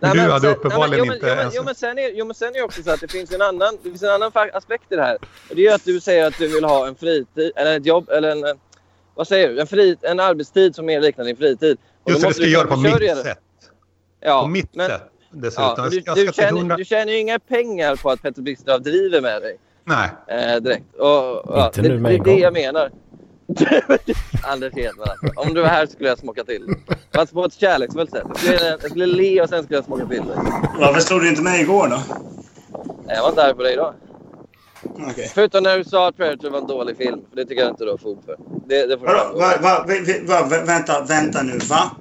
Men 0.08 0.26
du 0.26 0.32
hade 0.32 0.48
sen- 0.48 0.52
uppenbarligen 0.58 1.08
nej, 1.08 1.08
men, 1.08 1.16
inte 1.16 1.28
jo, 1.28 1.36
men, 1.36 1.40
ens... 1.40 1.56
jo, 1.56 1.64
men 1.64 1.76
sen 1.76 1.98
är, 1.98 2.10
jo, 2.14 2.26
men 2.26 2.36
sen 2.36 2.48
är 2.48 2.54
det 2.54 2.62
också 2.62 2.84
så 2.84 2.92
att 2.92 3.00
det 3.02 3.12
finns 3.12 3.32
en 3.32 3.42
annan, 3.42 3.78
det 3.84 3.90
finns 3.90 4.04
en 4.04 4.10
annan 4.10 4.32
aspekt 4.54 4.92
i 4.92 4.96
det 4.96 5.02
här. 5.04 5.18
Och 5.50 5.56
det 5.56 5.62
är 5.62 5.70
ju 5.70 5.70
att 5.70 5.86
du 5.86 6.00
säger 6.00 6.28
att 6.28 6.38
du 6.38 6.48
vill 6.48 6.64
ha 6.64 6.88
en 6.88 6.96
fritid, 6.96 7.52
eller 7.56 7.78
ett 7.78 7.86
jobb, 7.86 8.10
eller 8.10 8.30
en... 8.32 8.60
Vad 9.16 9.28
säger 9.28 9.50
du? 9.50 9.60
En, 9.62 9.68
fri, 9.68 9.98
en 10.02 10.20
arbetstid 10.20 10.76
som 10.76 10.86
mer 10.86 11.02
liknar 11.02 11.26
din 11.26 11.36
fritid. 11.38 11.78
Och 12.04 12.12
Just 12.12 12.22
det, 12.22 12.26
det 12.26 12.28
måste 12.28 12.34
ska 12.34 12.44
du 12.44 12.52
göra 12.52 12.68
på 12.68 12.76
försörja 12.76 13.16
mitt 13.16 13.24
det. 13.24 13.30
sätt. 13.30 13.40
Ja, 14.20 14.42
På 14.42 14.48
mitt 14.48 14.76
men, 14.76 14.90
sätt 14.90 15.02
dessutom. 15.32 15.74
Ja, 15.78 15.90
du, 15.90 16.02
jag 16.06 16.16
du, 16.16 16.34
tjänar, 16.34 16.52
hundra... 16.60 16.76
du 16.76 16.86
tjänar 16.86 17.12
ju 17.12 17.18
inga 17.20 17.40
pengar 17.40 17.96
på 17.96 18.10
att 18.10 18.22
Petter 18.22 18.42
Bristav 18.42 18.82
driver 18.82 19.22
med 19.22 19.42
dig 19.42 19.58
Nej. 19.84 20.10
eh, 20.28 20.62
direkt. 20.62 20.96
Och, 20.96 21.06
ja, 21.08 21.66
Inte 21.66 21.82
det, 21.82 21.90
nu 21.90 22.00
med 22.00 22.12
det 22.12 22.18
är 22.18 22.36
det 22.36 22.42
jag 22.42 22.54
menar. 22.54 22.92
Anders 24.44 24.74
Hedman 24.74 25.08
alltså. 25.10 25.40
Om 25.40 25.54
du 25.54 25.62
var 25.62 25.68
här 25.68 25.86
skulle 25.86 26.10
jag 26.10 26.18
smaka 26.20 26.44
till 26.44 26.66
dig. 26.68 26.76
Fast 27.14 27.34
på 27.34 27.46
ett 27.46 27.54
kärleksfullt 27.54 28.12
sätt. 28.12 28.24
Jag 28.28 28.38
skulle, 28.38 28.68
jag 28.70 28.82
skulle 28.90 29.06
le 29.06 29.42
och 29.42 29.50
sen 29.50 29.64
skulle 29.64 29.78
jag 29.78 29.86
smaka 29.86 30.06
till 30.06 30.18
dig. 30.26 30.36
Varför 30.80 31.00
slog 31.02 31.22
du 31.22 31.30
inte 31.30 31.42
med 31.42 31.60
igår 31.62 31.88
då? 31.88 32.00
Jag 33.08 33.22
var 33.22 33.30
inte 33.30 33.44
arg 33.44 33.54
på 33.56 33.64
dig 33.64 33.74
idag. 33.74 33.94
Okej. 35.12 35.32
Förutom 35.34 35.64
när 35.64 35.78
du 35.78 35.84
sa 35.84 36.08
att 36.08 36.18
Predator 36.18 36.50
var 36.50 36.60
en 36.60 36.68
dålig 36.68 36.98
film. 36.98 37.22
För 37.30 37.36
det 37.36 37.46
tycker 37.46 37.62
jag 37.62 37.72
inte 37.72 37.84
du 37.86 37.92
har 37.92 37.98
fog 37.98 38.24
för. 38.26 38.36
Det, 38.68 38.86
det 38.88 38.98
får 39.00 39.06
Vadå? 39.06 39.40
Va, 39.40 39.54
va, 39.62 39.86
va, 40.28 40.48
va, 40.50 40.64
vänta, 40.66 41.02
vänta 41.02 41.42
nu. 41.42 41.58
Va? 41.70 41.92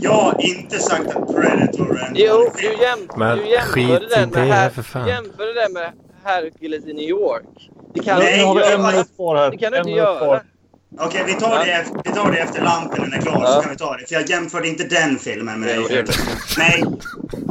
Jag 0.00 0.12
har 0.12 0.36
inte 0.38 0.78
sagt 0.78 1.06
att 1.16 1.34
Predator 1.34 1.98
är 1.98 2.06
en 2.06 2.12
Jo, 2.14 2.32
dålig 2.34 2.50
du, 2.56 2.60
film. 2.60 2.80
jäm, 2.80 2.98
Men 3.16 3.38
du 3.38 3.44
jämförde 3.48 3.66
skit 3.72 4.02
i 4.02 4.14
den 4.14 4.30
med, 4.30 4.48
Her- 4.48 4.70
för 4.70 4.82
fan. 4.82 5.04
du 5.04 5.10
jämförde 5.10 5.54
den 5.54 5.72
med 5.72 5.92
Hercules 6.24 6.84
i 6.86 6.92
New 6.92 7.08
York. 7.08 7.70
Det 7.94 8.00
kan 8.00 8.18
Nej, 8.18 8.38
du 8.38 8.44
inte 8.44 8.60
göra. 8.70 8.82
här. 8.82 9.50
Det 9.50 9.56
kan 9.56 9.72
du 9.72 9.78
inte 9.78 9.90
göra. 9.90 10.40
Okej, 11.00 11.22
vi, 11.26 11.34
tar 11.34 11.64
det 11.64 11.72
efter- 11.72 12.00
vi 12.04 12.10
tar 12.12 12.32
det 12.32 12.38
efter 12.38 12.62
lampen 12.62 13.12
är 13.12 13.20
klar. 13.20 13.40
Ja. 13.42 13.46
Så 13.54 13.60
kan 13.60 13.70
vi 13.70 13.76
ta 13.76 13.96
det. 13.96 14.06
För 14.08 14.14
jag 14.14 14.30
jämförde 14.30 14.68
inte 14.68 14.84
den 14.84 15.18
filmen 15.18 15.60
med... 15.60 15.68
Det 15.68 15.74
gjorde 15.74 16.04
Nej, 16.58 16.84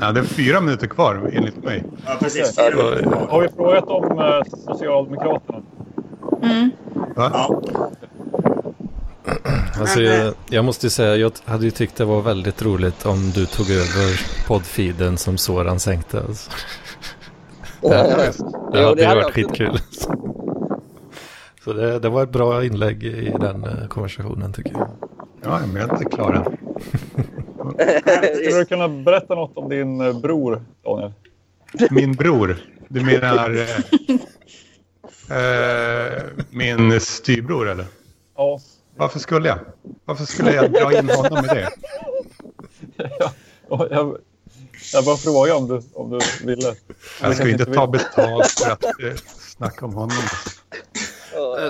Ja, 0.02 0.12
det 0.12 0.20
är 0.20 0.24
fyra 0.24 0.62
minuter 0.62 0.88
kvar 0.88 1.30
enligt 1.34 1.64
mig. 1.64 1.84
ja, 2.06 2.16
precis. 2.20 2.56
Fyra 2.56 2.76
minuter 2.76 3.04
kvar. 3.04 3.28
Har 3.30 3.42
vi 3.42 3.48
frågat 3.50 3.84
om 3.84 4.20
eh, 4.20 4.42
Socialdemokraterna? 4.74 5.62
Mm. 6.44 6.72
Va? 7.16 7.32
Ja. 7.34 7.62
Alltså, 9.80 10.00
Men, 10.00 10.08
eh, 10.08 10.16
jag, 10.16 10.34
jag 10.50 10.66
måste 10.66 10.86
ju 10.86 10.90
säga, 10.90 11.16
jag 11.16 11.32
hade 11.46 11.66
ju 11.66 11.72
tyckt 11.72 11.96
det 11.96 12.06
var 12.06 12.22
väldigt 12.22 12.62
roligt 12.62 13.06
om 13.06 13.32
du 13.32 13.46
tog 13.46 13.70
över 13.72 14.22
poddfeeden 14.48 15.18
som 15.18 15.38
Soran 15.38 15.80
sänkte. 15.80 16.20
Alltså. 16.20 16.52
Det, 17.82 17.90
det 17.90 18.34
Jo, 18.74 18.86
hade 18.86 18.96
det 18.96 19.02
ju 19.02 19.08
varit 19.08 19.24
jag 19.24 19.34
skitkul. 19.34 19.80
Så 21.64 21.74
det, 21.74 22.00
det 22.00 22.10
var 22.10 22.24
ett 22.24 22.30
bra 22.30 22.66
inlägg 22.66 23.04
i 23.04 23.36
den 23.40 23.64
eh, 23.64 23.88
konversationen 23.88 24.54
tycker 24.54 24.72
jag. 24.72 24.90
Ja, 25.44 25.60
men 25.60 25.76
jag 25.82 25.90
är 25.90 25.94
inte 25.94 26.16
klar 26.16 26.34
än. 26.34 26.58
Skulle 28.36 28.60
du 28.60 28.66
kunna 28.66 28.88
berätta 28.90 29.36
något 29.36 29.58
om 29.58 29.70
din 29.70 30.02
eh, 30.02 30.20
bror, 30.20 30.64
Daniel? 30.84 31.14
Min 31.92 32.14
bror. 32.14 32.58
Du 32.88 33.02
menar 33.02 33.50
eh, 33.50 33.78
eh, 35.38 36.24
min 36.50 37.02
styrbror 37.02 37.70
eller? 37.70 37.86
Ja. 38.36 38.60
Varför 38.96 39.20
skulle 39.20 39.48
jag? 39.48 39.60
Varför 40.06 40.26
skulle 40.26 40.54
jag 40.54 40.72
dra 40.72 40.98
in 41.00 41.10
honom 41.10 41.46
i 41.46 41.48
det? 41.48 41.70
Och 43.68 43.88
Jag, 43.92 44.18
jag 44.94 45.06
bara 45.06 45.18
frågade 45.18 45.54
om 45.54 45.68
du, 45.68 45.82
om 45.94 46.10
du 46.10 46.20
ville. 46.46 46.76
Jag 47.22 47.36
ska 47.36 47.50
inte 47.50 47.66
ta 47.66 47.88
betalt 47.88 48.48
för 48.48 48.72
att 48.72 48.84
eh, 48.86 49.16
snacka 49.26 49.86
om 49.86 49.94
honom. 49.94 50.18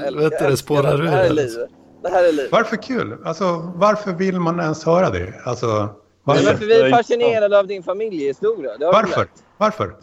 Helvete, 0.04 0.50
det 0.50 0.58
spårar 0.58 0.98
Det 0.98 1.10
här 1.10 1.24
är 1.24 1.30
ur. 1.30 1.34
livet. 1.34 1.70
Det 2.04 2.10
här 2.10 2.24
är 2.24 2.32
livet. 2.32 2.52
Varför 2.52 2.76
kul? 2.76 3.18
Alltså, 3.26 3.72
varför 3.76 4.12
vill 4.14 4.40
man 4.40 4.60
ens 4.60 4.84
höra 4.86 5.10
det? 5.10 5.34
Alltså, 5.46 5.68
Nej, 5.68 5.88
varför? 6.24 6.44
men 6.44 6.58
för 6.58 6.66
vi 6.66 6.82
är 6.82 6.90
fascinerade 6.90 7.60
av 7.60 7.68
din 7.68 7.84
familjehistoria. 7.84 8.72
Varför? 8.80 9.28
Varför? 9.58 9.96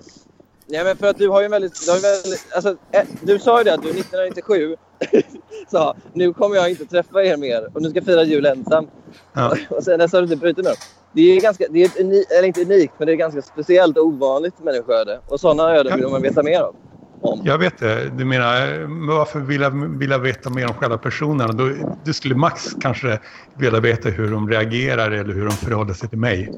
Nej, 0.67 0.85
men 0.85 0.97
för 0.97 1.07
att 1.07 1.19
du 1.19 1.29
har 1.29 1.41
ju 1.41 1.45
en 1.45 1.51
väldigt... 1.51 1.85
Du, 1.87 1.91
har 1.91 1.97
ju 1.97 2.03
väldigt 2.03 2.47
alltså, 2.55 2.77
eh, 2.93 3.03
du 3.21 3.39
sa 3.39 3.59
ju 3.59 3.65
det 3.65 3.75
att 3.75 3.83
du 3.83 3.89
1997 3.91 4.77
sa 5.71 5.97
nu 6.13 6.33
kommer 6.33 6.57
jag 6.57 6.71
inte 6.71 6.87
träffa 6.87 7.25
er 7.25 7.37
mer 7.37 7.69
och 7.75 7.83
nu 7.83 7.91
ska 7.91 7.99
jag 7.99 8.07
fira 8.07 8.23
jul 8.25 8.47
ensam. 8.47 8.87
Ja. 9.33 9.57
Och 9.71 9.85
sen 9.85 9.99
dess 9.99 10.13
har 10.13 10.21
du 10.21 10.25
inte 10.25 10.37
brutit 10.37 10.67
upp. 10.67 10.79
Det 11.13 11.23
är 11.23 11.41
ganska, 11.41 11.67
det 11.71 11.83
är 11.83 11.87
ett 11.87 12.01
uni, 12.01 12.25
eller 12.31 12.49
inte 12.49 12.63
unikt, 12.63 12.95
men 12.99 13.07
det 13.07 13.13
är 13.13 13.17
ganska 13.17 13.43
speciellt 13.43 13.99
och 13.99 14.05
ovanligt 14.05 14.55
människoöde. 14.65 15.21
Och 15.29 15.41
sådana 15.41 15.77
öden 15.77 15.97
vill 16.01 16.09
man 16.09 16.23
veta 16.23 16.43
mer 16.43 16.61
av. 16.61 16.75
Om. 17.23 17.41
Jag 17.45 17.59
vet 17.59 17.79
det. 17.79 18.11
Du 18.17 18.25
menar, 18.25 18.87
men 18.87 19.07
varför 19.17 19.41
vill 19.41 19.61
jag, 19.61 19.71
vill 19.99 20.11
jag 20.11 20.19
veta 20.19 20.51
mer 20.51 20.67
om 20.69 20.75
själva 20.75 20.99
personerna? 20.99 21.53
Då, 21.53 21.71
du 22.05 22.13
skulle 22.13 22.35
max 22.35 22.69
kanske 22.81 23.19
vilja 23.55 23.81
veta 23.81 24.09
hur 24.09 24.31
de 24.31 24.49
reagerar 24.51 25.11
eller 25.11 25.35
hur 25.35 25.45
de 25.45 25.51
förhåller 25.51 25.95
sig 25.95 26.09
till 26.09 26.19
mig. 26.19 26.53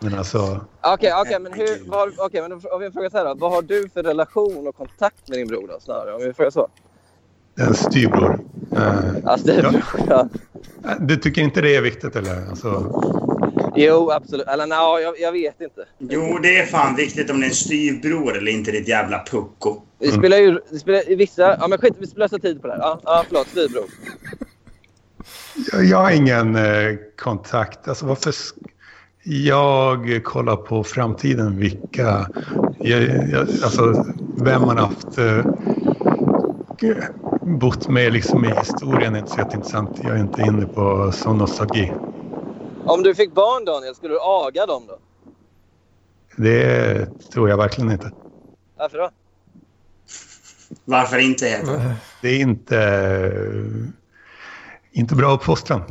Men 0.00 0.18
alltså, 0.18 0.60
Okej, 0.82 1.12
okej, 1.22 1.38
men 1.40 1.52
hur... 1.52 1.90
Vad, 1.90 1.98
har- 2.00 2.26
okej, 2.26 2.42
men 2.42 2.52
har 2.52 2.78
vi 2.78 2.86
en 2.86 2.92
fråga 2.92 3.10
så 3.10 3.16
här 3.18 3.24
då. 3.24 3.34
Vad 3.34 3.52
har 3.52 3.62
du 3.62 3.88
för 3.94 4.02
relation 4.02 4.66
och 4.68 4.76
kontakt 4.76 5.28
med 5.28 5.38
din 5.38 5.48
bror 5.48 5.68
då, 5.68 5.80
snarare? 5.80 6.14
Om 6.14 6.20
vi 6.22 6.32
frågar 6.32 6.50
så. 6.50 6.68
en 7.60 7.74
styrbror. 7.74 8.40
Eh, 8.76 8.92
Alltså, 9.24 9.46
det 9.46 9.80
Ja. 10.08 10.28
du 11.00 11.16
tycker 11.16 11.42
inte 11.42 11.60
det 11.60 11.76
är 11.76 11.82
viktigt 11.82 12.16
eller? 12.16 12.48
Alltså, 12.48 12.68
Jo, 13.78 14.10
absolut. 14.10 14.46
Eller 14.46 14.66
nej, 14.66 15.02
jag, 15.02 15.20
jag 15.20 15.32
vet 15.32 15.60
inte. 15.60 15.84
Jo, 15.98 16.38
det 16.42 16.58
är 16.58 16.66
fan 16.66 16.96
viktigt 16.96 17.30
om 17.30 17.40
det 17.40 17.46
är 17.46 17.48
en 17.48 17.54
styvbror 17.54 18.36
eller 18.36 18.52
inte 18.52 18.70
ditt 18.70 18.88
jävla 18.88 19.24
pucko. 19.30 19.82
Det 19.98 20.10
spelar 20.10 20.36
ju... 20.36 20.60
Det 20.70 20.78
spelar, 20.78 21.10
i 21.10 21.14
vissa... 21.14 21.56
Ja, 21.60 21.68
men 21.68 21.78
skit, 21.78 21.94
vi 21.98 22.06
slösar 22.06 22.38
tid 22.38 22.62
på 22.62 22.66
det 22.66 22.72
här. 22.72 22.80
Ja, 22.80 23.00
ja 23.04 23.24
förlåt. 23.28 23.46
Styvbror. 23.48 23.84
jag, 25.72 25.84
jag 25.84 25.98
har 25.98 26.10
ingen 26.10 26.56
eh, 26.56 26.96
kontakt. 27.16 27.88
Alltså, 27.88 28.06
varför... 28.06 28.34
Jag 29.30 30.20
kollar 30.24 30.56
på 30.56 30.84
framtiden, 30.84 31.58
vilka... 31.58 32.28
Jag, 32.78 33.02
jag, 33.02 33.40
alltså, 33.40 34.04
vem 34.36 34.60
man 34.60 34.78
har 34.78 34.86
haft... 34.86 35.18
Eh, 35.18 35.44
bott 37.42 37.88
med 37.88 38.12
liksom 38.12 38.44
i 38.44 38.48
historien 38.48 39.14
är 39.14 39.18
inte 39.18 39.30
så 39.30 39.38
jätteintressant. 39.38 39.90
Jag 40.02 40.16
är 40.16 40.20
inte 40.20 40.42
inne 40.42 40.66
på 40.66 41.12
sån 41.12 41.38
nostalgi. 41.38 41.92
Om 42.88 43.02
du 43.02 43.14
fick 43.14 43.32
barn, 43.34 43.64
Daniel, 43.64 43.94
skulle 43.94 44.14
du 44.14 44.20
aga 44.20 44.66
dem 44.66 44.86
då? 44.86 44.98
Det 46.36 47.06
tror 47.32 47.48
jag 47.48 47.56
verkligen 47.56 47.92
inte. 47.92 48.12
Varför 48.76 48.98
då? 48.98 49.10
Varför 50.84 51.18
inte 51.18 51.46
heter 51.46 51.94
Det 52.22 52.28
är 52.28 52.40
inte, 52.40 53.02
inte 54.92 55.14
bra 55.14 55.32
uppfostran. 55.34 55.82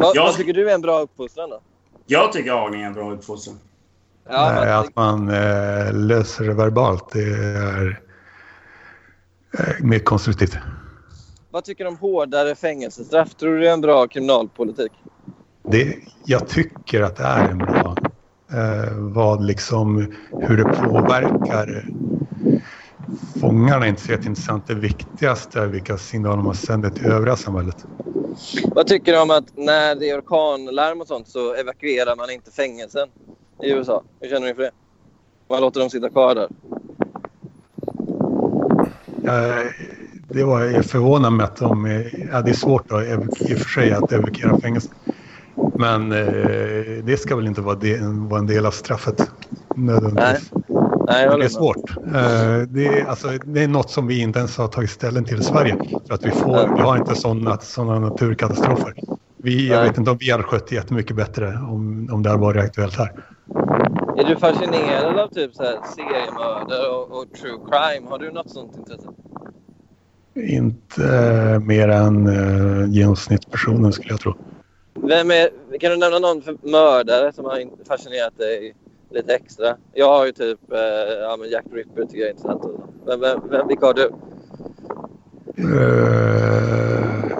Vad, 0.00 0.16
Jag- 0.16 0.24
vad 0.24 0.36
tycker 0.36 0.52
du 0.52 0.70
är 0.70 0.74
en 0.74 0.80
bra 0.82 1.00
uppfostran 1.00 1.50
då? 1.50 1.60
Jag 2.06 2.32
tycker 2.32 2.66
agning 2.66 2.82
är 2.82 2.86
en 2.86 2.92
bra 2.94 3.12
uppfostran. 3.12 3.58
Ja, 4.28 4.52
Nej, 4.60 4.72
att 4.72 4.96
man 4.96 5.28
eh, 5.28 5.92
löser 5.92 6.44
det 6.44 6.54
verbalt, 6.54 7.10
det 7.12 7.22
är 7.22 8.02
eh, 9.58 9.74
mer 9.84 9.98
konstruktivt. 9.98 10.56
Vad 11.54 11.64
tycker 11.64 11.84
du 11.84 11.88
om 11.88 11.96
hårdare 11.96 12.54
fängelsestraff? 12.54 13.34
Tror 13.34 13.54
du 13.54 13.60
det 13.60 13.68
är 13.68 13.72
en 13.72 13.80
bra 13.80 14.06
kriminalpolitik? 14.06 14.92
Det, 15.62 15.96
jag 16.26 16.48
tycker 16.48 17.02
att 17.02 17.16
det 17.16 17.22
är 17.22 17.48
en 17.48 17.58
bra... 17.58 17.96
Eh, 18.52 18.92
vad 18.94 19.44
liksom, 19.44 20.12
hur 20.30 20.56
det 20.56 20.64
påverkar 20.64 21.88
fångarna 23.40 23.84
är 23.84 23.88
inte 23.88 24.02
så 24.02 24.12
jätteintressant. 24.12 24.66
Det 24.66 24.74
viktigaste 24.74 25.60
är 25.60 25.66
vilka 25.66 25.98
signaler 25.98 26.42
man 26.42 26.54
sänder 26.54 26.90
till 26.90 27.06
övriga 27.06 27.36
samhället. 27.36 27.86
Vad 28.74 28.86
tycker 28.86 29.12
du 29.12 29.20
om 29.20 29.30
att 29.30 29.56
när 29.56 29.94
det 29.94 30.10
är 30.10 30.18
orkanlarm 30.18 31.00
och 31.00 31.06
sånt 31.06 31.28
så 31.28 31.54
evakuerar 31.54 32.16
man 32.16 32.30
inte 32.30 32.50
fängelsen 32.50 33.08
i 33.62 33.70
USA? 33.70 34.02
Hur 34.20 34.28
känner 34.28 34.42
du 34.42 34.48
inför 34.48 34.62
det? 34.62 34.70
Man 35.48 35.60
låter 35.60 35.80
dem 35.80 35.90
sitta 35.90 36.10
kvar 36.10 36.34
där. 36.34 36.48
Det 40.34 40.44
var 40.44 40.60
jag 40.60 40.84
förvånad 40.84 41.32
med 41.32 41.44
att 41.44 41.56
de... 41.56 42.04
Ja, 42.32 42.42
det 42.42 42.50
är 42.50 42.54
svårt 42.54 42.88
då, 42.88 43.02
i 43.02 43.14
och 43.54 43.58
för 43.58 43.68
sig 43.68 43.92
att 43.92 44.12
evakuera 44.12 44.60
fängelse. 44.60 44.88
Men 45.78 46.12
eh, 46.12 47.04
det 47.04 47.20
ska 47.20 47.36
väl 47.36 47.46
inte 47.46 47.60
vara, 47.60 47.76
det, 47.76 48.00
vara 48.02 48.40
en 48.40 48.46
del 48.46 48.66
av 48.66 48.70
straffet 48.70 49.30
nödvändigtvis. 49.76 50.50
Nej, 51.06 51.26
håller 51.28 51.38
det 51.38 51.44
är 51.44 51.48
svårt. 51.48 51.90
Eh, 52.06 52.68
det, 52.68 52.86
är, 52.86 53.04
alltså, 53.04 53.28
det 53.28 53.62
är 53.62 53.68
något 53.68 53.90
som 53.90 54.06
vi 54.06 54.20
inte 54.20 54.38
ens 54.38 54.58
har 54.58 54.68
tagit 54.68 54.90
ställning 54.90 55.24
till 55.24 55.38
i 55.40 55.42
Sverige. 55.42 55.76
För 56.08 56.14
att 56.14 56.26
vi, 56.26 56.30
får, 56.30 56.76
vi 56.76 56.82
har 56.82 56.96
inte 56.96 57.14
sådana 57.14 57.58
såna 57.58 57.98
naturkatastrofer. 57.98 58.94
Vi, 59.42 59.68
jag 59.68 59.76
Nej. 59.76 59.88
vet 59.88 59.98
inte 59.98 60.10
om 60.10 60.16
vi 60.20 60.30
hade 60.30 60.42
skött 60.42 60.66
det 60.66 60.74
jättemycket 60.74 61.16
bättre 61.16 61.46
om, 61.48 62.08
om 62.12 62.22
det 62.22 62.30
hade 62.30 62.42
varit 62.42 62.64
aktuellt 62.64 62.96
här. 62.96 63.12
Är 64.18 64.24
du 64.24 64.36
fascinerad 64.36 65.18
av 65.18 65.28
typ 65.28 65.54
så 65.54 65.62
seriemördare 65.96 66.88
och, 66.88 67.18
och 67.18 67.32
true 67.40 67.58
crime? 67.70 68.10
Har 68.10 68.18
du 68.18 68.32
något 68.32 68.50
sånt 68.50 68.76
intresse? 68.76 69.08
Inte 70.36 71.00
mer 71.66 71.88
än 71.88 72.26
eh, 72.26 72.90
genomsnittspersonen 72.90 73.92
skulle 73.92 74.10
jag 74.10 74.20
tro. 74.20 74.34
Vem 74.94 75.30
är, 75.30 75.48
kan 75.80 75.90
du 75.90 75.96
nämna 75.96 76.18
någon 76.18 76.42
för 76.42 76.56
mördare 76.62 77.32
som 77.32 77.44
har 77.44 77.58
in- 77.58 77.70
fascinerat 77.88 78.38
dig 78.38 78.74
lite 79.10 79.34
extra? 79.34 79.76
Jag 79.92 80.08
har 80.08 80.26
ju 80.26 80.32
typ 80.32 80.72
eh, 80.72 80.78
ja, 81.22 81.36
men 81.40 81.50
Jack 81.50 81.64
Ripper 81.72 82.02
tycker 82.02 82.18
jag 82.18 82.26
är 82.26 82.30
intressant. 82.30 82.62
Vem, 83.06 83.20
vem, 83.20 83.40
vem, 83.50 83.68
vilka 83.68 83.86
har 83.86 83.94
du? 83.94 84.10
Eh, 85.56 87.30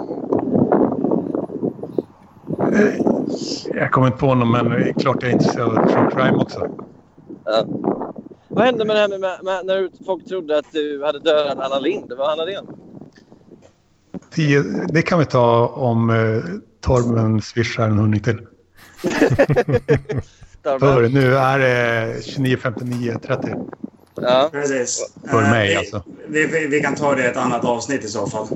Jag 3.73 3.91
kommer 3.91 4.07
inte 4.07 4.19
på 4.19 4.35
någon, 4.35 4.51
men 4.51 4.69
det 4.69 4.89
är 4.89 4.93
klart 4.93 5.17
jag 5.21 5.29
är 5.29 5.33
intresserad 5.33 5.77
av 5.77 5.87
true 5.89 6.09
crime 6.11 6.37
också. 6.37 6.69
Ja. 7.45 7.65
Vad 8.47 8.65
hände 8.65 8.85
med 8.85 8.95
det 8.95 8.99
här 8.99 9.07
med, 9.09 9.19
med, 9.19 9.39
med 9.43 9.65
när 9.65 9.89
folk 10.05 10.25
trodde 10.27 10.57
att 10.57 10.71
du 10.71 11.03
hade 11.05 11.19
dödat 11.19 11.59
Anna 11.59 11.79
Lind? 11.79 12.13
Vad 12.17 12.27
handlade 12.27 12.51
det 12.51 12.57
om? 12.57 12.67
Tio, 14.35 14.63
det 14.87 15.01
kan 15.01 15.19
vi 15.19 15.25
ta 15.25 15.67
om 15.67 16.09
eh, 16.09 16.43
Torben 16.81 17.41
swishar 17.41 17.83
en 17.83 17.97
hundring 17.97 18.23
till. 18.23 18.39
För 20.79 21.09
nu 21.09 21.35
är 21.37 21.59
det 21.59 22.13
29.59.30. 22.19 23.69
Ja. 24.15 24.49
Precis. 24.51 25.13
För 25.29 25.41
Eh, 25.43 25.49
mig 25.49 25.67
vi, 25.69 25.75
alltså. 25.75 26.03
Vi, 26.27 26.45
vi, 26.45 26.67
vi 26.67 26.81
kan 26.81 26.95
ta 26.95 27.15
det 27.15 27.23
i 27.23 27.25
ett 27.25 27.37
annat 27.37 27.65
avsnitt 27.65 28.03
i 28.03 28.07
så 28.07 28.27
fall. 28.27 28.47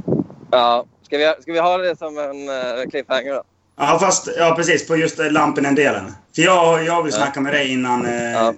ja. 0.51 0.85
Ska, 1.05 1.17
vi, 1.17 1.33
ska 1.41 1.51
vi 1.53 1.59
ha 1.59 1.77
det 1.77 1.97
som 1.97 2.17
en 2.17 2.49
uh, 2.49 2.89
cliffhanger 2.91 3.33
då? 3.33 3.43
Ja, 3.77 3.97
fast 4.01 4.29
ja, 4.37 4.53
precis. 4.57 4.87
På 4.87 4.95
just 4.95 5.17
Lampinen-delen. 5.31 6.03
För 6.35 6.41
jag, 6.41 6.85
jag 6.85 7.03
vill 7.03 7.13
Ja. 7.13 7.17
snacka 7.19 7.41
med 7.41 7.53
dig 7.53 7.73
innan... 7.73 8.05
Eh, 8.05 8.31
Ja. 8.31 8.53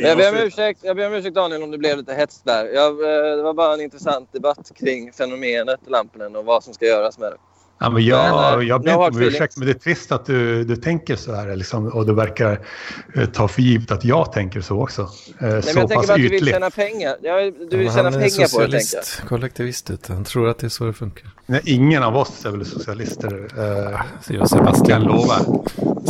Jag 0.00 0.18
ber, 0.18 0.28
om 0.28 0.36
ursäkt, 0.46 0.80
jag 0.82 0.96
ber 0.96 1.06
om 1.06 1.12
ursäkt 1.14 1.34
Daniel 1.34 1.62
om 1.62 1.70
det 1.70 1.78
blev 1.78 1.96
lite 1.98 2.14
hets 2.14 2.42
där. 2.42 2.64
Jag, 2.74 2.90
eh, 2.90 3.36
det 3.36 3.42
var 3.42 3.54
bara 3.54 3.74
en 3.74 3.80
intressant 3.80 4.32
debatt 4.32 4.72
kring 4.80 5.12
fenomenet 5.12 5.80
Lampinen 5.86 6.36
och 6.36 6.44
vad 6.44 6.64
som 6.64 6.74
ska 6.74 6.86
göras 6.86 7.18
med 7.18 7.32
det. 7.32 7.36
Ja, 7.82 7.90
men 7.90 8.04
jag, 8.04 8.34
Men, 8.34 8.60
eh, 8.60 8.68
jag 8.68 8.82
ber 8.82 8.90
inte 8.92 9.18
om 9.18 9.22
ursäkt, 9.22 9.56
men 9.56 9.66
det 9.66 9.72
är 9.72 9.78
trist 9.78 10.12
att 10.12 10.26
du, 10.26 10.64
du 10.64 10.76
tänker 10.76 11.16
så 11.16 11.34
här 11.34 11.56
liksom, 11.56 11.86
och 11.88 12.06
du 12.06 12.14
verkar 12.14 12.66
eh, 13.14 13.26
ta 13.26 13.48
för 13.48 13.62
givet 13.62 13.90
att 13.90 14.04
jag 14.04 14.32
tänker 14.32 14.60
så 14.60 14.82
också. 14.82 15.02
Nej, 15.38 15.52
men 15.52 15.62
så 15.62 15.68
jag 15.68 15.74
tänker 15.76 15.94
pass 15.94 16.06
bara 16.06 16.14
att 16.14 16.20
du 16.20 16.28
vill 16.28 16.46
tjäna 16.46 16.70
pengar. 16.70 17.16
Ja, 17.22 17.40
du 17.40 17.50
vill 17.76 17.78
men 17.86 17.94
tjäna 17.94 18.10
pengar 18.10 18.12
på 18.12 18.16
det, 18.16 18.20
tänker 18.20 18.40
jag. 18.40 18.50
socialist, 18.50 19.22
kollektivist. 19.28 19.90
Han 20.08 20.24
tror 20.24 20.48
att 20.48 20.58
det 20.58 20.66
är 20.66 20.68
så 20.68 20.84
det 20.84 20.92
funkar. 20.92 21.30
Nej, 21.46 21.60
ingen 21.64 22.02
av 22.02 22.16
oss 22.16 22.44
är 22.46 22.50
väl 22.50 22.66
socialister, 22.66 23.48
eh, 23.58 24.00
Så 24.22 24.34
jag 24.34 24.48
Sebastian. 24.50 25.02
lova. 25.02 25.34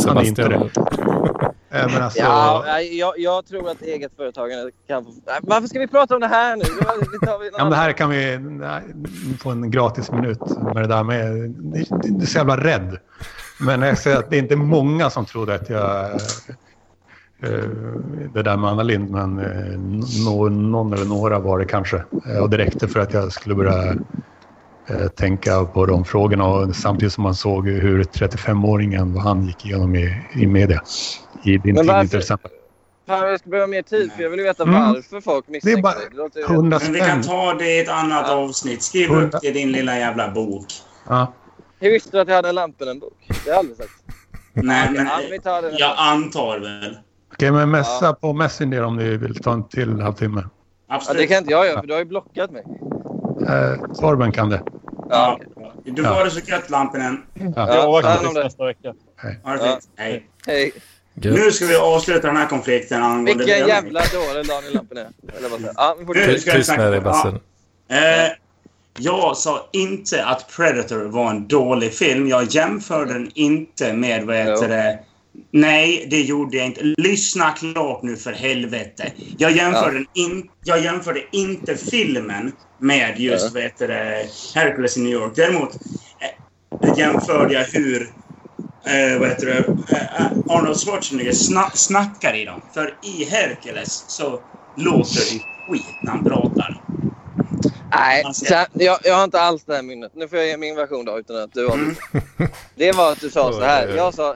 Han 0.07 0.17
är 0.17 0.23
inte 0.23 0.43
Sebastian. 0.43 0.69
det. 0.73 1.51
Eh, 1.73 1.87
men 1.93 2.03
alltså, 2.03 2.19
Ja, 2.19 2.79
jag, 2.81 3.13
jag 3.19 3.45
tror 3.45 3.69
att 3.69 3.81
eget 3.81 4.15
företagande 4.15 4.71
kan 4.87 5.05
Varför 5.41 5.67
ska 5.67 5.79
vi 5.79 5.87
prata 5.87 6.15
om 6.15 6.21
det 6.21 6.27
här 6.27 6.55
nu? 6.55 6.63
Det 6.63 7.25
tar 7.25 7.39
vi 7.39 7.45
Ja, 7.53 7.63
men 7.63 7.69
det 7.69 7.75
här 7.75 7.91
kan 7.91 8.09
vi 8.09 8.39
få 9.39 9.49
en 9.49 9.71
gratis 9.71 10.11
minut 10.11 10.39
med 10.73 10.75
det 10.75 10.87
där 10.87 11.03
med. 11.03 11.49
Du 12.03 12.21
är 12.21 12.25
så 12.25 12.37
jävla 12.37 12.57
rädd. 12.57 12.97
Men 13.59 13.81
jag 13.81 13.97
säger 13.97 14.17
att 14.17 14.29
det 14.29 14.35
är 14.37 14.41
inte 14.41 14.55
många 14.55 15.09
som 15.09 15.25
trodde 15.25 15.55
att 15.55 15.69
jag... 15.69 16.05
eh, 17.43 17.69
Det 18.33 18.43
där 18.43 18.57
med 18.57 18.69
Anna 18.69 18.83
Lind, 18.83 19.09
men 19.09 19.39
eh, 19.39 19.79
nå- 20.25 20.49
någon 20.49 20.93
eller 20.93 21.05
några 21.05 21.39
var 21.39 21.59
det 21.59 21.65
kanske. 21.65 22.03
Och 22.41 22.49
det 22.49 22.57
räckte 22.57 22.87
för 22.87 22.99
att 22.99 23.13
jag 23.13 23.31
skulle 23.31 23.55
börja 23.55 23.95
tänka 25.15 25.65
på 25.65 25.85
de 25.85 26.05
frågorna 26.05 26.45
och 26.45 26.75
samtidigt 26.75 27.13
som 27.13 27.23
man 27.23 27.35
såg 27.35 27.67
hur 27.69 28.03
35-åringen 28.03 29.13
vad 29.13 29.23
han 29.23 29.43
gick 29.45 29.65
igenom 29.65 29.95
i, 29.95 30.15
i 30.35 30.47
media. 30.47 30.81
I 31.43 31.57
din 31.57 31.75
Men 31.75 31.87
varför- 31.87 32.17
exempel. 32.17 32.51
Fan, 33.07 33.27
jag 33.29 33.39
skulle 33.39 33.51
behöva 33.51 33.67
mer 33.67 33.81
tid 33.81 34.11
för 34.11 34.23
jag 34.23 34.29
vill 34.29 34.39
ju 34.39 34.45
veta 34.45 34.63
Mm. 34.63 34.75
varför 34.93 35.21
folk 35.21 35.47
misstänker 35.47 35.81
bara. 35.81 35.93
Det 36.11 36.17
låter 36.17 36.39
ju- 36.39 36.45
100 36.45 36.79
Men 36.83 36.93
vi 36.93 36.99
kan 36.99 37.21
ta 37.21 37.53
det 37.53 37.65
i 37.77 37.79
ett 37.79 37.89
annat 37.89 38.25
Ja. 38.27 38.33
avsnitt. 38.35 38.83
Skriv 38.83 39.09
Hundra- 39.09 39.25
upp 39.37 39.41
det 39.41 39.47
i 39.47 39.51
din 39.51 39.71
lilla 39.71 39.97
jävla 39.97 40.31
bok. 40.31 40.65
Ja. 41.07 41.33
Hur 41.79 41.91
visste 41.91 42.09
du 42.17 42.21
att 42.21 42.27
jag 42.27 42.35
hade 42.35 42.49
en 42.49 42.55
Lampen-bok? 42.55 43.13
Det 43.27 43.33
har 43.35 43.49
jag 43.49 43.57
aldrig 43.59 43.77
sagt. 43.77 43.89
Nej, 44.53 44.89
men 44.91 45.05
ja, 45.43 45.61
det. 45.61 45.71
jag 45.79 45.93
antar 45.97 46.59
väl. 46.59 46.97
Okej, 47.33 47.51
men 47.51 47.71
messa 47.71 48.13
på 48.13 48.33
Messenger 48.33 48.83
om 48.83 48.95
ni 48.97 49.17
vill 49.17 49.35
ta 49.35 49.53
en 49.53 49.63
till 49.67 50.01
halvtimme. 50.01 50.43
Ja, 50.89 50.95
Absolut. 50.95 51.21
det 51.21 51.27
kan 51.27 51.37
inte 51.37 51.51
jag 51.51 51.65
göra 51.67 51.79
för 51.79 51.87
du 51.87 51.93
har 51.93 51.99
ju 51.99 52.05
blockat 52.05 52.51
mig. 52.51 52.63
Eh, 53.47 53.93
Torben 53.99 54.31
kan 54.31 54.49
det. 54.49 54.61
Ja, 55.11 55.39
Ja. 55.55 55.73
Du 55.83 56.03
det 56.25 56.31
så 56.31 56.39
gött, 56.39 56.69
Lampinen. 56.69 57.23
Ja. 57.33 57.43
Jag 57.55 57.69
Ja, 57.69 57.87
avvaktar 57.87 58.09
ta 58.09 58.15
hand 58.15 58.27
om 58.27 58.33
tills 58.33 58.35
det. 58.35 58.43
nästa 58.43 58.65
vecka. 58.65 58.93
Det 59.21 59.37
Ja. 59.43 59.79
Hej. 59.97 60.27
Hej. 60.47 60.71
Nu 61.13 61.51
ska 61.51 61.65
vi 61.65 61.75
avsluta 61.75 62.27
den 62.27 62.37
här 62.37 62.47
konflikten 62.47 63.03
angående... 63.03 63.33
Vilken 63.45 63.67
jävla 63.67 63.99
dåre 64.13 64.43
Daniel 64.43 64.73
Lampen 64.73 64.97
är. 64.97 65.07
Eller 65.37 65.49
vad? 65.49 65.61
Ja, 65.75 65.95
Nu 66.07 66.39
ska 66.39 66.51
Tyst 66.51 66.77
med 66.77 66.91
dig, 66.91 67.01
Bassen. 67.01 67.35
Eh, 67.89 67.97
jag 68.99 69.37
sa 69.37 69.69
inte 69.71 70.25
att 70.25 70.49
Predator 70.55 70.99
var 71.05 71.29
en 71.29 71.47
dålig 71.47 71.93
film. 71.93 72.27
Jag 72.27 72.43
jämförde 72.43 73.13
den 73.13 73.31
inte 73.33 73.93
med, 73.93 74.23
vad 74.25 74.35
heter 74.35 74.67
det... 74.67 74.99
Nej, 75.51 76.07
det 76.09 76.21
gjorde 76.21 76.57
jag 76.57 76.65
inte. 76.65 76.81
Lyssna 76.97 77.51
klart 77.51 78.03
nu 78.03 78.17
för 78.17 78.31
helvete. 78.33 79.11
Jag 79.37 79.51
jämförde, 79.51 79.93
den 79.93 80.05
in, 80.13 80.49
jag 80.63 80.83
jämförde 80.83 81.21
inte 81.31 81.75
filmen 81.75 82.51
med 82.79 83.19
just, 83.19 83.55
Ja. 83.55 83.61
heter 83.61 83.87
det, 83.87 84.25
Hercules 84.55 84.97
i 84.97 85.01
New 85.01 85.11
York. 85.11 85.33
Däremot 85.35 85.75
eh, 86.19 86.97
jämförde 86.97 87.53
jag 87.53 87.65
hur 87.65 88.01
eh, 88.85 89.19
vad 89.19 89.29
heter 89.29 89.45
det, 89.45 89.57
eh, 89.97 90.55
Arnold 90.55 90.77
Schwarzenegger 90.77 91.31
sna 91.31 91.69
snackar 91.73 92.33
i 92.33 92.45
dem. 92.45 92.61
För 92.73 92.93
i 93.03 93.25
Hercules 93.25 94.05
så 94.07 94.39
låter 94.77 95.33
det 95.33 95.41
skit 95.69 95.85
när 96.03 96.11
han 96.11 96.23
pratar. 96.23 96.81
Nej, 97.93 98.23
här, 98.49 98.67
jag, 98.73 98.99
jag 99.03 99.15
har 99.15 99.23
inte 99.23 99.41
alls 99.41 99.63
det 99.63 99.75
här 99.75 99.81
minnet. 99.81 100.11
Nu 100.15 100.27
får 100.27 100.37
jag 100.37 100.47
ge 100.47 100.57
min 100.57 100.75
version 100.75 101.05
då 101.05 101.19
utan 101.19 101.35
att 101.43 101.53
du 101.53 101.67
har 101.67 101.73
Mm. 101.73 101.95
Det 102.75 102.91
var 102.91 103.11
att 103.11 103.19
du 103.21 103.29
sa 103.29 103.53
så 103.53 103.61
här. 103.61 103.87
Jag 103.95 104.13
sa... 104.13 104.35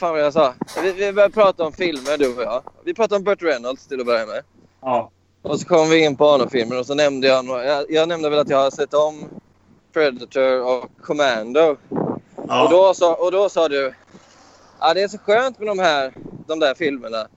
Vad 0.00 0.08
fan 0.08 0.10
var 0.10 0.18
det 0.18 0.24
jag 0.24 0.32
sa? 0.32 0.54
Vi, 0.82 0.92
vi 0.92 1.12
började 1.12 1.34
prata 1.34 1.64
om 1.64 1.72
filmer 1.72 2.18
du 2.18 2.36
och 2.36 2.42
jag. 2.42 2.62
Vi 2.84 2.94
pratade 2.94 3.16
om 3.16 3.24
Burt 3.24 3.42
Reynolds 3.42 3.86
till 3.86 4.00
att 4.00 4.06
börja 4.06 4.26
med. 4.26 4.42
Ja. 4.80 5.10
Och 5.42 5.60
så 5.60 5.66
kom 5.66 5.90
vi 5.90 6.04
in 6.04 6.16
på 6.16 6.28
Arnold-filmer 6.28 6.78
och 6.78 6.86
så 6.86 6.94
nämnde 6.94 7.26
jag, 7.26 7.46
jag... 7.46 7.90
Jag 7.90 8.08
nämnde 8.08 8.30
väl 8.30 8.38
att 8.38 8.48
jag 8.48 8.58
har 8.58 8.70
sett 8.70 8.94
om 8.94 9.24
Predator 9.92 10.62
och 10.62 10.90
Commando. 11.02 11.76
ja. 12.48 12.64
Och, 12.64 12.70
då 12.70 12.94
sa, 12.94 13.14
och 13.14 13.32
då 13.32 13.48
sa 13.48 13.68
du... 13.68 13.94
Ja, 14.80 14.94
det 14.94 15.02
är 15.02 15.08
så 15.08 15.18
skönt 15.18 15.58
med 15.58 15.68
de 15.68 15.78
här 15.78 16.12
de 16.46 16.58
där 16.58 16.74
filmerna. 16.74 17.28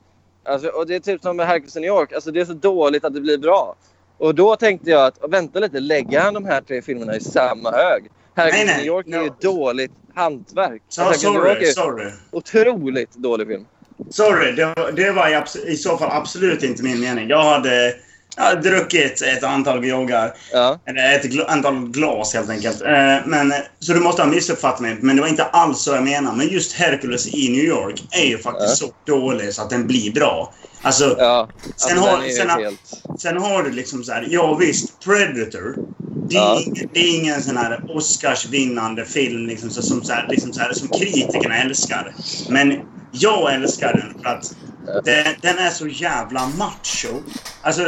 Alltså, 0.46 0.68
och 0.68 0.88
det 0.88 0.96
är 0.96 1.00
typ 1.00 1.22
som 1.22 1.38
med 1.38 1.48
Hercules 1.48 1.78
i 1.78 1.80
New 1.80 1.88
York. 1.88 2.14
Alltså, 2.14 2.32
det 2.32 2.42
är 2.42 2.46
så 2.46 2.54
dåligt 2.54 3.06
att 3.06 3.14
det 3.14 3.22
blir 3.22 3.38
bra. 3.38 3.76
Och 4.18 4.36
då 4.36 4.56
tänkte 4.56 4.90
jag 4.90 5.06
att 5.06 5.18
vänta 5.30 5.60
lite, 5.60 5.80
lägger 5.80 6.22
han 6.22 6.34
de 6.34 6.46
här 6.46 6.62
tre 6.62 6.82
filmerna 6.82 7.16
i 7.16 7.22
samma 7.22 7.72
hög? 7.72 8.12
Hercules 8.36 8.56
Nej, 8.56 8.66
nej. 8.66 8.78
New 8.78 8.86
York 8.86 9.08
är 9.08 9.12
ju 9.22 9.28
No. 9.30 9.36
dåligt 9.42 9.92
hantverk. 10.16 10.82
Så, 10.88 11.02
Hercules 11.02 11.24
i 11.24 11.28
New 11.28 11.36
York 11.36 11.58
sorry, 11.58 11.68
är 11.68 11.72
sorry. 11.74 12.12
otroligt 12.32 13.12
dålig 13.14 13.48
film. 13.48 13.66
Sorry, 14.12 14.52
det, 14.52 14.66
var- 14.66 14.92
det 14.92 15.12
var 15.12 15.30
i, 15.30 15.72
i 15.72 15.76
så 15.76 15.98
fall 15.98 16.10
absolut 16.12 16.64
inte 16.64 16.84
min 16.84 17.00
mening. 17.00 17.30
Jag 17.30 17.44
hade, 17.44 17.94
jag 18.36 18.44
hade 18.44 18.70
druckit 18.70 19.22
ett 19.22 19.44
antal 19.44 19.82
groggar. 19.86 20.34
Ja. 20.52 20.80
Eller 20.86 21.16
ett 21.16 21.24
gl- 21.26 21.46
antal 21.48 21.88
glas 21.90 22.34
helt 22.34 22.50
enkelt. 22.50 22.82
Eh, 22.82 23.18
men, 23.26 23.54
så 23.80 23.94
du 23.94 24.00
måste 24.00 24.22
ha 24.22 24.30
missuppfattat 24.30 24.80
mig. 24.80 24.98
Men 25.02 25.16
det 25.16 25.22
var 25.22 25.30
inte 25.30 25.44
alls 25.44 25.80
så 25.82 25.92
jag 25.92 26.04
menade. 26.04 26.38
Men 26.38 26.48
just 26.48 26.74
Hercules 26.74 27.28
i 27.28 27.50
New 27.50 27.64
York 27.64 28.04
är 28.12 28.26
ju 28.26 28.38
faktiskt 28.38 28.82
Ja. 28.82 28.88
så 28.88 28.94
dålig 29.12 29.54
så 29.54 29.62
att 29.62 29.70
den 29.70 29.88
blir 29.88 30.12
bra. 30.12 30.54
Alltså, 30.82 31.16
Ja, 31.20 31.50
Sen 31.76 31.98
alltså, 31.98 32.12
har- 32.16 32.30
sen 32.30 32.50
har- 32.50 32.62
helt... 32.62 32.80
Sen 33.22 33.38
har 33.38 33.64
du 33.64 33.72
liksom 33.72 34.04
så 34.04 34.12
här, 34.12 34.28
ja 34.30 34.54
visst, 34.56 35.00
Predator. 35.06 35.76
Det 36.30 36.36
är, 36.38 36.40
Ja. 36.42 36.62
ingen, 36.66 36.90
det 36.94 37.00
är 37.00 37.20
ingen 37.20 37.42
sån 37.44 37.58
här 37.58 37.84
Oscarsvinnande 37.96 39.06
film 39.06 39.48
liksom, 39.48 39.70
så, 39.70 39.82
som, 39.82 40.04
så 40.04 40.14
här, 40.14 40.28
liksom 40.30 40.54
så 40.54 40.60
här, 40.60 40.74
som 40.74 40.88
kritikerna 40.88 41.58
älskar. 41.58 42.16
Men 42.50 42.80
jag 43.12 43.54
älskar 43.54 43.94
den 43.94 44.22
för 44.24 44.30
att 44.30 44.56
den, 45.06 45.26
den 45.42 45.58
är 45.58 45.70
så 45.70 45.88
jävla 45.88 46.48
macho. 46.58 47.22
Alltså, 47.62 47.84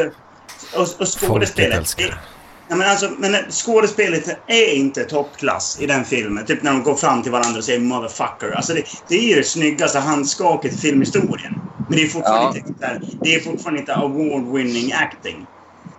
och, 0.75 0.81
och 0.81 0.87
Folket 0.87 1.13
skådespelet... 1.13 1.95
Ja, 2.69 2.75
men 2.75 2.89
alltså, 2.89 3.09
men 3.19 3.51
skådespelet 3.51 4.27
är 4.47 4.73
inte 4.75 5.03
toppklass 5.03 5.77
i 5.81 5.85
den 5.87 6.05
filmen. 6.05 6.45
Typ 6.45 6.63
när 6.63 6.71
de 6.71 6.83
går 6.83 6.95
fram 6.95 7.23
till 7.23 7.31
varandra 7.31 7.57
och 7.57 7.63
säger 7.63 7.79
“motherfucker”. 7.79 8.51
Alltså 8.55 8.73
det, 8.73 8.83
det 9.07 9.15
är 9.15 9.29
ju 9.29 9.35
det 9.35 9.43
snyggaste 9.43 9.99
handskaket 9.99 10.73
i 10.73 10.77
filmhistorien. 10.77 11.53
Men 11.87 11.97
det 11.97 12.03
är 12.03 12.07
fortfarande, 12.07 12.59
Ja. 12.59 12.67
inte, 12.67 13.01
det 13.23 13.35
är 13.35 13.39
fortfarande 13.39 13.79
inte 13.79 13.93
award-winning 13.93 14.93
acting. 14.93 15.47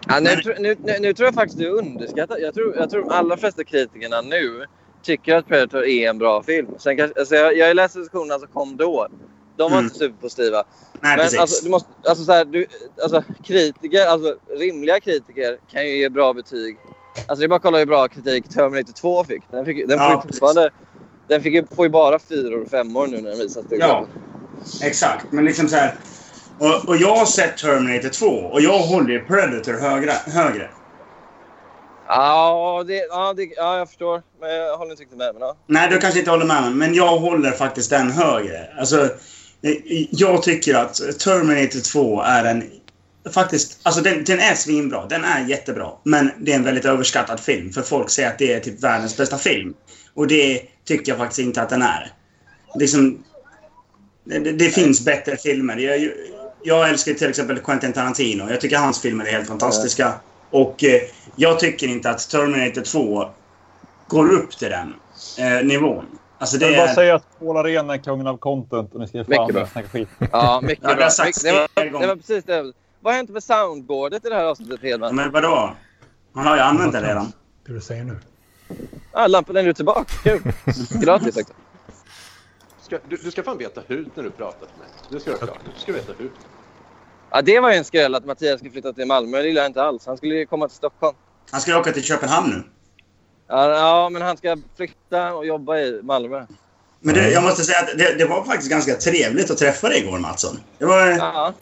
Ja, 0.09 0.21
nu, 0.21 0.31
Men- 0.31 0.39
tr- 0.41 0.57
nu, 0.61 0.77
nu, 0.83 0.99
nu 1.01 1.15
tror 1.15 1.27
jag 1.27 1.35
faktiskt 1.35 1.59
du 1.59 1.69
underskattar. 1.69 2.39
Jag 2.39 2.55
tror, 2.55 2.77
jag 2.77 2.91
tror 2.91 3.03
de 3.03 3.11
allra 3.11 3.37
flesta 3.37 3.65
kritikerna 3.65 4.21
nu 4.21 4.65
tycker 5.07 5.35
att 5.37 5.47
Predator 5.47 5.85
är 5.87 6.11
en 6.11 6.19
bra 6.19 6.43
film. 6.43 6.69
Sen 6.79 6.97
kanske, 6.97 7.21
alltså 7.21 7.35
jag, 7.35 7.57
jag 7.57 7.77
läste 7.77 7.99
recensionerna 7.99 8.39
som 8.39 8.49
kom 8.49 8.77
då. 8.77 9.09
De 9.57 9.63
var 9.63 9.79
Mm. 9.79 9.85
inte 9.85 9.99
superpositiva. 9.99 10.65
Nej, 11.01 11.17
Men 11.17 11.41
alltså, 11.41 11.65
du 11.65 11.71
måste, 11.71 11.89
alltså, 12.09 12.25
så 12.25 12.33
här, 12.33 12.45
du, 12.45 12.67
alltså, 13.03 13.23
kritiker, 13.45 14.07
alltså 14.07 14.37
rimliga 14.59 15.01
kritiker 15.01 15.59
kan 15.73 15.87
ju 15.87 15.97
ge 15.99 16.09
bra 16.09 16.33
betyg. 16.33 16.77
Alltså 17.17 17.35
det 17.41 17.45
är 17.45 17.49
bara 17.49 17.57
att 17.57 17.63
kolla 17.63 17.79
hur 17.79 17.87
bra 17.87 18.09
kritik 18.09 18.49
Terminator 18.49 18.93
2 18.93 19.25
fick. 19.25 19.43
Den, 19.51 19.65
fick, 19.65 19.89
den 19.89 19.99
Ja, 19.99 20.23
fortfarande... 20.27 20.71
Den 21.29 21.43
fick 21.43 21.55
ju, 21.55 21.67
får 21.77 21.85
ju 21.87 21.91
bara 21.91 22.19
fyror 22.19 22.63
och 22.63 22.69
femmor 22.69 23.07
nu 23.07 23.21
när 23.21 23.31
den 23.31 23.39
visas. 23.39 23.67
till 23.67 23.79
Ja, 23.81 24.07
exakt. 24.83 25.27
Men 25.33 25.45
liksom 25.45 25.69
så 25.69 25.77
här... 25.77 25.95
Och, 26.59 26.89
och 26.89 26.97
jag 26.97 27.17
har 27.17 27.27
sett 27.27 27.57
Terminator 27.57 28.09
2 28.09 28.27
och 28.27 28.61
jag 28.61 28.79
håller 28.79 29.11
ju 29.11 29.21
Predator 29.25 29.73
högre. 29.73 30.11
högre. 30.27 30.71
Ja, 32.09 32.85
det, 32.87 32.95
ja, 33.11 33.33
det, 33.37 33.43
ja, 33.57 33.79
jag 33.79 33.89
förstår. 33.89 34.23
Men 34.41 34.55
jag 34.55 34.77
håller 34.79 34.91
inte 34.91 35.03
riktigt 35.03 35.19
med. 35.19 35.35
Men, 35.35 35.43
ja. 35.43 35.57
Nej, 35.67 35.89
du 35.91 35.99
kanske 35.99 36.19
inte 36.19 36.31
håller 36.31 36.47
med 36.47 36.73
men 36.73 36.95
jag 36.95 37.17
håller 37.19 37.51
faktiskt 37.51 37.91
den 37.91 38.11
högre. 38.11 38.69
Alltså, 38.79 39.09
jag 40.11 40.43
tycker 40.43 40.75
att 40.75 41.19
Terminator 41.19 41.81
2 41.81 42.23
är 42.23 42.45
en... 42.45 42.71
Faktiskt, 43.33 43.81
alltså 43.83 44.01
den, 44.01 44.25
den 44.25 44.39
är 44.39 44.55
svinbra. 44.55 45.07
Den 45.07 45.25
är 45.25 45.47
jättebra. 45.47 45.91
Men 46.03 46.31
det 46.41 46.53
är 46.53 46.57
en 46.57 46.65
väldigt 46.65 46.85
överskattad 46.85 47.41
film. 47.41 47.73
För 47.73 47.83
folk 47.83 48.11
säger 48.11 48.29
att 48.29 48.39
det 48.39 48.53
är 48.53 48.61
typ 48.61 48.83
världens 48.83 49.17
bästa 49.17 49.39
film. 49.39 49.75
Och 50.15 50.27
det 50.27 50.63
tycker 50.85 51.13
jag 51.13 51.19
faktiskt 51.19 51.39
inte 51.39 51.63
att 51.63 51.69
den 51.69 51.83
är. 51.83 52.13
liksom... 52.75 53.25
Det, 54.25 54.39
det, 54.39 54.53
det 54.53 54.71
finns 54.71 55.05
bättre 55.05 55.37
filmer. 55.37 55.77
Jag, 55.77 56.11
jag 56.63 56.89
älskar 56.89 57.15
till 57.15 57.29
exempel 57.29 57.59
Quentin 57.59 57.93
Tarantino. 57.93 58.51
Jag 58.51 58.61
tycker 58.61 58.77
hans 58.77 59.03
filmer 59.03 59.25
är 59.25 59.33
helt 59.33 59.49
fantastiska. 59.49 60.15
Och 60.51 60.85
eh, 60.85 61.01
jag 61.37 61.59
tycker 61.59 61.87
inte 61.87 62.11
att 62.11 62.31
Terminator 62.31 62.83
2 62.83 63.29
går 64.09 64.33
upp 64.33 64.59
till 64.59 64.71
den 64.71 64.95
eh, 65.39 65.67
nivån. 65.67 66.05
Alltså 66.39 66.59
det 66.59 66.65
Jag 66.65 66.71
vill 66.71 66.79
bara 66.79 66.89
är... 66.91 66.95
säga 66.95 67.15
att 67.15 67.39
Paul 67.39 67.57
Arén 67.57 67.91
är 67.91 67.97
kungen 67.99 68.27
av 68.27 68.37
content 68.37 68.95
och 68.95 69.01
ni 69.01 69.09
ska 69.09 69.25
fan 69.25 69.27
Mycket 69.29 69.55
bra. 69.55 69.63
att 69.63 69.73
snacka 69.73 69.89
skit. 69.89 70.09
Ja, 70.33 70.61
mycket 70.63 70.79
Ja, 70.83 70.89
det 70.89 70.95
har 70.95 70.97
bra. 71.01 71.11
sagts 71.11 71.43
det, 71.43 71.53
var, 71.53 72.01
det 72.01 72.07
var 72.07 72.17
precis 72.17 72.45
det. 72.45 72.73
Vad 73.01 73.13
har 73.13 73.17
hänt 73.17 73.31
med 73.31 73.43
soundboardet 73.45 74.25
i 74.27 74.29
det 74.29 74.35
här 74.35 74.45
avsnittet, 74.45 74.83
Hedman? 74.83 75.17
Men 75.17 75.31
vadå? 75.33 75.71
Han 76.35 76.47
har 76.47 76.57
ju 76.57 76.63
använt 76.63 76.93
det 76.93 77.01
redan. 77.01 77.33
Det 77.67 77.73
du 77.73 77.81
säger 77.81 78.05
nu. 78.05 78.19
Ah, 79.13 79.27
lampan 79.27 79.57
är 79.57 79.63
nu 79.63 79.73
tillbaka. 79.73 80.05
Kul. 80.23 80.41
Gratis 81.03 81.37
också. 81.37 81.53
Ska, 82.81 82.99
du, 83.09 83.17
du 83.17 83.31
ska 83.31 83.43
fan 83.43 83.59
veta 83.59 83.81
hut 83.87 84.09
när 84.15 84.23
du 84.25 84.31
pratar 84.31 84.61
med 84.61 84.79
mig. 84.79 84.89
Det 85.11 85.21
ska 85.21 85.31
du 85.31 85.37
ha 85.37 85.47
klart. 85.47 85.59
Du 85.75 85.81
ska 85.81 85.93
veta 85.93 86.13
hut. 86.19 86.33
Ja, 87.31 87.43
det 87.43 87.61
var 87.61 87.71
ju 87.71 87.77
en 87.77 87.85
skräll 87.85 88.15
att 88.15 88.25
Mattias 88.25 88.59
skulle 88.59 88.71
flytta 88.73 88.93
till 88.93 89.07
Malmö. 89.07 89.39
Det 89.39 89.47
gillar 89.49 89.63
jag 89.63 89.69
inte 89.69 89.83
alls. 89.83 90.07
Han 90.07 90.17
skulle 90.17 90.35
ju 90.35 90.47
komma 90.47 90.69
till 90.69 90.77
Stockholm. 90.77 91.17
Han 91.51 91.61
ska 91.61 91.71
ju 91.71 91.77
åka 91.79 91.93
till 91.93 92.03
Köpenhamn 92.03 92.51
nu. 92.51 92.63
Ja, 93.55 93.71
ja, 93.79 94.09
men 94.09 94.23
han 94.23 94.37
ska 94.37 94.57
flytta 94.77 95.35
och 95.35 95.47
jobba 95.47 95.79
i 95.79 96.01
Malmö. 96.03 96.47
Men 97.01 97.15
det, 97.15 97.31
jag 97.31 97.43
måste 97.43 97.65
säga 97.65 97.79
att 97.79 97.99
det, 97.99 98.15
det 98.19 98.25
var 98.25 98.45
faktiskt 98.45 98.71
ganska 98.71 98.95
trevligt 98.95 99.51
att 99.51 99.59
träffa 99.59 99.89
dig 99.89 99.99
igår, 99.99 100.19
Mattsson. 100.19 100.61
Det 100.79 100.85
var... 100.85 101.07
Ja. 101.07 101.53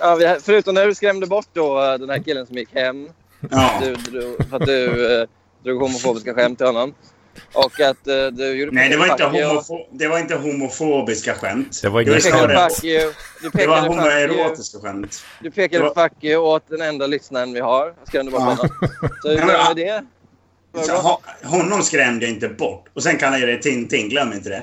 Ja, 0.00 0.14
vi, 0.14 0.36
förutom 0.42 0.74
när 0.74 0.86
du 0.86 0.94
skrämde 0.94 1.26
bort 1.26 1.46
då, 1.52 1.82
eh, 1.82 1.94
den 1.98 2.10
här 2.10 2.18
killen 2.22 2.46
som 2.46 2.56
gick 2.56 2.74
hem. 2.74 3.08
Ja. 3.50 3.70
Du, 3.82 3.94
drog- 3.94 4.48
för 4.50 4.56
att 4.56 4.66
du 4.66 5.20
eh, 5.20 5.28
drog 5.64 5.80
homofobiska 5.80 6.34
skämt 6.34 6.58
till 6.58 6.66
honom. 6.66 6.94
Och 7.52 7.80
att 7.80 8.06
eh, 8.08 8.26
du 8.26 8.52
gjorde... 8.54 8.72
Nej, 8.72 8.88
det 8.88 8.96
var, 8.96 9.06
inte 9.06 9.24
homofo- 9.24 9.86
det 9.90 10.08
var 10.08 10.18
inte 10.18 10.34
homofobiska 10.34 11.34
skämt. 11.34 11.78
Det 11.82 11.88
var 11.88 12.02
Du 12.02 12.14
pekade 12.20 12.68
you. 12.84 13.12
Du 13.42 13.50
Det 13.52 13.66
var 13.66 13.80
homoerotiska 13.80 14.78
skämt. 14.78 15.24
Du 15.40 15.50
pekade 15.50 15.84
var- 15.84 16.02
fuck 16.08 16.24
you 16.24 16.36
åt 16.36 16.62
den 16.68 16.80
enda 16.80 17.06
lyssnaren 17.06 17.52
vi 17.52 17.60
har. 17.60 17.94
Skrämde 18.06 18.32
bort 18.32 18.40
Ja. 18.40 18.46
honom. 18.46 18.68
Så 19.22 19.28
hur 19.30 19.36
men- 19.38 19.46
var 19.46 19.74
det? 19.74 20.04
Så, 20.74 21.20
honom 21.42 21.82
skrämde 21.82 22.26
jag 22.26 22.34
inte 22.34 22.48
bort. 22.48 22.88
Och 22.94 23.02
sen 23.02 23.18
kallar 23.18 23.38
jag 23.38 23.48
dig 23.48 23.60
Tintin, 23.60 24.08
glöm 24.08 24.32
inte 24.32 24.48
det. 24.48 24.62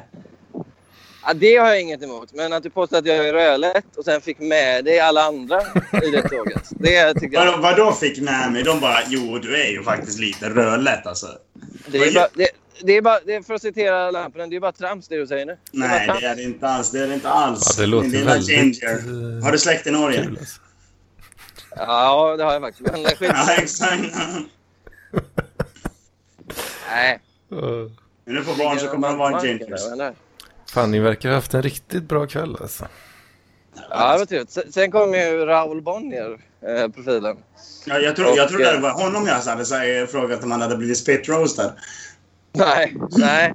Ja, 1.26 1.34
det 1.34 1.56
har 1.56 1.68
jag 1.68 1.82
inget 1.82 2.04
emot. 2.04 2.34
Men 2.34 2.54
att 2.54 2.64
du 2.64 2.70
påstår 2.70 2.98
att 2.98 3.06
jag 3.06 3.18
är 3.18 3.34
rödlätt 3.34 3.98
och 3.98 4.06
sen 4.06 4.22
fick 4.22 4.40
med 4.40 4.86
dig 4.86 5.00
alla 5.00 5.24
andra 5.24 5.62
i 6.04 6.12
det 6.12 6.30
tåget. 6.30 6.70
Det 6.70 7.14
tycker 7.14 7.38
jag. 7.38 7.46
Vadå, 7.46 7.62
vadå 7.62 7.92
fick 7.92 8.22
med 8.22 8.52
mig? 8.52 8.64
De 8.64 8.80
bara, 8.80 8.98
jo 9.08 9.40
du 9.40 9.62
är 9.62 9.72
ju 9.72 9.84
faktiskt 9.84 10.20
lite 10.20 10.50
rödlätt 10.50 11.08
alltså. 11.08 11.28
Det 11.88 11.98
är, 11.98 12.14
bara, 12.14 12.28
det, 12.34 12.48
det 12.84 12.94
är 12.98 13.02
bara, 13.02 13.20
det 13.26 13.36
är 13.36 13.42
för 13.42 13.54
att 13.54 13.62
citera 13.62 14.12
Lampen, 14.12 14.50
det 14.50 14.56
är 14.56 14.60
bara 14.60 14.72
trams 14.72 15.08
det 15.08 15.18
du 15.18 15.28
säger 15.28 15.46
nu. 15.46 15.58
Det 15.72 15.78
Nej, 15.80 16.12
det 16.22 16.28
är 16.28 16.36
det 16.36 16.44
inte 16.44 16.68
alls. 16.68 16.92
Det 16.92 17.00
är 17.00 17.08
det 17.08 17.14
inte 17.14 17.30
alls. 17.30 17.76
Ja, 17.78 17.82
det 17.82 17.88
låter 17.88 18.10
Min 18.10 18.26
väldigt, 18.26 18.50
ginger. 18.50 19.42
Har 19.42 19.52
du 19.52 19.58
släkt 19.58 19.88
i 19.88 19.92
Norge? 19.92 20.24
Kul 20.24 20.38
alltså. 20.40 20.62
Ja, 21.76 22.36
det 22.38 22.44
har 22.44 22.54
jag 22.54 22.62
faktiskt. 22.62 22.92
Men 22.92 23.06
skit. 23.06 23.32
Ja, 23.34 23.54
exakt. 23.58 24.04
Nej. 26.92 27.20
Uh, 27.52 27.92
När 28.26 28.34
du 28.34 28.44
får 28.44 28.58
barn 28.64 28.80
så 28.80 28.88
kommer 28.88 29.08
de 29.08 29.18
vara 29.18 29.40
en 29.40 29.46
ginger. 29.48 30.14
Fan, 30.74 30.92
ni 30.92 31.00
verkar 31.00 31.30
ha 31.30 31.36
haft 31.36 31.54
en 31.54 31.62
riktigt 31.62 32.04
bra 32.04 32.28
kväll 32.28 32.58
alltså. 32.62 32.88
Ja, 33.90 34.14
det 34.14 34.20
var 34.20 34.26
trevligt. 34.26 34.74
Sen- 34.74 34.92
kom 34.92 35.14
ju 35.14 35.46
Raoul 35.46 35.82
Bonnier, 35.82 36.40
eh, 36.62 36.88
profilen. 36.88 37.38
Ja, 37.86 37.98
jag 38.00 38.16
tror, 38.16 38.28
jag 38.36 38.44
Och, 38.44 38.50
tror 38.50 38.60
det 38.60 38.76
eh, 38.76 38.82
var 38.82 38.92
honom 38.92 39.28
jag 39.28 39.36
hade 39.36 39.66
så 39.66 39.76
här, 39.76 40.06
frågat 40.06 40.44
om 40.44 40.52
han 40.52 40.62
hade 40.62 40.78
blivit 40.78 40.98
spit 40.98 41.30
roastad. 41.30 41.74
Nej, 42.54 42.96
nej. 43.18 43.54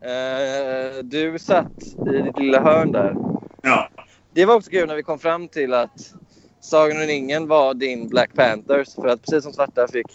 Eh, 0.00 1.02
du 1.02 1.38
satt 1.38 1.82
i 2.14 2.22
ditt 2.22 2.38
lilla 2.38 2.60
hörn 2.60 2.92
där. 2.92 3.14
Ja. 3.62 3.88
Det 4.34 4.44
var 4.44 4.54
också 4.54 4.70
kul 4.70 4.88
när 4.88 4.96
vi 4.96 5.02
kom 5.02 5.18
fram 5.18 5.48
till 5.48 5.74
att 5.74 6.14
Sagan 6.64 6.96
om 6.96 7.02
ringen 7.06 7.48
var 7.48 7.74
din 7.74 8.08
Black 8.08 8.34
Panthers. 8.34 8.94
För 8.94 9.08
att 9.08 9.22
precis 9.22 9.44
som 9.44 9.52
svarta 9.52 9.88
fick 9.88 10.06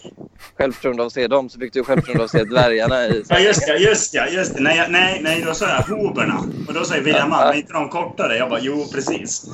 självförtroende 0.56 1.02
av 1.02 1.06
att 1.06 1.12
se 1.12 1.26
dem 1.26 1.48
så 1.48 1.60
fick 1.60 1.72
du 1.72 1.84
självförtroende 1.84 2.22
av 2.22 2.24
att 2.24 2.30
se 2.30 2.44
dvärgarna 2.44 3.06
i 3.06 3.24
Ja, 3.28 3.38
just 3.38 3.66
det. 3.66 3.76
Just 3.76 4.12
det, 4.12 4.28
just 4.30 4.54
det. 4.54 4.62
Nej, 4.62 4.86
nej, 4.90 5.20
nej, 5.22 5.42
då 5.46 5.54
sa 5.54 5.68
jag 5.68 5.82
hoberna. 5.82 6.38
Och 6.68 6.74
då 6.74 6.84
säger 6.84 7.02
William 7.02 7.30
Mann, 7.30 7.48
är 7.48 7.52
inte 7.52 7.72
de 7.72 7.88
kortare? 7.88 8.36
Jag 8.36 8.50
bara, 8.50 8.60
jo, 8.60 8.86
precis. 8.92 9.44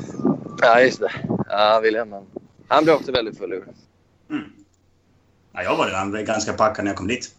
Ja, 0.61 0.81
just 0.81 1.01
det. 1.01 1.13
Ja, 1.49 1.81
William. 1.83 2.13
Han, 2.13 2.27
han 2.69 2.85
blev 2.85 2.97
också 2.97 3.13
väldigt 3.13 3.39
full 3.39 3.53
ur. 3.53 3.65
Mm. 4.31 4.45
Ja, 5.53 5.63
jag 5.63 5.77
var 5.77 5.87
redan 5.87 6.25
ganska 6.25 6.53
packad 6.53 6.85
när 6.85 6.91
jag 6.91 6.99
kom 6.99 7.09
dit. 7.09 7.31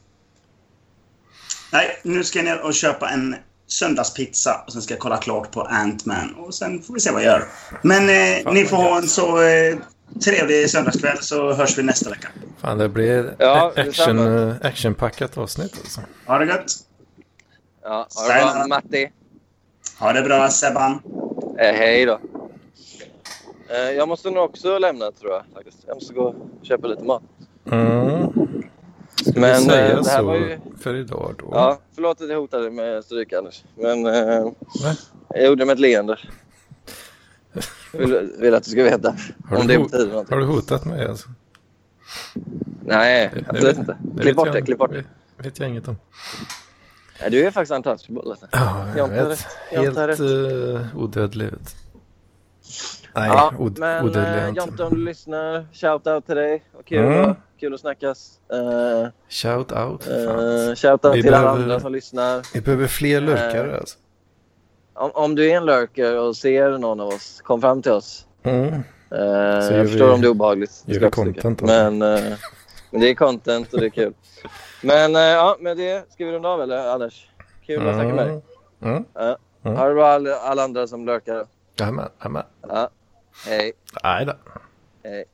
Nej, 1.72 2.00
nu 2.04 2.24
ska 2.24 2.40
jag 2.40 2.46
ner 2.46 2.62
och 2.66 2.74
köpa 2.74 3.10
en 3.10 3.36
söndagspizza 3.68 4.62
och 4.68 4.74
sen 4.74 4.82
ska 4.82 4.94
jag 4.94 5.02
kolla 5.02 5.18
klart 5.18 5.52
på 5.52 5.62
Ant-Man 5.62 6.36
och 6.36 6.54
sen 6.54 6.82
får 6.82 6.94
vi 6.94 7.00
se 7.00 7.12
vad 7.12 7.22
jag 7.24 7.32
gör. 7.34 7.44
Men 7.82 8.02
eh, 8.10 8.54
ni 8.54 8.66
får 8.66 8.78
ha 8.78 8.98
en 8.98 9.08
så 9.08 9.42
eh, 9.42 9.78
trevlig 10.24 10.70
söndagskväll 10.70 11.18
så 11.22 11.54
hörs 11.54 11.78
vi 11.78 11.84
nästa 11.84 12.10
vecka. 12.10 12.28
Fan, 12.62 12.78
det 12.78 12.90
blir 12.90 13.36
Ja, 13.40 13.68
action, 13.76 13.86
detsamma. 13.86 14.50
eh, 14.62 14.68
actionpackat 14.68 15.38
avsnitt 15.38 15.78
alltså. 15.84 16.02
Ha 16.28 16.38
det 16.38 16.46
gött! 16.46 16.66
Ja, 17.84 18.08
ha 18.16 18.28
det 18.28 18.54
bra. 18.54 18.68
Matti. 18.68 19.12
Ha 20.00 20.14
det 20.14 20.22
bra 20.22 20.50
Sebban! 20.50 21.02
Eh, 21.60 21.74
hej 21.76 22.06
då. 22.06 22.20
Eh, 23.70 23.92
jag 23.92 24.08
måste 24.08 24.30
nog 24.30 24.44
också 24.44 24.78
lämna, 24.80 25.12
tror 25.12 25.32
jag. 25.32 25.44
faktiskt. 25.54 25.78
Jag 25.88 25.96
måste 25.96 26.14
gå 26.14 26.22
och 26.24 26.36
köpa 26.66 26.88
lite 26.88 27.04
mat. 27.04 27.24
Mm. 27.72 28.45
Ska 29.32 29.40
Men, 29.40 29.42
vi 29.42 29.50
eh, 29.50 29.58
säga 29.70 29.88
det 30.02 30.10
här 30.10 30.20
så 30.20 30.26
var 30.26 30.36
ju- 30.36 30.60
för 30.80 30.96
idag 30.96 31.36
då? 31.40 31.50
Ja, 31.52 31.80
förlåt 31.96 32.22
att 32.22 32.30
jag 32.30 32.38
hotade 32.40 32.72
med 32.72 33.04
stryk, 33.04 33.34
Anders. 33.34 33.64
Men 33.78 34.06
eh, 34.06 34.52
jag 35.30 35.46
gjorde 35.46 35.62
det 35.62 35.66
med 35.66 35.74
ett 35.74 35.80
leende. 35.80 36.20
Vill, 37.94 38.32
vill 38.40 38.56
att 38.56 38.64
du 38.64 38.70
ska 38.72 38.84
veta. 38.84 39.16
Har 39.50 39.58
om 39.58 39.68
du 39.68 39.74
det 39.78 39.84
betyder 39.84 40.08
någonting. 40.08 40.34
Har 40.34 40.40
du 40.42 40.48
hotat 40.48 40.86
mig 40.86 41.06
alltså? 41.08 41.30
Nej, 42.86 43.30
Det- 43.34 43.40
det 43.40 43.46
absolut 43.50 43.68
vet- 43.74 43.78
inte. 43.78 43.98
det 44.16 44.22
Klipp 44.22 44.36
bort 44.36 44.52
det, 44.54 44.62
klipp 44.62 44.78
bort 44.78 44.92
det. 44.92 45.04
det 45.38 45.44
vet 45.44 45.60
jag 45.60 45.70
inget 45.70 45.88
om. 45.88 45.98
Nej, 47.22 47.32
du 47.32 47.46
är 47.48 47.52
faktiskt 47.52 47.72
untouchable. 47.76 48.22
Alltså. 48.30 48.48
Ja, 48.52 48.88
jag 48.98 49.10
Jag 49.18 49.28
vet. 49.28 49.48
Helt 49.70 50.20
uh, 50.20 50.98
odödlig 50.98 51.46
ut. 51.46 51.76
Nej, 53.16 53.30
Ja, 53.30 53.54
od- 53.60 53.80
men 53.80 54.06
inte. 54.08 54.54
Jonte, 54.56 54.84
om 54.84 54.94
du 54.96 55.06
lyssnar, 55.06 55.66
shout 55.74 56.08
out 56.08 56.26
till 56.26 56.36
dig. 56.36 56.64
Vad 56.76 56.86
kul, 56.86 57.00
Mm. 57.06 57.32
att- 57.32 57.38
kul 57.60 57.74
att 57.74 57.80
snackas. 57.80 58.40
Uh, 58.54 59.08
Shout 59.30 59.72
out. 59.72 60.08
Uh, 60.08 60.76
shout 60.76 61.06
out 61.06 61.16
Vi 61.16 61.22
till 61.22 61.34
alla 61.34 61.44
behöver- 61.44 61.64
andra 61.64 61.80
som 61.80 61.92
lyssnar. 61.92 62.54
Vi 62.54 62.62
behöver 62.62 62.88
fler 62.88 63.22
lurkare 63.22 63.72
Eh, 63.72 63.78
alltså. 63.78 63.98
Om, 64.94 65.12
om 65.14 65.36
du 65.36 65.52
är 65.52 65.58
en 65.58 65.66
lurker 65.66 66.20
och 66.20 66.36
ser 66.36 66.78
någon 66.78 67.00
av 67.00 67.08
oss, 67.08 67.42
kom 67.44 67.62
fram 67.62 67.82
till 67.82 67.92
oss. 67.92 68.26
Mm. 68.44 68.84
Gör 69.12 69.72
jag 69.72 69.84
vi- 69.84 69.88
förstår 69.90 70.14
om 70.14 70.22
det 70.22 70.28
är 70.28 70.32
obehagligt. 70.32 70.84
gör 70.86 71.00
vi 71.00 71.10
content 71.12 71.62
av 71.62 71.68
men, 71.68 72.02
eh, 72.02 72.34
men 72.92 73.02
det 73.02 73.10
är 73.10 73.16
content 73.16 73.74
och 73.74 73.80
det 73.80 73.86
är 73.86 73.90
kul. 73.90 74.14
Men 74.84 75.14
ja, 75.14 75.58
med 75.60 75.78
det 75.78 76.12
ska 76.14 76.26
vi 76.26 76.32
runda 76.32 76.50
av 76.50 76.62
eller 76.62 76.88
Anders? 76.94 77.30
Kul 77.66 77.88
att 77.88 77.96
snacka 77.96 78.14
med 78.14 78.28
dig. 78.28 78.42
Mm. 78.82 79.06
Mm. 79.64 79.78
Ha 79.78 79.88
det 79.88 79.94
bra 79.94 80.08
alla, 80.08 80.36
alla 80.36 80.64
andra 80.64 80.88
som 80.88 81.06
lurkar. 81.06 81.46
Jajamän, 81.80 82.10
jajamän. 82.20 82.44
Ja. 82.68 82.90
Hej. 83.46 83.74
Nej 84.04 84.26
då. 84.26 84.34
Hej. 85.04 85.26